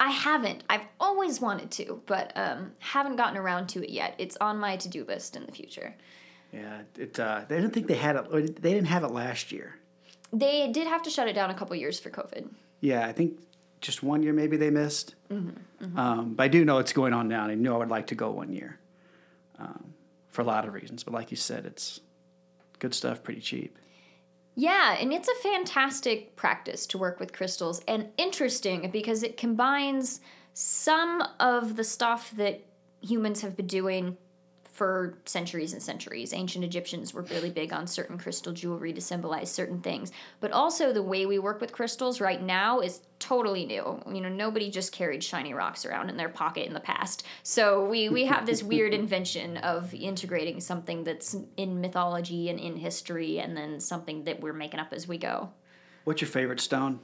I 0.00 0.10
haven't. 0.10 0.64
I've 0.68 0.86
always 0.98 1.40
wanted 1.40 1.70
to, 1.72 2.02
but 2.06 2.32
um, 2.36 2.72
haven't 2.80 3.16
gotten 3.16 3.36
around 3.36 3.68
to 3.68 3.84
it 3.84 3.90
yet. 3.90 4.14
It's 4.18 4.36
on 4.40 4.58
my 4.58 4.76
to-do 4.76 5.04
list 5.04 5.36
in 5.36 5.46
the 5.46 5.52
future. 5.52 5.94
Yeah, 6.52 6.82
it. 6.98 7.18
Uh, 7.18 7.42
they 7.48 7.56
didn't 7.56 7.72
think 7.72 7.86
they 7.86 7.94
had 7.94 8.16
it. 8.16 8.60
They 8.60 8.72
didn't 8.74 8.88
have 8.88 9.04
it 9.04 9.10
last 9.12 9.52
year. 9.52 9.76
They 10.32 10.68
did 10.72 10.86
have 10.88 11.02
to 11.02 11.10
shut 11.10 11.28
it 11.28 11.34
down 11.34 11.50
a 11.50 11.54
couple 11.54 11.76
years 11.76 12.00
for 12.00 12.10
COVID. 12.10 12.48
Yeah, 12.80 13.06
I 13.06 13.12
think 13.12 13.38
just 13.80 14.02
one 14.02 14.22
year 14.22 14.32
maybe 14.32 14.56
they 14.56 14.70
missed. 14.70 15.14
Mm-hmm, 15.30 15.98
Um, 15.98 16.34
but 16.34 16.44
I 16.44 16.48
do 16.48 16.64
know 16.64 16.78
it's 16.78 16.92
going 16.92 17.12
on 17.12 17.28
now. 17.28 17.42
and 17.44 17.52
I 17.52 17.54
know 17.54 17.74
I 17.76 17.78
would 17.78 17.88
like 17.90 18.08
to 18.08 18.14
go 18.14 18.30
one 18.30 18.52
year 18.52 18.78
um, 19.58 19.92
for 20.32 20.42
a 20.42 20.44
lot 20.44 20.66
of 20.66 20.74
reasons. 20.74 21.04
But 21.04 21.14
like 21.14 21.30
you 21.30 21.36
said, 21.36 21.64
it's 21.64 22.00
good 22.80 22.94
stuff, 22.94 23.22
pretty 23.22 23.40
cheap. 23.40 23.78
Yeah, 24.54 24.96
and 24.98 25.12
it's 25.12 25.28
a 25.28 25.42
fantastic 25.42 26.36
practice 26.36 26.86
to 26.88 26.98
work 26.98 27.20
with 27.20 27.32
crystals 27.32 27.80
and 27.86 28.08
interesting 28.18 28.90
because 28.90 29.22
it 29.22 29.36
combines 29.36 30.20
some 30.52 31.22
of 31.40 31.76
the 31.76 31.84
stuff 31.84 32.32
that 32.32 32.62
humans 33.00 33.40
have 33.40 33.56
been 33.56 33.66
doing 33.66 34.18
for 34.72 35.18
centuries 35.26 35.74
and 35.74 35.82
centuries. 35.82 36.32
Ancient 36.32 36.64
Egyptians 36.64 37.12
were 37.12 37.22
really 37.22 37.50
big 37.50 37.72
on 37.72 37.86
certain 37.86 38.16
crystal 38.16 38.52
jewelry 38.52 38.92
to 38.94 39.00
symbolize 39.00 39.52
certain 39.52 39.80
things, 39.80 40.12
but 40.40 40.50
also 40.50 40.92
the 40.92 41.02
way 41.02 41.26
we 41.26 41.38
work 41.38 41.60
with 41.60 41.72
crystals 41.72 42.20
right 42.20 42.42
now 42.42 42.80
is 42.80 43.02
totally 43.18 43.66
new. 43.66 44.02
You 44.10 44.20
know, 44.22 44.30
nobody 44.30 44.70
just 44.70 44.90
carried 44.90 45.22
shiny 45.22 45.52
rocks 45.52 45.84
around 45.84 46.08
in 46.08 46.16
their 46.16 46.30
pocket 46.30 46.66
in 46.66 46.72
the 46.72 46.80
past. 46.80 47.24
So 47.42 47.84
we 47.84 48.08
we 48.08 48.24
have 48.24 48.46
this 48.46 48.62
weird 48.62 48.94
invention 48.94 49.58
of 49.58 49.92
integrating 49.94 50.58
something 50.60 51.04
that's 51.04 51.36
in 51.56 51.80
mythology 51.80 52.48
and 52.48 52.58
in 52.58 52.76
history 52.76 53.38
and 53.38 53.56
then 53.56 53.78
something 53.78 54.24
that 54.24 54.40
we're 54.40 54.52
making 54.54 54.80
up 54.80 54.92
as 54.92 55.06
we 55.06 55.18
go. 55.18 55.50
What's 56.04 56.20
your 56.20 56.28
favorite 56.28 56.60
stone? 56.60 56.98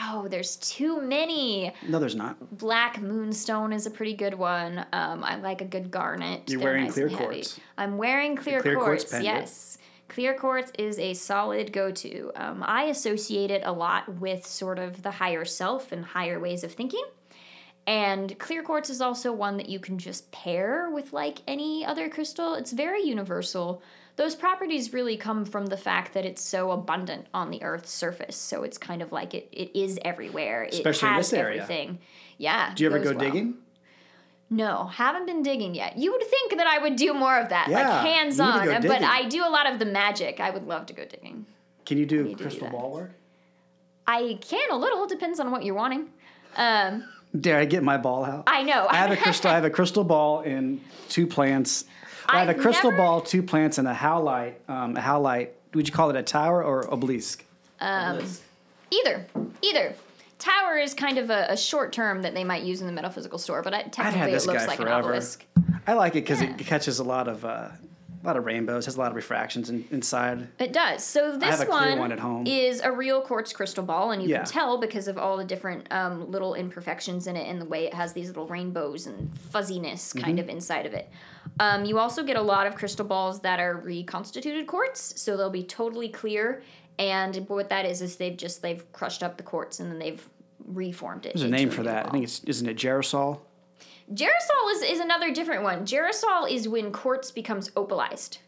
Oh, 0.00 0.26
there's 0.28 0.56
too 0.56 1.00
many. 1.00 1.72
No, 1.86 1.98
there's 1.98 2.14
not. 2.14 2.56
Black 2.58 3.00
moonstone 3.00 3.72
is 3.72 3.86
a 3.86 3.90
pretty 3.90 4.14
good 4.14 4.34
one. 4.34 4.78
Um, 4.92 5.22
I 5.22 5.36
like 5.36 5.60
a 5.60 5.66
good 5.66 5.90
garnet. 5.90 6.42
You're 6.48 6.60
They're 6.60 6.68
wearing 6.68 6.84
nice 6.84 6.94
clear 6.94 7.08
quartz. 7.10 7.60
I'm 7.76 7.98
wearing 7.98 8.36
clear, 8.36 8.60
clear 8.60 8.76
quartz 8.76 9.04
quartz. 9.10 9.24
yes, 9.24 9.78
clear 10.08 10.34
quartz 10.34 10.72
is 10.78 10.98
a 10.98 11.14
solid 11.14 11.72
go-to. 11.72 12.32
Um, 12.36 12.64
I 12.66 12.84
associate 12.84 13.50
it 13.50 13.62
a 13.64 13.72
lot 13.72 14.08
with 14.20 14.46
sort 14.46 14.78
of 14.78 15.02
the 15.02 15.10
higher 15.10 15.44
self 15.44 15.92
and 15.92 16.04
higher 16.04 16.40
ways 16.40 16.64
of 16.64 16.72
thinking. 16.72 17.04
And 17.86 18.38
clear 18.38 18.62
quartz 18.62 18.90
is 18.90 19.00
also 19.00 19.32
one 19.32 19.56
that 19.56 19.68
you 19.68 19.80
can 19.80 19.98
just 19.98 20.30
pair 20.30 20.88
with 20.90 21.12
like 21.12 21.38
any 21.48 21.84
other 21.84 22.08
crystal. 22.08 22.54
It's 22.54 22.72
very 22.72 23.02
universal. 23.02 23.82
Those 24.16 24.34
properties 24.34 24.92
really 24.92 25.16
come 25.16 25.44
from 25.44 25.66
the 25.66 25.76
fact 25.76 26.12
that 26.14 26.24
it's 26.24 26.42
so 26.42 26.70
abundant 26.70 27.26
on 27.32 27.50
the 27.50 27.62
Earth's 27.62 27.90
surface. 27.90 28.36
So 28.36 28.62
it's 28.62 28.76
kind 28.76 29.00
of 29.00 29.10
like 29.10 29.32
it, 29.32 29.48
it 29.52 29.78
is 29.78 29.98
everywhere. 30.04 30.64
Especially 30.64 31.08
in 31.08 31.14
it 31.14 31.16
has 31.16 31.30
this 31.30 31.38
area. 31.38 31.62
everything. 31.62 31.98
Yeah. 32.36 32.74
Do 32.74 32.84
you 32.84 32.90
ever 32.90 32.98
go 32.98 33.10
well. 33.10 33.18
digging? 33.18 33.56
No, 34.50 34.84
haven't 34.84 35.24
been 35.24 35.42
digging 35.42 35.74
yet. 35.74 35.96
You 35.96 36.12
would 36.12 36.22
think 36.22 36.58
that 36.58 36.66
I 36.66 36.76
would 36.76 36.96
do 36.96 37.14
more 37.14 37.38
of 37.38 37.48
that, 37.48 37.68
Yeah, 37.68 37.76
like 37.76 37.86
you 37.86 37.92
need 37.92 38.14
to 38.14 38.20
hands 38.20 38.40
on. 38.40 38.82
But. 38.82 39.02
I 39.02 39.26
do 39.26 39.46
a 39.46 39.48
lot 39.48 39.70
of 39.70 39.78
the 39.78 39.86
magic. 39.86 40.40
I 40.40 40.50
would 40.50 40.66
love 40.66 40.84
to 40.86 40.92
go 40.92 41.06
digging. 41.06 41.46
Can 41.86 41.96
you 41.96 42.04
do 42.04 42.24
to 42.24 42.28
do 42.28 42.36
crystal 42.36 42.68
ball 42.68 42.92
work? 42.92 43.12
I 44.06 44.38
can 44.42 44.70
a 44.70 44.76
little. 44.76 45.06
Depends 45.06 45.40
on 45.40 45.50
what 45.50 45.64
you're 45.64 45.74
wanting. 45.74 46.10
Um, 46.56 47.08
Dare 47.38 47.58
I 47.58 47.64
get 47.64 47.82
my 47.82 47.96
ball 47.96 48.26
out? 48.26 48.44
I 48.46 48.62
know. 48.62 48.86
I 48.90 48.96
have 48.96 49.10
a 49.10 49.16
crystal. 49.16 49.50
I 49.50 49.54
have 49.54 49.64
a 49.64 49.70
crystal 49.70 50.04
ball 50.04 50.40
and 50.40 50.82
two 51.08 51.26
plants. 51.26 51.86
I 52.28 52.40
have 52.40 52.48
a 52.48 52.52
I've 52.52 52.58
crystal 52.60 52.90
never- 52.90 53.02
ball, 53.02 53.20
two 53.20 53.42
plants, 53.42 53.78
and 53.78 53.86
a 53.88 53.94
howlite. 53.94 54.54
Um, 54.68 54.96
a 54.96 55.00
howlite. 55.00 55.48
Would 55.74 55.88
you 55.88 55.94
call 55.94 56.10
it 56.10 56.16
a 56.16 56.22
tower 56.22 56.62
or 56.62 56.92
obelisk? 56.92 57.44
Either, 58.90 59.26
either. 59.62 59.94
Tower 60.38 60.76
is 60.76 60.92
kind 60.92 61.18
of 61.18 61.30
a, 61.30 61.46
a 61.50 61.56
short 61.56 61.92
term 61.92 62.22
that 62.22 62.34
they 62.34 62.44
might 62.44 62.62
use 62.62 62.80
in 62.80 62.86
the 62.86 62.92
metaphysical 62.92 63.38
store, 63.38 63.62
but 63.62 63.72
I, 63.72 63.82
technically 63.84 64.32
it 64.32 64.46
looks 64.46 64.64
guy 64.64 64.66
like 64.66 64.80
an 64.80 64.88
obelisk. 64.88 65.44
I 65.86 65.94
like 65.94 66.12
it 66.12 66.24
because 66.24 66.42
Yeah. 66.42 66.50
it 66.50 66.58
catches 66.58 66.98
a 66.98 67.04
lot 67.04 67.28
of 67.28 67.44
uh, 67.44 67.68
a 67.68 68.26
lot 68.26 68.36
of 68.36 68.44
rainbows. 68.44 68.84
Has 68.86 68.96
a 68.96 69.00
lot 69.00 69.10
of 69.10 69.16
refractions 69.16 69.70
in, 69.70 69.84
inside. 69.92 70.48
It 70.58 70.72
does. 70.72 71.04
So 71.04 71.36
this 71.36 71.48
have 71.48 71.60
a 71.60 71.66
clear 71.66 71.90
one, 71.90 71.98
one 72.00 72.12
at 72.12 72.18
home. 72.18 72.46
is 72.46 72.80
a 72.80 72.90
real 72.92 73.20
quartz 73.22 73.52
crystal 73.52 73.84
ball, 73.84 74.10
and 74.10 74.20
you 74.22 74.28
Yeah. 74.28 74.38
can 74.38 74.46
tell 74.46 74.78
because 74.78 75.06
of 75.08 75.16
all 75.16 75.36
the 75.36 75.44
different 75.44 75.90
um, 75.92 76.30
little 76.30 76.54
imperfections 76.54 77.26
in 77.28 77.36
it 77.36 77.48
and 77.48 77.60
the 77.60 77.64
way 77.66 77.86
it 77.86 77.94
has 77.94 78.12
these 78.12 78.26
little 78.28 78.46
rainbows 78.46 79.06
and 79.06 79.30
fuzziness 79.50 80.12
kind 80.12 80.38
Mm-hmm. 80.38 80.38
of 80.40 80.48
inside 80.48 80.86
of 80.86 80.92
it. 80.92 81.08
Um, 81.60 81.84
you 81.84 81.98
also 81.98 82.22
get 82.22 82.36
a 82.36 82.42
lot 82.42 82.66
of 82.66 82.74
crystal 82.74 83.04
balls 83.04 83.40
that 83.40 83.60
are 83.60 83.76
reconstituted 83.76 84.66
quartz, 84.66 85.20
so 85.20 85.36
they'll 85.36 85.50
be 85.50 85.64
totally 85.64 86.08
clear. 86.08 86.62
And 86.98 87.36
what 87.48 87.68
that 87.70 87.84
is 87.84 88.02
is 88.02 88.16
they've 88.16 88.36
just 88.36 88.62
they've 88.62 88.90
crushed 88.92 89.22
up 89.22 89.36
the 89.36 89.42
quartz 89.42 89.80
and 89.80 89.90
then 89.90 89.98
they've 89.98 90.28
reformed 90.64 91.26
it. 91.26 91.34
There's 91.34 91.42
a 91.42 91.48
name 91.48 91.70
for 91.70 91.82
that. 91.82 92.06
I 92.06 92.10
think 92.10 92.24
it's 92.24 92.42
isn't 92.44 92.68
it 92.68 92.76
Girasol? 92.76 93.40
Girasol 94.12 94.72
is, 94.72 94.82
is 94.82 95.00
another 95.00 95.32
different 95.32 95.62
one. 95.62 95.86
Girasol 95.86 96.50
is 96.50 96.68
when 96.68 96.92
quartz 96.92 97.30
becomes 97.30 97.70
opalized. 97.70 98.38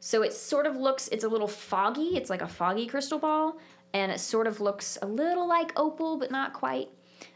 So 0.00 0.22
it 0.22 0.32
sort 0.32 0.66
of 0.66 0.76
looks, 0.76 1.06
it's 1.08 1.22
a 1.22 1.28
little 1.28 1.46
foggy. 1.46 2.16
It's 2.16 2.28
like 2.28 2.42
a 2.42 2.48
foggy 2.48 2.86
crystal 2.86 3.18
ball. 3.18 3.58
And 3.94 4.10
it 4.10 4.18
sort 4.18 4.46
of 4.46 4.60
looks 4.60 4.98
a 5.00 5.06
little 5.06 5.46
like 5.46 5.78
opal, 5.78 6.18
but 6.18 6.30
not 6.30 6.54
quite. 6.54 6.88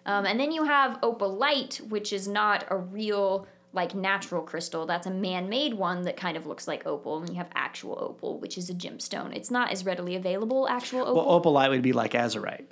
Um, 0.05 0.27
and 0.27 0.41
then 0.41 0.51
you 0.51 0.65
have 0.65 1.01
opalite, 1.03 1.79
which 1.89 2.13
is 2.13 2.27
not 2.27 2.65
a 2.71 2.77
real, 2.77 3.47
like 3.77 3.95
natural 3.95 4.43
crystal. 4.43 4.87
That's 4.87 5.07
a 5.07 5.11
man 5.11 5.49
made 5.49 5.75
one 5.75 6.03
that 6.03 6.17
kind 6.17 6.37
of 6.37 6.47
looks 6.47 6.67
like 6.67 6.87
opal. 6.87 7.21
And 7.21 7.29
you 7.29 7.37
have 7.37 7.49
actual 7.55 7.97
opal, 8.01 8.41
which 8.41 8.59
is 8.59 8.71
a 8.71 8.75
gemstone. 8.75 9.37
It's 9.37 9.51
not 9.51 9.71
as 9.71 9.85
readily 9.85 10.17
available, 10.17 10.67
actual 10.69 11.03
opal. 11.03 11.15
Well, 11.15 11.41
opalite 11.41 11.69
would 11.69 11.83
be 11.83 11.93
like 11.93 12.13
azurite. 12.13 12.65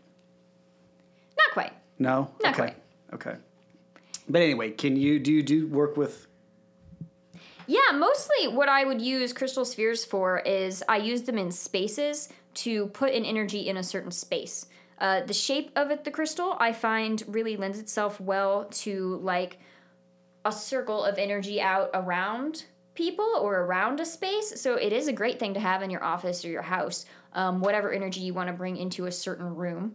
not 1.39 1.53
quite. 1.53 1.73
No. 1.99 2.31
Not 2.43 2.55
okay. 2.55 2.63
quite. 2.63 2.77
Okay. 3.13 3.37
But 4.29 4.43
anyway, 4.43 4.71
can 4.71 4.97
you 4.97 5.19
do 5.19 5.33
you 5.33 5.43
do 5.43 5.69
work 5.69 5.97
with? 5.97 6.27
Yeah, 7.67 7.93
mostly 7.95 8.49
what 8.49 8.69
I 8.69 8.85
would 8.85 9.01
use 9.01 9.33
crystal 9.33 9.65
spheres 9.65 10.05
for 10.05 10.41
is 10.41 10.83
I 10.89 10.97
use 10.99 11.23
them 11.23 11.39
in 11.39 11.51
spaces 11.51 12.29
to 12.55 12.87
put 12.89 13.13
an 13.13 13.25
energy 13.25 13.69
in 13.69 13.77
a 13.77 13.83
certain 13.83 14.11
space. 14.11 14.67
Uh, 14.99 15.23
the 15.23 15.35
shape 15.35 15.71
of 15.77 15.91
it, 15.91 16.05
the 16.05 16.11
crystal, 16.11 16.57
I 16.61 16.73
find 16.73 17.23
really 17.27 17.57
lends 17.57 17.79
itself 17.79 18.21
well 18.21 18.67
to 18.67 19.17
like 19.23 19.59
a 20.45 20.53
circle 20.53 21.05
of 21.05 21.19
energy 21.19 21.61
out 21.61 21.91
around 21.95 22.65
people 22.95 23.39
or 23.41 23.61
around 23.61 24.01
a 24.01 24.05
space. 24.07 24.61
So 24.61 24.77
it 24.77 24.93
is 24.93 25.09
a 25.09 25.13
great 25.13 25.39
thing 25.39 25.55
to 25.55 25.61
have 25.61 25.83
in 25.83 25.91
your 25.91 26.05
office 26.05 26.45
or 26.45 26.49
your 26.49 26.63
house, 26.63 27.07
um, 27.33 27.61
whatever 27.61 27.93
energy 27.93 28.21
you 28.21 28.35
want 28.35 28.49
to 28.49 28.53
bring 28.53 28.77
into 28.77 29.07
a 29.07 29.13
certain 29.13 29.55
room. 29.55 29.95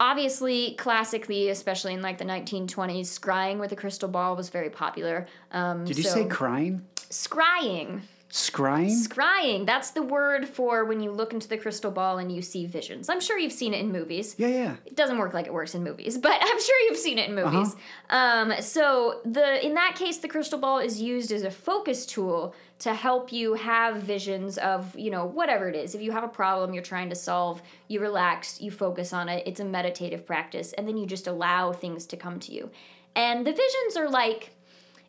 Obviously, 0.00 0.74
classically, 0.76 1.48
especially 1.48 1.92
in 1.94 2.02
like 2.02 2.18
the 2.18 2.24
1920s, 2.24 3.06
scrying 3.18 3.58
with 3.58 3.72
a 3.72 3.76
crystal 3.76 4.08
ball 4.08 4.36
was 4.36 4.48
very 4.48 4.70
popular. 4.70 5.26
Um, 5.50 5.84
Did 5.84 5.96
you 5.96 6.04
so- 6.04 6.14
say 6.14 6.24
crying? 6.26 6.86
Scrying. 7.10 8.02
Scrying? 8.30 8.90
Scrying. 8.90 9.64
That's 9.64 9.92
the 9.92 10.02
word 10.02 10.46
for 10.46 10.84
when 10.84 11.00
you 11.00 11.10
look 11.10 11.32
into 11.32 11.48
the 11.48 11.56
crystal 11.56 11.90
ball 11.90 12.18
and 12.18 12.30
you 12.30 12.42
see 12.42 12.66
visions. 12.66 13.08
I'm 13.08 13.20
sure 13.20 13.38
you've 13.38 13.52
seen 13.52 13.72
it 13.72 13.80
in 13.80 13.90
movies. 13.90 14.34
yeah, 14.36 14.48
yeah. 14.48 14.76
It 14.84 14.96
doesn't 14.96 15.16
work 15.16 15.32
like 15.32 15.46
it 15.46 15.52
works 15.52 15.74
in 15.74 15.82
movies, 15.82 16.18
but 16.22 16.32
I'm 16.32 16.60
sure 16.60 16.80
you've 16.88 16.98
seen 16.98 17.18
it 17.18 17.30
in 17.30 17.34
movies. 17.34 17.74
Um, 18.10 18.52
so 18.60 19.20
the 19.24 19.64
in 19.64 19.74
that 19.74 19.96
case, 19.96 20.18
the 20.18 20.28
crystal 20.28 20.58
ball 20.58 20.78
is 20.78 21.00
used 21.00 21.32
as 21.32 21.42
a 21.42 21.50
focus 21.50 22.04
tool 22.04 22.54
to 22.80 22.92
help 22.92 23.32
you 23.32 23.54
have 23.54 24.02
visions 24.02 24.58
of 24.58 24.94
you 24.94 25.10
know 25.10 25.24
whatever 25.24 25.68
it 25.70 25.74
is. 25.74 25.94
If 25.94 26.02
you 26.02 26.12
have 26.12 26.24
a 26.24 26.28
problem 26.28 26.74
you're 26.74 26.82
trying 26.82 27.08
to 27.08 27.16
solve, 27.16 27.62
you 27.88 28.00
relax, 28.00 28.60
you 28.60 28.70
focus 28.70 29.14
on 29.14 29.30
it. 29.30 29.42
It's 29.46 29.60
a 29.60 29.64
meditative 29.64 30.26
practice, 30.26 30.74
and 30.74 30.86
then 30.86 30.98
you 30.98 31.06
just 31.06 31.28
allow 31.28 31.72
things 31.72 32.04
to 32.06 32.16
come 32.18 32.40
to 32.40 32.52
you. 32.52 32.70
And 33.16 33.46
the 33.46 33.52
visions 33.52 33.96
are 33.96 34.10
like 34.10 34.50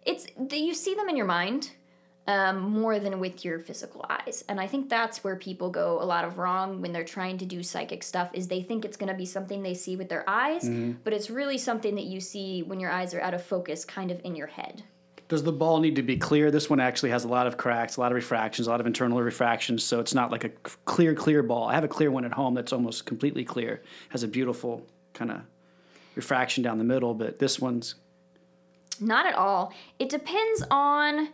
it's 0.05 0.25
you 0.51 0.73
see 0.73 0.95
them 0.95 1.09
in 1.09 1.17
your 1.17 1.25
mind 1.25 1.71
um, 2.30 2.60
more 2.60 2.99
than 2.99 3.19
with 3.19 3.43
your 3.43 3.57
physical 3.60 4.06
eyes 4.07 4.43
and 4.47 4.61
i 4.61 4.68
think 4.68 4.88
that's 4.88 5.23
where 5.23 5.35
people 5.35 5.69
go 5.72 6.01
a 6.01 6.06
lot 6.06 6.23
of 6.23 6.38
wrong 6.38 6.80
when 6.80 6.91
they're 6.93 7.03
trying 7.03 7.38
to 7.39 7.45
do 7.45 7.64
psychic 7.64 8.03
stuff 8.03 8.30
is 8.34 8.47
they 8.47 8.61
think 8.61 8.85
it's 8.85 8.97
going 8.97 9.11
to 9.11 9.18
be 9.18 9.26
something 9.26 9.64
they 9.64 9.73
see 9.73 9.95
with 9.95 10.10
their 10.10 10.30
eyes 10.30 10.69
but 11.03 11.11
it's 11.11 11.30
really 11.30 11.57
something 11.57 11.95
that 11.95 12.06
you 12.06 12.19
see 12.19 12.61
when 12.61 12.80
your 12.80 12.91
eyes 12.91 13.14
are 13.15 13.22
out 13.22 13.34
of 13.34 13.43
focus 13.43 13.84
kind 13.84 14.11
of 14.11 14.22
in 14.23 14.35
your 14.35 14.47
head 14.47 14.84
Does 15.27 15.43
the 15.43 15.51
ball 15.51 15.80
need 15.80 15.95
to 15.95 16.03
be 16.03 16.18
clear? 16.18 16.49
This 16.49 16.69
one 16.69 16.80
actually 16.80 17.11
has 17.11 17.23
a 17.23 17.27
lot 17.27 17.45
of 17.45 17.56
cracks, 17.56 17.97
a 17.97 18.01
lot 18.01 18.11
of 18.11 18.15
refractions, 18.15 18.68
a 18.68 18.72
lot 18.72 18.81
of 18.81 18.88
internal 18.88 19.22
refractions, 19.22 19.84
so 19.84 19.99
it's 19.99 20.15
not 20.15 20.31
like 20.31 20.43
a 20.43 20.49
clear, 20.85 21.14
clear 21.14 21.43
ball. 21.43 21.65
I 21.72 21.76
have 21.76 21.84
a 21.84 21.93
clear 21.97 22.10
one 22.10 22.26
at 22.26 22.34
home 22.34 22.56
that's 22.56 22.73
almost 22.73 23.06
completely 23.06 23.43
clear. 23.45 23.81
Has 24.10 24.23
a 24.23 24.27
beautiful 24.27 24.88
kind 25.14 25.30
of 25.31 25.41
refraction 26.15 26.64
down 26.64 26.80
the 26.80 26.89
middle, 26.93 27.14
but 27.14 27.38
this 27.38 27.60
one's 27.60 27.95
Not 28.99 29.26
at 29.27 29.35
all. 29.35 29.72
It 29.99 30.10
depends 30.10 30.64
on 30.72 31.30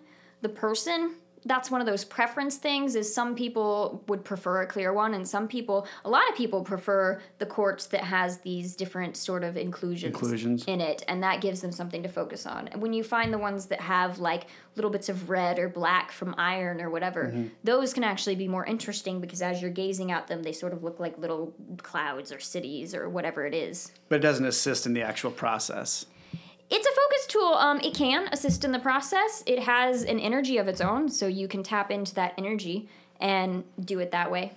the 0.45 0.49
person. 0.49 1.15
That's 1.47 1.71
one 1.71 1.81
of 1.81 1.87
those 1.87 2.03
preference 2.03 2.57
things 2.57 2.95
is 2.95 3.11
some 3.11 3.35
people 3.35 4.03
would 4.07 4.23
prefer 4.23 4.61
a 4.61 4.67
clear 4.67 4.93
one 4.93 5.13
and 5.15 5.27
some 5.27 5.47
people 5.47 5.87
a 6.03 6.09
lot 6.09 6.27
of 6.29 6.35
people 6.35 6.63
prefer 6.63 7.21
the 7.37 7.45
quartz 7.45 7.85
that 7.87 8.03
has 8.03 8.39
these 8.39 8.75
different 8.75 9.15
sort 9.15 9.43
of 9.43 9.55
inclusions, 9.55 10.13
Inclusions. 10.13 10.65
in 10.65 10.81
it 10.81 11.03
and 11.07 11.21
that 11.21 11.41
gives 11.41 11.61
them 11.61 11.71
something 11.71 12.01
to 12.01 12.09
focus 12.09 12.47
on. 12.47 12.67
And 12.69 12.81
when 12.81 12.93
you 12.93 13.03
find 13.03 13.31
the 13.31 13.37
ones 13.37 13.67
that 13.67 13.79
have 13.81 14.17
like 14.17 14.47
little 14.75 14.89
bits 14.89 15.07
of 15.07 15.29
red 15.29 15.59
or 15.59 15.69
black 15.69 16.11
from 16.11 16.33
iron 16.37 16.81
or 16.81 16.89
whatever, 16.89 17.25
mm-hmm. 17.25 17.47
those 17.63 17.93
can 17.93 18.03
actually 18.03 18.35
be 18.35 18.47
more 18.47 18.65
interesting 18.65 19.21
because 19.21 19.43
as 19.43 19.61
you're 19.61 19.71
gazing 19.71 20.11
at 20.11 20.27
them 20.27 20.41
they 20.41 20.51
sort 20.51 20.73
of 20.73 20.83
look 20.83 20.99
like 20.99 21.15
little 21.19 21.53
clouds 21.77 22.31
or 22.31 22.39
cities 22.39 22.95
or 22.95 23.07
whatever 23.07 23.45
it 23.45 23.53
is. 23.53 23.91
but 24.09 24.15
it 24.15 24.21
doesn't 24.21 24.45
assist 24.45 24.85
in 24.87 24.93
the 24.93 25.01
actual 25.03 25.31
process. 25.31 26.07
It's 26.69 26.87
a 26.87 26.89
focus 26.89 27.27
tool. 27.27 27.53
Um, 27.53 27.79
it 27.81 27.93
can 27.93 28.27
assist 28.31 28.63
in 28.63 28.71
the 28.71 28.79
process. 28.79 29.43
It 29.45 29.59
has 29.59 30.03
an 30.03 30.19
energy 30.19 30.57
of 30.57 30.67
its 30.67 30.81
own, 30.81 31.09
so 31.09 31.27
you 31.27 31.47
can 31.47 31.61
tap 31.61 31.91
into 31.91 32.15
that 32.15 32.33
energy 32.37 32.89
and 33.19 33.63
do 33.79 33.99
it 33.99 34.11
that 34.11 34.31
way. 34.31 34.53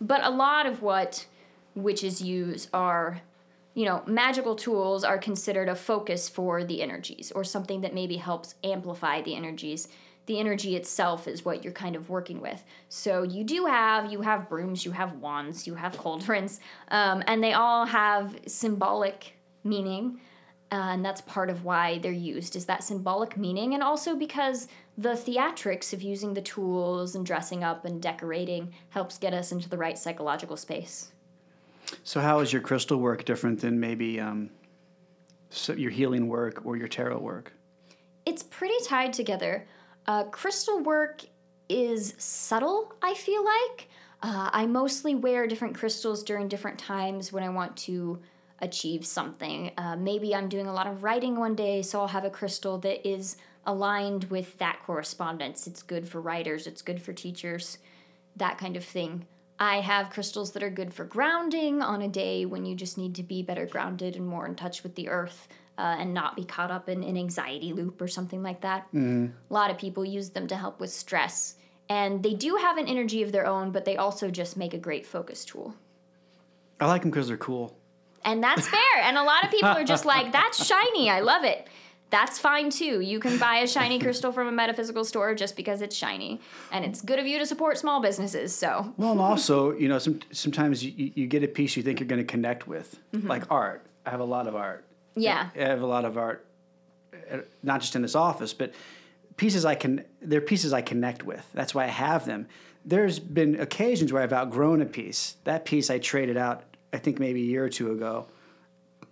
But 0.00 0.24
a 0.24 0.30
lot 0.30 0.66
of 0.66 0.82
what 0.82 1.26
witches 1.74 2.22
use 2.22 2.68
are, 2.72 3.20
you 3.74 3.84
know, 3.84 4.02
magical 4.06 4.54
tools 4.54 5.04
are 5.04 5.18
considered 5.18 5.68
a 5.68 5.74
focus 5.74 6.28
for 6.28 6.64
the 6.64 6.82
energies 6.82 7.32
or 7.34 7.44
something 7.44 7.82
that 7.82 7.94
maybe 7.94 8.16
helps 8.16 8.54
amplify 8.64 9.22
the 9.22 9.34
energies. 9.34 9.88
The 10.26 10.40
energy 10.40 10.74
itself 10.76 11.28
is 11.28 11.44
what 11.44 11.62
you're 11.62 11.72
kind 11.74 11.96
of 11.96 12.08
working 12.08 12.40
with. 12.40 12.64
So 12.88 13.22
you 13.22 13.44
do 13.44 13.66
have 13.66 14.10
you 14.10 14.22
have 14.22 14.48
brooms, 14.48 14.84
you 14.84 14.92
have 14.92 15.18
wands, 15.18 15.66
you 15.66 15.74
have 15.74 15.98
cauldrons, 15.98 16.60
um, 16.88 17.22
and 17.26 17.42
they 17.44 17.52
all 17.52 17.84
have 17.84 18.34
symbolic 18.46 19.34
meaning. 19.62 20.20
Uh, 20.74 20.88
and 20.88 21.04
that's 21.04 21.20
part 21.20 21.50
of 21.50 21.64
why 21.64 21.98
they're 21.98 22.10
used 22.10 22.56
is 22.56 22.66
that 22.66 22.82
symbolic 22.82 23.36
meaning 23.36 23.74
and 23.74 23.82
also 23.82 24.16
because 24.16 24.66
the 24.98 25.10
theatrics 25.10 25.92
of 25.92 26.02
using 26.02 26.34
the 26.34 26.42
tools 26.42 27.14
and 27.14 27.24
dressing 27.24 27.62
up 27.62 27.84
and 27.84 28.02
decorating 28.02 28.74
helps 28.88 29.16
get 29.16 29.32
us 29.32 29.52
into 29.52 29.68
the 29.68 29.78
right 29.78 29.96
psychological 29.96 30.56
space. 30.56 31.12
So, 32.02 32.20
how 32.20 32.40
is 32.40 32.52
your 32.52 32.60
crystal 32.60 32.98
work 32.98 33.24
different 33.24 33.60
than 33.60 33.78
maybe 33.78 34.18
um, 34.18 34.50
so 35.48 35.74
your 35.74 35.92
healing 35.92 36.26
work 36.26 36.66
or 36.66 36.76
your 36.76 36.88
tarot 36.88 37.20
work? 37.20 37.52
it's 38.26 38.42
pretty 38.42 38.74
tied 38.84 39.12
together. 39.12 39.68
Uh, 40.08 40.24
crystal 40.24 40.80
work 40.80 41.22
is 41.68 42.14
subtle 42.18 42.92
i 43.00 43.14
feel 43.14 43.44
like. 43.44 43.88
Uh, 44.22 44.50
i 44.52 44.66
mostly 44.66 45.14
wear 45.14 45.46
different 45.46 45.76
crystals 45.76 46.24
during 46.24 46.48
different 46.48 46.78
times 46.78 47.32
when 47.32 47.44
i 47.44 47.48
want 47.48 47.76
to 47.76 48.18
achieve 48.64 49.06
something 49.06 49.70
uh, 49.78 49.96
maybe 49.96 50.34
i'm 50.34 50.48
doing 50.48 50.66
a 50.66 50.72
lot 50.72 50.86
of 50.86 51.02
writing 51.02 51.38
one 51.38 51.54
day 51.54 51.82
so 51.82 52.00
i'll 52.00 52.08
have 52.08 52.24
a 52.24 52.30
crystal 52.30 52.78
that 52.78 53.06
is 53.08 53.36
aligned 53.66 54.24
with 54.24 54.58
that 54.58 54.80
correspondence 54.84 55.66
it's 55.66 55.82
good 55.82 56.08
for 56.08 56.20
writers 56.20 56.66
it's 56.66 56.82
good 56.82 57.00
for 57.00 57.12
teachers 57.12 57.78
that 58.36 58.58
kind 58.58 58.76
of 58.76 58.84
thing 58.84 59.26
I 59.56 59.82
have 59.82 60.10
crystals 60.10 60.50
that 60.52 60.64
are 60.64 60.68
good 60.68 60.92
for 60.92 61.04
grounding 61.04 61.80
on 61.80 62.02
a 62.02 62.08
day 62.08 62.44
when 62.44 62.66
you 62.66 62.74
just 62.74 62.98
need 62.98 63.14
to 63.14 63.22
be 63.22 63.40
better 63.40 63.66
grounded 63.66 64.16
and 64.16 64.26
more 64.26 64.46
in 64.46 64.56
touch 64.56 64.82
with 64.82 64.96
the 64.96 65.08
earth. 65.08 65.46
uh, 65.76 65.96
and 65.98 66.14
not 66.14 66.36
be 66.36 66.44
caught 66.44 66.70
up 66.70 66.88
in 66.88 67.02
an 67.02 67.16
anxiety 67.16 67.72
loop 67.72 68.00
or 68.00 68.08
something 68.08 68.42
like 68.42 68.60
that. 68.60 68.86
Mm-hmm. 68.88 69.26
A 69.50 69.52
lot 69.52 69.70
of 69.70 69.78
people 69.78 70.04
use 70.04 70.30
them 70.30 70.46
to 70.48 70.56
help 70.56 70.80
with 70.80 70.90
stress. 70.90 71.56
And 71.88 72.22
they 72.22 72.34
do 72.34 72.56
have 72.56 72.78
an 72.78 72.86
energy 72.86 73.22
of 73.22 73.32
their 73.32 73.46
own, 73.46 73.70
but 73.70 73.84
they 73.84 73.96
also 73.96 74.30
just 74.30 74.56
make 74.56 74.72
a 74.72 74.78
great 74.78 75.04
focus 75.06 75.44
tool. 75.44 75.74
I 76.80 76.86
like 76.86 77.02
them 77.02 77.10
because 77.10 77.28
they're 77.28 77.36
cool. 77.36 77.76
And 78.24 78.42
that's 78.42 78.66
fair. 78.68 78.80
and 79.02 79.18
a 79.18 79.22
lot 79.22 79.44
of 79.44 79.50
people 79.50 79.68
are 79.68 79.84
just 79.84 80.04
like, 80.04 80.32
that's 80.32 80.64
shiny. 80.64 81.10
I 81.10 81.20
love 81.20 81.44
it. 81.44 81.68
That's 82.10 82.38
fine 82.38 82.70
too. 82.70 83.00
You 83.00 83.18
can 83.18 83.38
buy 83.38 83.56
a 83.56 83.66
shiny 83.66 83.98
crystal 83.98 84.30
from 84.30 84.46
a 84.46 84.52
metaphysical 84.52 85.04
store 85.04 85.34
just 85.34 85.56
because 85.56 85.82
it's 85.82 85.96
shiny. 85.96 86.40
And 86.70 86.84
it's 86.84 87.02
good 87.02 87.18
of 87.18 87.26
you 87.26 87.38
to 87.38 87.46
support 87.46 87.76
small 87.76 88.00
businesses. 88.00 88.54
So, 88.54 88.92
Well, 88.96 89.12
and 89.12 89.20
also, 89.20 89.72
you 89.72 89.88
know, 89.88 89.98
some, 89.98 90.20
sometimes 90.30 90.84
you, 90.84 91.12
you 91.14 91.26
get 91.26 91.42
a 91.42 91.48
piece 91.48 91.76
you 91.76 91.82
think 91.82 91.98
you're 92.00 92.06
going 92.06 92.20
to 92.24 92.30
connect 92.30 92.68
with, 92.68 92.98
like 93.12 93.50
art. 93.50 93.84
I 94.06 94.10
have 94.10 94.20
a 94.20 94.24
lot 94.24 94.46
of 94.46 94.54
art. 94.54 94.84
Mm-hmm. 95.10 95.22
yeah. 95.22 95.48
I 95.56 95.58
have 95.68 95.82
a 95.82 95.86
lot 95.86 96.04
of 96.04 96.16
art, 96.16 96.46
uh, 97.32 97.38
not 97.62 97.80
just 97.80 97.96
in 97.96 98.02
this 98.02 98.14
office, 98.14 98.52
but 98.54 98.72
pieces 99.36 99.64
I 99.64 99.74
can. 99.74 100.04
They're 100.22 100.40
pieces 100.40 100.72
I 100.72 100.82
connect 100.82 101.24
with. 101.24 101.44
That's 101.52 101.74
why 101.74 101.84
I 101.84 101.88
have 101.88 102.26
them. 102.26 102.46
There's 102.84 103.18
been 103.18 103.58
occasions 103.60 104.12
where 104.12 104.22
I've 104.22 104.32
outgrown 104.32 104.82
a 104.82 104.86
piece. 104.86 105.36
That 105.44 105.64
piece 105.64 105.88
I 105.90 105.98
traded 105.98 106.36
out, 106.36 106.62
I 106.94 106.98
think 106.98 107.18
maybe 107.18 107.42
a 107.42 107.46
year 107.46 107.64
or 107.64 107.68
two 107.68 107.90
ago, 107.90 108.26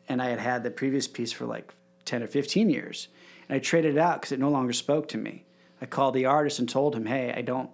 and 0.08 0.22
I 0.22 0.28
had 0.28 0.38
had 0.38 0.62
the 0.62 0.70
previous 0.70 1.08
piece 1.08 1.32
for 1.32 1.46
like 1.46 1.74
ten 2.04 2.22
or 2.22 2.28
fifteen 2.28 2.70
years, 2.70 3.08
and 3.48 3.56
I 3.56 3.58
traded 3.58 3.96
it 3.96 3.98
out 3.98 4.20
because 4.20 4.30
it 4.30 4.38
no 4.38 4.50
longer 4.50 4.72
spoke 4.72 5.08
to 5.08 5.18
me. 5.18 5.44
I 5.80 5.86
called 5.86 6.14
the 6.14 6.26
artist 6.26 6.60
and 6.60 6.68
told 6.68 6.94
him, 6.94 7.06
"Hey, 7.06 7.34
I 7.36 7.42
don't. 7.42 7.70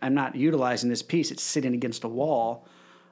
I'm 0.00 0.14
not 0.14 0.34
utilizing 0.34 0.88
this 0.88 1.02
piece. 1.02 1.30
It's 1.30 1.42
sitting 1.42 1.74
against 1.74 2.02
a 2.02 2.08
wall." 2.08 2.66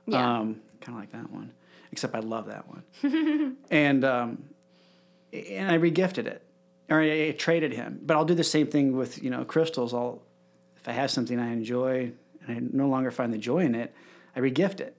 Yeah. 0.06 0.38
Um, 0.38 0.62
kind 0.80 0.96
of 0.96 1.00
like 1.02 1.12
that 1.12 1.30
one, 1.30 1.52
except 1.92 2.14
I 2.14 2.20
love 2.20 2.46
that 2.46 2.64
one. 2.66 3.56
and 3.70 4.02
um, 4.02 4.42
and 5.34 5.70
I 5.70 5.76
regifted 5.76 6.26
it, 6.26 6.42
or 6.88 7.02
I, 7.02 7.28
I 7.28 7.30
traded 7.32 7.74
him. 7.74 8.00
But 8.02 8.16
I'll 8.16 8.24
do 8.24 8.34
the 8.34 8.44
same 8.44 8.66
thing 8.66 8.96
with 8.96 9.22
you 9.22 9.28
know 9.28 9.44
crystals. 9.44 9.92
I'll 9.92 10.22
if 10.78 10.88
I 10.88 10.92
have 10.92 11.10
something 11.10 11.38
I 11.38 11.52
enjoy 11.52 12.12
and 12.46 12.56
I 12.56 12.60
no 12.74 12.88
longer 12.88 13.10
find 13.10 13.30
the 13.30 13.38
joy 13.38 13.58
in 13.58 13.74
it, 13.74 13.94
I 14.34 14.40
regift 14.40 14.80
it. 14.80 14.96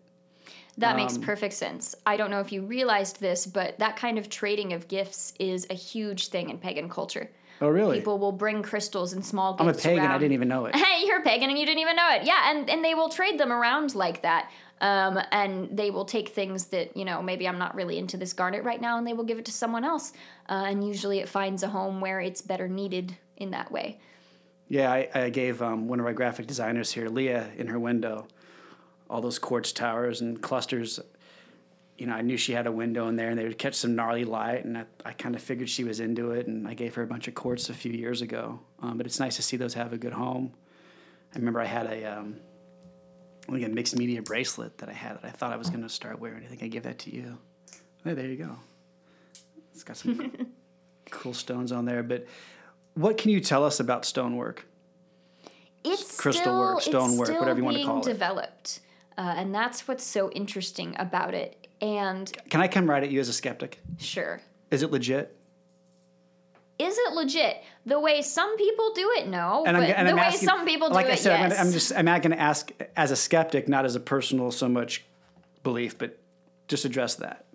That 0.77 0.95
makes 0.95 1.15
Um, 1.15 1.21
perfect 1.21 1.53
sense. 1.53 1.95
I 2.05 2.17
don't 2.17 2.31
know 2.31 2.39
if 2.39 2.51
you 2.51 2.61
realized 2.63 3.19
this, 3.19 3.45
but 3.45 3.77
that 3.79 3.97
kind 3.97 4.17
of 4.17 4.29
trading 4.29 4.73
of 4.73 4.87
gifts 4.87 5.33
is 5.39 5.67
a 5.69 5.73
huge 5.73 6.27
thing 6.29 6.49
in 6.49 6.57
pagan 6.57 6.89
culture. 6.89 7.29
Oh, 7.59 7.67
really? 7.67 7.97
People 7.97 8.17
will 8.17 8.31
bring 8.31 8.63
crystals 8.63 9.13
and 9.13 9.23
small 9.23 9.53
gifts. 9.53 9.61
I'm 9.61 9.67
a 9.69 9.73
pagan. 9.95 10.09
I 10.11 10.17
didn't 10.17 10.33
even 10.33 10.47
know 10.47 10.65
it. 10.65 10.75
Hey, 10.83 11.05
you're 11.05 11.19
a 11.19 11.23
pagan 11.23 11.49
and 11.49 11.59
you 11.59 11.65
didn't 11.65 11.79
even 11.81 11.95
know 11.95 12.09
it. 12.11 12.23
Yeah, 12.23 12.49
and, 12.49 12.67
and 12.69 12.83
they 12.83 12.95
will 12.95 13.09
trade 13.09 13.39
them 13.39 13.51
around 13.51 13.93
like 13.93 14.23
that. 14.23 14.49
Um, 14.79 15.19
and 15.31 15.69
they 15.77 15.91
will 15.91 16.05
take 16.05 16.29
things 16.29 16.65
that, 16.67 16.97
you 16.97 17.05
know, 17.05 17.21
maybe 17.21 17.47
I'm 17.47 17.59
not 17.59 17.75
really 17.75 17.99
into 17.99 18.17
this 18.17 18.33
garnet 18.33 18.63
right 18.63 18.81
now, 18.81 18.97
and 18.97 19.05
they 19.05 19.13
will 19.13 19.25
give 19.25 19.37
it 19.37 19.45
to 19.45 19.51
someone 19.51 19.83
else. 19.85 20.11
Uh, 20.49 20.63
and 20.65 20.87
usually 20.87 21.19
it 21.19 21.29
finds 21.29 21.61
a 21.61 21.67
home 21.67 22.01
where 22.01 22.19
it's 22.19 22.41
better 22.41 22.67
needed 22.67 23.15
in 23.37 23.51
that 23.51 23.71
way. 23.71 23.99
Yeah, 24.69 24.91
I, 24.91 25.07
I 25.13 25.29
gave 25.29 25.61
um, 25.61 25.87
one 25.87 25.99
of 25.99 26.05
our 26.07 26.13
graphic 26.13 26.47
designers 26.47 26.91
here, 26.91 27.09
Leah, 27.09 27.49
in 27.57 27.67
her 27.67 27.77
window, 27.77 28.25
all 29.11 29.21
those 29.21 29.37
quartz 29.37 29.71
towers 29.73 30.21
and 30.21 30.41
clusters. 30.41 30.99
You 31.97 32.07
know, 32.07 32.13
I 32.13 32.21
knew 32.21 32.37
she 32.37 32.53
had 32.53 32.65
a 32.65 32.71
window 32.71 33.09
in 33.09 33.15
there, 33.17 33.29
and 33.29 33.37
they 33.37 33.43
would 33.43 33.57
catch 33.57 33.75
some 33.75 33.95
gnarly 33.95 34.23
light, 34.23 34.65
and 34.65 34.77
I, 34.77 34.85
I 35.05 35.11
kind 35.11 35.35
of 35.35 35.41
figured 35.41 35.69
she 35.69 35.83
was 35.83 35.99
into 35.99 36.31
it, 36.31 36.47
and 36.47 36.67
I 36.67 36.73
gave 36.73 36.95
her 36.95 37.03
a 37.03 37.07
bunch 37.07 37.27
of 37.27 37.35
quartz 37.35 37.69
a 37.69 37.73
few 37.73 37.91
years 37.91 38.21
ago. 38.21 38.59
Um, 38.81 38.97
but 38.97 39.05
it's 39.05 39.19
nice 39.19 39.35
to 39.35 39.43
see 39.43 39.57
those 39.57 39.73
have 39.75 39.93
a 39.93 39.97
good 39.97 40.13
home. 40.13 40.53
I 41.35 41.37
remember 41.37 41.59
I 41.59 41.65
had 41.65 41.85
a 41.85 42.05
um, 42.05 42.37
like 43.47 43.63
a 43.63 43.69
mixed 43.69 43.95
media 43.97 44.21
bracelet 44.21 44.77
that 44.79 44.89
I 44.89 44.93
had 44.93 45.17
that 45.17 45.25
I 45.25 45.29
thought 45.29 45.51
I 45.51 45.57
was 45.57 45.69
going 45.69 45.83
to 45.83 45.89
start 45.89 46.19
wearing. 46.19 46.43
I 46.43 46.47
think 46.47 46.63
I 46.63 46.67
gave 46.67 46.83
that 46.83 46.99
to 46.99 47.13
you. 47.13 47.37
Hey, 48.03 48.13
there 48.13 48.25
you 48.25 48.37
go. 48.37 48.55
It's 49.73 49.83
got 49.83 49.97
some 49.97 50.31
cool 51.11 51.33
stones 51.33 51.71
on 51.71 51.85
there. 51.85 52.01
But 52.01 52.25
what 52.95 53.17
can 53.17 53.31
you 53.31 53.41
tell 53.41 53.63
us 53.63 53.79
about 53.79 54.05
stonework? 54.05 54.65
It's 55.83 56.19
crystal 56.19 56.43
still, 56.43 56.59
work, 56.59 56.81
stone 56.81 57.11
it's 57.11 57.19
work, 57.19 57.39
whatever 57.39 57.59
you 57.59 57.65
wanna 57.65 57.77
being 57.77 57.87
call 57.87 58.01
it. 58.01 58.05
developed. 58.05 58.81
Uh, 59.17 59.33
and 59.37 59.53
that's 59.53 59.87
what's 59.87 60.03
so 60.03 60.31
interesting 60.31 60.95
about 60.97 61.33
it. 61.33 61.67
And 61.81 62.31
Can 62.49 62.61
I 62.61 62.67
come 62.67 62.89
right 62.89 63.03
at 63.03 63.11
you 63.11 63.19
as 63.19 63.29
a 63.29 63.33
skeptic? 63.33 63.79
sure, 63.97 64.41
Is 64.69 64.83
it 64.83 64.91
legit? 64.91 65.37
is 66.79 66.97
it 66.97 67.13
legit? 67.13 67.63
The 67.85 67.99
way 67.99 68.23
some 68.23 68.57
people 68.57 68.91
do 68.93 69.11
it, 69.17 69.27
no. 69.27 69.63
And 69.67 69.77
but 69.77 69.83
I'm, 69.83 69.93
and 69.95 70.07
the 70.07 70.11
I'm 70.13 70.17
way 70.17 70.23
asking, 70.23 70.47
some 70.47 70.65
people 70.65 70.89
do 70.89 70.95
like 70.95 71.05
it, 71.05 71.11
I 71.11 71.15
said, 71.15 71.39
I'm, 71.39 71.67
I'm 71.67 71.71
just 71.71 71.93
I'm 71.95 72.05
not 72.05 72.23
going 72.23 72.31
to 72.31 72.39
ask 72.39 72.71
as 72.95 73.11
a 73.11 73.15
skeptic, 73.15 73.67
not 73.69 73.85
as 73.85 73.95
a 73.95 73.99
personal 73.99 74.49
so 74.49 74.67
much 74.67 75.05
belief, 75.63 75.97
but 75.97 76.17
just 76.67 76.83
address 76.85 77.15
that. 77.15 77.45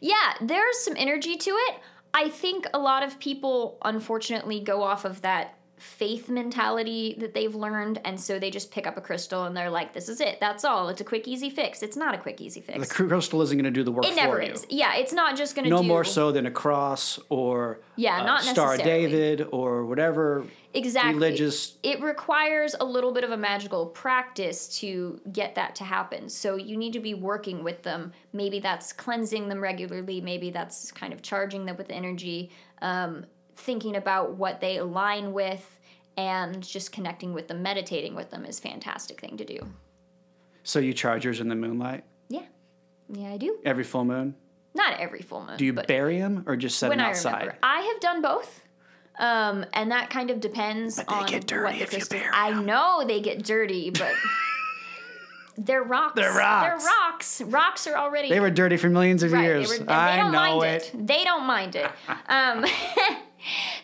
Yeah, 0.00 0.34
there's 0.40 0.78
some 0.78 0.94
energy 0.96 1.36
to 1.36 1.50
it. 1.50 1.76
I 2.12 2.28
think 2.28 2.66
a 2.74 2.78
lot 2.78 3.04
of 3.04 3.20
people, 3.20 3.78
unfortunately, 3.84 4.58
go 4.60 4.82
off 4.82 5.04
of 5.04 5.22
that 5.22 5.54
faith 5.82 6.28
mentality 6.28 7.16
that 7.18 7.34
they've 7.34 7.54
learned, 7.54 8.00
and 8.04 8.20
so 8.20 8.38
they 8.38 8.50
just 8.50 8.70
pick 8.70 8.86
up 8.86 8.96
a 8.96 9.00
crystal 9.00 9.44
and 9.44 9.56
they're 9.56 9.68
like, 9.70 9.92
"This 9.92 10.08
is 10.08 10.20
it. 10.20 10.38
That's 10.40 10.64
all. 10.64 10.88
It's 10.88 11.00
a 11.00 11.04
quick, 11.04 11.26
easy 11.26 11.50
fix." 11.50 11.82
It's 11.82 11.96
not 11.96 12.14
a 12.14 12.18
quick, 12.18 12.40
easy 12.40 12.60
fix. 12.60 12.78
The 12.88 12.94
crystal 13.08 13.42
isn't 13.42 13.56
going 13.56 13.64
to 13.64 13.70
do 13.70 13.82
the 13.82 13.90
work 13.92 14.06
It 14.06 14.14
never 14.14 14.36
for 14.36 14.42
you. 14.42 14.52
is. 14.52 14.66
Yeah, 14.70 14.94
it's 14.94 15.12
not 15.12 15.36
just 15.36 15.54
going 15.54 15.64
to 15.64 15.70
No 15.70 15.82
do 15.82 15.88
more 15.88 16.04
so 16.04 16.30
than 16.32 16.46
a 16.46 16.50
cross 16.50 17.18
or 17.28 17.80
Yeah, 17.96 18.20
uh, 18.22 18.24
not 18.24 18.42
Star 18.42 18.74
of. 18.74 18.82
David 18.82 19.46
or 19.50 19.84
whatever 19.84 20.44
exactly 20.74 21.12
religious. 21.14 21.76
it 21.82 22.00
requires 22.00 22.74
a 22.80 22.84
little 22.84 23.12
bit 23.12 23.24
of 23.24 23.30
a 23.30 23.36
magical 23.36 23.84
practice 23.86 24.78
to 24.78 25.20
get 25.30 25.54
that 25.54 25.74
to 25.74 25.84
happen 25.84 26.30
so 26.30 26.56
you 26.56 26.78
need 26.78 26.94
to 26.94 27.00
be 27.00 27.12
working 27.12 27.62
with 27.62 27.82
them 27.82 28.10
maybe 28.32 28.58
that's 28.58 28.90
cleansing 28.90 29.48
them 29.48 29.60
regularly 29.60 30.18
maybe 30.22 30.50
that's 30.50 30.90
kind 30.90 31.12
of 31.12 31.20
charging 31.20 31.66
them 31.66 31.76
with 31.76 31.90
energy 31.90 32.50
um, 32.80 33.26
thinking 33.62 33.96
about 33.96 34.34
what 34.34 34.60
they 34.60 34.76
align 34.78 35.32
with 35.32 35.78
and 36.16 36.62
just 36.62 36.92
connecting 36.92 37.32
with 37.32 37.48
them 37.48 37.62
meditating 37.62 38.14
with 38.14 38.30
them 38.30 38.44
is 38.44 38.60
fantastic 38.60 39.20
thing 39.20 39.36
to 39.38 39.44
do 39.44 39.58
So 40.62 40.78
you 40.78 40.92
charge 40.92 41.24
yours 41.24 41.40
in 41.40 41.48
the 41.48 41.54
moonlight 41.54 42.04
yeah 42.28 42.42
yeah 43.08 43.30
i 43.32 43.36
do 43.38 43.58
every 43.64 43.84
full 43.84 44.04
moon. 44.04 44.34
not 44.74 45.00
every 45.00 45.22
full 45.22 45.44
moon 45.44 45.56
Do 45.56 45.64
you 45.64 45.72
but 45.72 45.86
bury 45.86 46.18
them 46.18 46.44
or 46.46 46.56
just 46.56 46.78
set 46.78 46.90
them 46.90 47.00
I 47.00 47.10
outside? 47.10 47.32
remember. 47.32 47.58
I 47.62 47.80
have 47.80 48.00
done 48.00 48.20
both. 48.22 48.62
Um, 49.18 49.66
and 49.74 49.90
that 49.90 50.08
kind 50.08 50.30
of 50.30 50.40
depends 50.40 50.96
they 50.96 51.04
on 51.06 51.26
get 51.26 51.46
dirty 51.46 51.64
what 51.64 51.74
the 51.76 51.82
if 51.82 51.92
you 51.92 51.98
crystal. 51.98 52.18
bury 52.18 52.30
I 52.34 52.58
know 52.60 53.04
they 53.06 53.20
get 53.20 53.44
dirty, 53.44 53.90
but 53.90 54.10
they're 55.58 55.82
rocks. 55.82 56.14
They're 56.16 56.32
rocks. 56.32 56.84
They're 56.84 56.90
rocks. 57.08 57.40
Rocks 57.42 57.86
are 57.86 57.96
already 57.96 58.30
They 58.30 58.40
were 58.40 58.50
dirty 58.50 58.78
for 58.78 58.88
millions 58.88 59.22
of 59.22 59.32
right. 59.32 59.42
years. 59.42 59.70
They, 59.78 59.84
were, 59.84 59.90
I 59.90 60.30
know 60.30 60.62
it. 60.62 60.90
it. 60.94 61.06
They 61.06 61.24
don't 61.24 61.44
mind 61.46 61.76
it. 61.76 61.90
Um, 62.28 62.64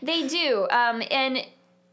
they 0.03 0.27
do. 0.27 0.67
Um, 0.71 1.03
and 1.11 1.47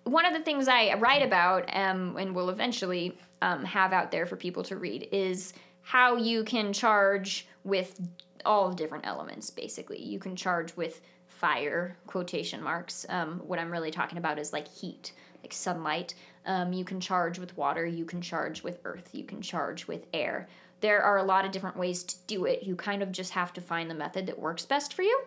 one 0.04 0.26
of 0.26 0.34
the 0.34 0.42
things 0.42 0.68
I 0.68 0.94
write 0.96 1.24
about 1.24 1.70
um, 1.76 2.16
and 2.18 2.36
will 2.36 2.50
eventually 2.50 3.18
um, 3.42 3.64
have 3.66 3.92
out 3.92 4.12
there 4.12 4.26
for 4.26 4.36
people 4.36 4.64
to 4.64 4.78
read 4.78 5.10
is 5.12 5.54
how 5.82 6.16
you 6.16 6.44
can 6.44 6.74
charge 6.74 7.48
with 7.64 8.00
all 8.46 8.72
different 8.72 9.06
elements, 9.06 9.50
basically. 9.50 10.02
You 10.02 10.20
can 10.20 10.36
charge 10.36 10.76
with 10.76 11.02
fire, 11.28 11.98
quotation 12.08 12.62
marks. 12.62 13.06
Um, 13.10 13.42
what 13.46 13.60
I'm 13.60 13.72
really 13.72 13.92
talking 13.92 14.18
about 14.18 14.40
is 14.40 14.54
like 14.54 14.68
heat, 14.68 15.14
like 15.44 15.54
sunlight. 15.54 16.16
Um, 16.46 16.74
you 16.74 16.86
can 16.86 17.00
charge 17.00 17.40
with 17.40 17.58
water, 17.58 17.86
you 17.86 18.06
can 18.06 18.22
charge 18.22 18.64
with 18.64 18.80
earth, 18.86 19.10
you 19.14 19.24
can 19.24 19.42
charge 19.42 19.88
with 19.88 20.06
air. 20.14 20.48
There 20.82 21.02
are 21.02 21.18
a 21.18 21.24
lot 21.24 21.46
of 21.46 21.52
different 21.52 21.78
ways 21.78 22.04
to 22.04 22.16
do 22.28 22.46
it. 22.46 22.64
You 22.64 22.76
kind 22.76 23.02
of 23.02 23.12
just 23.12 23.32
have 23.32 23.54
to 23.54 23.62
find 23.62 23.90
the 23.90 23.96
method 23.96 24.28
that 24.28 24.38
works 24.38 24.66
best 24.66 24.94
for 24.94 25.02
you. 25.02 25.20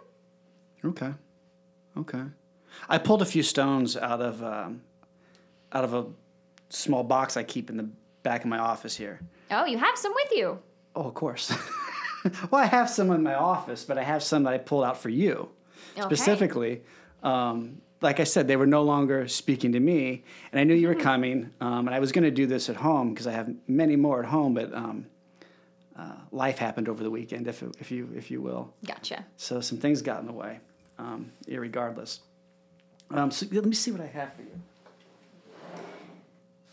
Okay. 0.85 1.13
Okay. 1.99 2.23
I 2.89 2.99
pulled 2.99 3.23
a 3.23 3.27
few 3.27 3.43
stones 3.43 3.97
out 3.97 4.21
of 4.21 4.43
um, 4.43 4.83
out 5.73 5.85
of 5.85 5.95
a 5.95 6.07
small 6.69 7.03
box 7.03 7.37
I 7.37 7.43
keep 7.43 7.71
in 7.71 7.77
the 7.77 7.89
back 8.23 8.43
of 8.43 8.47
my 8.49 8.59
office 8.59 8.97
here. 8.97 9.21
Oh, 9.51 9.65
you 9.65 9.79
have 9.79 9.97
some 9.97 10.13
with 10.15 10.33
you. 10.33 10.59
Oh, 10.95 11.03
of 11.05 11.15
course. 11.15 11.53
well, 12.51 12.63
I 12.63 12.67
have 12.67 12.91
some 12.91 13.11
in 13.11 13.23
my 13.23 13.35
office, 13.35 13.85
but 13.85 13.99
I 13.99 14.03
have 14.03 14.23
some 14.23 14.43
that 14.45 14.53
I 14.53 14.59
pulled 14.59 14.85
out 14.85 14.99
for 14.99 15.09
you 15.09 15.49
Okay. 15.97 16.03
specifically. 16.15 16.83
Um, 17.23 17.81
like 18.01 18.21
I 18.21 18.25
said, 18.25 18.47
they 18.47 18.57
were 18.57 18.67
no 18.67 18.83
longer 18.83 19.27
speaking 19.27 19.73
to 19.73 19.81
me, 19.81 20.23
and 20.53 20.61
I 20.61 20.65
knew 20.65 20.75
you 20.75 20.87
were 20.89 20.95
coming. 20.95 21.51
Um, 21.61 21.89
and 21.89 21.95
I 21.95 21.99
was 21.99 22.13
going 22.13 22.25
to 22.25 22.31
do 22.31 22.47
this 22.47 22.69
at 22.69 22.77
home 22.77 23.13
because 23.13 23.27
I 23.27 23.33
have 23.33 23.53
many 23.67 23.97
more 23.97 24.21
at 24.21 24.27
home, 24.27 24.55
but 24.55 24.73
um, 24.73 25.07
uh, 25.99 26.13
life 26.31 26.59
happened 26.59 26.89
over 26.89 27.03
the 27.03 27.11
weekend, 27.11 27.49
if 27.49 27.63
if 27.81 27.91
you 27.91 28.09
if 28.15 28.31
you 28.31 28.41
will. 28.41 28.73
Gotcha. 28.87 29.25
So 29.37 29.61
some 29.61 29.79
things 29.79 30.01
got 30.03 30.21
in 30.21 30.27
the 30.27 30.33
way, 30.33 30.61
um, 30.99 31.33
irregardless. 31.47 32.21
Um, 33.11 33.31
so 33.31 33.47
let 33.53 33.65
me 33.65 33.75
see 33.75 33.91
what 33.91 34.01
I 34.01 34.07
have 34.07 34.35
for 34.35 34.43
you. 34.43 34.61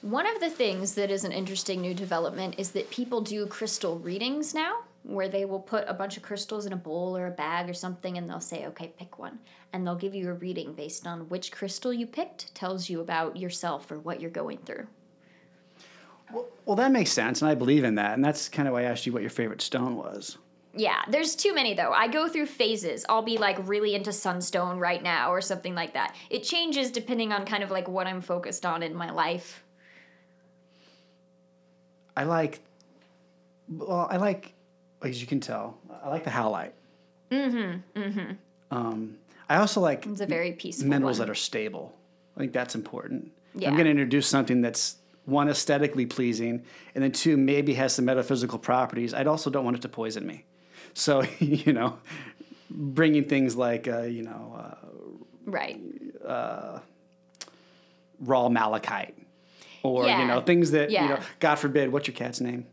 One 0.01 0.27
of 0.27 0.39
the 0.39 0.49
things 0.49 0.93
that 0.95 1.09
is 1.09 1.23
an 1.23 1.31
interesting 1.31 1.81
new 1.81 1.93
development 1.93 2.55
is 2.57 2.71
that 2.71 2.89
people 2.91 3.21
do 3.21 3.47
crystal 3.47 3.97
readings 3.97 4.53
now, 4.53 4.81
where 5.03 5.29
they 5.29 5.45
will 5.45 5.59
put 5.59 5.85
a 5.87 5.93
bunch 5.93 6.17
of 6.17 6.23
crystals 6.23 6.65
in 6.65 6.73
a 6.73 6.77
bowl 6.77 7.17
or 7.17 7.27
a 7.27 7.31
bag 7.31 7.69
or 7.69 7.73
something 7.73 8.17
and 8.17 8.29
they'll 8.29 8.39
say, 8.39 8.67
okay, 8.67 8.93
pick 8.99 9.17
one. 9.17 9.39
And 9.73 9.85
they'll 9.85 9.95
give 9.95 10.13
you 10.13 10.29
a 10.29 10.33
reading 10.33 10.73
based 10.73 11.07
on 11.07 11.29
which 11.29 11.51
crystal 11.51 11.91
you 11.91 12.05
picked, 12.05 12.53
tells 12.53 12.89
you 12.89 13.01
about 13.01 13.37
yourself 13.37 13.89
or 13.89 13.97
what 13.99 14.21
you're 14.21 14.29
going 14.29 14.59
through. 14.59 14.87
Well, 16.65 16.75
that 16.75 16.91
makes 16.91 17.11
sense, 17.11 17.41
and 17.41 17.49
I 17.49 17.55
believe 17.55 17.83
in 17.83 17.95
that, 17.95 18.13
and 18.13 18.25
that's 18.25 18.49
kind 18.49 18.67
of 18.67 18.73
why 18.73 18.81
I 18.81 18.85
asked 18.85 19.05
you 19.05 19.13
what 19.13 19.21
your 19.21 19.29
favorite 19.29 19.61
stone 19.61 19.95
was. 19.95 20.37
Yeah, 20.77 21.01
there's 21.07 21.35
too 21.35 21.53
many 21.53 21.73
though. 21.73 21.91
I 21.91 22.07
go 22.07 22.27
through 22.27 22.47
phases. 22.47 23.05
I'll 23.07 23.21
be 23.21 23.37
like 23.37 23.57
really 23.67 23.95
into 23.95 24.11
sunstone 24.11 24.77
right 24.77 25.01
now 25.01 25.31
or 25.31 25.39
something 25.39 25.73
like 25.73 25.93
that. 25.93 26.15
It 26.29 26.43
changes 26.43 26.91
depending 26.91 27.31
on 27.31 27.45
kind 27.45 27.63
of 27.63 27.71
like 27.71 27.87
what 27.87 28.07
I'm 28.07 28.21
focused 28.21 28.65
on 28.65 28.83
in 28.83 28.93
my 28.93 29.11
life. 29.11 29.63
I 32.17 32.23
like. 32.23 32.59
Well, 33.69 34.07
I 34.09 34.17
like, 34.17 34.53
as 35.01 35.19
you 35.21 35.27
can 35.27 35.39
tell, 35.39 35.77
I 36.03 36.09
like 36.09 36.23
the 36.23 36.29
howlite. 36.29 36.71
Mm-hmm. 37.31 37.99
Mm-hmm. 37.99 38.31
Um, 38.71 39.17
I 39.49 39.57
also 39.57 39.81
like 39.81 40.05
It's 40.05 40.21
a 40.21 40.25
very 40.25 40.51
peaceful 40.51 40.87
minerals 40.87 41.19
one. 41.19 41.27
that 41.27 41.31
are 41.31 41.35
stable. 41.35 41.95
I 42.35 42.41
think 42.41 42.53
that's 42.53 42.75
important. 42.75 43.31
Yeah. 43.55 43.69
I'm 43.69 43.75
going 43.75 43.85
to 43.85 43.91
introduce 43.91 44.27
something 44.27 44.61
that's 44.61 44.97
one 45.23 45.49
aesthetically 45.49 46.05
pleasing, 46.05 46.63
and 46.93 47.03
then 47.03 47.11
two 47.11 47.37
maybe 47.37 47.73
has 47.73 47.93
some 47.93 48.05
metaphysical 48.05 48.59
properties. 48.59 49.13
I'd 49.13 49.27
also 49.27 49.49
don't 49.49 49.65
want 49.65 49.77
it 49.77 49.81
to 49.83 49.89
poison 49.89 50.27
me. 50.27 50.45
So 50.95 51.23
you 51.39 51.71
know, 51.73 51.99
bringing 52.71 53.25
things 53.25 53.55
like 53.55 53.87
uh, 53.87 54.01
you 54.03 54.23
know 54.23 54.55
uh, 54.57 54.87
right. 55.45 55.79
raw 58.19 58.49
malachite, 58.49 59.15
or 59.83 60.05
Yeah. 60.05 60.21
you 60.21 60.27
know 60.27 60.41
things 60.41 60.71
that 60.71 60.89
you 60.89 60.99
know. 61.09 61.19
God 61.39 61.55
forbid, 61.55 61.91
what's 61.91 62.07
your 62.07 62.15
cat's 62.15 62.41
name? 62.41 62.65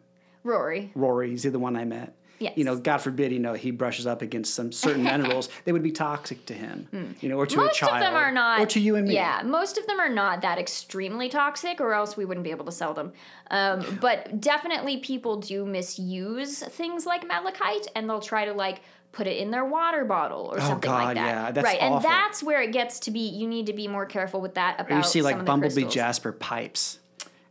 Rory. 0.44 0.90
Rory. 0.94 1.30
He's 1.30 1.42
the 1.42 1.58
one 1.58 1.76
I 1.76 1.84
met. 1.84 2.16
Yes. 2.42 2.52
You 2.56 2.64
know, 2.64 2.76
God 2.76 2.98
forbid, 2.98 3.32
you 3.32 3.38
know, 3.38 3.52
he 3.54 3.70
brushes 3.70 4.06
up 4.06 4.20
against 4.22 4.54
some 4.54 4.72
certain 4.72 5.02
minerals. 5.12 5.48
They 5.64 5.72
would 5.72 5.82
be 5.82 5.92
toxic 5.92 6.44
to 6.46 6.54
him. 6.54 7.14
You 7.20 7.28
know, 7.28 7.36
or 7.36 7.46
to 7.46 7.54
a 7.54 7.60
Hmm. 7.60 7.66
Most 7.66 7.76
child. 7.78 7.94
of 7.94 8.00
them 8.00 8.14
are 8.14 8.32
not. 8.32 8.60
Or 8.60 8.66
to 8.66 8.80
you 8.80 8.96
and 8.96 9.06
me. 9.08 9.14
Yeah, 9.14 9.42
most 9.44 9.78
of 9.78 9.86
them 9.86 10.00
are 10.00 10.08
not 10.08 10.42
that 10.42 10.58
extremely 10.58 11.28
toxic, 11.28 11.80
or 11.80 11.92
else 11.94 12.16
we 12.16 12.24
wouldn't 12.24 12.44
be 12.44 12.50
able 12.50 12.64
to 12.66 12.72
sell 12.72 12.94
them. 12.94 13.12
Um, 13.50 13.98
but 14.00 14.40
definitely, 14.40 14.98
people 14.98 15.36
do 15.36 15.64
misuse 15.64 16.60
things 16.60 17.06
like 17.06 17.26
malachite, 17.26 17.86
and 17.94 18.08
they'll 18.08 18.20
try 18.20 18.44
to 18.44 18.52
like 18.52 18.80
put 19.12 19.26
it 19.26 19.36
in 19.36 19.50
their 19.50 19.64
water 19.64 20.06
bottle 20.06 20.48
or 20.52 20.58
something 20.60 20.90
Oh, 20.90 20.94
God, 20.94 21.04
like 21.04 21.14
that. 21.16 21.26
yeah, 21.26 21.50
that's 21.52 21.64
right, 21.66 21.78
and 21.82 22.02
that's 22.02 22.42
where 22.42 22.62
it 22.62 22.72
gets 22.72 22.98
to 23.00 23.10
be. 23.10 23.28
You 23.28 23.46
need 23.46 23.66
to 23.66 23.74
be 23.74 23.86
more 23.86 24.06
careful 24.06 24.40
with 24.40 24.54
that. 24.54 24.80
About 24.80 24.90
Or 24.90 24.96
you 24.96 25.02
see 25.02 25.20
like 25.22 25.44
bumblebee 25.44 25.84
jasper 25.84 26.32
pipes. 26.32 26.98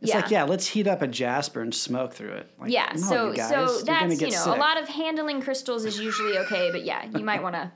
It's 0.02 0.10
Yeah. 0.10 0.16
like, 0.16 0.30
yeah, 0.30 0.42
let's 0.44 0.66
heat 0.66 0.86
up 0.86 1.00
a 1.00 1.06
jasper 1.06 1.62
and 1.62 1.74
smoke 1.74 2.12
through 2.12 2.32
it. 2.32 2.50
Like, 2.60 2.70
Yeah, 2.70 2.90
no, 2.94 3.00
so 3.00 3.30
you 3.30 3.36
guys, 3.36 3.48
so 3.50 3.78
that's 3.84 4.20
you 4.20 4.26
know 4.30 4.36
sick. 4.44 4.56
a 4.56 4.58
lot 4.58 4.80
of 4.82 4.88
handling 4.88 5.40
crystals 5.40 5.84
is 5.84 5.98
usually 5.98 6.36
okay, 6.38 6.70
but 6.70 6.84
yeah, 6.84 7.04
you 7.16 7.24
might 7.24 7.42
want 7.42 7.54
to 7.54 7.70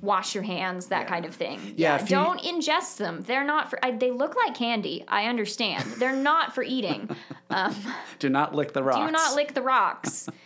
wash 0.00 0.36
your 0.36 0.44
hands, 0.44 0.86
that 0.86 1.08
kind 1.08 1.24
of 1.24 1.34
thing. 1.34 1.58
Yeah, 1.76 1.98
Yeah, 1.98 2.06
don't 2.06 2.40
ingest 2.40 2.98
them. 2.98 3.24
They're 3.26 3.42
not 3.42 3.68
for. 3.70 3.84
I, 3.84 3.90
they 3.90 4.12
look 4.12 4.36
like 4.36 4.54
candy. 4.54 5.04
I 5.08 5.24
understand. 5.24 5.84
They're 5.98 6.14
not 6.14 6.54
for 6.54 6.62
eating. 6.62 7.10
Do 8.20 8.28
not 8.28 8.54
lick 8.54 8.72
the 8.72 8.82
rocks. 8.84 9.04
Do 9.06 9.10
not 9.10 9.34
lick 9.34 9.54
the 9.54 9.62
rocks. 9.62 10.28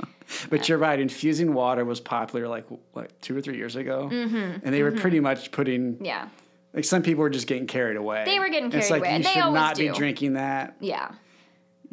But 0.48 0.66
you're 0.66 0.78
right. 0.78 0.98
Infusing 0.98 1.52
water 1.52 1.84
was 1.84 2.01
popular 2.01 2.48
like 2.48 2.64
like 2.94 3.20
two 3.20 3.36
or 3.36 3.43
three 3.43 3.56
years 3.59 3.76
ago, 3.76 4.09
mm-hmm, 4.10 4.64
and 4.64 4.74
they 4.74 4.82
were 4.82 4.93
pretty 4.93 5.20
much 5.20 5.51
putting 5.51 6.02
Yeah, 6.02 6.28
like 6.74 6.85
some 6.85 7.03
people 7.03 7.23
were 7.23 7.31
just 7.31 7.47
getting 7.47 7.66
carried 7.66 7.97
away. 7.97 8.24
They 8.24 8.39
were 8.39 8.49
getting 8.49 8.73
it's 8.73 8.89
carried 8.89 9.03
like 9.03 9.11
away, 9.11 9.16
You 9.19 9.23
they 9.24 9.31
should 9.31 9.43
always 9.43 9.61
not 9.61 9.77
be 9.77 9.89
drinking 9.90 10.35
that. 10.35 10.77
yeah. 10.81 11.12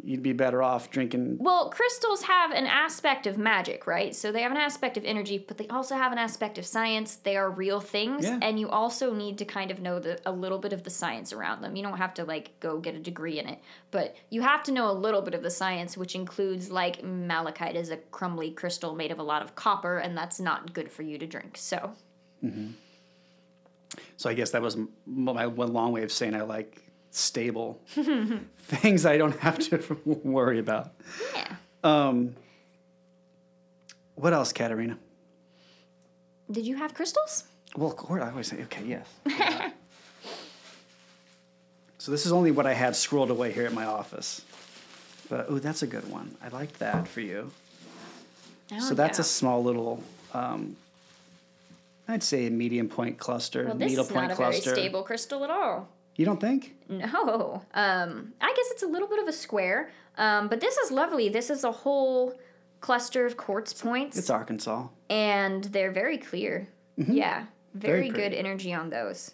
You'd 0.02 0.22
be 0.22 0.32
better 0.32 0.62
off 0.62 0.90
drinking. 0.90 1.36
Well, 1.40 1.68
crystals 1.68 2.22
have 2.22 2.52
an 2.52 2.66
aspect 2.66 3.26
of 3.26 3.36
magic, 3.36 3.86
right? 3.86 4.14
So 4.14 4.32
they 4.32 4.40
have 4.40 4.50
an 4.50 4.56
aspect 4.56 4.96
of 4.96 5.04
energy, 5.04 5.44
but 5.46 5.58
they 5.58 5.68
also 5.68 5.94
have 5.94 6.10
an 6.10 6.16
aspect 6.16 6.56
of 6.56 6.64
science. 6.64 7.16
They 7.16 7.36
are 7.36 7.50
real 7.50 7.80
things, 7.80 8.24
Yeah. 8.24 8.38
and 8.40 8.58
you 8.58 8.70
also 8.70 9.12
need 9.12 9.36
to 9.36 9.44
kind 9.44 9.70
of 9.70 9.80
know 9.80 9.98
the, 9.98 10.18
a 10.24 10.32
little 10.32 10.58
bit 10.58 10.72
of 10.72 10.84
the 10.84 10.90
science 10.90 11.34
around 11.34 11.60
them. 11.60 11.76
You 11.76 11.82
don't 11.82 11.98
have 11.98 12.14
to 12.14 12.24
like 12.24 12.58
go 12.60 12.78
get 12.78 12.94
a 12.94 12.98
degree 12.98 13.38
in 13.38 13.46
it, 13.46 13.58
but 13.90 14.16
you 14.30 14.40
have 14.40 14.62
to 14.64 14.72
know 14.72 14.90
a 14.90 14.92
little 14.94 15.20
bit 15.20 15.34
of 15.34 15.42
the 15.42 15.50
science, 15.50 15.98
which 15.98 16.14
includes 16.14 16.70
like 16.70 17.04
malachite 17.04 17.76
is 17.76 17.90
a 17.90 17.98
crumbly 17.98 18.52
crystal 18.52 18.94
made 18.94 19.10
of 19.10 19.18
a 19.18 19.22
lot 19.22 19.42
of 19.42 19.54
copper, 19.54 19.98
and 19.98 20.16
that's 20.16 20.40
not 20.40 20.72
good 20.72 20.90
for 20.90 21.02
you 21.02 21.18
to 21.18 21.26
drink. 21.26 21.58
So 21.58 21.92
mm-hmm. 22.42 22.68
So 24.20 24.28
I 24.28 24.34
guess 24.34 24.50
that 24.50 24.60
was 24.60 24.76
my 25.06 25.46
one 25.46 25.72
long 25.72 25.92
way 25.92 26.02
of 26.02 26.12
saying 26.12 26.34
I 26.34 26.42
like 26.42 26.82
stable 27.10 27.80
things 28.58 29.06
I 29.06 29.16
don't 29.16 29.38
have 29.38 29.58
to 29.70 29.96
worry 30.04 30.58
about. 30.58 30.92
yeah. 31.82 32.12
What 34.16 34.34
else, 34.34 34.52
Katarina? 34.52 34.98
Did 36.50 36.66
you 36.66 36.76
have 36.76 36.92
crystals? 36.92 37.44
Well, 37.74 37.88
of 37.88 37.96
course, 37.96 38.22
I 38.22 38.28
always 38.28 38.48
say, 38.48 38.62
okay, 38.64 38.84
yes. 38.84 39.08
so 41.96 42.10
this 42.10 42.26
is 42.26 42.32
only 42.32 42.50
what 42.50 42.66
I 42.66 42.74
had 42.74 42.94
scrolled 42.94 43.30
away 43.30 43.52
here 43.52 43.64
at 43.64 43.72
my 43.72 43.86
office. 43.86 44.42
But, 45.30 45.46
oh, 45.48 45.58
that's 45.60 45.80
a 45.82 45.86
good 45.86 46.06
one. 46.10 46.36
I 46.44 46.48
like 46.48 46.76
that 46.76 47.08
for 47.08 47.22
you. 47.22 47.50
so 48.80 48.92
that's 48.92 49.18
a 49.18 49.24
small 49.24 49.64
little, 49.64 50.02
um, 50.34 50.76
I'd 52.10 52.22
say 52.22 52.46
a 52.46 52.50
medium 52.50 52.88
point 52.88 53.18
cluster, 53.18 53.64
well, 53.66 53.74
this 53.76 53.90
needle 53.90 54.04
is 54.04 54.10
point 54.10 54.28
not 54.28 54.32
a 54.32 54.36
cluster. 54.36 54.70
very 54.70 54.82
stable 54.82 55.02
crystal 55.02 55.44
at 55.44 55.50
all. 55.50 55.88
You 56.16 56.24
don't 56.26 56.40
think? 56.40 56.74
No. 56.88 57.62
Um, 57.72 58.32
I 58.40 58.52
guess 58.56 58.70
it's 58.72 58.82
a 58.82 58.86
little 58.86 59.08
bit 59.08 59.20
of 59.22 59.28
a 59.28 59.32
square. 59.32 59.90
Um, 60.18 60.48
but 60.48 60.60
this 60.60 60.76
is 60.76 60.90
lovely. 60.90 61.28
This 61.28 61.48
is 61.50 61.64
a 61.64 61.72
whole 61.72 62.34
cluster 62.80 63.24
of 63.26 63.36
quartz 63.36 63.72
points. 63.72 64.18
It's 64.18 64.28
Arkansas. 64.30 64.88
and 65.08 65.64
they're 65.64 65.92
very 65.92 66.18
clear. 66.18 66.68
Yeah. 66.96 67.46
Very, 67.74 68.10
Very 68.10 68.10
good 68.10 68.34
energy 68.36 68.74
on 68.74 68.90
those. 68.90 69.32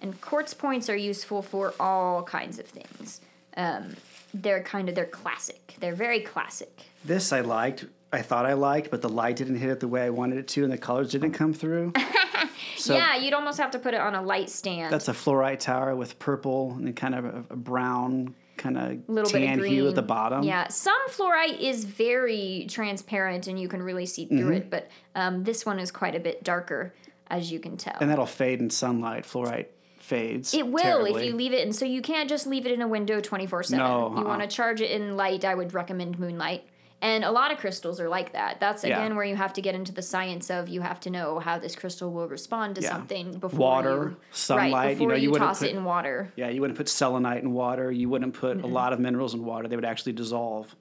And 0.00 0.18
quartz 0.20 0.54
points 0.54 0.88
are 0.88 0.96
useful 0.96 1.42
for 1.42 1.74
all 1.78 2.22
kinds 2.22 2.58
of 2.58 2.66
things. 2.66 3.20
Um, 3.56 3.94
they're 4.32 4.62
kind 4.62 4.88
of 4.88 4.94
they're 4.94 5.04
classic. 5.06 5.74
They're 5.78 5.94
very 5.94 6.20
classic. 6.20 6.82
This 7.04 7.32
I 7.32 7.40
liked. 7.40 7.84
I 8.14 8.22
thought 8.22 8.46
I 8.46 8.54
liked, 8.54 8.90
but 8.90 9.02
the 9.02 9.08
light 9.08 9.36
didn't 9.36 9.56
hit 9.56 9.68
it 9.70 9.80
the 9.80 9.88
way 9.88 10.02
I 10.02 10.10
wanted 10.10 10.38
it 10.38 10.48
to, 10.48 10.64
and 10.64 10.72
the 10.72 10.78
colors 10.78 11.10
didn't 11.10 11.32
come 11.32 11.52
through. 11.52 11.92
so 12.76 12.94
yeah, 12.94 13.16
you'd 13.16 13.34
almost 13.34 13.58
have 13.58 13.70
to 13.72 13.78
put 13.78 13.94
it 13.94 14.00
on 14.00 14.14
a 14.14 14.22
light 14.22 14.48
stand. 14.50 14.92
that's 14.92 15.08
a 15.08 15.12
fluorite 15.12 15.58
tower 15.60 15.94
with 15.94 16.18
purple 16.18 16.72
and 16.78 16.94
kind 16.96 17.14
of 17.14 17.24
a, 17.24 17.44
a 17.50 17.56
brown, 17.56 18.34
kind 18.56 18.76
of 18.78 18.98
little 19.08 19.30
bit 19.32 19.42
of 19.42 19.48
tan 19.48 19.58
green 19.58 19.72
hue 19.72 19.88
at 19.88 19.94
the 19.94 20.02
bottom. 20.02 20.42
Yeah, 20.44 20.68
some 20.68 21.08
fluorite 21.08 21.58
is 21.60 21.84
very 21.84 22.66
transparent 22.68 23.46
and 23.46 23.58
you 23.58 23.68
can 23.68 23.82
really 23.82 24.06
see 24.06 24.26
through 24.26 24.38
Mm-hmm. 24.38 24.52
it, 24.52 24.70
but 24.70 24.90
um, 25.14 25.44
this 25.44 25.64
one 25.66 25.78
is 25.78 25.90
quite 25.90 26.14
a 26.14 26.20
bit 26.20 26.44
darker, 26.44 26.94
as 27.28 27.50
you 27.50 27.58
can 27.60 27.76
tell. 27.76 27.96
and 28.00 28.10
that'll 28.10 28.26
fade 28.26 28.60
in 28.60 28.70
sunlight. 28.70 29.24
Fluorite 29.24 29.66
fades. 29.98 30.52
It 30.54 30.66
will 30.66 30.82
terribly. 30.82 31.22
if 31.22 31.26
you 31.26 31.34
leave 31.34 31.52
it, 31.52 31.62
and 31.64 31.74
so 31.74 31.84
you 31.86 32.02
can't 32.02 32.28
just 32.28 32.46
leave 32.46 32.66
it 32.66 32.72
in 32.72 32.82
a 32.82 32.88
window 32.88 33.20
twenty 33.20 33.46
four 33.46 33.62
seven. 33.62 33.84
No, 33.84 34.10
You 34.10 34.18
uh-uh. 34.18 34.24
want 34.24 34.42
to 34.42 34.46
charge 34.48 34.80
it 34.82 34.90
in 34.90 35.16
light. 35.16 35.44
I 35.44 35.54
would 35.54 35.72
recommend 35.74 36.18
moonlight. 36.18 36.64
And 37.04 37.22
a 37.22 37.30
lot 37.30 37.52
of 37.52 37.58
crystals 37.58 38.00
are 38.00 38.08
like 38.08 38.32
that. 38.32 38.60
That's 38.60 38.82
Yeah. 38.82 38.96
again 38.98 39.14
where 39.14 39.26
you 39.26 39.36
have 39.36 39.52
to 39.52 39.60
get 39.60 39.74
into 39.74 39.92
the 39.92 40.00
science 40.00 40.48
of 40.48 40.70
you 40.70 40.80
have 40.80 41.00
to 41.00 41.10
know 41.10 41.38
how 41.38 41.58
this 41.58 41.76
crystal 41.76 42.10
will 42.10 42.28
respond 42.28 42.76
to 42.76 42.80
Yeah. 42.80 42.92
something 42.92 43.38
before 43.38 43.58
Water, 43.58 44.02
you, 44.12 44.16
sunlight, 44.32 44.72
right, 44.72 44.88
you 44.88 44.94
before 44.96 45.08
know, 45.10 45.14
you, 45.16 45.22
you 45.24 45.30
wouldn't 45.30 45.50
toss 45.50 45.58
put- 45.58 45.68
it 45.68 45.74
in 45.76 45.84
water. 45.84 46.32
Yeah, 46.34 46.48
you 46.48 46.62
wouldn't 46.62 46.78
put 46.78 46.88
selenite 46.88 47.42
in 47.42 47.52
water. 47.52 47.92
You 47.92 48.08
wouldn't 48.08 48.32
put 48.32 48.56
Mm-hmm. 48.56 48.64
a 48.64 48.68
lot 48.68 48.94
of 48.94 49.00
minerals 49.00 49.34
in 49.34 49.44
water. 49.44 49.68
They 49.68 49.76
would 49.76 49.84
actually 49.84 50.12
dissolve. 50.14 50.74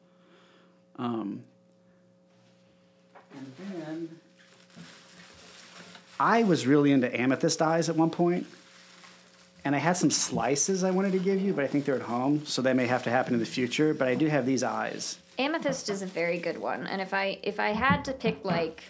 Um, 0.98 1.44
and 3.36 3.54
then 3.58 4.10
I 6.22 6.44
was 6.44 6.66
really 6.66 6.94
into 6.94 7.14
amethyst 7.20 7.62
eyes 7.62 7.90
at 7.90 7.98
one 7.98 8.12
point, 8.12 8.46
and 9.66 9.76
I 9.76 9.80
had 9.80 9.98
some 9.98 10.10
slices 10.10 10.86
I 10.86 10.92
wanted 10.92 11.12
to 11.12 11.20
give 11.20 11.42
you, 11.42 11.52
but 11.52 11.66
I 11.66 11.68
think 11.68 11.84
they're 11.84 11.96
at 11.96 12.04
home, 12.04 12.46
so 12.46 12.62
they 12.62 12.74
may 12.74 12.88
have 12.88 13.04
to 13.04 13.10
happen 13.10 13.34
in 13.34 13.42
the 13.42 13.46
future. 13.46 13.94
But 13.94 14.08
I 14.08 14.16
do 14.16 14.28
have 14.28 14.46
these 14.46 14.64
eyes. 14.64 15.18
Amethyst 15.40 15.90
is 15.90 16.02
a 16.02 16.06
very 16.06 16.38
good 16.38 16.58
one, 16.58 16.88
and 16.88 17.02
if 17.02 17.14
I 17.14 17.40
if 17.44 17.60
I 17.60 17.70
had 17.70 18.06
to 18.06 18.14
pick 18.14 18.44
like 18.46 18.84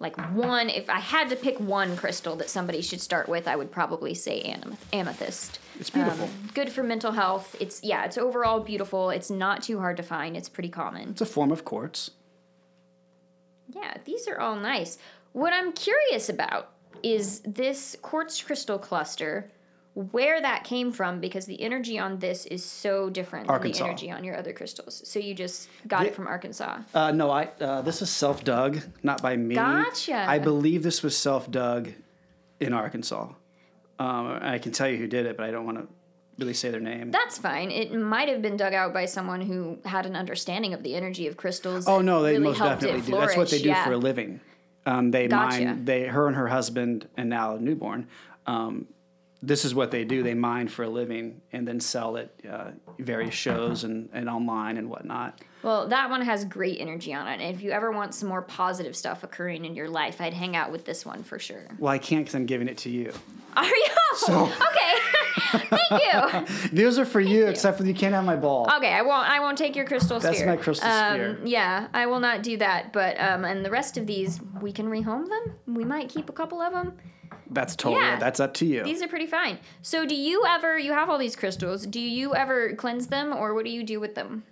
like 0.00 0.16
one, 0.34 0.68
if 0.68 0.90
I 0.90 0.98
had 0.98 1.30
to 1.30 1.36
pick 1.36 1.58
one 1.58 1.96
crystal 1.96 2.36
that 2.36 2.50
somebody 2.50 2.82
should 2.82 3.00
start 3.00 3.28
with, 3.28 3.48
I 3.48 3.56
would 3.56 3.70
probably 3.70 4.12
say 4.12 4.40
am- 4.40 4.76
amethyst. 4.92 5.60
It's 5.80 5.88
beautiful. 5.88 6.26
Um, 6.26 6.50
good 6.52 6.70
for 6.70 6.82
mental 6.82 7.12
health. 7.12 7.56
It's 7.58 7.82
yeah, 7.82 8.04
it's 8.04 8.18
overall 8.18 8.60
beautiful. 8.60 9.10
It's 9.10 9.30
not 9.30 9.62
too 9.62 9.78
hard 9.78 9.96
to 9.96 10.02
find. 10.02 10.36
It's 10.36 10.48
pretty 10.48 10.68
common. 10.68 11.10
It's 11.10 11.20
a 11.20 11.26
form 11.26 11.50
of 11.50 11.64
quartz. 11.64 12.10
Yeah, 13.68 13.94
these 14.04 14.28
are 14.28 14.38
all 14.38 14.56
nice. 14.56 14.98
What 15.32 15.52
I'm 15.52 15.72
curious 15.72 16.28
about 16.28 16.70
is 17.02 17.40
this 17.40 17.96
quartz 18.02 18.40
crystal 18.42 18.78
cluster, 18.78 19.50
where 19.94 20.40
that 20.40 20.64
came 20.64 20.90
from, 20.92 21.20
because 21.20 21.46
the 21.46 21.60
energy 21.62 21.98
on 21.98 22.18
this 22.18 22.46
is 22.46 22.64
so 22.64 23.08
different 23.10 23.48
Arkansas. 23.48 23.78
than 23.78 23.84
the 23.86 23.90
energy 23.90 24.10
on 24.10 24.24
your 24.24 24.36
other 24.36 24.52
crystals. 24.52 25.02
So 25.08 25.18
you 25.20 25.34
just 25.34 25.68
got 25.86 26.00
The- 26.02 26.08
it 26.08 26.14
from 26.14 26.26
Arkansas. 26.26 26.78
Uh, 26.94 27.12
no, 27.12 27.30
I 27.30 27.48
uh, 27.60 27.82
this 27.82 28.02
is 28.02 28.10
self 28.10 28.42
dug, 28.44 28.80
not 29.02 29.22
by 29.22 29.36
me. 29.36 29.54
Gotcha. 29.54 30.16
I 30.28 30.38
believe 30.38 30.82
this 30.82 31.02
was 31.02 31.16
self 31.16 31.50
dug 31.50 31.90
in 32.60 32.72
Arkansas. 32.72 33.28
Um, 33.98 34.38
I 34.42 34.58
can 34.58 34.72
tell 34.72 34.88
you 34.88 34.96
who 34.96 35.06
did 35.06 35.26
it, 35.26 35.36
but 35.36 35.46
I 35.46 35.52
don't 35.52 35.64
want 35.66 35.78
to 35.78 35.86
really 36.38 36.54
say 36.54 36.70
their 36.70 36.80
name. 36.80 37.12
That's 37.12 37.38
fine. 37.38 37.70
It 37.70 37.94
might 37.94 38.28
have 38.28 38.42
been 38.42 38.56
dug 38.56 38.74
out 38.74 38.92
by 38.92 39.04
someone 39.04 39.40
who 39.40 39.78
had 39.84 40.04
an 40.06 40.16
understanding 40.16 40.74
of 40.74 40.82
the 40.82 40.96
energy 40.96 41.28
of 41.28 41.36
crystals. 41.36 41.86
oh 41.86 42.00
no, 42.00 42.22
they 42.22 42.32
really 42.32 42.42
most 42.44 42.58
definitely 42.58 43.00
do. 43.02 43.12
That's 43.12 43.36
what 43.36 43.50
they 43.50 43.58
do 43.58 43.68
flourish. 43.70 43.84
for 43.84 43.92
a 43.92 43.96
living. 43.96 44.40
Um, 44.86 45.12
they 45.12 45.28
Gotcha. 45.28 45.64
mine. 45.64 45.84
They 45.84 46.06
her 46.08 46.26
and 46.26 46.34
her 46.36 46.48
husband 46.48 47.08
and 47.16 47.30
now 47.30 47.54
a 47.54 47.60
newborn. 47.60 48.08
Um, 48.46 48.86
this 49.46 49.64
is 49.64 49.74
what 49.74 49.90
they 49.90 50.04
do. 50.04 50.22
They 50.22 50.34
mine 50.34 50.68
for 50.68 50.84
a 50.84 50.88
living 50.88 51.40
and 51.52 51.68
then 51.68 51.80
sell 51.80 52.16
at 52.16 52.30
uh, 52.50 52.70
various 52.98 53.34
shows 53.34 53.84
and, 53.84 54.08
and 54.12 54.28
online 54.28 54.76
and 54.78 54.88
whatnot. 54.88 55.40
Well, 55.62 55.88
that 55.88 56.10
one 56.10 56.22
has 56.22 56.44
great 56.44 56.80
energy 56.80 57.12
on 57.12 57.26
it. 57.28 57.40
And 57.40 57.54
if 57.54 57.62
you 57.62 57.70
ever 57.70 57.90
want 57.90 58.14
some 58.14 58.28
more 58.28 58.42
positive 58.42 58.96
stuff 58.96 59.22
occurring 59.22 59.64
in 59.64 59.74
your 59.74 59.88
life, 59.88 60.20
I'd 60.20 60.34
hang 60.34 60.56
out 60.56 60.72
with 60.72 60.84
this 60.84 61.04
one 61.04 61.22
for 61.22 61.38
sure. 61.38 61.66
Well, 61.78 61.92
I 61.92 61.98
can't 61.98 62.24
because 62.24 62.34
I'm 62.34 62.46
giving 62.46 62.68
it 62.68 62.78
to 62.78 62.90
you. 62.90 63.12
Are 63.56 63.64
you? 63.64 63.86
okay. 64.28 64.94
Thank 65.52 66.02
you. 66.02 66.68
Those 66.72 66.98
are 66.98 67.04
for 67.04 67.20
you, 67.20 67.46
except 67.46 67.78
for 67.78 67.84
you 67.84 67.94
can't 67.94 68.14
have 68.14 68.24
my 68.24 68.36
ball. 68.36 68.68
Okay, 68.76 68.92
I 68.92 69.02
won't. 69.02 69.28
I 69.28 69.40
won't 69.40 69.56
take 69.58 69.76
your 69.76 69.84
crystal 69.84 70.18
That's 70.18 70.38
sphere. 70.38 70.48
my 70.48 70.56
crystal 70.56 70.88
um, 70.88 71.14
sphere. 71.14 71.40
Yeah, 71.44 71.88
I 71.92 72.06
will 72.06 72.20
not 72.20 72.42
do 72.42 72.56
that. 72.58 72.92
But 72.92 73.18
um, 73.20 73.44
and 73.44 73.64
the 73.64 73.70
rest 73.70 73.96
of 73.96 74.06
these, 74.06 74.40
we 74.60 74.72
can 74.72 74.86
rehome 74.86 75.28
them. 75.28 75.54
We 75.66 75.84
might 75.84 76.08
keep 76.08 76.28
a 76.28 76.32
couple 76.32 76.60
of 76.60 76.72
them. 76.72 76.94
That's 77.50 77.76
totally 77.76 78.02
Yeah. 78.02 78.18
that's 78.18 78.40
up 78.40 78.54
to 78.54 78.66
you. 78.66 78.82
These 78.84 79.02
are 79.02 79.08
pretty 79.08 79.26
fine. 79.26 79.58
So, 79.82 80.06
do 80.06 80.14
you 80.14 80.44
ever? 80.46 80.78
You 80.78 80.92
have 80.92 81.10
all 81.10 81.18
these 81.18 81.36
crystals. 81.36 81.86
Do 81.86 82.00
you 82.00 82.34
ever 82.34 82.74
cleanse 82.74 83.08
them, 83.08 83.32
or 83.32 83.54
what 83.54 83.64
do 83.64 83.70
you 83.70 83.82
do 83.84 84.00
with 84.00 84.14
them? 84.14 84.44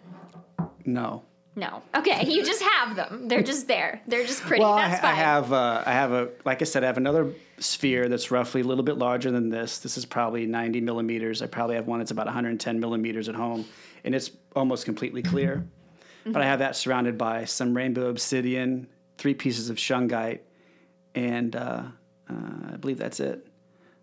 no. 0.84 1.22
No. 1.54 1.82
Okay, 1.94 2.24
you 2.32 2.42
just 2.42 2.62
have 2.62 2.96
them. 2.96 3.28
They're 3.28 3.42
just 3.42 3.68
there. 3.68 4.00
They're 4.06 4.24
just 4.24 4.40
pretty. 4.40 4.62
Well, 4.62 4.72
I, 4.72 4.84
I 4.84 5.12
have 5.12 5.52
uh, 5.52 5.82
I 5.84 5.92
have 5.92 6.10
a 6.12 6.30
like 6.46 6.62
I 6.62 6.64
said 6.64 6.82
I 6.82 6.86
have 6.86 6.96
another 6.96 7.30
sphere 7.58 8.08
that's 8.08 8.30
roughly 8.30 8.62
a 8.62 8.64
little 8.64 8.82
bit 8.84 8.96
larger 8.96 9.30
than 9.30 9.50
this. 9.50 9.78
This 9.78 9.98
is 9.98 10.06
probably 10.06 10.46
90 10.46 10.80
millimeters. 10.80 11.42
I 11.42 11.46
probably 11.46 11.76
have 11.76 11.86
one 11.86 11.98
that's 11.98 12.10
about 12.10 12.24
110 12.24 12.80
millimeters 12.80 13.28
at 13.28 13.34
home, 13.34 13.66
and 14.04 14.14
it's 14.14 14.30
almost 14.56 14.86
completely 14.86 15.22
clear. 15.22 15.66
But 16.24 16.40
I 16.40 16.46
have 16.46 16.60
that 16.60 16.74
surrounded 16.74 17.18
by 17.18 17.44
some 17.44 17.76
rainbow 17.76 18.06
obsidian, 18.08 18.86
three 19.18 19.34
pieces 19.34 19.68
of 19.68 19.76
shungite, 19.76 20.38
and 21.14 21.54
uh, 21.54 21.82
uh, 22.28 22.72
I 22.74 22.76
believe 22.76 22.98
that's 22.98 23.20
it. 23.20 23.46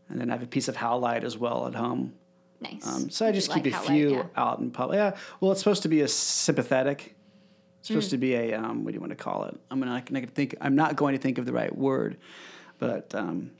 And 0.09 0.19
then 0.19 0.29
I 0.29 0.33
have 0.33 0.43
a 0.43 0.47
piece 0.47 0.67
of 0.67 0.75
howlite 0.75 1.23
as 1.23 1.37
well 1.37 1.67
at 1.67 1.75
home. 1.75 2.13
nice. 2.59 2.85
Um, 2.85 3.09
so 3.09 3.25
I 3.25 3.31
just 3.31 3.49
Like 3.49 3.63
keep 3.63 3.73
a 3.73 3.75
how, 3.75 3.81
like, 3.83 3.89
few 3.91 4.09
yeah. 4.11 4.23
out 4.35 4.59
in 4.59 4.71
public. 4.71 4.97
Yeah. 4.97 5.15
Well, 5.39 5.51
it's 5.51 5.61
supposed 5.61 5.83
to 5.83 5.89
be 5.89 6.01
a 6.01 6.07
sympathetic. 6.07 7.15
It's 7.79 7.87
supposed 7.87 8.09
to 8.09 8.17
be 8.17 8.33
a 8.35 8.53
um, 8.53 8.83
what 8.83 8.91
do 8.91 8.95
you 8.95 8.99
want 8.99 9.11
to 9.11 9.15
call 9.23 9.45
it? 9.45 9.57
I'm 9.71 9.79
not 9.79 10.05
going 10.05 10.25
to 10.25 10.31
think. 10.31 10.55
I'm 10.59 10.75
not 10.75 10.95
going 10.95 11.15
to 11.15 11.21
think 11.21 11.37
of 11.37 11.45
the 11.45 11.53
right 11.53 11.73
word, 11.73 12.17
but 12.77 13.15
um, 13.15 13.51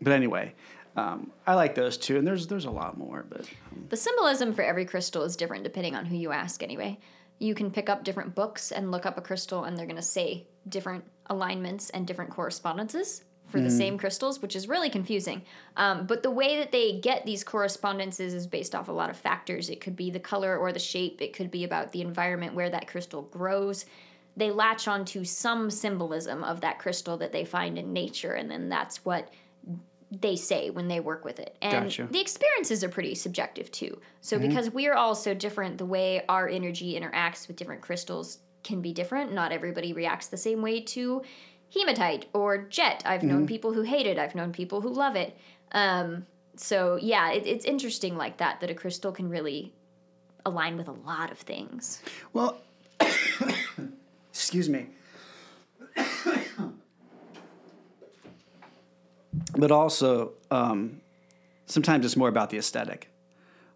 but 0.00 0.12
anyway, 0.12 0.54
um, 0.96 1.30
I 1.46 1.54
like 1.54 1.76
those 1.76 1.96
two, 1.96 2.16
and 2.18 2.26
there's 2.26 2.48
there's 2.48 2.64
a 2.64 2.70
lot 2.70 2.98
more, 2.98 3.24
but 3.28 3.42
um, 3.70 3.86
The 3.88 3.96
symbolism 3.96 4.52
for 4.52 4.62
every 4.62 4.84
crystal 4.84 5.22
is 5.22 5.36
different 5.36 5.62
depending 5.62 5.94
on 5.94 6.06
who 6.06 6.16
you 6.16 6.32
ask, 6.32 6.62
anyway. 6.62 6.98
You 7.38 7.54
can 7.54 7.70
pick 7.70 7.88
up 7.88 8.02
different 8.02 8.34
books 8.34 8.72
and 8.72 8.90
look 8.90 9.06
up 9.06 9.16
a 9.16 9.20
crystal, 9.20 9.62
and 9.62 9.78
they're 9.78 9.86
going 9.86 9.94
to 9.94 10.02
say 10.02 10.48
different 10.68 11.04
alignments 11.26 11.90
and 11.90 12.04
different 12.04 12.32
correspondences 12.32 13.22
for 13.48 13.60
the 13.60 13.70
same 13.70 13.96
crystals, 13.96 14.42
which 14.42 14.54
is 14.54 14.68
really 14.68 14.90
confusing. 14.90 15.42
Um, 15.76 16.06
but 16.06 16.22
the 16.22 16.30
way 16.30 16.58
that 16.58 16.70
they 16.70 17.00
get 17.00 17.24
these 17.24 17.42
correspondences 17.42 18.34
is 18.34 18.46
based 18.46 18.74
off 18.74 18.88
a 18.88 18.92
lot 18.92 19.10
of 19.10 19.16
factors. 19.16 19.70
It 19.70 19.80
could 19.80 19.96
be 19.96 20.10
the 20.10 20.20
color 20.20 20.56
or 20.56 20.70
the 20.70 20.78
shape, 20.78 21.20
it 21.20 21.32
could 21.32 21.50
be 21.50 21.64
about 21.64 21.92
the 21.92 22.02
environment 22.02 22.54
where 22.54 22.70
that 22.70 22.86
crystal 22.86 23.22
grows. 23.22 23.86
They 24.36 24.50
latch 24.50 24.86
onto 24.86 25.24
some 25.24 25.70
symbolism 25.70 26.44
of 26.44 26.60
that 26.60 26.78
crystal 26.78 27.16
that 27.16 27.32
they 27.32 27.44
find 27.44 27.78
in 27.78 27.92
nature, 27.92 28.34
and 28.34 28.50
then 28.50 28.68
that's 28.68 29.04
what 29.04 29.30
they 30.10 30.36
say 30.36 30.70
when 30.70 30.88
they 30.88 31.00
work 31.00 31.24
with 31.24 31.38
it. 31.38 31.56
And 31.60 31.86
Gotcha. 31.86 32.08
the 32.10 32.20
experiences 32.20 32.82
are 32.84 32.88
pretty 32.88 33.14
subjective 33.14 33.70
too. 33.70 34.00
So 34.20 34.38
because 34.38 34.70
we 34.70 34.86
are 34.86 34.94
all 34.94 35.14
so 35.14 35.34
different, 35.34 35.76
the 35.78 35.84
way 35.84 36.24
our 36.28 36.48
energy 36.48 36.98
interacts 36.98 37.46
with 37.46 37.56
different 37.56 37.82
crystals 37.82 38.38
can 38.62 38.80
be 38.80 38.92
different. 38.92 39.32
Not 39.32 39.52
everybody 39.52 39.92
reacts 39.92 40.28
the 40.28 40.36
same 40.36 40.62
way 40.62 40.80
to 40.80 41.22
hematite 41.72 42.26
or 42.32 42.58
jet. 42.58 43.02
I've 43.04 43.22
known 43.22 43.46
people 43.46 43.72
who 43.72 43.82
hate 43.82 44.06
it. 44.06 44.18
I've 44.18 44.34
known 44.34 44.52
people 44.52 44.80
who 44.80 44.88
love 44.88 45.16
it. 45.16 45.36
Um, 45.72 46.26
so 46.56 46.96
yeah, 46.96 47.30
it, 47.30 47.46
it's 47.46 47.64
interesting 47.64 48.16
like 48.16 48.38
that 48.38 48.60
that 48.60 48.70
a 48.70 48.74
crystal 48.74 49.12
can 49.12 49.28
really 49.28 49.74
align 50.46 50.76
with 50.76 50.88
a 50.88 50.92
lot 50.92 51.30
of 51.30 51.38
things. 51.38 52.02
well, 52.32 52.58
excuse 54.30 54.68
me. 54.68 54.86
but 59.56 59.70
also, 59.70 60.32
um, 60.50 61.00
sometimes 61.66 62.04
it's 62.06 62.16
more 62.16 62.28
about 62.28 62.50
the 62.50 62.58
aesthetic. 62.58 63.10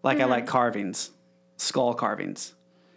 Like 0.01 0.19
I 0.19 0.25
like 0.25 0.47
carvings, 0.47 1.11
skull 1.57 1.93
carvings. 1.93 2.53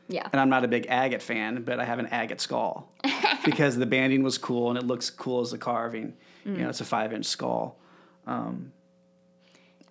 Yeah. 0.09 0.29
and 0.33 0.41
I'm 0.41 0.49
not 0.49 0.65
a 0.65 0.69
big 0.69 0.87
agate 0.89 1.23
fan, 1.23 1.63
but 1.63 1.81
I 1.81 1.85
have 1.85 1.99
an 1.99 2.07
agate 2.07 2.41
skull 2.41 2.93
because 3.45 3.77
the 3.77 3.87
banding 3.87 4.23
was 4.23 4.39
cool 4.39 4.71
and 4.71 4.79
it 4.79 4.87
looks 4.87 5.11
cool 5.11 5.41
as 5.41 5.53
a 5.53 5.59
carving. 5.59 6.15
You 6.45 6.53
know, 6.59 6.69
it's 6.69 6.81
a 6.81 6.85
five 6.85 7.13
inch 7.13 7.27
skull. 7.27 7.77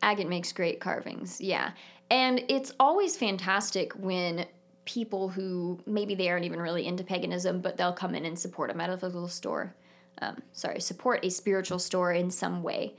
Agate 0.01 0.29
makes 0.29 0.51
great 0.53 0.79
carvings, 0.79 1.41
yeah. 1.41 1.71
And 2.09 2.43
it's 2.47 2.71
always 2.79 3.17
fantastic 3.17 3.93
when 3.93 4.45
people 4.85 5.29
who 5.29 5.79
maybe 5.85 6.15
they 6.15 6.29
aren't 6.29 6.45
even 6.45 6.61
really 6.61 6.85
into 6.85 7.03
paganism, 7.03 7.59
but 7.59 7.75
they'll 7.75 7.93
come 7.93 8.15
in 8.15 8.25
and 8.25 8.37
support 8.37 8.69
a 8.69 8.73
metaphysical 8.73 9.27
store. 9.27 9.75
Um, 10.21 10.41
sorry, 10.53 10.79
support 10.79 11.25
a 11.25 11.29
spiritual 11.29 11.79
store 11.79 12.13
in 12.13 12.31
some 12.31 12.63
way, 12.63 12.95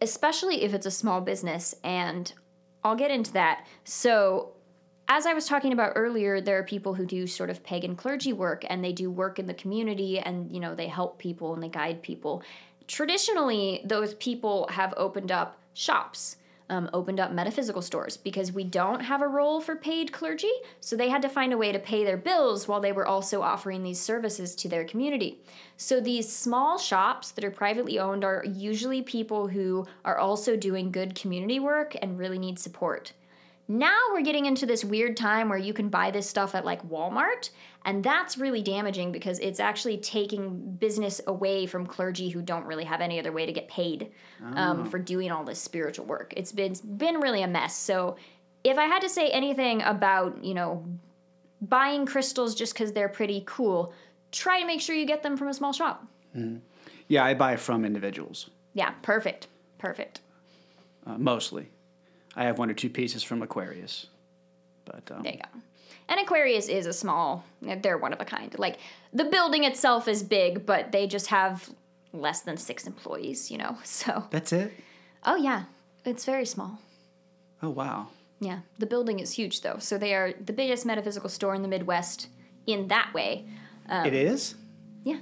especially 0.00 0.62
if 0.62 0.74
it's 0.74 0.86
a 0.86 0.90
small 0.90 1.20
business. 1.20 1.74
And 1.82 2.32
I'll 2.84 2.96
get 2.96 3.10
into 3.10 3.32
that. 3.32 3.66
So, 3.84 4.52
as 5.12 5.26
I 5.26 5.34
was 5.34 5.46
talking 5.46 5.72
about 5.72 5.94
earlier, 5.96 6.40
there 6.40 6.56
are 6.56 6.62
people 6.62 6.94
who 6.94 7.04
do 7.04 7.26
sort 7.26 7.50
of 7.50 7.64
pagan 7.64 7.96
clergy 7.96 8.32
work 8.32 8.64
and 8.70 8.82
they 8.82 8.92
do 8.92 9.10
work 9.10 9.40
in 9.40 9.48
the 9.48 9.54
community 9.54 10.20
and, 10.20 10.52
you 10.52 10.60
know, 10.60 10.76
they 10.76 10.86
help 10.86 11.18
people 11.18 11.52
and 11.52 11.60
they 11.60 11.68
guide 11.68 12.00
people. 12.00 12.44
Traditionally, 12.86 13.80
those 13.84 14.14
people 14.14 14.68
have 14.70 14.94
opened 14.96 15.32
up 15.32 15.58
shops, 15.74 16.36
um, 16.68 16.88
opened 16.92 17.18
up 17.18 17.32
metaphysical 17.32 17.82
stores 17.82 18.16
because 18.16 18.52
we 18.52 18.62
don't 18.62 19.00
have 19.00 19.20
a 19.20 19.26
role 19.26 19.60
for 19.60 19.74
paid 19.74 20.12
clergy. 20.12 20.52
So 20.78 20.94
they 20.94 21.08
had 21.08 21.22
to 21.22 21.28
find 21.28 21.52
a 21.52 21.58
way 21.58 21.72
to 21.72 21.80
pay 21.80 22.04
their 22.04 22.16
bills 22.16 22.68
while 22.68 22.80
they 22.80 22.92
were 22.92 23.06
also 23.06 23.42
offering 23.42 23.82
these 23.82 24.00
services 24.00 24.54
to 24.54 24.68
their 24.68 24.84
community. 24.84 25.40
So 25.76 26.00
these 26.00 26.32
small 26.32 26.78
shops 26.78 27.32
that 27.32 27.44
are 27.44 27.50
privately 27.50 27.98
owned 27.98 28.22
are 28.22 28.44
usually 28.46 29.02
people 29.02 29.48
who 29.48 29.88
are 30.04 30.18
also 30.18 30.54
doing 30.56 30.92
good 30.92 31.16
community 31.16 31.58
work 31.58 31.96
and 32.00 32.16
really 32.16 32.38
need 32.38 32.60
support. 32.60 33.12
Now 33.70 33.96
we're 34.12 34.22
getting 34.22 34.46
into 34.46 34.66
this 34.66 34.84
weird 34.84 35.16
time 35.16 35.48
where 35.48 35.56
you 35.56 35.72
can 35.72 35.90
buy 35.90 36.10
this 36.10 36.28
stuff 36.28 36.56
at 36.56 36.64
like 36.64 36.82
Walmart, 36.88 37.50
and 37.84 38.02
that's 38.02 38.36
really 38.36 38.62
damaging 38.62 39.12
because 39.12 39.38
it's 39.38 39.60
actually 39.60 39.98
taking 39.98 40.72
business 40.72 41.20
away 41.28 41.66
from 41.66 41.86
clergy 41.86 42.30
who 42.30 42.42
don't 42.42 42.64
really 42.64 42.82
have 42.82 43.00
any 43.00 43.20
other 43.20 43.30
way 43.30 43.46
to 43.46 43.52
get 43.52 43.68
paid 43.68 44.10
um, 44.56 44.84
for 44.90 44.98
doing 44.98 45.30
all 45.30 45.44
this 45.44 45.60
spiritual 45.60 46.04
work. 46.04 46.34
It's 46.36 46.50
been 46.50 46.72
it's 46.72 46.80
been 46.80 47.20
really 47.20 47.42
a 47.42 47.46
mess. 47.46 47.76
So 47.76 48.16
if 48.64 48.76
I 48.76 48.86
had 48.86 49.02
to 49.02 49.08
say 49.08 49.30
anything 49.30 49.82
about 49.82 50.42
you 50.42 50.54
know 50.54 50.84
buying 51.62 52.06
crystals 52.06 52.56
just 52.56 52.74
because 52.74 52.90
they're 52.90 53.08
pretty 53.08 53.44
cool, 53.46 53.94
try 54.32 54.58
to 54.58 54.66
make 54.66 54.80
sure 54.80 54.96
you 54.96 55.06
get 55.06 55.22
them 55.22 55.36
from 55.36 55.46
a 55.46 55.54
small 55.54 55.72
shop. 55.72 56.04
Yeah, 57.06 57.24
I 57.24 57.34
buy 57.34 57.54
from 57.54 57.84
individuals 57.84 58.50
Yeah, 58.74 58.90
perfect, 59.02 59.46
perfect. 59.78 60.22
uh, 61.06 61.18
mostly. 61.18 61.68
I 62.36 62.44
have 62.44 62.58
one 62.58 62.70
or 62.70 62.74
two 62.74 62.90
pieces 62.90 63.22
from 63.22 63.42
Aquarius, 63.42 64.06
but 64.84 65.10
um, 65.10 65.22
There 65.22 65.32
you 65.32 65.38
go. 65.38 65.60
And 66.08 66.20
Aquarius 66.20 66.68
is 66.68 66.86
a 66.86 66.92
small, 66.92 67.44
they're 67.62 67.98
one 67.98 68.12
of 68.12 68.20
a 68.20 68.24
kind. 68.24 68.56
Like 68.58 68.78
the 69.12 69.24
building 69.24 69.64
itself 69.64 70.08
is 70.08 70.22
big, 70.22 70.66
but 70.66 70.90
they 70.92 71.06
just 71.06 71.28
have 71.28 71.70
less 72.12 72.40
than 72.40 72.56
six 72.56 72.86
employees, 72.86 73.50
you 73.50 73.58
know? 73.58 73.78
So, 73.84 74.24
that's 74.30 74.52
it. 74.52 74.72
oh 75.24 75.36
yeah, 75.36 75.64
it's 76.04 76.24
very 76.24 76.46
small. 76.46 76.80
Oh 77.62 77.70
wow. 77.70 78.08
Yeah, 78.40 78.60
the 78.78 78.86
building 78.86 79.20
is 79.20 79.32
huge 79.32 79.60
though. 79.60 79.76
So 79.78 79.98
they 79.98 80.14
are 80.14 80.32
the 80.44 80.52
biggest 80.52 80.86
metaphysical 80.86 81.28
store 81.28 81.54
in 81.54 81.62
the 81.62 81.68
Midwest 81.68 82.28
in 82.66 82.88
that 82.88 83.12
way. 83.14 83.44
it 83.90 84.14
is. 84.14 84.54
Yeah. 85.04 85.18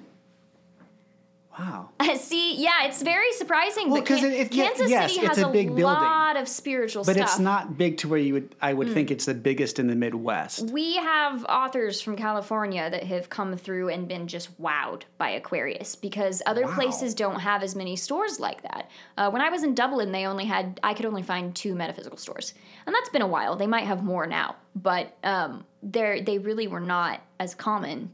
Wow. 1.59 1.89
See, 2.17 2.57
yeah, 2.57 2.85
it's 2.85 3.03
very 3.03 3.33
surprising. 3.33 3.91
Well, 3.91 4.01
but 4.01 4.07
'cause 4.09 4.21
Can- 4.21 4.33
it- 4.33 4.41
it- 4.41 4.55
yeah, 4.55 4.67
Kansas 4.69 4.91
yes, 4.91 5.13
City 5.15 5.27
has 5.27 5.39
a 5.39 5.49
big 5.49 5.69
building. 5.69 5.85
lot 5.85 6.37
of 6.37 6.47
spiritual 6.49 7.03
But 7.05 7.15
stuff. 7.15 7.25
But 7.27 7.31
it's 7.31 7.39
not 7.41 7.77
big 7.77 7.97
to 7.99 8.09
where 8.09 8.19
you 8.21 8.35
would. 8.35 8.55
I 8.63 8.73
would 8.73 8.93
think 8.93 9.11
it's 9.11 9.25
the 9.25 9.35
biggest 9.35 9.79
in 9.79 9.89
the 9.89 9.97
Midwest. 9.97 10.71
We 10.71 10.97
have 10.97 11.45
authors 11.49 12.01
from 12.01 12.17
California 12.17 12.89
that 12.91 13.03
have 13.05 13.29
come 13.29 13.57
through 13.57 13.89
and 13.89 14.07
been 14.07 14.29
just 14.29 14.61
wowed 14.61 15.03
by 15.19 15.31
Aquarius 15.31 15.97
because 15.97 16.43
other 16.47 16.65
Wow. 16.67 16.75
places 16.75 17.15
don't 17.15 17.41
have 17.41 17.63
as 17.63 17.75
many 17.75 17.97
stores 17.97 18.39
like 18.39 18.63
that. 18.63 18.89
Uh, 19.17 19.31
when 19.31 19.43
I 19.43 19.49
was 19.49 19.63
in 19.65 19.75
Dublin, 19.75 20.13
they 20.13 20.27
only 20.27 20.45
had 20.45 20.79
I 20.83 20.95
could 20.95 21.07
only 21.07 21.23
find 21.23 21.55
two 21.55 21.75
metaphysical 21.75 22.19
stores, 22.19 22.55
and 22.87 22.95
that's 22.95 23.09
been 23.09 23.23
a 23.23 23.27
while. 23.27 23.57
They 23.57 23.67
might 23.67 23.85
have 23.87 24.05
more 24.05 24.27
now, 24.27 24.57
but 24.77 25.17
um, 25.25 25.65
they 25.83 26.21
they 26.21 26.39
really 26.39 26.69
were 26.69 26.81
not 26.81 27.21
as 27.41 27.55
common. 27.55 28.11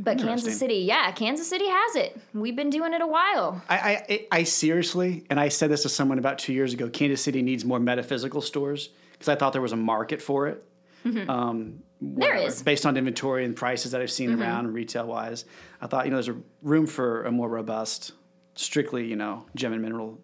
But 0.00 0.18
Kansas 0.18 0.58
City, 0.58 0.76
yeah, 0.86 1.10
Kansas 1.12 1.48
City 1.48 1.66
has 1.68 1.96
it. 1.96 2.20
We've 2.32 2.54
been 2.54 2.70
doing 2.70 2.92
it 2.94 3.00
a 3.00 3.06
while. 3.06 3.60
I, 3.68 3.76
I 4.08 4.26
I 4.30 4.42
seriously, 4.44 5.24
and 5.28 5.40
I 5.40 5.48
said 5.48 5.70
this 5.70 5.82
to 5.82 5.88
someone 5.88 6.18
about 6.18 6.38
two 6.38 6.52
years 6.52 6.72
ago. 6.72 6.88
Kansas 6.88 7.20
City 7.22 7.42
needs 7.42 7.64
more 7.64 7.80
metaphysical 7.80 8.40
stores 8.40 8.90
because 9.12 9.28
I 9.28 9.34
thought 9.34 9.52
there 9.52 9.62
was 9.62 9.72
a 9.72 9.76
market 9.76 10.22
for 10.22 10.46
it. 10.48 10.64
Um, 11.04 11.82
Mm-hmm. 12.00 12.20
There 12.20 12.28
whatever, 12.28 12.46
is. 12.46 12.54
Mm-hmm. 12.56 12.64
based 12.64 12.86
on 12.86 12.96
inventory 12.96 13.44
and 13.44 13.56
prices 13.56 13.90
that 13.90 14.00
I've 14.00 14.10
seen 14.10 14.40
around 14.40 14.72
retail 14.72 15.04
wise. 15.06 15.44
I 15.80 15.88
thought 15.88 16.04
you 16.04 16.12
know 16.12 16.16
there's 16.18 16.28
a 16.28 16.40
room 16.62 16.86
for 16.86 17.24
a 17.24 17.32
more 17.32 17.48
robust, 17.48 18.12
strictly 18.54 19.04
you 19.06 19.16
know 19.16 19.46
gem 19.56 19.72
and 19.72 19.82
mineral 19.82 20.20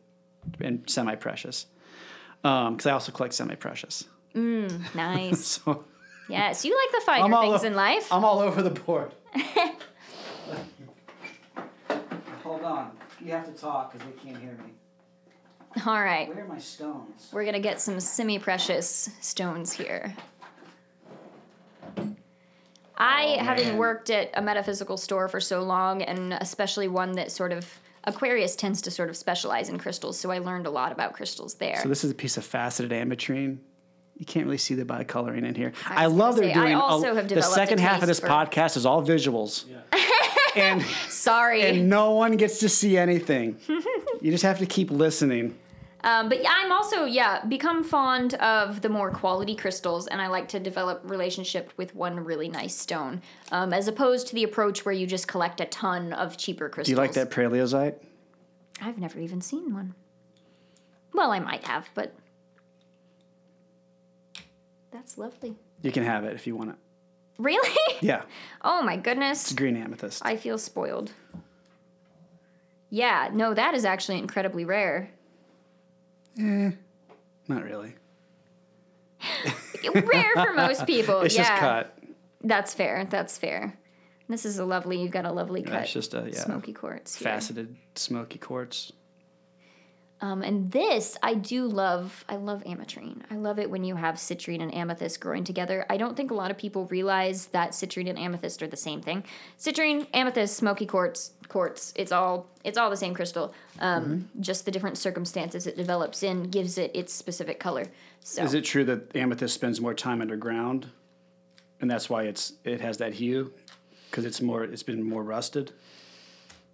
and 0.61 0.89
semi 0.89 1.17
precious. 1.17 1.67
Because 2.43 2.87
I 2.87 2.93
also 2.93 3.11
collect 3.11 3.35
semi 3.35 3.57
precious. 3.57 4.05
Mm, 4.37 4.71
Nice. 4.95 5.45
So 5.65 5.85
yes, 6.29 6.65
you 6.65 6.77
like 6.79 6.93
the 7.01 7.05
finer 7.07 7.41
things 7.41 7.65
o- 7.65 7.67
in 7.67 7.75
life. 7.75 8.13
I'm 8.13 8.25
all 8.25 8.39
over 8.39 8.63
the 8.63 8.71
board. 8.71 9.11
Hold 12.43 12.63
on. 12.63 12.91
You 13.21 13.33
have 13.33 13.47
to 13.47 13.53
talk 13.59 13.93
because 13.93 14.07
they 14.07 14.13
can't 14.23 14.37
hear 14.43 14.53
me. 14.53 14.73
All 15.87 16.01
right. 16.01 16.29
Where 16.29 16.45
are 16.45 16.49
my 16.49 16.59
stones? 16.59 17.29
We're 17.33 17.45
gonna 17.45 17.61
get 17.61 17.81
some 17.81 17.99
semi-precious 17.99 19.11
stones 19.21 19.73
here. 19.73 20.15
I, 22.97 23.37
Oh, 23.41 23.45
having 23.45 23.77
worked 23.77 24.11
at 24.11 24.31
a 24.35 24.43
metaphysical 24.43 24.97
store 24.97 25.27
for 25.29 25.41
so 25.41 25.63
long, 25.63 26.03
and 26.03 26.35
especially 26.35 26.87
one 26.87 27.13
that 27.13 27.33
sort 27.33 27.53
of 27.53 27.67
Aquarius 28.05 28.55
tends 28.55 28.83
to 28.83 28.91
sort 28.91 29.09
of 29.09 29.17
specialize 29.17 29.69
in 29.69 29.79
crystals, 29.79 30.19
so 30.19 30.31
I 30.31 30.39
learned 30.39 30.67
a 30.67 30.71
lot 30.71 30.93
about 30.93 31.15
crystals 31.15 31.55
there. 31.55 31.81
So 31.83 31.89
this 31.89 32.05
is 32.05 32.11
a 32.11 32.15
piece 32.15 32.37
of 32.37 32.45
faceted 32.45 32.93
ametrine. 32.93 33.59
You 34.17 34.25
can't 34.25 34.47
really 34.47 34.59
see 34.59 34.75
the 34.75 34.85
bicoloring 34.85 35.45
in 35.45 35.55
here. 35.55 35.73
I 35.89 36.05
I, 36.05 36.07
love 36.07 36.37
gonna 36.37 36.47
they're 36.47 36.55
say, 36.55 36.61
I 36.61 36.65
doing. 36.67 36.75
also 36.77 37.13
a, 37.13 37.15
have 37.17 37.29
the 37.29 37.35
developed 37.35 37.51
a 37.53 37.55
second 37.55 37.81
half 37.81 38.01
of 38.01 38.07
this 38.09 38.21
for- 38.21 38.29
podcast 38.29 38.77
is 38.77 38.87
all 38.87 39.03
visuals, 39.03 39.65
and 40.57 40.83
Sorry. 41.09 41.63
and 41.63 41.89
no 41.89 42.13
one 42.13 42.37
gets 42.37 42.61
to 42.61 42.69
see 42.69 42.97
anything. 42.97 43.59
you 44.21 44.31
just 44.31 44.45
have 44.45 44.59
to 44.61 44.67
keep 44.67 44.91
listening. 44.91 45.57
Um, 46.05 46.29
but 46.29 46.43
yeah, 46.43 46.53
I'm 46.55 46.71
also 46.71 47.07
yeah 47.07 47.45
become 47.47 47.83
fond 47.83 48.35
of 48.35 48.83
the 48.83 48.89
more 48.91 49.11
quality 49.11 49.57
crystals, 49.57 50.07
and 50.07 50.21
I 50.23 50.29
like 50.29 50.49
to 50.49 50.61
develop 50.61 51.01
relationship 51.05 51.73
with 51.77 51.95
one 51.95 52.21
really 52.21 52.49
nice 52.49 52.77
stone, 52.77 53.21
um, 53.51 53.73
as 53.73 53.89
opposed 53.89 54.29
to 54.29 54.35
the 54.35 54.45
approach 54.45 54.85
where 54.85 54.95
you 54.95 55.07
just 55.07 55.27
collect 55.27 55.61
a 55.61 55.65
ton 55.67 56.13
of 56.13 56.37
cheaper 56.37 56.69
crystals. 56.69 56.87
Do 56.87 56.93
you 56.93 56.99
like 56.99 57.15
that 57.15 57.31
prasiolite? 57.31 57.97
I've 58.81 58.99
never 58.99 59.19
even 59.19 59.41
seen 59.41 59.73
one. 59.73 59.95
Well, 61.15 61.31
I 61.33 61.39
might 61.39 61.65
have, 61.65 61.89
but 61.95 62.15
that's 64.95 65.19
lovely. 65.19 65.57
You 65.83 65.91
can 65.93 66.05
have 66.05 66.25
it 66.25 66.35
if 66.35 66.47
you 66.47 66.57
want 66.57 66.71
it. 66.71 66.77
Really? 67.39 67.77
Yeah, 68.01 68.23
oh 68.63 68.83
my 68.83 68.97
goodness. 68.97 69.45
It's 69.45 69.53
green 69.55 69.77
amethyst. 69.77 70.23
I 70.25 70.37
feel 70.37 70.59
spoiled. 70.59 71.13
Yeah, 72.91 73.31
no, 73.33 73.55
that 73.55 73.75
is 73.75 73.85
actually 73.85 74.19
incredibly 74.19 74.65
rare. 74.65 75.11
Eh, 76.39 76.71
Not 77.49 77.65
really. 77.65 77.95
Rare 79.95 80.33
for 80.35 80.53
most 80.53 80.87
people. 80.87 81.21
It's 81.21 81.35
yeah. 81.35 81.49
just 81.49 81.61
cut. 81.61 81.99
That's 82.43 82.75
fair. 82.75 83.07
That's 83.09 83.39
fair. 83.39 83.79
This 84.29 84.45
is 84.45 84.59
a 84.59 84.65
lovely. 84.65 85.01
You've 85.01 85.13
got 85.13 85.25
a 85.25 85.33
lovely 85.33 85.63
cut. 85.63 85.83
it's 85.83 85.93
just 85.93 86.15
a, 86.15 86.29
yeah, 86.31 86.41
smoky 86.41 86.73
quartz. 86.73 87.17
Here. 87.17 87.33
Faceted 87.33 87.77
smoky 87.95 88.39
quartz. 88.39 88.93
Um, 90.21 90.43
and 90.43 90.71
this 90.71 91.19
I 91.23 91.35
do 91.35 91.67
love. 91.67 92.25
I 92.29 92.37
love 92.37 92.63
ametrine. 92.65 93.23
I 93.31 93.35
love 93.37 93.59
it 93.59 93.69
when 93.69 93.85
you 93.85 93.97
have 93.97 94.15
citrine 94.15 94.63
and 94.63 94.73
amethyst 94.75 95.21
growing 95.21 95.45
together. 95.45 95.85
I 95.91 95.97
don't 95.97 96.17
think 96.17 96.31
a 96.31 96.35
lot 96.35 96.51
of 96.51 96.57
people 96.57 96.87
realize 96.87 97.47
that 97.49 97.73
citrine 97.73 98.09
and 98.09 98.19
amethyst 98.19 98.63
are 98.63 98.67
the 98.67 98.77
same 98.77 99.03
thing. 99.03 99.25
Citrine, 99.59 100.07
amethyst, 100.15 100.57
smoky 100.57 100.87
quartz, 100.87 101.33
quartz. 101.49 101.93
It's 101.97 102.13
all 102.13 102.47
it's 102.63 102.79
all 102.79 102.89
the 102.91 102.97
same 102.97 103.13
crystal. 103.13 103.53
Um, 103.81 104.05
Mm-hmm. 104.05 104.41
Just 104.43 104.65
the 104.65 104.71
different 104.71 104.97
circumstances 104.99 105.67
it 105.67 105.77
develops 105.77 106.23
in 106.23 106.45
gives 106.45 106.79
it 106.79 106.91
its 106.95 107.13
specific 107.13 107.59
color. 107.61 107.87
So 108.21 108.43
Is 108.43 108.55
it 108.55 108.63
true 108.65 108.85
that 108.85 109.15
amethyst 109.15 109.53
spends 109.55 109.81
more 109.81 109.93
time 109.95 110.23
underground, 110.23 110.87
and 111.81 111.91
that's 111.91 112.09
why 112.09 112.23
it's 112.23 112.55
it 112.65 112.81
has 112.81 112.97
that 112.99 113.15
hue? 113.15 113.53
Because 114.11 114.25
it's 114.25 114.41
more 114.41 114.65
it's 114.65 114.83
been 114.85 115.03
more 115.03 115.23
rusted. 115.25 115.73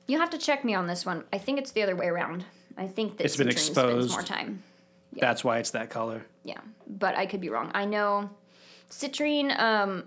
you 0.07 0.19
have 0.19 0.31
to 0.31 0.39
check 0.39 0.65
me 0.65 0.75
on 0.75 0.87
this 0.87 1.05
one. 1.07 1.25
I 1.33 1.39
think 1.39 1.59
it's 1.59 1.73
the 1.73 1.83
other 1.83 1.97
way 1.97 2.07
around. 2.07 2.45
I 2.81 2.89
think 2.89 3.19
that 3.19 3.25
It's 3.27 3.37
been 3.37 3.49
citrine 3.49 3.59
spends 3.59 3.69
exposed. 3.69 4.11
more 4.11 4.23
time. 4.23 4.63
That's 5.13 5.45
why 5.45 5.59
it's 5.59 5.71
that 5.73 5.91
color. 5.91 6.25
Yeah, 6.45 6.61
but 6.89 7.15
I 7.15 7.27
could 7.27 7.41
be 7.41 7.51
wrong. 7.51 7.71
I 7.75 7.85
know 7.85 8.31
citrine 8.89 9.57
um, 9.61 10.05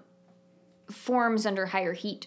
forms 0.89 1.45
under 1.45 1.67
higher 1.67 1.93
heat, 1.93 2.25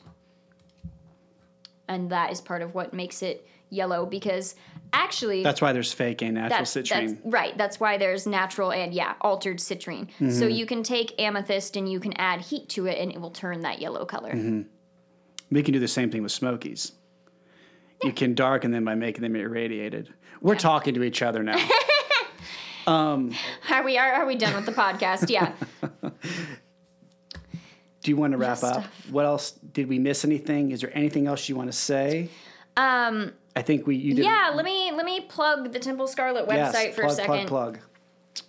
and 1.88 2.10
that 2.10 2.30
is 2.30 2.40
part 2.40 2.62
of 2.62 2.74
what 2.74 2.94
makes 2.94 3.22
it 3.22 3.46
yellow. 3.70 4.06
Because 4.06 4.54
actually, 4.92 5.42
That's 5.42 5.60
why 5.60 5.72
there's 5.72 5.92
fake 5.92 6.22
and 6.22 6.34
natural 6.34 6.60
that's, 6.60 6.72
citrine. 6.72 7.08
that's 7.08 7.20
right. 7.24 7.58
That's 7.58 7.80
why 7.80 7.98
there's 7.98 8.24
natural 8.26 8.70
and 8.70 8.94
yeah, 8.94 9.14
altered 9.20 9.58
citrine. 9.58 10.06
Mm-hmm. 10.06 10.30
So 10.30 10.46
you 10.46 10.64
can 10.64 10.84
take 10.84 11.20
amethyst 11.20 11.76
and 11.76 11.90
you 11.90 11.98
can 11.98 12.12
add 12.12 12.40
heat 12.42 12.68
to 12.70 12.86
it, 12.86 12.98
and 13.00 13.10
it 13.10 13.20
will 13.20 13.32
turn 13.32 13.62
that 13.62 13.80
yellow 13.80 14.04
color. 14.04 14.30
Mm-hmm. 14.32 14.62
We 15.50 15.62
can 15.64 15.72
do 15.72 15.80
the 15.80 15.88
same 15.88 16.10
thing 16.10 16.22
with 16.22 16.32
smokies. 16.32 16.92
You 18.02 18.12
can 18.12 18.34
darken 18.34 18.70
them 18.72 18.84
by 18.84 18.94
making 18.94 19.22
them 19.22 19.34
irradiated. 19.34 20.12
We're 20.40 20.54
talking 20.56 20.94
to 20.94 21.02
each 21.02 21.22
other 21.22 21.42
now. 21.42 21.56
Are 23.70 23.82
we 23.84 23.98
are, 23.98 24.12
are 24.12 24.26
we 24.26 24.36
done 24.36 24.54
with 24.54 24.64
the 24.64 24.72
podcast? 24.72 25.28
Yeah. 25.28 25.52
Do 28.02 28.10
you 28.12 28.16
want 28.16 28.32
to 28.32 28.38
wrap 28.38 28.62
up? 28.62 28.84
What 29.10 29.24
else 29.24 29.50
did 29.50 29.88
we 29.88 29.98
miss? 29.98 30.24
Anything? 30.24 30.70
Is 30.70 30.82
there 30.82 30.96
anything 30.96 31.26
else 31.26 31.48
you 31.48 31.56
want 31.56 31.70
to 31.70 31.76
say? 31.76 32.28
Um. 32.76 33.32
I 33.56 33.62
think 33.62 33.86
we 33.86 33.96
you 33.96 34.14
did. 34.14 34.24
Yeah. 34.24 34.52
Let 34.54 34.64
me 34.64 34.92
let 34.92 35.04
me 35.04 35.22
plug 35.22 35.72
the 35.72 35.80
Temple 35.80 36.06
Scarlet 36.06 36.46
yes, 36.48 36.74
website 36.74 36.94
for 36.94 37.02
plug, 37.02 37.12
a 37.12 37.14
second. 37.16 37.46
Plug, 37.48 37.74
plug. 37.74 37.78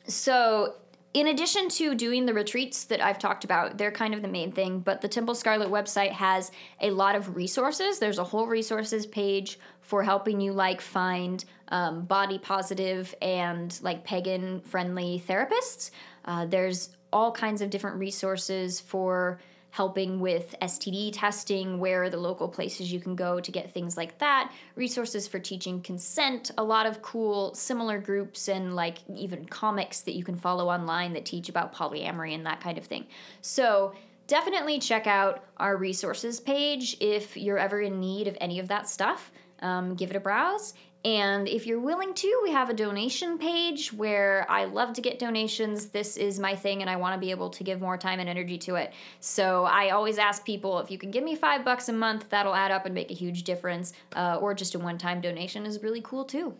So, 0.07 0.75
in 1.13 1.27
addition 1.27 1.69
to 1.69 1.95
doing 1.95 2.25
the 2.25 2.33
retreats 2.33 2.83
that 2.85 3.01
I've 3.01 3.17
talked 3.17 3.43
about, 3.43 3.77
they're 3.77 3.91
kind 3.91 4.13
of 4.13 4.21
the 4.21 4.27
main 4.27 4.51
thing, 4.51 4.79
but 4.79 5.01
the 5.01 5.07
Temple 5.07 5.35
Scarlet 5.35 5.69
website 5.69 6.11
has 6.11 6.51
a 6.81 6.91
lot 6.91 7.15
of 7.15 7.35
resources. 7.35 7.99
There's 7.99 8.19
a 8.19 8.23
whole 8.23 8.47
resources 8.47 9.05
page 9.05 9.57
for 9.81 10.03
helping 10.03 10.41
you 10.41 10.51
like 10.51 10.81
find 10.81 11.43
um, 11.69 12.05
body 12.05 12.37
positive 12.37 13.15
and 13.21 13.77
like 13.81 14.03
pagan 14.03 14.61
friendly 14.61 15.23
therapists. 15.27 15.91
Uh, 16.25 16.45
there's 16.45 16.89
all 17.11 17.31
kinds 17.31 17.61
of 17.61 17.69
different 17.69 17.97
resources 17.97 18.79
for 18.79 19.39
helping 19.77 20.19
with 20.19 20.55
STD 20.59 21.11
testing, 21.13 21.77
where 21.77 22.01
are 22.01 22.09
the 22.09 22.17
local 22.17 22.47
places 22.47 22.91
you 22.91 22.99
can 22.99 23.15
go 23.15 23.39
to 23.39 23.51
get 23.51 23.71
things 23.71 23.95
like 23.95 24.17
that, 24.17 24.51
resources 24.73 25.27
for 25.27 25.37
teaching 25.37 25.79
consent, 25.81 26.49
a 26.57 26.63
lot 26.63 26.87
of 26.87 27.03
cool 27.03 27.53
similar 27.53 27.99
groups 27.99 28.47
and 28.47 28.75
like 28.75 28.97
even 29.15 29.45
comics 29.45 30.01
that 30.01 30.15
you 30.15 30.23
can 30.23 30.35
follow 30.35 30.67
online 30.67 31.13
that 31.13 31.25
teach 31.25 31.47
about 31.47 31.75
polyamory 31.75 32.33
and 32.33 32.43
that 32.43 32.59
kind 32.59 32.79
of 32.79 32.85
thing. 32.85 33.05
So, 33.41 33.93
definitely 34.25 34.79
check 34.79 35.05
out 35.05 35.45
our 35.57 35.77
resources 35.77 36.39
page 36.39 36.97
if 36.99 37.37
you're 37.37 37.59
ever 37.59 37.79
in 37.79 37.99
need 37.99 38.27
of 38.27 38.35
any 38.41 38.57
of 38.57 38.69
that 38.69 38.89
stuff. 38.89 39.31
Um, 39.59 39.93
give 39.93 40.09
it 40.09 40.15
a 40.15 40.19
browse. 40.19 40.73
And 41.05 41.47
if 41.47 41.65
you're 41.65 41.79
willing 41.79 42.13
to, 42.15 42.39
we 42.43 42.51
have 42.51 42.69
a 42.69 42.73
donation 42.73 43.37
page 43.37 43.93
where 43.93 44.45
I 44.49 44.65
love 44.65 44.93
to 44.93 45.01
get 45.01 45.19
donations. 45.19 45.87
This 45.87 46.17
is 46.17 46.39
my 46.39 46.55
thing, 46.55 46.81
and 46.81 46.89
I 46.89 46.95
want 46.97 47.13
to 47.13 47.19
be 47.19 47.31
able 47.31 47.49
to 47.51 47.63
give 47.63 47.79
more 47.79 47.97
time 47.97 48.19
and 48.19 48.27
energy 48.27 48.57
to 48.59 48.75
it. 48.75 48.91
So 49.19 49.65
I 49.65 49.91
always 49.91 50.17
ask 50.17 50.43
people 50.43 50.79
if 50.79 50.91
you 50.91 50.97
can 50.97 51.11
give 51.11 51.23
me 51.23 51.35
five 51.35 51.63
bucks 51.63 51.87
a 51.87 51.93
month, 51.93 52.29
that'll 52.29 52.55
add 52.55 52.71
up 52.71 52.85
and 52.85 52.93
make 52.93 53.11
a 53.11 53.13
huge 53.13 53.43
difference. 53.43 53.93
Uh, 54.15 54.37
or 54.41 54.53
just 54.53 54.75
a 54.75 54.79
one 54.79 54.97
time 54.97 55.21
donation 55.21 55.65
is 55.65 55.81
really 55.81 56.01
cool 56.01 56.25
too. 56.25 56.55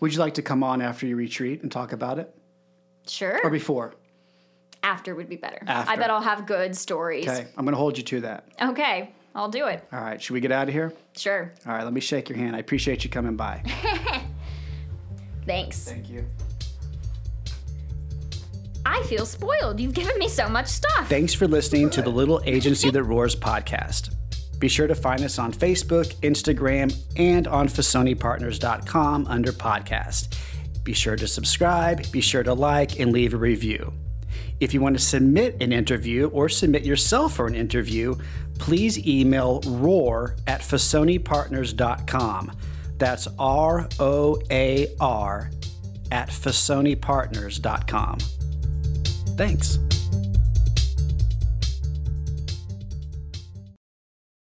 Would 0.00 0.14
you 0.14 0.20
like 0.20 0.34
to 0.34 0.42
come 0.42 0.62
on 0.62 0.80
after 0.80 1.06
your 1.06 1.16
retreat 1.16 1.62
and 1.62 1.70
talk 1.70 1.92
about 1.92 2.18
it, 2.18 2.34
Sure. 3.06 3.40
or 3.42 3.50
before? 3.50 3.94
After 4.84 5.14
would 5.14 5.28
be 5.28 5.36
better. 5.36 5.62
After. 5.66 5.90
I 5.92 5.96
bet 5.96 6.10
I'll 6.10 6.20
have 6.22 6.46
good 6.46 6.76
stories. 6.76 7.28
Okay, 7.28 7.46
I'm 7.56 7.64
going 7.64 7.72
to 7.72 7.78
hold 7.78 7.98
you 7.98 8.04
to 8.04 8.20
that. 8.22 8.48
Okay, 8.60 9.12
I'll 9.34 9.48
do 9.48 9.66
it. 9.66 9.82
All 9.92 10.00
right, 10.00 10.20
should 10.22 10.34
we 10.34 10.40
get 10.40 10.52
out 10.52 10.68
of 10.68 10.74
here? 10.74 10.92
Sure. 11.16 11.52
All 11.66 11.72
right, 11.72 11.84
let 11.84 11.92
me 11.92 12.00
shake 12.00 12.28
your 12.28 12.38
hand. 12.38 12.54
I 12.54 12.58
appreciate 12.58 13.04
you 13.04 13.10
coming 13.10 13.36
by. 13.36 13.62
Thanks. 15.46 15.84
Thank 15.84 16.08
you. 16.10 16.24
I 18.84 19.02
feel 19.04 19.24
spoiled. 19.26 19.80
You've 19.80 19.94
given 19.94 20.18
me 20.18 20.28
so 20.28 20.48
much 20.48 20.66
stuff. 20.66 21.08
Thanks 21.08 21.32
for 21.34 21.46
listening 21.46 21.88
to 21.90 22.02
the 22.02 22.10
Little 22.10 22.42
Agency 22.44 22.90
That 22.92 23.04
Roars 23.04 23.34
podcast. 23.36 24.14
Be 24.58 24.68
sure 24.68 24.86
to 24.86 24.94
find 24.94 25.22
us 25.22 25.38
on 25.38 25.52
Facebook, 25.52 26.14
Instagram, 26.16 26.94
and 27.16 27.48
on 27.48 27.68
FasonePartners.com 27.68 29.26
under 29.26 29.52
podcast. 29.52 30.36
Be 30.84 30.92
sure 30.92 31.16
to 31.16 31.26
subscribe, 31.26 32.10
be 32.12 32.20
sure 32.20 32.42
to 32.42 32.54
like, 32.54 33.00
and 33.00 33.12
leave 33.12 33.34
a 33.34 33.36
review. 33.36 33.92
If 34.60 34.74
you 34.74 34.80
want 34.80 34.96
to 34.96 35.02
submit 35.02 35.62
an 35.62 35.72
interview 35.72 36.28
or 36.28 36.48
submit 36.48 36.84
yourself 36.84 37.34
for 37.34 37.46
an 37.46 37.54
interview, 37.54 38.16
please 38.58 39.04
email 39.06 39.60
roar 39.66 40.36
at 40.46 40.60
FasonePartners.com. 40.60 42.52
That's 42.98 43.28
R 43.38 43.88
O 43.98 44.40
A 44.50 44.94
R 45.00 45.50
at 46.10 46.28
FasonePartners.com. 46.28 48.18
Thanks. 49.36 49.78